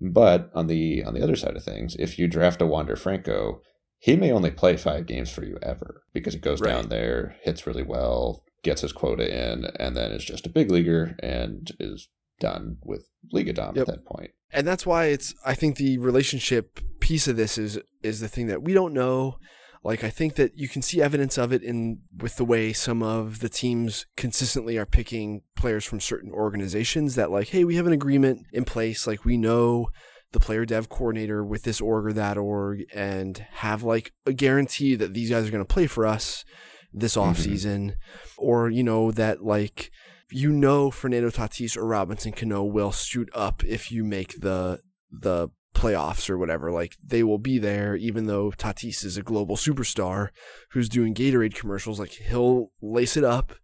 But 0.00 0.50
on 0.54 0.66
the 0.66 1.02
on 1.04 1.14
the 1.14 1.22
other 1.22 1.36
side 1.36 1.56
of 1.56 1.64
things, 1.64 1.96
if 1.98 2.18
you 2.18 2.28
draft 2.28 2.60
a 2.60 2.66
Wander 2.66 2.94
Franco, 2.96 3.62
he 3.98 4.14
may 4.16 4.30
only 4.30 4.50
play 4.50 4.76
five 4.76 5.06
games 5.06 5.30
for 5.30 5.44
you 5.44 5.56
ever 5.62 6.02
because 6.12 6.34
he 6.34 6.40
goes 6.40 6.60
Right. 6.60 6.68
down 6.70 6.88
there, 6.90 7.36
hits 7.42 7.66
really 7.66 7.82
well, 7.82 8.44
gets 8.62 8.82
his 8.82 8.92
quota 8.92 9.26
in, 9.26 9.64
and 9.80 9.96
then 9.96 10.12
is 10.12 10.24
just 10.24 10.46
a 10.46 10.50
big 10.50 10.70
leaguer 10.70 11.16
and 11.20 11.70
is 11.80 12.08
done 12.38 12.76
with 12.84 13.08
Lidom 13.34 13.74
Yep. 13.74 13.78
at 13.78 13.86
that 13.94 14.04
point. 14.04 14.30
and 14.52 14.64
that's 14.66 14.86
why 14.86 15.06
it's 15.06 15.34
i 15.44 15.54
think 15.54 15.76
the 15.76 15.98
relationship 15.98 16.80
piece 17.00 17.26
of 17.28 17.36
this 17.36 17.58
is 17.58 17.78
is 18.02 18.20
the 18.20 18.28
thing 18.28 18.46
that 18.46 18.62
we 18.62 18.72
don't 18.72 18.94
know 18.94 19.36
like 19.84 20.02
i 20.04 20.10
think 20.10 20.34
that 20.34 20.56
you 20.56 20.68
can 20.68 20.82
see 20.82 21.00
evidence 21.02 21.38
of 21.38 21.52
it 21.52 21.62
in 21.62 21.98
with 22.20 22.36
the 22.36 22.44
way 22.44 22.72
some 22.72 23.02
of 23.02 23.40
the 23.40 23.48
teams 23.48 24.06
consistently 24.16 24.76
are 24.78 24.86
picking 24.86 25.42
players 25.56 25.84
from 25.84 26.00
certain 26.00 26.30
organizations 26.32 27.14
that 27.14 27.30
like 27.30 27.48
hey 27.48 27.64
we 27.64 27.76
have 27.76 27.86
an 27.86 27.92
agreement 27.92 28.46
in 28.52 28.64
place 28.64 29.06
like 29.06 29.24
we 29.24 29.36
know 29.36 29.88
the 30.32 30.40
player 30.40 30.64
dev 30.66 30.88
coordinator 30.88 31.44
with 31.44 31.62
this 31.62 31.80
org 31.80 32.06
or 32.06 32.12
that 32.12 32.36
org 32.36 32.84
and 32.94 33.46
have 33.52 33.82
like 33.82 34.12
a 34.26 34.32
guarantee 34.32 34.94
that 34.94 35.14
these 35.14 35.30
guys 35.30 35.46
are 35.48 35.50
going 35.50 35.64
to 35.64 35.74
play 35.74 35.86
for 35.86 36.04
us 36.06 36.44
this 36.92 37.16
Mhm. 37.16 37.22
offseason 37.34 37.92
or 38.36 38.68
you 38.70 38.82
know 38.82 39.10
that 39.12 39.42
like 39.42 39.90
you 40.30 40.52
know 40.52 40.90
Fernando 40.90 41.30
Tatis 41.30 41.76
or 41.76 41.86
Robinson 41.86 42.32
Cano 42.32 42.62
will 42.64 42.92
shoot 42.92 43.30
up 43.34 43.64
if 43.64 43.90
you 43.90 44.04
make 44.04 44.40
the 44.40 44.80
the 45.10 45.48
playoffs 45.74 46.28
or 46.28 46.38
whatever. 46.38 46.70
Like 46.70 46.96
they 47.04 47.22
will 47.22 47.38
be 47.38 47.58
there, 47.58 47.96
even 47.96 48.26
though 48.26 48.50
Tatis 48.50 49.04
is 49.04 49.16
a 49.16 49.22
global 49.22 49.56
superstar 49.56 50.28
who's 50.72 50.88
doing 50.88 51.14
Gatorade 51.14 51.54
commercials. 51.54 52.00
Like 52.00 52.12
he'll 52.12 52.70
lace 52.80 53.16
it 53.16 53.24
up 53.24 53.54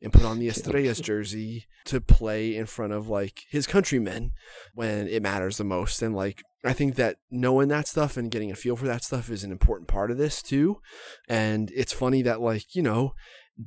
and 0.00 0.12
put 0.12 0.24
on 0.24 0.38
the 0.38 0.48
Estrellas 0.48 1.00
jersey 1.00 1.66
to 1.86 2.00
play 2.00 2.54
in 2.54 2.66
front 2.66 2.92
of 2.92 3.08
like 3.08 3.40
his 3.50 3.66
countrymen 3.66 4.30
when 4.74 5.08
it 5.08 5.22
matters 5.22 5.58
the 5.58 5.64
most. 5.64 6.02
And 6.02 6.14
like 6.14 6.42
I 6.64 6.72
think 6.72 6.94
that 6.96 7.16
knowing 7.30 7.68
that 7.68 7.88
stuff 7.88 8.16
and 8.16 8.30
getting 8.30 8.50
a 8.50 8.56
feel 8.56 8.76
for 8.76 8.86
that 8.86 9.04
stuff 9.04 9.30
is 9.30 9.44
an 9.44 9.52
important 9.52 9.88
part 9.88 10.10
of 10.10 10.18
this 10.18 10.42
too. 10.42 10.80
And 11.28 11.70
it's 11.74 11.92
funny 11.92 12.22
that 12.22 12.40
like 12.40 12.74
you 12.74 12.82
know 12.82 13.14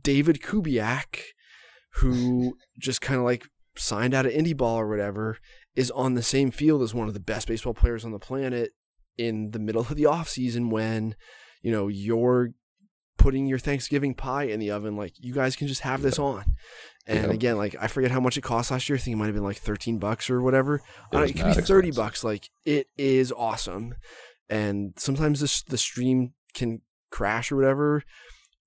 David 0.03 0.41
Kubiak 0.41 1.21
who 1.95 2.55
just 2.79 3.01
kind 3.01 3.19
of 3.19 3.25
like 3.25 3.45
signed 3.75 4.13
out 4.13 4.25
of 4.25 4.31
indie 4.31 4.55
ball 4.55 4.77
or 4.77 4.87
whatever 4.87 5.37
is 5.75 5.91
on 5.91 6.13
the 6.15 6.23
same 6.23 6.51
field 6.51 6.81
as 6.81 6.93
one 6.93 7.07
of 7.07 7.13
the 7.13 7.19
best 7.19 7.47
baseball 7.47 7.73
players 7.73 8.03
on 8.05 8.11
the 8.11 8.19
planet 8.19 8.71
in 9.17 9.51
the 9.51 9.59
middle 9.59 9.81
of 9.81 9.95
the 9.95 10.03
offseason 10.03 10.69
when 10.69 11.15
you 11.61 11.71
know 11.71 11.87
you're 11.87 12.49
putting 13.17 13.45
your 13.45 13.59
thanksgiving 13.59 14.13
pie 14.15 14.43
in 14.45 14.59
the 14.59 14.71
oven. 14.71 14.95
Like 14.95 15.13
you 15.19 15.33
guys 15.33 15.55
can 15.55 15.67
just 15.67 15.81
have 15.81 16.01
this 16.01 16.17
on. 16.19 16.43
And 17.07 17.23
Yep. 17.23 17.31
again 17.31 17.57
like 17.57 17.75
i 17.79 17.87
forget 17.87 18.11
how 18.11 18.19
much 18.19 18.37
it 18.37 18.41
cost 18.41 18.71
last 18.71 18.87
year. 18.89 18.95
I 18.95 18.99
think 18.99 19.13
it 19.13 19.17
might 19.17 19.25
have 19.25 19.35
been 19.35 19.43
like 19.43 19.57
13 19.57 19.97
bucks 19.99 20.29
or 20.29 20.41
whatever. 20.41 20.75
It 20.75 20.81
I 21.11 21.19
don't 21.19 21.23
it 21.23 21.33
could 21.33 21.35
be 21.37 21.43
not 21.43 21.55
30 21.55 21.61
expensive. 21.89 21.95
bucks. 21.95 22.23
Like 22.23 22.49
it 22.65 22.87
is 22.97 23.31
awesome. 23.31 23.95
And 24.49 24.93
sometimes 24.97 25.39
the, 25.39 25.63
the 25.71 25.77
stream 25.77 26.33
can 26.53 26.81
crash 27.11 27.51
or 27.51 27.55
whatever 27.57 28.03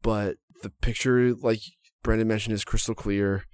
but 0.03 0.37
the 0.63 0.69
picture 0.69 1.35
like 1.35 1.61
brendan 2.03 2.29
mentioned 2.29 2.53
is 2.55 2.63
crystal 2.65 2.95
clear 2.95 3.45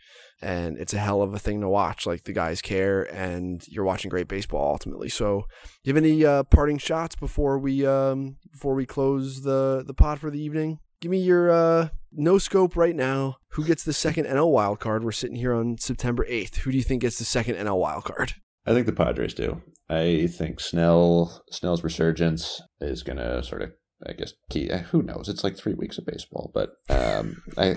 and 0.43 0.79
it's 0.79 0.95
a 0.95 0.99
hell 0.99 1.23
of 1.23 1.35
a 1.35 1.39
thing 1.39 1.61
to 1.61 1.69
watch 1.69 2.07
like 2.07 2.25
the 2.25 2.33
guys 2.33 2.63
care 2.63 3.03
and 3.15 3.67
you're 3.69 3.85
watching 3.85 4.09
great 4.09 4.29
baseball 4.29 4.73
ultimately. 4.73 5.09
So 5.09 5.45
do 5.85 5.91
you 5.91 5.95
have 5.95 6.03
any 6.03 6.25
uh, 6.25 6.45
parting 6.45 6.79
shots 6.79 7.17
before 7.17 7.59
we 7.59 7.87
um 7.87 8.37
before 8.51 8.75
we 8.75 8.87
close 8.87 9.43
the 9.43 9.83
the 9.87 9.95
pod 9.95 10.19
for 10.19 10.31
the 10.31 10.43
evening? 10.43 10.79
Give 11.01 11.11
me 11.11 11.19
your 11.19 11.51
uh 11.51 11.89
no 12.13 12.39
scope 12.39 12.77
right 12.77 12.97
now. 12.97 13.37
Who 13.51 13.65
gets 13.65 13.85
the 13.85 13.93
second 13.93 14.27
nl 14.27 14.51
wild 14.51 14.81
card? 14.81 15.05
We're 15.05 15.13
sitting 15.13 15.37
here 15.37 15.53
on 15.53 15.79
september 15.79 16.25
8th 16.25 16.57
who 16.59 16.71
do 16.71 16.77
you 16.77 16.85
think 16.85 17.03
gets 17.03 17.19
the 17.19 17.25
second 17.25 17.57
nl 17.57 17.79
wild 17.79 18.05
card? 18.05 18.35
I 18.67 18.73
think 18.73 18.87
the 18.87 18.93
Padres 18.93 19.35
do. 19.35 19.63
I 19.89 20.29
think 20.29 20.61
Snell 20.61 21.43
Snell's 21.51 21.83
resurgence 21.83 22.61
is 22.81 23.03
going 23.03 23.17
to 23.17 23.43
sort 23.43 23.63
of, 23.63 23.73
I 24.07 24.13
guess, 24.15 24.33
key. 24.49 24.71
uh, 24.71 24.79
Who 24.79 25.03
knows? 25.03 25.29
It's 25.29 25.45
like 25.45 25.57
three 25.57 25.75
weeks 25.75 25.99
of 25.99 26.07
baseball, 26.07 26.51
but 26.55 26.77
um, 26.89 27.43
I, 27.59 27.77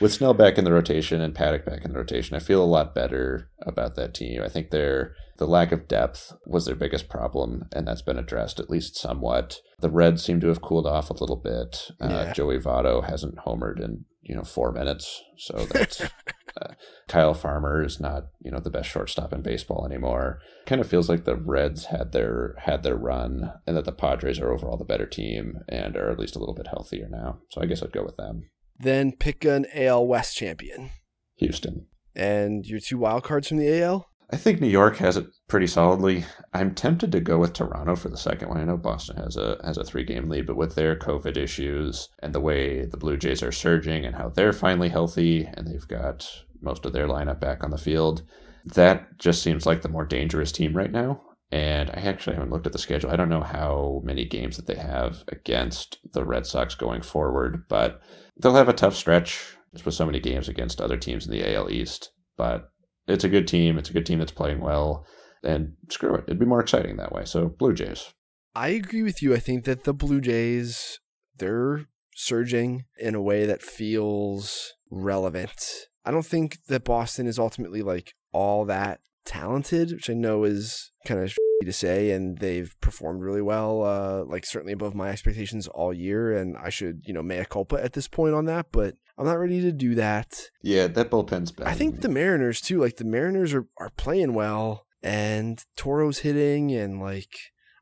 with 0.00 0.12
Snell 0.12 0.34
back 0.34 0.58
in 0.58 0.64
the 0.64 0.72
rotation 0.72 1.20
and 1.20 1.34
Paddock 1.34 1.64
back 1.64 1.84
in 1.84 1.92
the 1.92 1.98
rotation, 1.98 2.36
I 2.36 2.40
feel 2.40 2.62
a 2.62 2.66
lot 2.66 2.94
better 2.94 3.50
about 3.62 3.94
that 3.96 4.14
team. 4.14 4.42
I 4.42 4.48
think 4.48 4.70
their 4.70 5.14
the 5.38 5.46
lack 5.46 5.72
of 5.72 5.88
depth 5.88 6.32
was 6.46 6.66
their 6.66 6.76
biggest 6.76 7.08
problem, 7.08 7.64
and 7.72 7.88
that's 7.88 8.02
been 8.02 8.18
addressed 8.18 8.60
at 8.60 8.70
least 8.70 8.96
somewhat. 8.96 9.58
The 9.80 9.90
Reds 9.90 10.22
seem 10.22 10.38
to 10.40 10.48
have 10.48 10.62
cooled 10.62 10.86
off 10.86 11.10
a 11.10 11.14
little 11.14 11.36
bit. 11.42 11.90
Uh, 12.00 12.08
Yeah. 12.08 12.32
Joey 12.32 12.58
Votto 12.58 13.02
hasn't 13.04 13.36
homered 13.46 13.82
in 13.82 14.04
you 14.24 14.34
know 14.34 14.44
four 14.44 14.72
minutes, 14.72 15.22
so 15.38 15.66
that's. 15.70 16.00
uh, 16.60 16.74
Kyle 17.08 17.34
Farmer 17.34 17.82
is 17.84 18.00
not, 18.00 18.24
you 18.40 18.50
know, 18.50 18.60
the 18.60 18.70
best 18.70 18.88
shortstop 18.88 19.32
in 19.32 19.42
baseball 19.42 19.84
anymore. 19.86 20.40
Kind 20.66 20.80
of 20.80 20.88
feels 20.88 21.08
like 21.08 21.24
the 21.24 21.36
Reds 21.36 21.86
had 21.86 22.12
their 22.12 22.54
had 22.58 22.82
their 22.82 22.96
run, 22.96 23.52
and 23.66 23.76
that 23.76 23.84
the 23.84 23.92
Padres 23.92 24.38
are 24.38 24.52
overall 24.52 24.76
the 24.76 24.84
better 24.84 25.06
team 25.06 25.58
and 25.68 25.96
are 25.96 26.10
at 26.10 26.18
least 26.18 26.36
a 26.36 26.38
little 26.38 26.54
bit 26.54 26.68
healthier 26.68 27.08
now. 27.10 27.38
So 27.50 27.60
I 27.60 27.66
guess 27.66 27.82
I'd 27.82 27.92
go 27.92 28.04
with 28.04 28.16
them. 28.16 28.50
then 28.78 29.12
pick 29.12 29.44
an 29.44 29.66
al 29.74 30.06
west 30.06 30.36
champion 30.36 30.90
Houston. 31.36 31.86
and 32.16 32.64
your 32.66 32.80
two 32.80 32.98
wild 32.98 33.22
cards 33.24 33.48
from 33.48 33.58
the 33.58 33.82
al 33.82 34.08
I 34.30 34.36
think 34.36 34.60
New 34.60 34.68
York 34.68 34.96
has 34.96 35.16
it 35.16 35.26
pretty 35.48 35.66
solidly. 35.66 36.24
I'm 36.52 36.74
tempted 36.74 37.12
to 37.12 37.20
go 37.20 37.38
with 37.38 37.52
Toronto 37.52 37.94
for 37.94 38.08
the 38.08 38.16
second 38.16 38.48
one. 38.48 38.58
I 38.58 38.64
know 38.64 38.76
Boston 38.76 39.16
has 39.16 39.36
a 39.36 39.60
has 39.64 39.76
a 39.76 39.84
three 39.84 40.04
game 40.04 40.28
lead, 40.28 40.46
but 40.46 40.56
with 40.56 40.74
their 40.74 40.96
COVID 40.96 41.36
issues 41.36 42.08
and 42.22 42.34
the 42.34 42.40
way 42.40 42.84
the 42.86 42.96
Blue 42.96 43.16
Jays 43.16 43.42
are 43.42 43.52
surging 43.52 44.04
and 44.04 44.16
how 44.16 44.30
they're 44.30 44.52
finally 44.52 44.88
healthy 44.88 45.44
and 45.44 45.66
they've 45.66 45.88
got 45.88 46.28
most 46.60 46.86
of 46.86 46.92
their 46.92 47.06
lineup 47.06 47.40
back 47.40 47.62
on 47.62 47.70
the 47.70 47.78
field, 47.78 48.22
that 48.64 49.18
just 49.18 49.42
seems 49.42 49.66
like 49.66 49.82
the 49.82 49.88
more 49.88 50.04
dangerous 50.04 50.50
team 50.50 50.74
right 50.74 50.90
now. 50.90 51.20
And 51.50 51.90
I 51.90 52.00
actually 52.00 52.34
haven't 52.34 52.50
looked 52.50 52.66
at 52.66 52.72
the 52.72 52.78
schedule. 52.78 53.10
I 53.10 53.16
don't 53.16 53.28
know 53.28 53.42
how 53.42 54.00
many 54.04 54.24
games 54.24 54.56
that 54.56 54.66
they 54.66 54.74
have 54.74 55.22
against 55.28 55.98
the 56.12 56.24
Red 56.24 56.46
Sox 56.46 56.74
going 56.74 57.02
forward, 57.02 57.64
but 57.68 58.00
they'll 58.40 58.54
have 58.54 58.68
a 58.68 58.72
tough 58.72 58.96
stretch 58.96 59.56
just 59.72 59.84
with 59.84 59.94
so 59.94 60.06
many 60.06 60.18
games 60.18 60.48
against 60.48 60.80
other 60.80 60.96
teams 60.96 61.26
in 61.26 61.32
the 61.32 61.54
AL 61.54 61.70
East. 61.70 62.10
But 62.36 62.70
it's 63.06 63.24
a 63.24 63.28
good 63.28 63.46
team. 63.48 63.78
It's 63.78 63.90
a 63.90 63.92
good 63.92 64.06
team 64.06 64.18
that's 64.18 64.32
playing 64.32 64.60
well. 64.60 65.06
And 65.42 65.74
screw 65.90 66.14
it. 66.14 66.24
It'd 66.26 66.38
be 66.38 66.46
more 66.46 66.60
exciting 66.60 66.96
that 66.96 67.12
way. 67.12 67.24
So 67.24 67.48
Blue 67.48 67.74
Jays. 67.74 68.14
I 68.54 68.68
agree 68.68 69.02
with 69.02 69.20
you. 69.20 69.34
I 69.34 69.38
think 69.38 69.64
that 69.64 69.84
the 69.84 69.92
Blue 69.92 70.20
Jays, 70.20 71.00
they're 71.36 71.86
surging 72.14 72.84
in 72.98 73.14
a 73.14 73.22
way 73.22 73.44
that 73.44 73.62
feels 73.62 74.72
relevant. 74.90 75.88
I 76.04 76.10
don't 76.10 76.24
think 76.24 76.58
that 76.68 76.84
Boston 76.84 77.26
is 77.26 77.38
ultimately 77.38 77.82
like 77.82 78.14
all 78.32 78.64
that 78.66 79.00
talented, 79.24 79.92
which 79.92 80.10
I 80.10 80.14
know 80.14 80.44
is 80.44 80.92
kind 81.06 81.20
of 81.20 81.34
to 81.64 81.72
say, 81.72 82.10
and 82.10 82.38
they've 82.38 82.74
performed 82.80 83.22
really 83.22 83.42
well, 83.42 83.82
uh, 83.84 84.24
like 84.24 84.44
certainly 84.44 84.72
above 84.72 84.94
my 84.94 85.08
expectations 85.08 85.68
all 85.68 85.92
year. 85.92 86.36
And 86.36 86.56
I 86.56 86.68
should, 86.68 87.02
you 87.06 87.14
know, 87.14 87.22
mea 87.22 87.44
culpa 87.48 87.82
at 87.82 87.94
this 87.94 88.08
point 88.08 88.34
on 88.34 88.44
that, 88.46 88.66
but 88.72 88.96
I'm 89.16 89.26
not 89.26 89.38
ready 89.38 89.60
to 89.62 89.72
do 89.72 89.94
that. 89.94 90.50
Yeah, 90.62 90.86
that 90.88 91.10
bullpen's 91.10 91.52
bad. 91.52 91.68
I 91.68 91.74
think 91.74 92.00
the 92.00 92.08
Mariners 92.08 92.60
too, 92.60 92.80
like 92.80 92.96
the 92.96 93.04
Mariners 93.04 93.54
are 93.54 93.66
are 93.78 93.90
playing 93.96 94.34
well, 94.34 94.86
and 95.02 95.62
Toro's 95.76 96.18
hitting, 96.20 96.72
and 96.72 97.00
like 97.00 97.32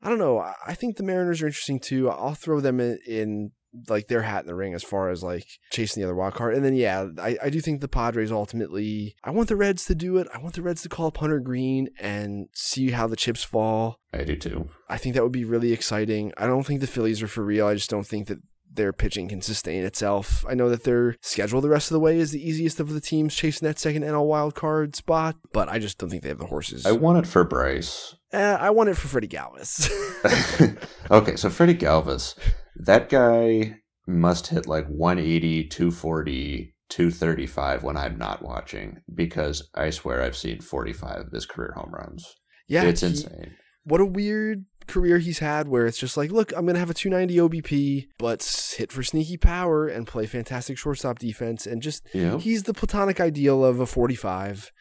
I 0.02 0.08
don't 0.08 0.18
know, 0.18 0.38
I 0.66 0.74
think 0.74 0.96
the 0.96 1.04
Mariners 1.04 1.42
are 1.42 1.46
interesting 1.46 1.80
too. 1.80 2.10
I'll 2.10 2.34
throw 2.34 2.60
them 2.60 2.80
in, 2.80 2.98
in 3.06 3.52
like 3.88 4.08
their 4.08 4.22
hat 4.22 4.42
in 4.42 4.46
the 4.46 4.54
ring 4.54 4.74
as 4.74 4.82
far 4.82 5.10
as 5.10 5.22
like 5.22 5.46
chasing 5.70 6.00
the 6.00 6.06
other 6.06 6.14
wild 6.14 6.34
card. 6.34 6.54
And 6.54 6.64
then 6.64 6.74
yeah, 6.74 7.06
I, 7.18 7.36
I 7.44 7.50
do 7.50 7.60
think 7.60 7.80
the 7.80 7.88
Padres 7.88 8.32
ultimately 8.32 9.16
I 9.24 9.30
want 9.30 9.48
the 9.48 9.56
Reds 9.56 9.84
to 9.86 9.94
do 9.94 10.18
it. 10.18 10.28
I 10.34 10.38
want 10.38 10.54
the 10.54 10.62
Reds 10.62 10.82
to 10.82 10.88
call 10.88 11.06
up 11.06 11.16
Hunter 11.18 11.40
Greene 11.40 11.88
and 11.98 12.48
see 12.52 12.90
how 12.90 13.06
the 13.06 13.16
chips 13.16 13.44
fall. 13.44 13.98
I 14.12 14.24
do 14.24 14.36
too. 14.36 14.68
I 14.88 14.98
think 14.98 15.14
that 15.14 15.22
would 15.22 15.32
be 15.32 15.44
really 15.44 15.72
exciting. 15.72 16.32
I 16.36 16.46
don't 16.46 16.64
think 16.64 16.80
the 16.80 16.86
Phillies 16.86 17.22
are 17.22 17.28
for 17.28 17.44
real. 17.44 17.66
I 17.66 17.74
just 17.74 17.90
don't 17.90 18.06
think 18.06 18.28
that 18.28 18.38
their 18.74 18.92
pitching 18.92 19.28
can 19.28 19.42
sustain 19.42 19.84
itself. 19.84 20.44
I 20.48 20.54
know 20.54 20.68
that 20.70 20.84
their 20.84 21.16
schedule 21.20 21.60
the 21.60 21.68
rest 21.68 21.90
of 21.90 21.94
the 21.94 22.00
way 22.00 22.18
is 22.18 22.30
the 22.30 22.46
easiest 22.46 22.80
of 22.80 22.92
the 22.92 23.00
teams 23.00 23.34
chasing 23.34 23.66
that 23.66 23.78
second 23.78 24.02
NL 24.02 24.26
wild 24.26 24.54
card 24.54 24.96
spot, 24.96 25.36
but 25.52 25.68
I 25.68 25.78
just 25.78 25.98
don't 25.98 26.10
think 26.10 26.22
they 26.22 26.30
have 26.30 26.38
the 26.38 26.46
horses. 26.46 26.86
I 26.86 26.92
want 26.92 27.18
it 27.18 27.26
for 27.26 27.44
Bryce. 27.44 28.14
Uh, 28.32 28.56
I 28.58 28.70
want 28.70 28.88
it 28.88 28.96
for 28.96 29.08
Freddie 29.08 29.28
Galvis. 29.28 29.90
okay, 31.10 31.36
so 31.36 31.50
Freddie 31.50 31.74
Galvis, 31.74 32.34
that 32.76 33.08
guy 33.08 33.76
must 34.06 34.48
hit 34.48 34.66
like 34.66 34.86
180, 34.88 35.64
240, 35.64 36.74
235 36.88 37.82
when 37.82 37.96
I'm 37.96 38.18
not 38.18 38.42
watching 38.42 38.98
because 39.14 39.68
I 39.74 39.90
swear 39.90 40.22
I've 40.22 40.36
seen 40.36 40.60
45 40.60 41.26
of 41.26 41.32
his 41.32 41.46
career 41.46 41.72
home 41.76 41.92
runs. 41.92 42.34
Yeah, 42.68 42.84
it's 42.84 43.00
he, 43.00 43.08
insane. 43.08 43.54
What 43.84 44.00
a 44.00 44.06
weird 44.06 44.64
career 44.86 45.18
he's 45.18 45.38
had 45.38 45.68
where 45.68 45.86
it's 45.86 45.98
just 45.98 46.16
like, 46.16 46.30
look, 46.30 46.52
I'm 46.52 46.64
going 46.64 46.74
to 46.74 46.80
have 46.80 46.90
a 46.90 46.94
290 46.94 47.36
OBP, 47.60 48.08
but 48.18 48.42
hit 48.76 48.92
for 48.92 49.02
sneaky 49.02 49.36
power 49.36 49.86
and 49.86 50.06
play 50.06 50.26
fantastic 50.26 50.78
shortstop 50.78 51.18
defense. 51.18 51.66
And 51.66 51.82
just, 51.82 52.06
yeah. 52.12 52.38
he's 52.38 52.64
the 52.64 52.74
platonic 52.74 53.20
ideal 53.20 53.64
of 53.64 53.80
a 53.80 53.86
45 53.86 54.72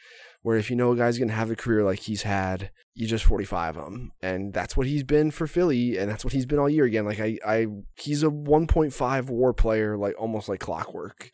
where 0.42 0.58
if 0.58 0.70
you 0.70 0.76
know 0.76 0.92
a 0.92 0.98
guy's 0.98 1.18
going 1.18 1.28
to 1.28 1.36
have 1.36 1.52
a 1.52 1.56
career 1.56 1.84
like 1.84 2.00
he's 2.00 2.24
had, 2.24 2.72
you 2.96 3.08
just 3.08 3.26
45 3.26 3.76
him. 3.76 4.12
And 4.22 4.54
that's 4.54 4.76
what 4.76 4.88
he's 4.88 5.04
been 5.04 5.30
for 5.32 5.46
Philly. 5.46 5.98
And 5.98 6.10
that's 6.10 6.26
what 6.26 6.34
he's 6.34 6.46
been 6.46 6.60
all 6.60 6.70
year 6.70 6.86
again. 6.86 7.06
Like 7.06 7.20
I, 7.20 7.38
I, 7.46 7.68
he's 7.96 8.24
a 8.24 8.28
1.5 8.28 9.30
war 9.30 9.54
player, 9.54 9.98
like 9.98 10.16
almost 10.20 10.50
like 10.50 10.60
clockwork. 10.60 11.30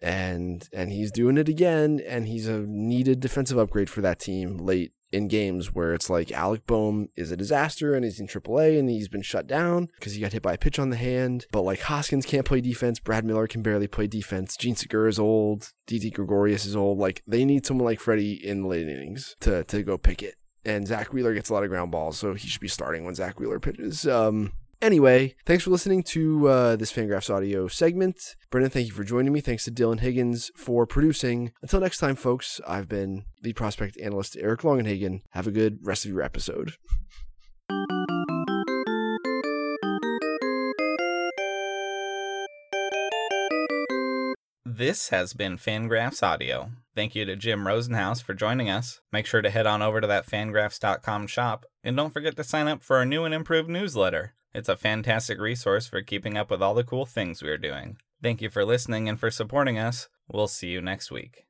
And, 0.00 0.68
and 0.72 0.92
he's 0.92 1.10
doing 1.10 1.38
it 1.38 1.48
again. 1.48 2.00
And 2.06 2.28
he's 2.28 2.46
a 2.46 2.60
needed 2.60 3.20
defensive 3.20 3.58
upgrade 3.58 3.90
for 3.90 4.00
that 4.02 4.20
team 4.20 4.58
late 4.58 4.92
in 5.12 5.28
games 5.28 5.74
where 5.74 5.94
it's 5.94 6.08
like 6.08 6.32
Alec 6.32 6.66
Bohm 6.66 7.08
is 7.16 7.30
a 7.30 7.36
disaster 7.36 7.94
and 7.94 8.04
he's 8.04 8.18
in 8.18 8.26
AAA 8.26 8.78
and 8.78 8.88
he's 8.88 9.08
been 9.08 9.22
shut 9.22 9.46
down 9.46 9.88
because 9.96 10.14
he 10.14 10.20
got 10.20 10.32
hit 10.32 10.42
by 10.42 10.54
a 10.54 10.58
pitch 10.58 10.78
on 10.78 10.90
the 10.90 10.96
hand. 10.96 11.46
But 11.52 11.62
like 11.62 11.80
Hoskins 11.82 12.26
can't 12.26 12.46
play 12.46 12.60
defense, 12.60 12.98
Brad 12.98 13.24
Miller 13.24 13.46
can 13.46 13.62
barely 13.62 13.86
play 13.86 14.06
defense, 14.06 14.56
Jean 14.56 14.74
Segura 14.74 15.08
is 15.08 15.18
old, 15.18 15.72
Didi 15.86 16.10
Gregorius 16.10 16.64
is 16.64 16.74
old. 16.74 16.98
Like 16.98 17.22
they 17.26 17.44
need 17.44 17.66
someone 17.66 17.84
like 17.84 18.00
Freddie 18.00 18.34
in 18.34 18.62
the 18.62 18.68
late 18.68 18.88
innings 18.88 19.36
to 19.40 19.64
to 19.64 19.82
go 19.82 19.98
pick 19.98 20.22
it. 20.22 20.36
And 20.64 20.86
Zack 20.86 21.12
Wheeler 21.12 21.34
gets 21.34 21.50
a 21.50 21.54
lot 21.54 21.64
of 21.64 21.70
ground 21.70 21.90
balls, 21.90 22.16
so 22.16 22.34
he 22.34 22.46
should 22.46 22.60
be 22.60 22.68
starting 22.68 23.04
when 23.04 23.16
Zack 23.16 23.40
Wheeler 23.40 23.58
pitches. 23.58 24.06
Um, 24.06 24.52
Anyway, 24.82 25.36
thanks 25.46 25.62
for 25.62 25.70
listening 25.70 26.02
to 26.02 26.48
uh, 26.48 26.74
this 26.74 26.92
Fangraphs 26.92 27.32
audio 27.32 27.68
segment. 27.68 28.34
Brendan, 28.50 28.72
thank 28.72 28.88
you 28.88 28.92
for 28.92 29.04
joining 29.04 29.32
me. 29.32 29.40
Thanks 29.40 29.64
to 29.64 29.70
Dylan 29.70 30.00
Higgins 30.00 30.50
for 30.56 30.86
producing. 30.86 31.52
Until 31.62 31.78
next 31.78 31.98
time, 31.98 32.16
folks, 32.16 32.60
I've 32.66 32.88
been 32.88 33.24
lead 33.44 33.54
prospect 33.54 33.96
analyst 34.00 34.36
Eric 34.40 34.62
Longenhagen. 34.62 35.20
Have 35.30 35.46
a 35.46 35.52
good 35.52 35.78
rest 35.84 36.04
of 36.04 36.10
your 36.10 36.20
episode. 36.20 36.72
This 44.66 45.10
has 45.10 45.32
been 45.32 45.58
Fangraphs 45.58 46.24
Audio. 46.24 46.72
Thank 46.96 47.14
you 47.14 47.24
to 47.26 47.36
Jim 47.36 47.68
Rosenhaus 47.68 48.20
for 48.20 48.34
joining 48.34 48.68
us. 48.68 49.00
Make 49.12 49.26
sure 49.26 49.42
to 49.42 49.50
head 49.50 49.68
on 49.68 49.80
over 49.80 50.00
to 50.00 50.08
that 50.08 50.26
fangraphs.com 50.26 51.28
shop 51.28 51.66
and 51.84 51.96
don't 51.96 52.12
forget 52.12 52.34
to 52.34 52.42
sign 52.42 52.66
up 52.66 52.82
for 52.82 52.96
our 52.96 53.04
new 53.04 53.22
and 53.24 53.32
improved 53.32 53.68
newsletter. 53.68 54.34
It's 54.54 54.68
a 54.68 54.76
fantastic 54.76 55.40
resource 55.40 55.86
for 55.86 56.02
keeping 56.02 56.36
up 56.36 56.50
with 56.50 56.62
all 56.62 56.74
the 56.74 56.84
cool 56.84 57.06
things 57.06 57.42
we 57.42 57.48
are 57.48 57.56
doing. 57.56 57.96
Thank 58.22 58.42
you 58.42 58.50
for 58.50 58.64
listening 58.64 59.08
and 59.08 59.18
for 59.18 59.30
supporting 59.30 59.78
us. 59.78 60.08
We'll 60.28 60.48
see 60.48 60.68
you 60.68 60.82
next 60.82 61.10
week. 61.10 61.46